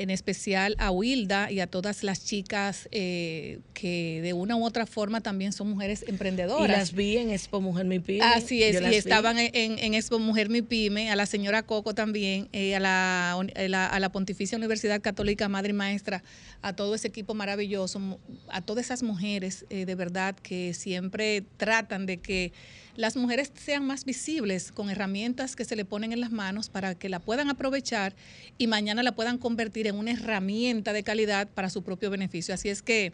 en 0.00 0.10
especial 0.10 0.74
a 0.78 0.90
Wilda 0.90 1.50
y 1.52 1.60
a 1.60 1.66
todas 1.66 2.02
las 2.02 2.24
chicas 2.24 2.88
eh, 2.90 3.60
que 3.74 4.20
de 4.22 4.32
una 4.32 4.56
u 4.56 4.64
otra 4.64 4.86
forma 4.86 5.20
también 5.20 5.52
son 5.52 5.68
mujeres 5.70 6.04
Y 6.06 6.10
emprendedoras. 6.10 6.68
las 6.70 6.92
vi 6.92 7.18
en 7.18 7.30
Expo 7.30 7.60
Mujer 7.60 7.84
Mi 7.86 8.00
Pyme. 8.00 8.22
Así 8.22 8.62
es, 8.62 8.80
y 8.80 8.94
estaban 8.94 9.38
en, 9.38 9.50
en, 9.78 9.94
Expo 9.94 10.18
Mujer 10.18 10.48
Mi 10.48 10.62
Pyme, 10.62 11.10
a 11.10 11.16
la 11.16 11.26
señora 11.26 11.62
Coco 11.62 11.94
también, 11.94 12.48
eh, 12.52 12.74
a, 12.74 12.80
la, 12.80 13.32
a 13.32 13.68
la- 13.68 13.86
a 13.86 14.00
la 14.00 14.10
Pontificia 14.10 14.56
Universidad 14.56 15.00
Católica 15.02 15.48
Madre 15.48 15.70
y 15.70 15.74
Maestra, 15.74 16.22
a 16.62 16.72
todo 16.74 16.94
ese 16.94 17.08
equipo 17.08 17.34
maravilloso, 17.34 18.18
a 18.48 18.62
todas 18.62 18.86
esas 18.86 19.02
mujeres 19.02 19.66
eh, 19.70 19.84
de 19.84 19.94
verdad 19.94 20.34
que 20.42 20.72
siempre 20.74 21.44
tratan 21.58 22.06
de 22.06 22.16
que 22.16 22.52
las 23.00 23.16
mujeres 23.16 23.50
sean 23.54 23.86
más 23.86 24.04
visibles 24.04 24.72
con 24.72 24.90
herramientas 24.90 25.56
que 25.56 25.64
se 25.64 25.74
le 25.74 25.86
ponen 25.86 26.12
en 26.12 26.20
las 26.20 26.32
manos 26.32 26.68
para 26.68 26.94
que 26.94 27.08
la 27.08 27.18
puedan 27.18 27.48
aprovechar 27.48 28.14
y 28.58 28.66
mañana 28.66 29.02
la 29.02 29.12
puedan 29.12 29.38
convertir 29.38 29.86
en 29.86 29.96
una 29.96 30.10
herramienta 30.10 30.92
de 30.92 31.02
calidad 31.02 31.48
para 31.48 31.70
su 31.70 31.82
propio 31.82 32.10
beneficio. 32.10 32.52
Así 32.52 32.68
es 32.68 32.82
que 32.82 33.12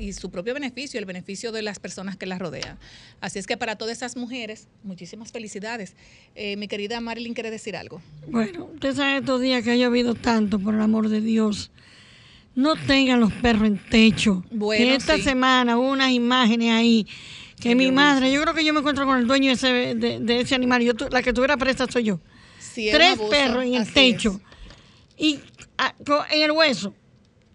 y 0.00 0.12
su 0.14 0.30
propio 0.30 0.54
beneficio, 0.54 0.98
el 0.98 1.06
beneficio 1.06 1.52
de 1.52 1.62
las 1.62 1.78
personas 1.78 2.16
que 2.16 2.26
las 2.26 2.40
rodean. 2.40 2.78
Así 3.20 3.38
es 3.38 3.46
que 3.46 3.56
para 3.56 3.76
todas 3.76 3.96
esas 3.96 4.16
mujeres, 4.16 4.66
muchísimas 4.82 5.30
felicidades. 5.30 5.94
Eh, 6.34 6.56
mi 6.56 6.66
querida 6.66 7.00
Marilyn 7.00 7.34
quiere 7.34 7.50
decir 7.50 7.76
algo. 7.76 8.00
Bueno, 8.26 8.70
usted 8.74 8.96
sabe 8.96 9.18
estos 9.18 9.40
días 9.40 9.62
que 9.62 9.70
ha 9.70 9.76
llovido 9.76 10.14
tanto, 10.14 10.58
por 10.58 10.74
el 10.74 10.80
amor 10.80 11.08
de 11.08 11.20
Dios. 11.20 11.70
No 12.56 12.74
tengan 12.74 13.20
los 13.20 13.32
perros 13.34 13.68
en 13.68 13.78
techo. 13.78 14.44
Bueno, 14.50 14.94
esta 14.94 15.16
sí. 15.16 15.22
semana 15.22 15.78
hubo 15.78 15.90
unas 15.90 16.10
imágenes 16.10 16.72
ahí 16.72 17.06
que 17.62 17.74
mi 17.74 17.92
madre, 17.92 18.32
yo 18.32 18.42
creo 18.42 18.54
que 18.54 18.64
yo 18.64 18.72
me 18.72 18.80
encuentro 18.80 19.06
con 19.06 19.18
el 19.18 19.26
dueño 19.26 19.48
de 19.48 19.52
ese, 19.54 19.94
de, 19.94 20.20
de 20.20 20.40
ese 20.40 20.54
animal. 20.54 20.82
Yo, 20.82 20.92
la 21.10 21.22
que 21.22 21.32
tuviera 21.32 21.56
presa 21.56 21.86
soy 21.90 22.04
yo. 22.04 22.20
Sí, 22.58 22.88
Tres 22.92 23.12
abuso, 23.12 23.30
perros 23.30 23.64
en 23.64 23.74
el 23.74 23.92
techo. 23.92 24.40
Y 25.16 25.40
ah, 25.78 25.94
co- 26.06 26.24
en 26.30 26.42
el 26.42 26.50
hueso. 26.52 26.94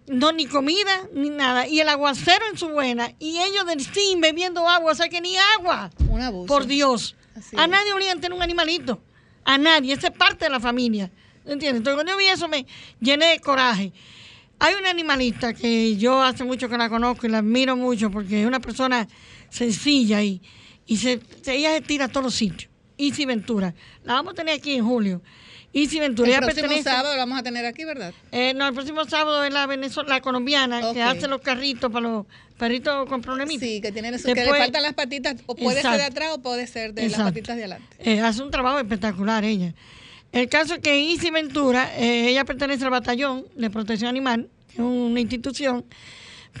No, 0.06 0.32
ni 0.32 0.46
comida, 0.46 1.02
ni 1.12 1.28
nada. 1.28 1.66
Y 1.66 1.80
el 1.80 1.88
aguacero 1.88 2.44
en 2.50 2.56
su 2.56 2.68
buena. 2.68 3.12
Y 3.18 3.38
ellos 3.38 3.66
del 3.66 3.80
sin 3.84 4.20
bebiendo 4.20 4.66
agua. 4.68 4.92
O 4.92 4.94
sea 4.94 5.08
que 5.08 5.20
ni 5.20 5.36
agua. 5.58 5.90
Un 6.08 6.22
abuso. 6.22 6.46
Por 6.46 6.66
Dios. 6.66 7.14
Así 7.36 7.56
a 7.58 7.64
es. 7.64 7.70
nadie 7.70 7.92
obligan 7.92 8.18
a 8.18 8.20
tener 8.20 8.34
un 8.36 8.42
animalito. 8.42 9.02
A 9.44 9.58
nadie. 9.58 9.92
Esa 9.92 10.08
es 10.08 10.16
parte 10.16 10.46
de 10.46 10.50
la 10.50 10.60
familia. 10.60 11.10
¿Entiendes? 11.44 11.78
Entonces 11.80 11.94
cuando 11.94 12.12
yo 12.12 12.18
vi 12.18 12.26
eso 12.26 12.48
me 12.48 12.66
llené 13.00 13.26
de 13.26 13.40
coraje. 13.40 13.92
Hay 14.60 14.74
una 14.74 14.90
animalista 14.90 15.52
que 15.54 15.96
yo 15.96 16.20
hace 16.22 16.42
mucho 16.44 16.68
que 16.68 16.76
la 16.78 16.88
conozco 16.88 17.26
y 17.26 17.30
la 17.30 17.38
admiro 17.38 17.76
mucho 17.76 18.10
porque 18.10 18.40
es 18.42 18.46
una 18.46 18.60
persona 18.60 19.06
sencilla 19.50 20.22
y, 20.22 20.40
y 20.86 20.96
se, 20.96 21.20
ella 21.46 21.72
se 21.74 21.80
tira 21.82 22.06
a 22.06 22.08
todos 22.08 22.24
los 22.24 22.34
sitios. 22.34 22.70
Isi 22.96 23.24
Ventura. 23.26 23.74
La 24.04 24.14
vamos 24.14 24.32
a 24.32 24.36
tener 24.36 24.54
aquí 24.54 24.74
en 24.74 24.84
julio. 24.84 25.22
Isi 25.72 26.00
Ventura. 26.00 26.30
El 26.32 26.38
próximo 26.40 26.68
pertenece- 26.68 26.82
sábado 26.84 27.12
lo 27.12 27.18
vamos 27.18 27.38
a 27.38 27.42
tener 27.42 27.64
aquí, 27.66 27.84
¿verdad? 27.84 28.12
eh, 28.32 28.54
no, 28.54 28.66
el 28.66 28.74
próximo 28.74 29.04
sábado 29.04 29.44
es 29.44 29.52
la 29.52 29.66
venezolana, 29.66 30.14
la 30.16 30.20
colombiana, 30.20 30.92
que 30.92 31.02
hace 31.02 31.28
los 31.28 31.40
carritos 31.42 31.92
para 31.92 32.08
los 32.08 32.26
perritos 32.56 33.08
con 33.08 33.20
problemitas. 33.20 33.68
Sí, 33.68 33.80
que 33.80 33.92
tienen 33.92 34.14
eso, 34.14 34.26
que 34.32 34.44
le 34.44 34.48
faltan 34.52 34.82
las 34.82 34.94
patitas, 34.94 35.36
o 35.46 35.54
puede 35.54 35.80
ser 35.82 35.92
de 35.96 36.02
atrás 36.04 36.30
o 36.34 36.38
puede 36.42 36.66
ser 36.66 36.94
de 36.94 37.02
Exacto. 37.04 37.24
las 37.24 37.32
patitas 37.32 37.56
de 37.56 37.62
adelante. 37.64 37.96
Eh, 38.00 38.20
hace 38.20 38.42
un 38.42 38.50
trabajo 38.50 38.78
espectacular 38.80 39.44
ella. 39.44 39.74
El 40.32 40.48
caso 40.48 40.74
es 40.74 40.80
que 40.80 40.98
Isi 40.98 41.30
Ventura, 41.30 41.96
eh, 41.96 42.30
ella 42.30 42.44
pertenece 42.44 42.84
al 42.84 42.90
batallón 42.90 43.46
de 43.54 43.70
protección 43.70 44.08
animal, 44.08 44.48
que 44.68 44.74
es 44.74 44.80
una 44.80 45.20
institución, 45.20 45.84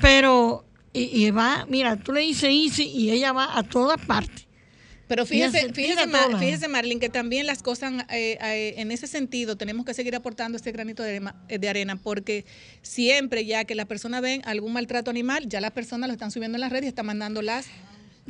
Pero, 0.00 0.64
y, 0.92 1.24
y 1.26 1.30
va, 1.30 1.66
mira, 1.68 1.96
tú 1.96 2.12
le 2.12 2.20
dices 2.20 2.50
Easy 2.50 2.84
y 2.84 3.10
ella 3.10 3.32
va 3.32 3.56
a 3.58 3.62
todas 3.62 4.04
partes. 4.04 4.46
Pero 5.06 5.24
fíjese, 5.24 5.72
fíjese, 5.72 6.06
Mar- 6.06 6.38
fíjese, 6.38 6.68
Marlene, 6.68 7.00
que 7.00 7.08
también 7.08 7.46
las 7.46 7.62
cosas 7.62 7.94
eh, 8.10 8.36
eh, 8.42 8.74
en 8.76 8.90
ese 8.90 9.06
sentido 9.06 9.56
tenemos 9.56 9.86
que 9.86 9.94
seguir 9.94 10.14
aportando 10.14 10.56
este 10.56 10.70
granito 10.70 11.02
de 11.02 11.08
arena, 11.10 11.34
de 11.48 11.68
arena, 11.68 11.96
porque 11.96 12.44
siempre 12.82 13.46
ya 13.46 13.64
que 13.64 13.74
las 13.74 13.86
personas 13.86 14.20
ven 14.20 14.42
algún 14.44 14.74
maltrato 14.74 15.10
animal, 15.10 15.48
ya 15.48 15.62
las 15.62 15.70
personas 15.70 16.08
lo 16.08 16.12
están 16.12 16.30
subiendo 16.30 16.56
en 16.56 16.60
las 16.60 16.70
redes 16.70 16.84
y 16.84 16.88
están 16.88 17.06
mandando 17.06 17.40
las, 17.40 17.64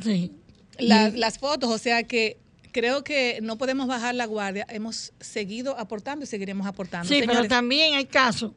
Sí. 0.01 0.31
las, 0.77 1.13
las 1.15 1.37
fotos. 1.37 1.69
O 1.69 1.77
sea 1.77 2.03
que 2.03 2.37
creo 2.71 3.03
que 3.03 3.39
no 3.41 3.57
podemos 3.57 3.87
bajar 3.87 4.15
la 4.15 4.25
guardia. 4.25 4.65
Hemos 4.69 5.11
seguido 5.19 5.77
aportando 5.77 6.23
y 6.23 6.27
seguiremos 6.27 6.65
aportando. 6.65 7.09
Sí, 7.09 7.21
pero 7.27 7.45
también 7.49 7.95
hay 7.95 8.05
casos 8.05 8.53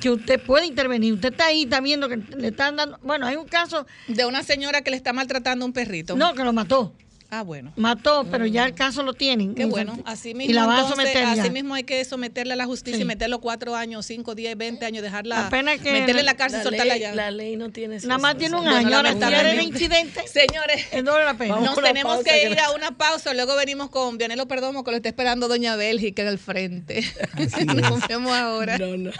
que 0.00 0.10
usted 0.10 0.40
puede 0.40 0.66
intervenir. 0.66 1.14
Usted 1.14 1.32
está 1.32 1.46
ahí, 1.46 1.64
está 1.64 1.80
viendo 1.80 2.08
que 2.08 2.16
le 2.18 2.48
están 2.48 2.76
dando. 2.76 2.98
Bueno, 3.02 3.26
hay 3.26 3.36
un 3.36 3.46
caso. 3.48 3.86
De 4.06 4.24
una 4.26 4.42
señora 4.42 4.82
que 4.82 4.90
le 4.90 4.96
está 4.96 5.12
maltratando 5.12 5.64
a 5.64 5.66
un 5.66 5.72
perrito. 5.72 6.16
No, 6.16 6.34
que 6.34 6.44
lo 6.44 6.52
mató. 6.52 6.94
Ah, 7.30 7.42
bueno. 7.42 7.74
Mató, 7.76 8.26
pero 8.30 8.46
ya 8.46 8.64
el 8.64 8.74
caso 8.74 9.02
lo 9.02 9.12
tienen. 9.12 9.54
Qué 9.54 9.66
bueno, 9.66 9.98
así 10.06 10.32
mismo, 10.32 10.50
y 10.50 10.54
la 10.54 10.64
van 10.64 10.78
a 10.78 10.80
entonces, 10.80 11.12
someter 11.12 11.24
así 11.40 11.50
mismo 11.50 11.74
hay 11.74 11.84
que 11.84 12.02
someterla 12.06 12.54
a 12.54 12.56
la 12.56 12.64
justicia 12.64 12.96
Sí. 12.96 13.02
y 13.02 13.04
meterlo 13.04 13.42
cuatro 13.42 13.76
años, 13.76 14.06
cinco, 14.06 14.34
diez, 14.34 14.56
veinte 14.56 14.86
años, 14.86 15.02
dejarla, 15.02 15.48
Apenas 15.48 15.78
que 15.78 15.92
meterle 15.92 16.14
la- 16.14 16.20
en 16.20 16.24
la 16.26 16.36
cárcel 16.38 16.60
y 16.60 16.62
la 16.64 16.70
soltarla 16.70 16.96
ya. 16.96 17.14
la 17.14 17.30
ley 17.30 17.56
no 17.56 17.68
tiene 17.68 17.98
Nada 17.98 18.16
más 18.16 18.38
tiene 18.38 18.56
un 18.56 18.66
año. 18.66 18.96
Ahora, 18.96 19.12
de 19.12 19.20
lamentablemente. 19.20 19.62
incidente, 19.62 20.22
Señores, 20.26 20.86
es 20.90 21.04
doble 21.04 21.26
la 21.26 21.34
pena. 21.36 21.60
nos 21.60 21.74
tenemos 21.74 22.24
que 22.24 22.48
ir 22.50 22.58
a 22.60 22.70
una 22.70 22.96
pausa, 22.96 23.34
luego 23.34 23.54
venimos 23.56 23.90
con 23.90 24.16
Vianelo 24.16 24.48
Perdomo, 24.48 24.82
que 24.82 24.90
lo 24.92 24.96
está 24.96 25.10
esperando 25.10 25.48
Doña 25.48 25.76
Bélgica 25.76 26.22
en 26.22 26.28
el 26.28 26.38
frente. 26.38 27.04
Nos 27.66 28.08
vemos 28.08 28.32
ahora. 28.32 28.78
No, 28.78 28.96
no. 28.96 29.10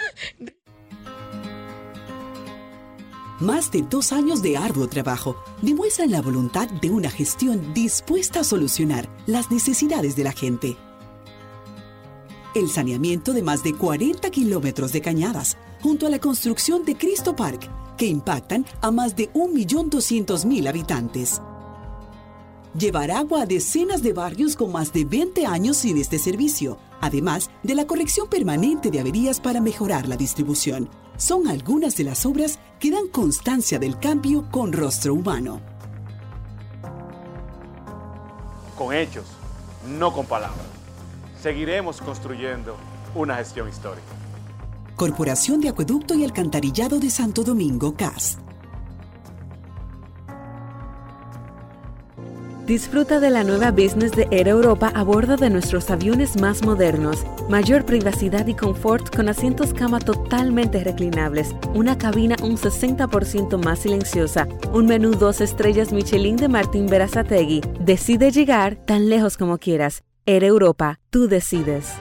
Más 3.40 3.70
de 3.70 3.82
dos 3.82 4.12
años 4.12 4.42
de 4.42 4.56
arduo 4.56 4.88
trabajo 4.88 5.36
demuestran 5.62 6.10
la 6.10 6.20
voluntad 6.20 6.68
de 6.68 6.90
una 6.90 7.08
gestión 7.08 7.72
dispuesta 7.72 8.40
a 8.40 8.44
solucionar 8.44 9.08
las 9.26 9.52
necesidades 9.52 10.16
de 10.16 10.24
la 10.24 10.32
gente. 10.32 10.76
El 12.56 12.68
saneamiento 12.68 13.32
de 13.32 13.42
más 13.42 13.62
de 13.62 13.74
40 13.74 14.28
kilómetros 14.30 14.90
de 14.90 15.02
cañadas, 15.02 15.56
junto 15.80 16.08
a 16.08 16.10
la 16.10 16.18
construcción 16.18 16.84
de 16.84 16.96
Cristo 16.96 17.36
Park, 17.36 17.70
que 17.96 18.06
impactan 18.06 18.66
a 18.80 18.90
más 18.90 19.14
de 19.14 19.32
1.200.000 19.32 20.68
habitantes. 20.68 21.40
Llevar 22.76 23.12
agua 23.12 23.42
a 23.42 23.46
decenas 23.46 24.02
de 24.02 24.14
barrios 24.14 24.56
con 24.56 24.72
más 24.72 24.92
de 24.92 25.04
20 25.04 25.46
años 25.46 25.76
sin 25.76 25.96
este 25.96 26.18
servicio, 26.18 26.78
además 27.00 27.50
de 27.62 27.76
la 27.76 27.86
corrección 27.86 28.28
permanente 28.28 28.90
de 28.90 28.98
averías 28.98 29.38
para 29.38 29.60
mejorar 29.60 30.08
la 30.08 30.16
distribución. 30.16 30.90
Son 31.16 31.48
algunas 31.48 31.96
de 31.96 32.04
las 32.04 32.26
obras 32.26 32.58
que 32.78 32.90
dan 32.90 33.08
constancia 33.08 33.78
del 33.78 33.98
cambio 33.98 34.50
con 34.50 34.72
rostro 34.72 35.14
humano. 35.14 35.60
con 38.78 38.94
hechos, 38.94 39.24
no 39.98 40.12
con 40.12 40.24
palabras. 40.24 40.64
Seguiremos 41.42 42.00
construyendo 42.00 42.76
una 43.14 43.36
gestión 43.36 43.68
histórica. 43.68 44.06
Corporación 44.96 45.60
de 45.60 45.68
Acueducto 45.68 46.14
y 46.14 46.24
Alcantarillado 46.24 47.00
de 47.00 47.10
Santo 47.10 47.42
Domingo, 47.42 47.94
CAS. 47.94 48.38
Disfruta 52.68 53.18
de 53.18 53.30
la 53.30 53.44
nueva 53.44 53.70
business 53.70 54.12
de 54.12 54.28
Air 54.30 54.46
Europa 54.46 54.92
a 54.94 55.02
bordo 55.02 55.38
de 55.38 55.48
nuestros 55.48 55.88
aviones 55.88 56.38
más 56.38 56.62
modernos. 56.62 57.24
Mayor 57.48 57.86
privacidad 57.86 58.46
y 58.46 58.52
confort 58.54 59.08
con 59.16 59.30
asientos 59.30 59.72
cama 59.72 60.00
totalmente 60.00 60.84
reclinables, 60.84 61.56
una 61.72 61.96
cabina 61.96 62.36
un 62.42 62.58
60% 62.58 63.56
más 63.64 63.78
silenciosa, 63.78 64.46
un 64.70 64.84
menú 64.84 65.12
dos 65.12 65.40
estrellas 65.40 65.94
Michelin 65.94 66.36
de 66.36 66.48
Martín 66.48 66.88
Berazategui. 66.88 67.62
Decide 67.80 68.32
llegar 68.32 68.76
tan 68.76 69.08
lejos 69.08 69.38
como 69.38 69.56
quieras. 69.56 70.02
Air 70.26 70.44
Europa, 70.44 71.00
tú 71.08 71.26
decides. 71.26 71.94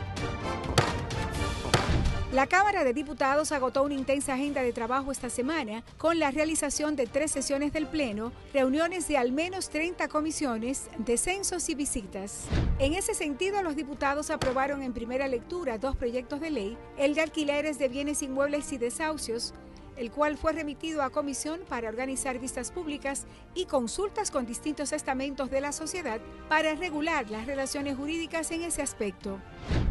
La 2.38 2.46
Cámara 2.46 2.84
de 2.84 2.94
Diputados 2.94 3.52
agotó 3.52 3.82
una 3.82 3.96
intensa 3.96 4.36
agenda 4.36 4.62
de 4.62 4.72
trabajo 4.72 5.12
esta 5.12 5.28
semana 5.28 5.84
con 5.98 6.20
la 6.20 6.30
realización 6.30 6.96
de 6.96 7.08
tres 7.08 7.32
sesiones 7.32 7.74
del 7.74 7.88
Pleno, 7.88 8.32
reuniones 8.54 9.08
de 9.08 9.18
al 9.18 9.32
menos 9.32 9.72
30 9.72 10.08
comisiones, 10.08 10.88
descensos 11.00 11.68
y 11.68 11.74
visitas. 11.74 12.46
En 12.78 12.94
ese 12.94 13.16
sentido, 13.16 13.64
los 13.64 13.76
diputados 13.76 14.30
aprobaron 14.30 14.84
en 14.84 14.94
primera 14.94 15.28
lectura 15.28 15.80
dos 15.80 15.96
proyectos 15.96 16.40
de 16.40 16.52
ley, 16.52 16.78
el 17.00 17.16
de 17.16 17.22
alquileres 17.22 17.80
de 17.80 17.88
bienes 17.88 18.22
inmuebles 18.22 18.72
y 18.72 18.78
desahucios, 18.78 19.56
el 19.98 20.12
cual 20.12 20.38
fue 20.38 20.54
remitido 20.54 21.02
a 21.02 21.10
comisión 21.10 21.60
para 21.68 21.90
organizar 21.90 22.40
vistas 22.40 22.72
públicas 22.72 23.26
y 23.56 23.66
consultas 23.66 24.32
con 24.32 24.46
distintos 24.46 24.94
estamentos 24.94 25.50
de 25.50 25.62
la 25.62 25.72
sociedad 25.72 26.20
para 26.48 26.76
regular 26.76 27.30
las 27.30 27.48
relaciones 27.48 27.98
jurídicas 27.98 28.52
en 28.52 28.64
ese 28.64 28.82
aspecto. 28.82 29.40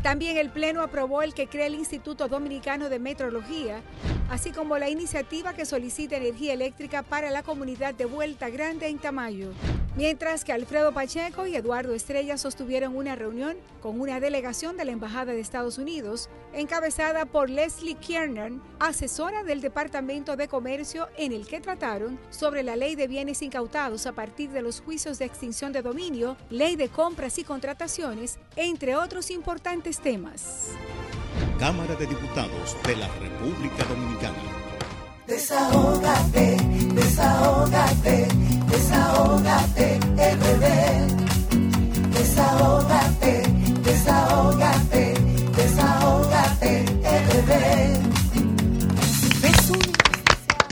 También 0.02 0.36
el 0.36 0.50
Pleno 0.50 0.82
aprobó 0.82 1.22
el 1.22 1.34
que 1.34 1.48
crea 1.48 1.66
el 1.66 1.74
Instituto 1.74 2.28
Dominicano 2.28 2.88
de 2.88 3.00
Metrología, 3.00 3.82
así 4.30 4.52
como 4.52 4.78
la 4.78 4.88
iniciativa 4.88 5.54
que 5.54 5.66
solicita 5.66 6.16
energía 6.16 6.52
eléctrica 6.52 7.02
para 7.02 7.30
la 7.30 7.42
comunidad 7.42 7.94
de 7.94 8.04
Vuelta 8.04 8.48
Grande 8.48 8.86
en 8.86 8.98
Tamayo. 8.98 9.50
Mientras 9.96 10.44
que 10.44 10.52
Alfredo 10.52 10.92
Pacheco 10.92 11.46
y 11.46 11.56
Eduardo 11.56 11.94
Estrella 11.94 12.36
sostuvieron 12.36 12.94
una 12.94 13.16
reunión 13.16 13.56
con 13.80 13.98
una 13.98 14.20
delegación 14.20 14.76
de 14.76 14.84
la 14.84 14.92
Embajada 14.92 15.32
de 15.32 15.40
Estados 15.40 15.78
Unidos, 15.78 16.28
encabezada 16.52 17.24
por 17.24 17.48
Leslie 17.48 17.94
Kiernan, 17.94 18.62
asesora 18.78 19.42
del 19.42 19.62
Departamento 19.62 19.95
de 19.96 20.46
Comercio, 20.46 21.08
en 21.16 21.32
el 21.32 21.46
que 21.46 21.58
trataron 21.58 22.18
sobre 22.28 22.62
la 22.62 22.76
ley 22.76 22.96
de 22.96 23.08
bienes 23.08 23.40
incautados 23.40 24.06
a 24.06 24.12
partir 24.12 24.50
de 24.50 24.60
los 24.60 24.82
juicios 24.82 25.18
de 25.18 25.24
extinción 25.24 25.72
de 25.72 25.80
dominio, 25.80 26.36
ley 26.50 26.76
de 26.76 26.90
compras 26.90 27.38
y 27.38 27.44
contrataciones, 27.44 28.38
entre 28.56 28.94
otros 28.94 29.30
importantes 29.30 29.98
temas. 29.98 30.72
Cámara 31.58 31.94
de 31.94 32.06
Diputados 32.06 32.76
de 32.86 32.96
la 32.96 33.08
República 33.08 33.84
Dominicana. 33.84 34.36
Desahógate, 35.26 36.58
desahógate, 36.92 38.28
desahógate, 38.68 39.98
RD. 40.18 40.66
Desahógate, 42.12 43.42
desahógate, 43.82 45.14
desahógate, 45.56 46.84
RD. 47.02 48.15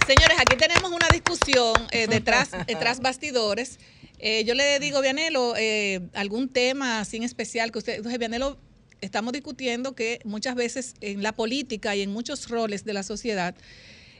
Señores, 0.06 0.36
aquí 0.38 0.56
tenemos 0.58 0.92
una 0.92 1.08
discusión 1.10 1.74
eh, 1.90 2.06
detrás, 2.06 2.50
detrás 2.66 3.00
bastidores. 3.00 3.78
Eh, 4.18 4.44
yo 4.44 4.52
le 4.52 4.78
digo, 4.78 5.00
Vianelo, 5.00 5.54
eh, 5.56 6.00
algún 6.12 6.50
tema 6.50 7.00
así 7.00 7.16
en 7.16 7.22
especial 7.22 7.72
que 7.72 7.78
usted, 7.78 7.94
entonces, 7.94 8.18
Vianelo, 8.18 8.58
estamos 9.00 9.32
discutiendo 9.32 9.94
que 9.94 10.20
muchas 10.24 10.56
veces 10.56 10.94
en 11.00 11.22
la 11.22 11.32
política 11.32 11.96
y 11.96 12.02
en 12.02 12.12
muchos 12.12 12.48
roles 12.50 12.84
de 12.84 12.92
la 12.92 13.02
sociedad, 13.02 13.54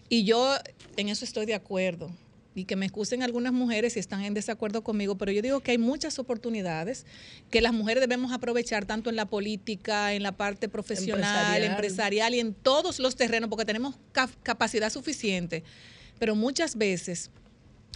y 0.09 0.25
yo 0.25 0.57
en 0.97 1.11
eso 1.11 1.27
estoy 1.27 1.45
de 1.45 1.55
acuerdo, 1.55 2.11
y 2.57 2.65
que 2.67 2.77
me 2.77 2.87
excusen 2.87 3.23
algunas 3.23 3.53
mujeres 3.53 3.95
si 3.95 3.99
están 4.01 4.23
en 4.25 4.33
desacuerdo 4.35 4.85
conmigo, 4.85 5.17
pero 5.17 5.33
yo 5.33 5.43
digo 5.43 5.61
que 5.61 5.73
hay 5.73 5.79
muchas 5.79 6.19
oportunidades 6.21 7.05
que 7.51 7.61
las 7.61 7.73
mujeres 7.73 8.01
debemos 8.01 8.33
aprovechar 8.33 8.85
tanto 8.87 9.11
en 9.11 9.17
la 9.17 9.27
política, 9.27 10.13
en 10.15 10.23
la 10.23 10.33
parte 10.33 10.69
profesional, 10.69 11.23
Empresarial. 11.25 11.71
empresarial 11.73 12.35
y 12.35 12.41
en 12.41 12.55
todos 12.55 13.01
los 13.01 13.17
terrenos, 13.17 13.51
porque 13.51 13.65
tenemos 13.65 13.97
ca- 14.13 14.31
capacidad 14.45 14.91
suficiente, 14.91 15.65
pero 16.19 16.37
muchas 16.37 16.77
veces 16.77 17.31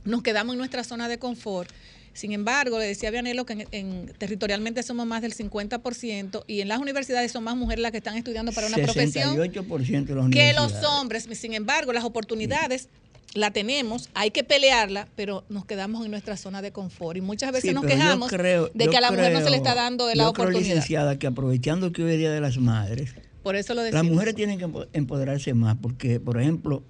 nos 0.05 0.23
quedamos 0.23 0.55
en 0.55 0.59
nuestra 0.59 0.83
zona 0.83 1.09
de 1.09 1.19
confort. 1.19 1.71
Sin 2.15 2.33
embargo, 2.33 2.81
le 2.81 2.87
decía 2.87 3.11
a 3.11 3.13
Vianelo 3.13 3.47
que 3.47 3.53
en, 3.53 3.69
en- 3.71 4.13
territorialmente 4.19 4.83
somos 4.83 5.07
más 5.07 5.23
del 5.23 5.35
50% 5.35 6.43
y 6.49 6.63
en 6.63 6.69
las 6.69 6.81
universidades 6.81 7.31
son 7.31 7.45
más 7.45 7.55
mujeres 7.57 7.81
las 7.81 7.93
que 7.93 7.99
están 7.99 8.17
estudiando 8.17 8.51
para 8.51 8.67
una 8.67 8.77
profesión 8.77 9.37
68% 9.37 10.05
de 10.07 10.15
los 10.15 10.31
que 10.31 10.53
los 10.53 10.73
hombres. 10.85 11.29
Sin 11.35 11.55
embargo, 11.55 11.93
las 11.93 12.03
oportunidades 12.03 12.89
la 13.35 13.51
tenemos, 13.51 14.09
hay 14.15 14.31
que 14.31 14.43
pelearla, 14.45 15.07
pero 15.15 15.45
nos 15.49 15.65
quedamos 15.67 16.05
en 16.05 16.11
nuestra 16.11 16.37
zona 16.37 16.63
de 16.63 16.73
confort. 16.73 17.17
Y 17.17 17.21
muchas 17.21 17.53
veces 17.53 17.69
Sí, 17.71 17.75
nos 17.75 17.85
quejamos 17.85 18.31
creo- 18.31 18.71
de 18.75 18.89
que 18.89 18.97
a 18.97 19.01
la 19.01 19.11
mujer 19.11 19.33
no 19.33 19.39
se 19.41 19.45
le 19.45 19.51
creo- 19.51 19.57
está 19.59 19.75
dando 19.75 20.07
la 20.07 20.13
yo 20.15 20.17
creo, 20.17 20.29
oportunidad. 20.31 20.61
licenciada, 20.77 21.19
que 21.19 21.27
aprovechando 21.27 21.93
que 21.93 22.03
hoy 22.03 22.13
es 22.13 22.19
Día 22.19 22.33
de 22.33 22.41
las 22.41 22.59
Madres, 22.59 23.15
Por 23.43 23.55
eso 23.57 23.75
lo 23.75 23.83
las 23.89 24.05
mujeres 24.05 24.35
tienen 24.35 24.59
que 24.59 24.67
empo- 24.67 24.89
empoderarse 24.93 25.55
más, 25.55 25.77
porque, 25.81 26.21
por 26.21 26.41
ejemplo, 26.41 26.83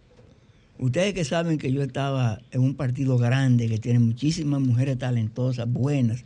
ustedes 0.79 1.13
que 1.13 1.25
saben 1.25 1.59
que 1.59 1.73
yo 1.73 1.83
estaba 1.83 2.41
en 2.53 2.61
un 2.61 2.75
partido 2.75 3.19
grande 3.19 3.69
que 3.69 3.79
tiene 3.79 3.99
muchísimas 3.99 4.61
mujeres 4.61 4.99
talentosas, 4.99 5.71
buenas, 5.71 6.25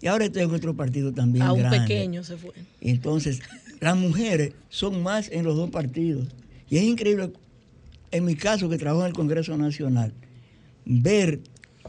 y 0.00 0.06
ahora 0.08 0.26
estoy 0.26 0.42
en 0.42 0.50
otro 0.54 0.74
partido 0.74 1.12
también 1.12 1.46
A 1.46 1.52
un 1.52 1.60
grande. 1.60 1.80
pequeño 1.80 2.22
se 2.22 2.36
fue. 2.36 2.52
Y 2.80 2.90
entonces, 2.90 3.40
las 3.80 3.96
mujeres 3.96 4.52
son 4.68 5.02
más 5.02 5.30
en 5.32 5.44
los 5.44 5.56
dos 5.56 5.70
partidos. 5.70 6.28
Y 6.68 6.76
es 6.76 6.82
increíble, 6.84 7.30
en 8.14 8.24
mi 8.24 8.34
caso, 8.36 8.68
que 8.68 8.78
trabajo 8.78 9.02
en 9.02 9.08
el 9.08 9.12
Congreso 9.12 9.56
Nacional, 9.56 10.12
ver 10.84 11.40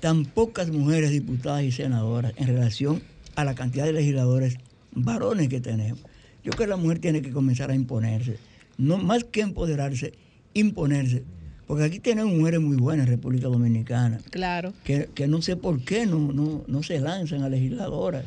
tan 0.01 0.25
pocas 0.25 0.69
mujeres 0.71 1.11
diputadas 1.11 1.63
y 1.63 1.71
senadoras 1.71 2.33
en 2.37 2.47
relación 2.47 3.01
a 3.35 3.45
la 3.45 3.55
cantidad 3.55 3.85
de 3.85 3.93
legisladores 3.93 4.57
varones 4.93 5.49
que 5.49 5.61
tenemos. 5.61 5.99
Yo 6.43 6.51
creo 6.51 6.65
que 6.65 6.67
la 6.67 6.77
mujer 6.77 6.99
tiene 6.99 7.21
que 7.21 7.31
comenzar 7.31 7.69
a 7.71 7.75
imponerse. 7.75 8.37
No 8.77 8.97
más 8.97 9.23
que 9.23 9.41
empoderarse, 9.41 10.13
imponerse. 10.53 11.23
Porque 11.67 11.83
aquí 11.83 11.99
tenemos 11.99 12.33
mujeres 12.33 12.59
muy 12.61 12.77
buenas 12.77 13.07
en 13.07 13.13
República 13.13 13.47
Dominicana, 13.47 14.19
Claro. 14.29 14.73
que, 14.83 15.09
que 15.15 15.27
no 15.27 15.41
sé 15.41 15.55
por 15.55 15.81
qué 15.81 16.05
no, 16.05 16.19
no, 16.31 16.63
no 16.67 16.83
se 16.83 16.99
lanzan 16.99 17.41
a 17.43 17.49
legisladoras. 17.49 18.25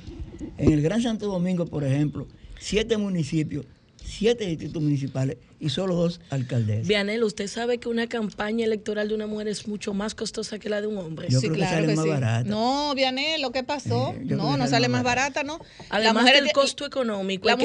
En 0.56 0.72
el 0.72 0.82
Gran 0.82 1.02
Santo 1.02 1.26
Domingo, 1.26 1.66
por 1.66 1.84
ejemplo, 1.84 2.26
siete 2.58 2.96
municipios, 2.96 3.66
siete 4.08 4.46
distritos 4.46 4.82
municipales 4.82 5.36
y 5.60 5.68
solo 5.68 5.94
dos 5.94 6.20
alcaldesas. 6.30 6.86
Vianel, 6.86 7.24
usted 7.24 7.46
sabe 7.46 7.78
que 7.78 7.88
una 7.88 8.06
campaña 8.06 8.64
electoral 8.64 9.08
de 9.08 9.14
una 9.14 9.26
mujer 9.26 9.48
es 9.48 9.66
mucho 9.68 9.92
más 9.92 10.14
costosa 10.14 10.58
que 10.58 10.68
la 10.68 10.80
de 10.80 10.86
un 10.86 10.98
hombre. 10.98 11.28
Yo 11.30 11.40
creo 11.40 11.52
que 11.54 11.60
sale 11.60 11.94
más 11.94 12.06
barata. 12.06 12.48
No, 12.48 12.94
Vianel, 12.94 13.42
¿lo 13.42 13.52
que 13.52 13.62
pasó? 13.64 14.14
creo 14.16 14.36
no, 14.36 14.52
que 14.52 14.58
no 14.58 14.66
sale 14.68 14.88
más 14.88 15.02
barata, 15.02 15.42
¿no? 15.42 15.60
Además 15.90 16.22
mujer 16.24 16.42
del 16.42 16.52
costo 16.52 16.86
económico, 16.86 17.46
la 17.46 17.52
hay 17.52 17.58
que 17.58 17.64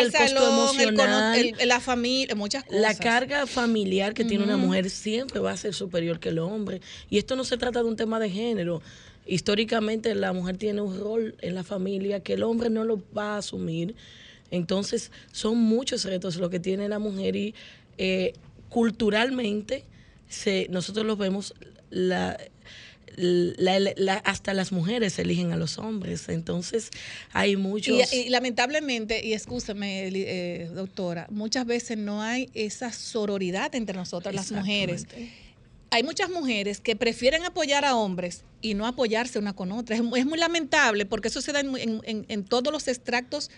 el 0.00 0.12
costo 0.12 0.26
salón, 0.26 0.52
emocional. 0.76 1.38
el- 1.58 1.68
la 1.68 1.80
familia, 1.80 2.34
muchas 2.34 2.64
cosas. 2.64 2.80
La 2.80 2.94
carga 2.94 3.46
familiar 3.46 4.14
que 4.14 4.24
tiene 4.24 4.44
una 4.44 4.56
mujer 4.56 4.90
siempre 4.90 5.38
va 5.40 5.52
a 5.52 5.56
ser 5.56 5.74
superior 5.74 6.18
que 6.18 6.30
el 6.30 6.38
hombre. 6.38 6.80
Y 7.10 7.18
esto 7.18 7.36
no 7.36 7.44
se 7.44 7.56
trata 7.56 7.82
de 7.82 7.88
un 7.88 7.96
tema 7.96 8.18
de 8.18 8.30
género. 8.30 8.82
Históricamente 9.26 10.14
la 10.14 10.32
mujer 10.32 10.56
tiene 10.58 10.80
un 10.80 10.98
rol 10.98 11.34
en 11.40 11.54
la 11.54 11.64
familia 11.64 12.20
que 12.20 12.34
el 12.34 12.42
hombre 12.42 12.68
no 12.70 12.84
lo 12.84 13.02
va 13.16 13.34
a 13.34 13.38
asumir. 13.38 13.94
Entonces 14.50 15.10
son 15.32 15.58
muchos 15.58 16.04
retos 16.04 16.36
lo 16.36 16.50
que 16.50 16.60
tiene 16.60 16.88
la 16.88 16.98
mujer 16.98 17.34
y 17.36 17.54
eh, 17.98 18.32
culturalmente 18.68 19.84
se, 20.28 20.66
nosotros 20.70 21.04
los 21.06 21.16
vemos, 21.18 21.54
la, 21.90 22.36
la- 23.16 23.78
la- 23.78 24.14
hasta 24.24 24.52
las 24.54 24.72
mujeres 24.72 25.18
eligen 25.18 25.52
a 25.52 25.56
los 25.56 25.78
hombres. 25.78 26.28
Entonces 26.28 26.90
hay 27.32 27.56
muchos... 27.56 28.12
Y, 28.12 28.16
y 28.16 28.28
lamentablemente, 28.28 29.24
y 29.24 29.32
escúchame, 29.32 30.08
eh, 30.08 30.68
doctora, 30.74 31.26
muchas 31.30 31.66
veces 31.66 31.96
no 31.98 32.22
hay 32.22 32.48
esa 32.54 32.92
sororidad 32.92 33.74
entre 33.74 33.96
nosotras, 33.96 34.34
las 34.34 34.50
mujeres. 34.52 35.06
Hay 35.90 36.02
muchas 36.02 36.28
mujeres 36.28 36.80
que 36.80 36.96
prefieren 36.96 37.44
apoyar 37.44 37.84
a 37.84 37.94
hombres 37.94 38.42
y 38.60 38.74
no 38.74 38.84
apoyarse 38.86 39.38
una 39.38 39.52
con 39.54 39.70
otra. 39.70 39.94
Es, 39.94 40.02
muy- 40.02 40.18
es 40.18 40.26
muy 40.26 40.38
lamentable 40.38 41.06
porque 41.06 41.28
eso 41.28 41.40
se 41.40 41.52
da 41.52 41.60
en- 41.60 42.00
en 42.28 42.44
todos 42.44 42.72
los 42.72 42.88
extractos 42.88 43.50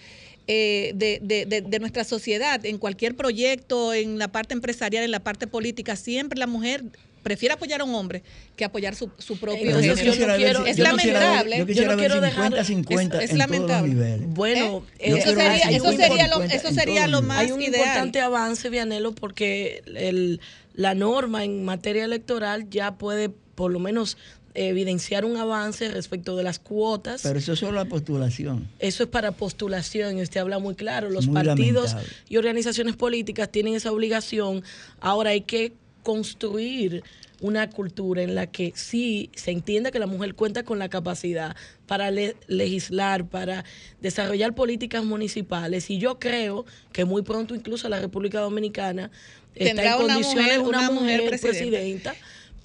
eh, 0.49 0.93
de, 0.95 1.19
de- 1.23 1.45
de- 1.47 1.61
de 1.63 1.79
nuestra 1.81 2.05
sociedad, 2.05 2.65
en 2.65 2.79
cualquier 2.79 3.17
proyecto, 3.17 3.93
en 3.95 4.19
la 4.19 4.29
parte 4.29 4.55
empresarial, 4.55 5.03
en 5.05 5.11
la 5.11 5.21
parte 5.21 5.47
política. 5.47 5.97
Siempre 5.97 6.39
la 6.39 6.47
mujer 6.47 6.85
prefiere 7.23 7.55
apoyar 7.55 7.81
a 7.81 7.85
un 7.85 7.93
hombre 7.97 8.23
que 8.55 8.65
apoyar 8.65 8.95
su, 8.95 9.11
su 9.19 9.37
propio 9.41 9.65
yo 9.69 9.77
ver 9.77 9.83
si- 9.83 9.91
es 9.91 9.97
yo 10.05 10.13
quisiera 10.13 10.37
ver- 10.37 10.79
lamentable. 10.79 11.59
yo 11.59 11.67
quisiera 11.67 11.91
no 11.91 11.97
ver 11.97 12.07
quiero 12.07 12.21
dejar- 12.21 12.53
50-50 12.53 12.59
es, 12.61 12.61
es 12.61 13.03
en 13.03 13.09
todos 13.09 13.21
los 13.31 13.39
lamentable. 13.39 14.27
Bueno, 14.29 14.85
eh, 15.01 15.13
quiero 15.15 15.35
ver 15.35 15.35
sería- 15.35 15.57
eso 15.57 15.71
50 15.91 16.07
sería 16.07 16.27
lo- 16.29 16.35
50 16.37 16.55
eso 16.55 16.71
sería 16.75 17.07
lo 17.09 17.23
más 17.23 17.41
Hay 17.41 17.51
un 17.51 17.61
ideal. 17.63 17.75
importante 17.81 18.21
avance, 18.21 18.71
Vianelo, 18.71 19.13
porque 19.13 19.83
el- 19.97 20.41
la 20.75 20.95
norma 20.95 21.43
en 21.43 21.65
materia 21.65 22.05
electoral 22.05 22.71
ya 22.71 22.97
puede 22.97 23.31
por 23.57 23.73
lo 23.73 23.81
menos 23.81 24.19
evidenciar 24.57 25.25
un 25.25 25.37
avance 25.37 25.89
respecto 25.91 26.37
de 26.37 26.43
las 26.43 26.59
cuotas. 26.59 27.23
Pero 27.23 27.39
eso 27.39 27.53
es 27.53 27.59
solo 27.59 27.73
la 27.73 27.85
postulación. 27.85 28.69
Eso 28.79 29.03
es 29.05 29.09
para 29.09 29.33
postulación 29.33 30.19
y 30.19 30.23
usted 30.23 30.41
habla 30.41 30.59
muy 30.59 30.75
claro. 30.75 31.11
Los 31.11 31.27
Muy 31.27 31.35
partidos 31.35 31.91
lamentable. 31.93 32.17
y 32.29 32.37
organizaciones 32.37 32.97
políticas 32.97 33.51
tienen 33.51 33.75
esa 33.75 33.93
obligación. 33.93 34.63
Ahora 35.01 35.31
hay 35.31 35.43
que 35.43 35.73
construir 36.03 37.03
una 37.41 37.69
cultura 37.69 38.23
en 38.23 38.35
la 38.35 38.47
que 38.47 38.73
sí 38.75 39.29
se 39.35 39.51
entienda 39.51 39.91
que 39.91 39.99
la 39.99 40.07
mujer 40.07 40.35
cuenta 40.35 40.63
con 40.63 40.79
la 40.79 40.89
capacidad 40.89 41.55
para 41.87 42.11
le- 42.11 42.35
legislar, 42.47 43.27
para 43.29 43.63
desarrollar 44.01 44.55
políticas 44.55 45.05
municipales. 45.05 45.91
Y 45.91 45.99
yo 45.99 46.19
creo 46.19 46.65
que 46.93 47.05
muy 47.05 47.21
pronto 47.23 47.55
incluso 47.55 47.91
la 47.91 48.01
República 48.01 48.41
Dominicana 48.41 49.11
está 49.55 49.67
Tendrá 49.83 49.97
en 49.97 50.05
una 50.05 50.15
condiciones 50.15 50.59
mujer- 50.59 50.61
una, 50.61 50.79
una 50.79 50.91
mujer 51.01 51.21
mujer 51.25 51.41
presidenta. 51.41 52.13
presidenta 52.13 52.15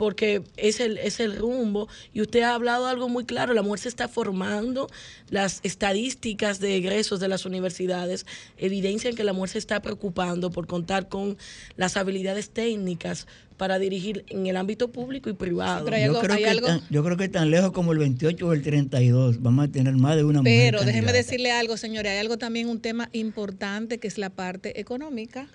porque 0.01 0.41
es 0.57 0.79
el, 0.79 0.97
es 0.97 1.19
el 1.19 1.37
rumbo. 1.37 1.87
Y 2.11 2.21
usted 2.21 2.41
ha 2.41 2.55
hablado 2.55 2.87
algo 2.87 3.07
muy 3.07 3.23
claro, 3.23 3.53
la 3.53 3.61
mujer 3.61 3.81
se 3.81 3.89
está 3.89 4.07
formando, 4.07 4.89
las 5.29 5.59
estadísticas 5.61 6.59
de 6.59 6.75
egresos 6.75 7.19
de 7.19 7.27
las 7.27 7.45
universidades 7.45 8.25
evidencian 8.57 9.13
que 9.13 9.23
la 9.23 9.33
mujer 9.33 9.49
se 9.49 9.57
está 9.59 9.79
preocupando 9.83 10.49
por 10.49 10.65
contar 10.65 11.07
con 11.07 11.37
las 11.75 11.97
habilidades 11.97 12.49
técnicas 12.49 13.27
para 13.61 13.77
dirigir 13.77 14.25
en 14.29 14.47
el 14.47 14.57
ámbito 14.57 14.87
público 14.87 15.29
y 15.29 15.33
privado. 15.33 15.85
yo, 15.85 16.19
creo 16.19 16.35
que 16.35 16.61
tan, 16.61 16.81
yo 16.89 17.03
creo 17.03 17.15
que 17.15 17.29
tan 17.29 17.51
lejos 17.51 17.71
como 17.71 17.91
el 17.91 17.99
28 17.99 18.47
o 18.47 18.53
el 18.53 18.63
32 18.63 19.39
vamos 19.39 19.65
a 19.65 19.71
tener 19.71 19.93
más 19.93 20.15
de 20.15 20.23
una 20.23 20.41
mujer. 20.41 20.71
Pero 20.73 20.79
déjeme 20.79 21.05
candidata. 21.05 21.17
decirle 21.17 21.51
algo, 21.51 21.77
señores, 21.77 22.11
hay 22.11 22.17
algo 22.17 22.39
también, 22.39 22.67
un 22.69 22.79
tema 22.81 23.09
importante 23.13 23.99
que 23.99 24.07
es 24.07 24.17
la 24.17 24.31
parte 24.31 24.79
económica. 24.79 25.47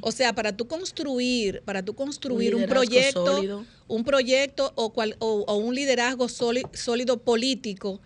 O 0.00 0.12
sea, 0.12 0.32
para 0.32 0.56
tú 0.56 0.68
construir, 0.68 1.60
para 1.64 1.84
tú 1.84 1.94
construir 1.94 2.54
un, 2.54 2.66
proyecto, 2.66 3.26
sólido. 3.26 3.64
un 3.88 4.04
proyecto 4.04 4.72
o, 4.76 4.92
cual, 4.92 5.16
o, 5.18 5.40
o 5.48 5.56
un 5.56 5.74
liderazgo 5.74 6.28
sóli- 6.28 6.72
sólido 6.72 7.18
político, 7.18 8.00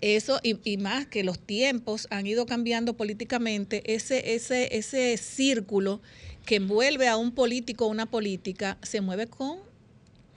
eso 0.00 0.40
y, 0.42 0.56
y 0.64 0.76
más 0.78 1.06
que 1.06 1.22
los 1.22 1.38
tiempos 1.38 2.08
han 2.10 2.26
ido 2.26 2.46
cambiando 2.46 2.94
políticamente, 2.94 3.94
ese, 3.94 4.34
ese, 4.34 4.76
ese 4.76 5.16
círculo 5.18 6.00
que 6.44 6.56
envuelve 6.56 7.08
a 7.08 7.16
un 7.16 7.32
político 7.32 7.86
o 7.86 7.88
una 7.88 8.06
política 8.06 8.78
se 8.82 9.00
mueve 9.00 9.26
con 9.26 9.58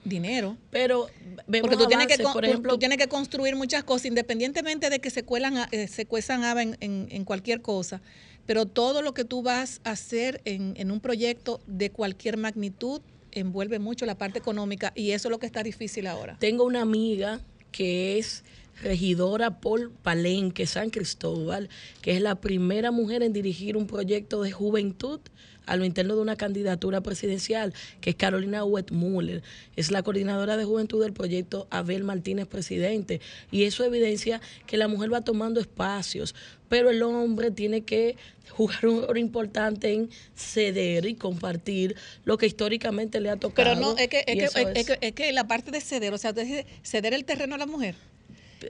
dinero. 0.03 0.55
Pero 0.69 1.07
vemos 1.47 1.67
porque 1.69 1.77
tú 1.83 1.87
tienes, 1.87 2.07
que, 2.07 2.21
por 2.21 2.33
tú- 2.33 2.39
ejemplo- 2.41 2.73
tú 2.73 2.77
tienes 2.79 2.97
que 2.97 3.07
construir 3.07 3.55
muchas 3.55 3.83
cosas, 3.83 4.05
independientemente 4.05 4.89
de 4.89 4.99
que 4.99 5.09
se, 5.09 5.23
cuelan, 5.23 5.57
a- 5.57 5.67
eh, 5.71 5.87
se 5.87 6.05
cuezan 6.05 6.43
habas 6.43 6.63
en, 6.63 6.77
en- 6.79 7.07
en 7.09 7.23
cualquier 7.25 7.61
cosa. 7.61 8.01
Pero 8.45 8.67
todo 8.67 9.01
lo 9.01 9.15
que 9.15 9.25
tú 9.25 9.41
vas 9.41 9.81
a 9.83 9.91
hacer 9.91 10.41
en, 10.45 10.75
en 10.77 10.91
un 10.91 10.99
proyecto 10.99 11.59
de 11.65 11.89
cualquier 11.89 12.37
magnitud 12.37 13.01
envuelve 13.31 13.79
mucho 13.79 14.05
la 14.05 14.15
parte 14.17 14.37
económica 14.37 14.93
y 14.95 15.11
eso 15.11 15.27
es 15.27 15.31
lo 15.31 15.39
que 15.39 15.47
está 15.47 15.63
difícil 15.63 16.05
ahora. 16.05 16.37
Tengo 16.39 16.63
una 16.65 16.81
amiga 16.81 17.41
que 17.71 18.19
es 18.19 18.43
regidora 18.83 19.59
por 19.59 19.91
Palenque, 19.91 20.67
San 20.67 20.89
Cristóbal, 20.91 21.69
que 22.01 22.15
es 22.15 22.21
la 22.21 22.35
primera 22.35 22.91
mujer 22.91 23.23
en 23.23 23.33
dirigir 23.33 23.75
un 23.75 23.87
proyecto 23.87 24.43
de 24.43 24.51
juventud 24.51 25.19
a 25.65 25.75
lo 25.75 25.85
interno 25.85 26.15
de 26.15 26.21
una 26.21 26.35
candidatura 26.35 27.01
presidencial, 27.01 27.73
que 28.01 28.11
es 28.11 28.15
Carolina 28.15 28.63
Wetmuller. 28.63 29.43
Es 29.75 29.91
la 29.91 30.03
coordinadora 30.03 30.57
de 30.57 30.65
juventud 30.65 31.01
del 31.03 31.13
proyecto 31.13 31.67
Abel 31.69 32.03
Martínez 32.03 32.47
Presidente. 32.47 33.21
Y 33.51 33.63
eso 33.63 33.83
evidencia 33.83 34.41
que 34.67 34.77
la 34.77 34.87
mujer 34.87 35.13
va 35.13 35.21
tomando 35.21 35.59
espacios, 35.59 36.35
pero 36.69 36.89
el 36.89 37.01
hombre 37.03 37.51
tiene 37.51 37.81
que 37.81 38.17
jugar 38.49 38.85
un 38.87 39.03
rol 39.07 39.17
importante 39.17 39.91
en 39.93 40.09
ceder 40.35 41.05
y 41.05 41.15
compartir 41.15 41.95
lo 42.25 42.37
que 42.37 42.45
históricamente 42.45 43.19
le 43.19 43.29
ha 43.29 43.35
tocado. 43.37 43.69
Pero 43.69 43.79
no, 43.79 43.97
es 43.97 44.07
que, 44.07 44.19
es 44.19 44.25
que, 44.25 44.43
es, 44.45 44.55
es- 44.77 44.85
que, 44.85 44.97
es 45.07 45.13
que 45.13 45.31
la 45.31 45.47
parte 45.47 45.71
de 45.71 45.81
ceder, 45.81 46.13
o 46.13 46.17
sea, 46.17 46.31
de 46.33 46.65
ceder 46.83 47.13
el 47.13 47.25
terreno 47.25 47.55
a 47.55 47.57
la 47.57 47.65
mujer. 47.65 47.95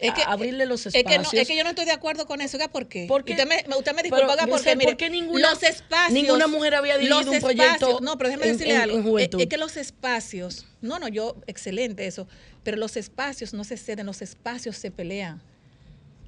Es 0.01 0.13
que, 0.13 0.21
abrirle 0.25 0.65
los 0.65 0.85
es 0.85 0.93
que, 0.93 1.03
no, 1.03 1.09
espacios. 1.09 1.41
es 1.41 1.47
que 1.47 1.55
yo 1.55 1.63
no 1.63 1.69
estoy 1.69 1.85
de 1.85 1.91
acuerdo 1.91 2.25
con 2.25 2.41
eso. 2.41 2.57
¿por 2.71 2.87
qué? 2.87 3.05
¿Por 3.07 3.23
qué? 3.23 3.33
Usted 3.33 3.47
me, 3.47 3.55
usted 3.75 3.93
me 3.93 4.03
Pero, 4.03 4.15
disculpa, 4.15 4.33
oiga, 4.33 4.47
porque 4.47 4.75
mire, 4.75 4.91
¿por 4.91 4.97
qué 4.97 5.09
ninguna- 5.09 5.49
los 5.51 5.63
espacios... 5.63 6.13
ninguna 6.13 6.47
mujer 6.47 6.75
había 6.75 6.97
dirigido 6.97 7.19
los 7.23 7.35
un 7.35 7.39
proyecto 7.41 7.73
espacios- 7.89 8.01
No, 8.01 8.17
pero 8.17 8.29
déjeme 8.29 8.45
en- 8.47 8.51
decirle 8.53 8.75
en- 8.75 8.81
algo. 8.81 9.19
en 9.19 9.41
es 9.41 9.47
que 9.47 9.57
los 9.57 9.77
espacios... 9.77 10.65
No, 10.81 10.99
no, 10.99 11.07
yo... 11.07 11.35
Excelente 11.47 12.05
eso. 12.07 12.27
Pero 12.63 12.77
los 12.77 12.97
espacios 12.97 13.53
no 13.53 13.63
se 13.63 13.77
ceden, 13.77 14.05
los 14.05 14.21
espacios 14.21 14.77
se 14.77 14.91
pelean. 14.91 15.41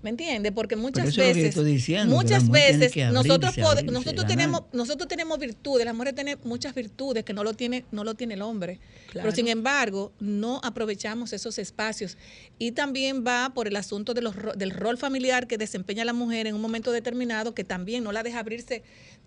¿Me 0.03 0.11
entiende? 0.11 0.51
Porque 0.51 0.75
muchas 0.75 1.07
eso 1.09 1.09
es 1.09 1.17
lo 1.17 1.23
que 1.23 1.29
yo 1.29 1.35
veces, 1.35 1.49
estoy 1.57 1.71
diciendo, 1.71 2.15
muchas 2.15 2.49
veces 2.49 2.91
que 2.93 3.05
nosotros 3.05 3.57
abrirse, 3.57 3.83
nosotros 3.91 4.15
ganar. 4.23 4.27
tenemos 4.37 4.61
nosotros 4.71 5.07
tenemos 5.07 5.39
virtudes, 5.39 5.85
la 5.85 5.93
mujer 5.93 6.13
tiene 6.13 6.37
muchas 6.43 6.75
virtudes 6.75 7.23
que 7.25 7.33
no 7.33 7.43
lo 7.43 7.53
tiene 7.53 7.83
no 7.91 8.03
lo 8.03 8.13
tiene 8.13 8.35
el 8.35 8.43
hombre. 8.43 8.79
Claro. 9.11 9.25
Pero 9.27 9.35
sin 9.35 9.47
embargo, 9.47 10.11
no 10.19 10.61
aprovechamos 10.63 11.33
esos 11.33 11.57
espacios 11.57 12.15
y 12.59 12.73
también 12.73 13.23
va 13.25 13.51
por 13.55 13.67
el 13.67 13.75
asunto 13.75 14.13
de 14.13 14.21
los, 14.21 14.35
ro- 14.35 14.53
del 14.53 14.69
rol 14.71 14.97
familiar 14.99 15.47
que 15.47 15.57
desempeña 15.57 16.05
la 16.05 16.13
mujer 16.13 16.45
en 16.45 16.53
un 16.55 16.61
momento 16.61 16.91
determinado 16.91 17.55
que 17.55 17.63
también 17.63 18.03
no 18.03 18.11
la 18.11 18.21
deja 18.21 18.39
abrirse 18.39 18.83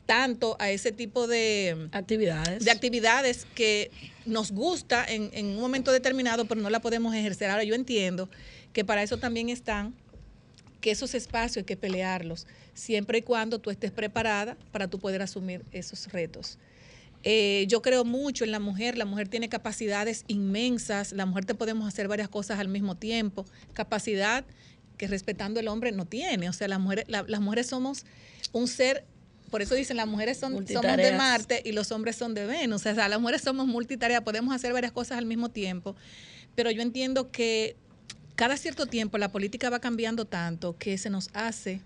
tanto 0.06 0.56
a 0.60 0.70
ese 0.70 0.92
tipo 0.92 1.26
de 1.26 1.88
actividades 1.92 2.64
de 2.64 2.70
actividades 2.70 3.46
que 3.54 3.90
nos 4.26 4.52
gusta 4.52 5.04
en, 5.04 5.30
en 5.32 5.46
un 5.46 5.60
momento 5.60 5.90
determinado, 5.92 6.44
pero 6.44 6.60
no 6.60 6.70
la 6.70 6.80
podemos 6.80 7.14
ejercer. 7.14 7.50
Ahora 7.50 7.64
yo 7.64 7.74
entiendo 7.74 8.28
que 8.72 8.84
para 8.84 9.02
eso 9.02 9.18
también 9.18 9.48
están 9.48 9.94
que 10.80 10.90
esos 10.90 11.14
espacios 11.14 11.58
hay 11.58 11.64
que 11.64 11.76
pelearlos, 11.76 12.46
siempre 12.74 13.18
y 13.18 13.22
cuando 13.22 13.58
tú 13.58 13.70
estés 13.70 13.90
preparada 13.90 14.56
para 14.72 14.88
tú 14.88 14.98
poder 14.98 15.22
asumir 15.22 15.62
esos 15.72 16.10
retos. 16.12 16.58
Eh, 17.22 17.66
yo 17.68 17.82
creo 17.82 18.04
mucho 18.04 18.44
en 18.44 18.50
la 18.50 18.60
mujer, 18.60 18.96
la 18.96 19.04
mujer 19.04 19.28
tiene 19.28 19.50
capacidades 19.50 20.24
inmensas, 20.26 21.12
la 21.12 21.26
mujer 21.26 21.44
te 21.44 21.54
podemos 21.54 21.86
hacer 21.86 22.08
varias 22.08 22.28
cosas 22.30 22.58
al 22.58 22.68
mismo 22.68 22.94
tiempo, 22.96 23.44
capacidad 23.74 24.44
que 24.96 25.06
respetando 25.06 25.60
el 25.60 25.68
hombre 25.68 25.92
no 25.92 26.06
tiene, 26.06 26.48
o 26.48 26.52
sea, 26.54 26.66
las 26.68 26.80
mujeres, 26.80 27.04
la- 27.08 27.24
las 27.28 27.40
mujeres 27.40 27.66
somos 27.66 28.04
un 28.52 28.68
ser, 28.68 29.04
por 29.50 29.60
eso 29.60 29.74
dicen 29.74 29.98
las 29.98 30.06
mujeres 30.06 30.38
son, 30.38 30.52
somos 30.52 30.82
de. 31.10 31.16
Marte 31.18 31.62
y 31.64 31.72
los 31.72 31.92
hombres 31.92 32.16
son 32.16 32.32
de 32.34 32.46
Venus, 32.46 32.86
o 32.86 32.94
sea, 32.94 33.08
las 33.08 33.20
mujeres 33.20 33.42
somos 33.42 33.66
multitarea, 33.66 34.22
podemos 34.24 34.54
hacer 34.54 34.72
varias 34.72 34.92
cosas 34.92 35.18
al 35.18 35.26
mismo 35.26 35.50
tiempo, 35.50 35.96
pero 36.54 36.70
yo 36.70 36.80
entiendo 36.80 37.30
que 37.30 37.76
cada 38.40 38.56
cierto 38.56 38.86
tiempo 38.86 39.18
la 39.18 39.28
política 39.30 39.68
va 39.68 39.80
cambiando 39.80 40.24
tanto 40.24 40.74
que 40.78 40.96
se 40.96 41.10
nos 41.10 41.28
hace 41.34 41.82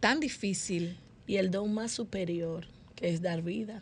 tan 0.00 0.18
difícil. 0.18 0.98
Y 1.28 1.36
el 1.36 1.52
don 1.52 1.72
más 1.72 1.92
superior, 1.92 2.66
que 2.96 3.10
es 3.10 3.22
dar 3.22 3.42
vida, 3.42 3.80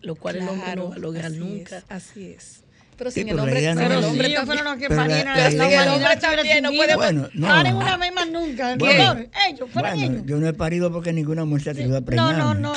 lo 0.00 0.16
cual 0.16 0.36
el 0.38 0.48
hombre 0.48 0.74
no 0.74 0.88
va 0.90 0.96
a 0.96 0.98
lograr 0.98 1.26
así 1.26 1.38
nunca. 1.38 1.78
es, 1.78 1.84
así 1.88 2.32
es. 2.32 2.64
Pero 2.98 3.10
Sí, 3.12 3.20
sin 3.20 3.28
el 3.30 3.38
hombre, 3.38 3.60
sin 3.60 3.74
no 3.76 3.80
el 3.80 4.04
hombre 4.04 4.28
los 4.28 4.76
que 4.76 4.88
Pero 4.88 4.96
la- 5.06 5.06
la 5.06 5.24
la 5.24 5.50
idea- 5.50 5.50
humanidad 5.50 5.82
El 5.86 5.88
hombre 5.94 6.12
estuviera 6.12 6.36
también 6.42 6.62
no 6.64 6.70
puede-. 6.72 6.94
Bueno, 6.96 7.28
no. 7.32 7.46
Paren 7.46 7.76
una 7.76 7.96
más 7.96 8.28
nunca. 8.28 8.72
El 8.72 8.78
Bueno. 8.78 9.04
dolor, 9.14 9.28
ellos, 9.48 9.70
fueron 9.70 9.90
Bueno, 9.96 10.12
ellos. 10.14 10.26
yo 10.26 10.36
no 10.38 10.48
he 10.48 10.52
parido 10.52 10.92
porque 10.92 11.12
ninguna 11.12 11.44
mujer 11.44 11.62
se 11.62 11.70
atrevió 11.70 11.96
a 11.96 12.00
No, 12.00 12.06
preñarme. 12.06 12.38
no, 12.38 12.54
no, 12.54 12.74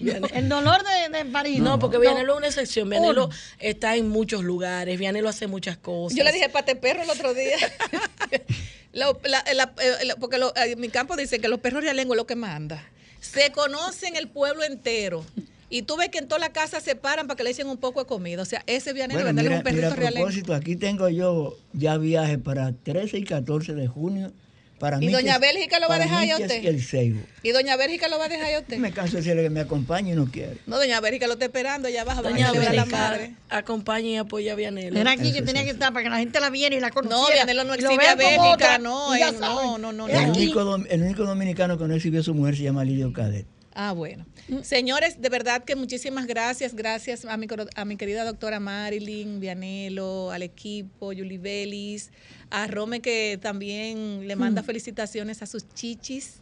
no. 0.00 0.26
El 0.32 0.48
dolor 0.48 0.82
de, 0.84 1.18
de. 1.24 1.58
No, 1.60 1.78
porque 1.78 1.98
Vianelo 1.98 2.32
es 2.34 2.38
una 2.38 2.46
excepción. 2.48 2.88
Vianelo 2.90 3.30
está 3.58 3.96
en 3.96 4.08
muchos 4.08 4.42
lugares. 4.44 4.98
Vianelo 4.98 5.28
hace 5.28 5.46
muchas 5.46 5.76
cosas. 5.76 6.16
Yo 6.18 6.24
le 6.24 6.32
dije 6.32 6.48
pate 6.48 6.76
perro 6.76 7.02
el 7.02 7.10
otro 7.10 7.34
día. 7.34 7.56
Lo- 8.92 9.18
la- 9.24 9.44
la- 9.54 9.72
eh, 9.82 10.04
la- 10.04 10.16
porque 10.16 10.38
lo- 10.38 10.54
eh, 10.56 10.76
mi 10.76 10.88
campo 10.88 11.16
dice 11.16 11.40
que 11.40 11.48
los 11.48 11.58
perros 11.60 11.82
realengos 11.82 12.14
es 12.14 12.18
lo 12.18 12.26
que 12.26 12.36
manda. 12.36 12.82
Se 13.20 13.50
conocen 13.50 14.14
el 14.16 14.28
pueblo 14.28 14.62
entero. 14.64 15.24
Y 15.70 15.82
tú 15.82 15.96
ves 15.96 16.10
que 16.10 16.18
en 16.18 16.28
toda 16.28 16.38
la 16.38 16.52
casa 16.52 16.80
se 16.80 16.94
paran 16.94 17.26
para 17.26 17.36
que 17.36 17.42
le 17.42 17.50
echen 17.50 17.66
un 17.66 17.78
poco 17.78 17.98
de 18.00 18.06
comida. 18.06 18.42
O 18.42 18.44
sea, 18.44 18.62
ese 18.68 18.92
vianero 18.92 19.20
Bueno, 19.22 19.42
mira, 19.42 19.56
un 19.56 19.62
perrito 19.64 19.86
mira, 19.86 19.92
a 19.92 19.96
realengo. 19.96 20.26
propósito, 20.26 20.54
aquí 20.54 20.76
tengo 20.76 21.08
yo 21.08 21.58
ya 21.72 21.96
viajes 21.96 22.38
para 22.38 22.72
13 22.72 23.18
y 23.18 23.24
14 23.24 23.74
de 23.74 23.88
junio. 23.88 24.32
Para 24.78 24.96
¿Y 24.96 25.06
mí 25.06 25.12
doña 25.12 25.34
que- 25.34 25.46
Bélgica 25.46 25.78
lo 25.78 25.88
va 25.88 25.94
a 25.94 25.98
dejar 25.98 26.28
a 26.30 26.36
usted? 26.36 26.62
y 26.62 26.66
el 26.66 26.82
Seibo. 26.82 27.20
Y 27.42 27.52
doña 27.52 27.76
Bélgica 27.76 28.08
lo 28.08 28.18
va 28.18 28.24
a 28.24 28.28
dejar 28.28 28.54
a 28.54 28.58
usted. 28.58 28.76
Me 28.78 28.92
canso 28.92 29.12
de 29.12 29.22
decirle 29.22 29.42
que 29.44 29.50
me 29.50 29.60
acompañe 29.60 30.12
y 30.12 30.16
no 30.16 30.26
quiere. 30.30 30.58
No, 30.66 30.76
doña 30.76 31.00
Bélgica 31.00 31.26
lo 31.26 31.34
está 31.34 31.44
esperando 31.46 31.88
allá 31.88 32.02
abajo. 32.02 32.22
Doña 32.22 32.50
Bélgica, 32.52 32.72
la 32.72 32.84
madre. 32.86 33.34
acompaña 33.48 34.08
y 34.08 34.16
apoya 34.16 34.52
a 34.52 34.56
Vianelo. 34.56 34.98
Era 34.98 35.12
aquí 35.12 35.32
que 35.32 35.42
tenía 35.42 35.64
que 35.64 35.70
estar 35.70 35.92
para 35.92 36.02
que 36.02 36.10
la 36.10 36.18
gente 36.18 36.40
la 36.40 36.50
viera 36.50 36.74
y 36.74 36.80
la 36.80 36.90
conociera. 36.90 37.20
No, 37.20 37.28
Vianelo 37.34 37.64
no 37.64 37.74
exhibe 37.74 38.06
a 38.06 38.14
Bélgica, 38.16 38.42
otra, 38.50 38.78
no, 38.78 39.14
eh, 39.14 39.20
no, 39.40 39.92
no, 39.92 40.08
El 40.08 40.30
único, 40.30 40.76
el 40.76 41.02
único 41.02 41.24
dominicano 41.24 41.78
que 41.78 41.84
no 41.84 41.94
exhibió 41.94 42.20
a 42.20 42.24
su 42.24 42.34
mujer 42.34 42.56
se 42.56 42.64
llama 42.64 42.84
Lidio 42.84 43.12
Cadet. 43.12 43.46
Ah, 43.76 43.92
bueno. 43.92 44.24
Señores, 44.62 45.20
de 45.20 45.28
verdad 45.28 45.64
que 45.64 45.74
muchísimas 45.74 46.26
gracias. 46.26 46.74
Gracias 46.74 47.24
a 47.24 47.36
mi, 47.36 47.48
a 47.74 47.84
mi 47.84 47.96
querida 47.96 48.24
doctora 48.24 48.60
Marilyn, 48.60 49.40
Vianelo, 49.40 50.30
al 50.30 50.42
equipo, 50.42 51.12
Yuli 51.12 51.38
Belis, 51.38 52.10
a 52.50 52.68
Rome 52.68 53.00
que 53.00 53.36
también 53.42 54.28
le 54.28 54.36
manda 54.36 54.62
felicitaciones 54.62 55.42
a 55.42 55.46
sus 55.46 55.68
chichis, 55.74 56.34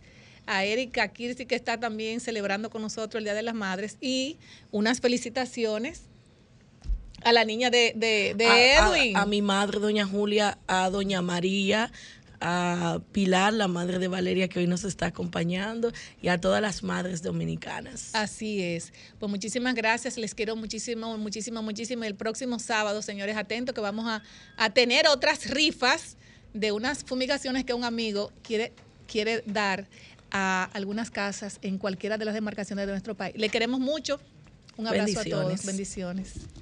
a 0.47 0.65
Erika 0.67 1.09
Kirsi 1.09 1.47
que 1.47 1.55
está 1.55 1.81
también 1.81 2.21
celebrando 2.21 2.69
con 2.69 2.83
nosotros 2.83 3.21
el 3.21 3.25
Día 3.25 3.35
de 3.35 3.43
las 3.43 3.55
Madres 3.55 3.97
y 4.01 4.37
unas 4.71 5.01
felicitaciones 5.01 6.03
a 7.25 7.33
la 7.33 7.45
niña 7.45 7.71
de, 7.71 7.93
de, 7.95 8.35
de 8.37 8.47
a, 8.47 8.53
a- 8.53 8.89
Edwin. 8.99 9.17
A, 9.17 9.25
mi 9.27 9.41
madre, 9.43 9.79
doña 9.79 10.05
Julia, 10.07 10.59
a 10.67 10.91
doña 10.91 11.23
María, 11.23 11.93
a 12.43 13.01
Pilar, 13.13 13.53
la 13.53 13.69
madre 13.69 13.99
de 13.99 14.09
Valeria, 14.09 14.49
que 14.49 14.59
hoy 14.59 14.67
nos 14.67 14.85
está 14.85 15.07
acompañando, 15.07 15.93
y 16.21 16.29
a 16.29 16.39
todas 16.39 16.61
las 16.61 16.83
madres 16.83 17.23
dominicanas. 17.23 18.11
Así 18.15 18.61
es. 18.61 18.93
Pues 19.19 19.31
muchísimas 19.31 19.75
gracias. 19.75 20.19
Les 20.19 20.35
quiero 20.35 20.57
muchísimo, 20.57 21.17
muchísimo, 21.17 21.63
muchísimo. 21.63 22.05
El 22.05 22.17
próximo 22.17 22.59
sábado, 22.59 23.01
señores, 23.01 23.37
atentos 23.37 23.75
que 23.75 23.81
vamos 23.81 24.07
a, 24.09 24.23
a 24.57 24.71
tener 24.71 25.07
otras 25.07 25.49
rifas 25.49 26.17
de 26.53 26.73
unas 26.73 27.05
fumigaciones 27.05 27.65
que 27.65 27.75
un 27.75 27.85
amigo 27.85 28.33
quiere, 28.43 28.73
quiere 29.07 29.43
dar 29.47 29.87
a 30.33 30.65
algunas 30.73 31.11
casas 31.11 31.59
en 31.63 31.79
cualquiera 31.79 32.19
de 32.19 32.25
las 32.25 32.35
demarcaciones 32.35 32.87
de 32.87 32.93
nuestro 32.93 33.15
país. 33.15 33.35
Le 33.37 33.49
queremos 33.49 33.81
mucho. 33.81 34.21
Un 34.77 34.87
abrazo 34.87 35.21
a 35.21 35.25
todos. 35.25 35.65
Bendiciones. 35.65 35.67
Bendiciones. 35.67 36.62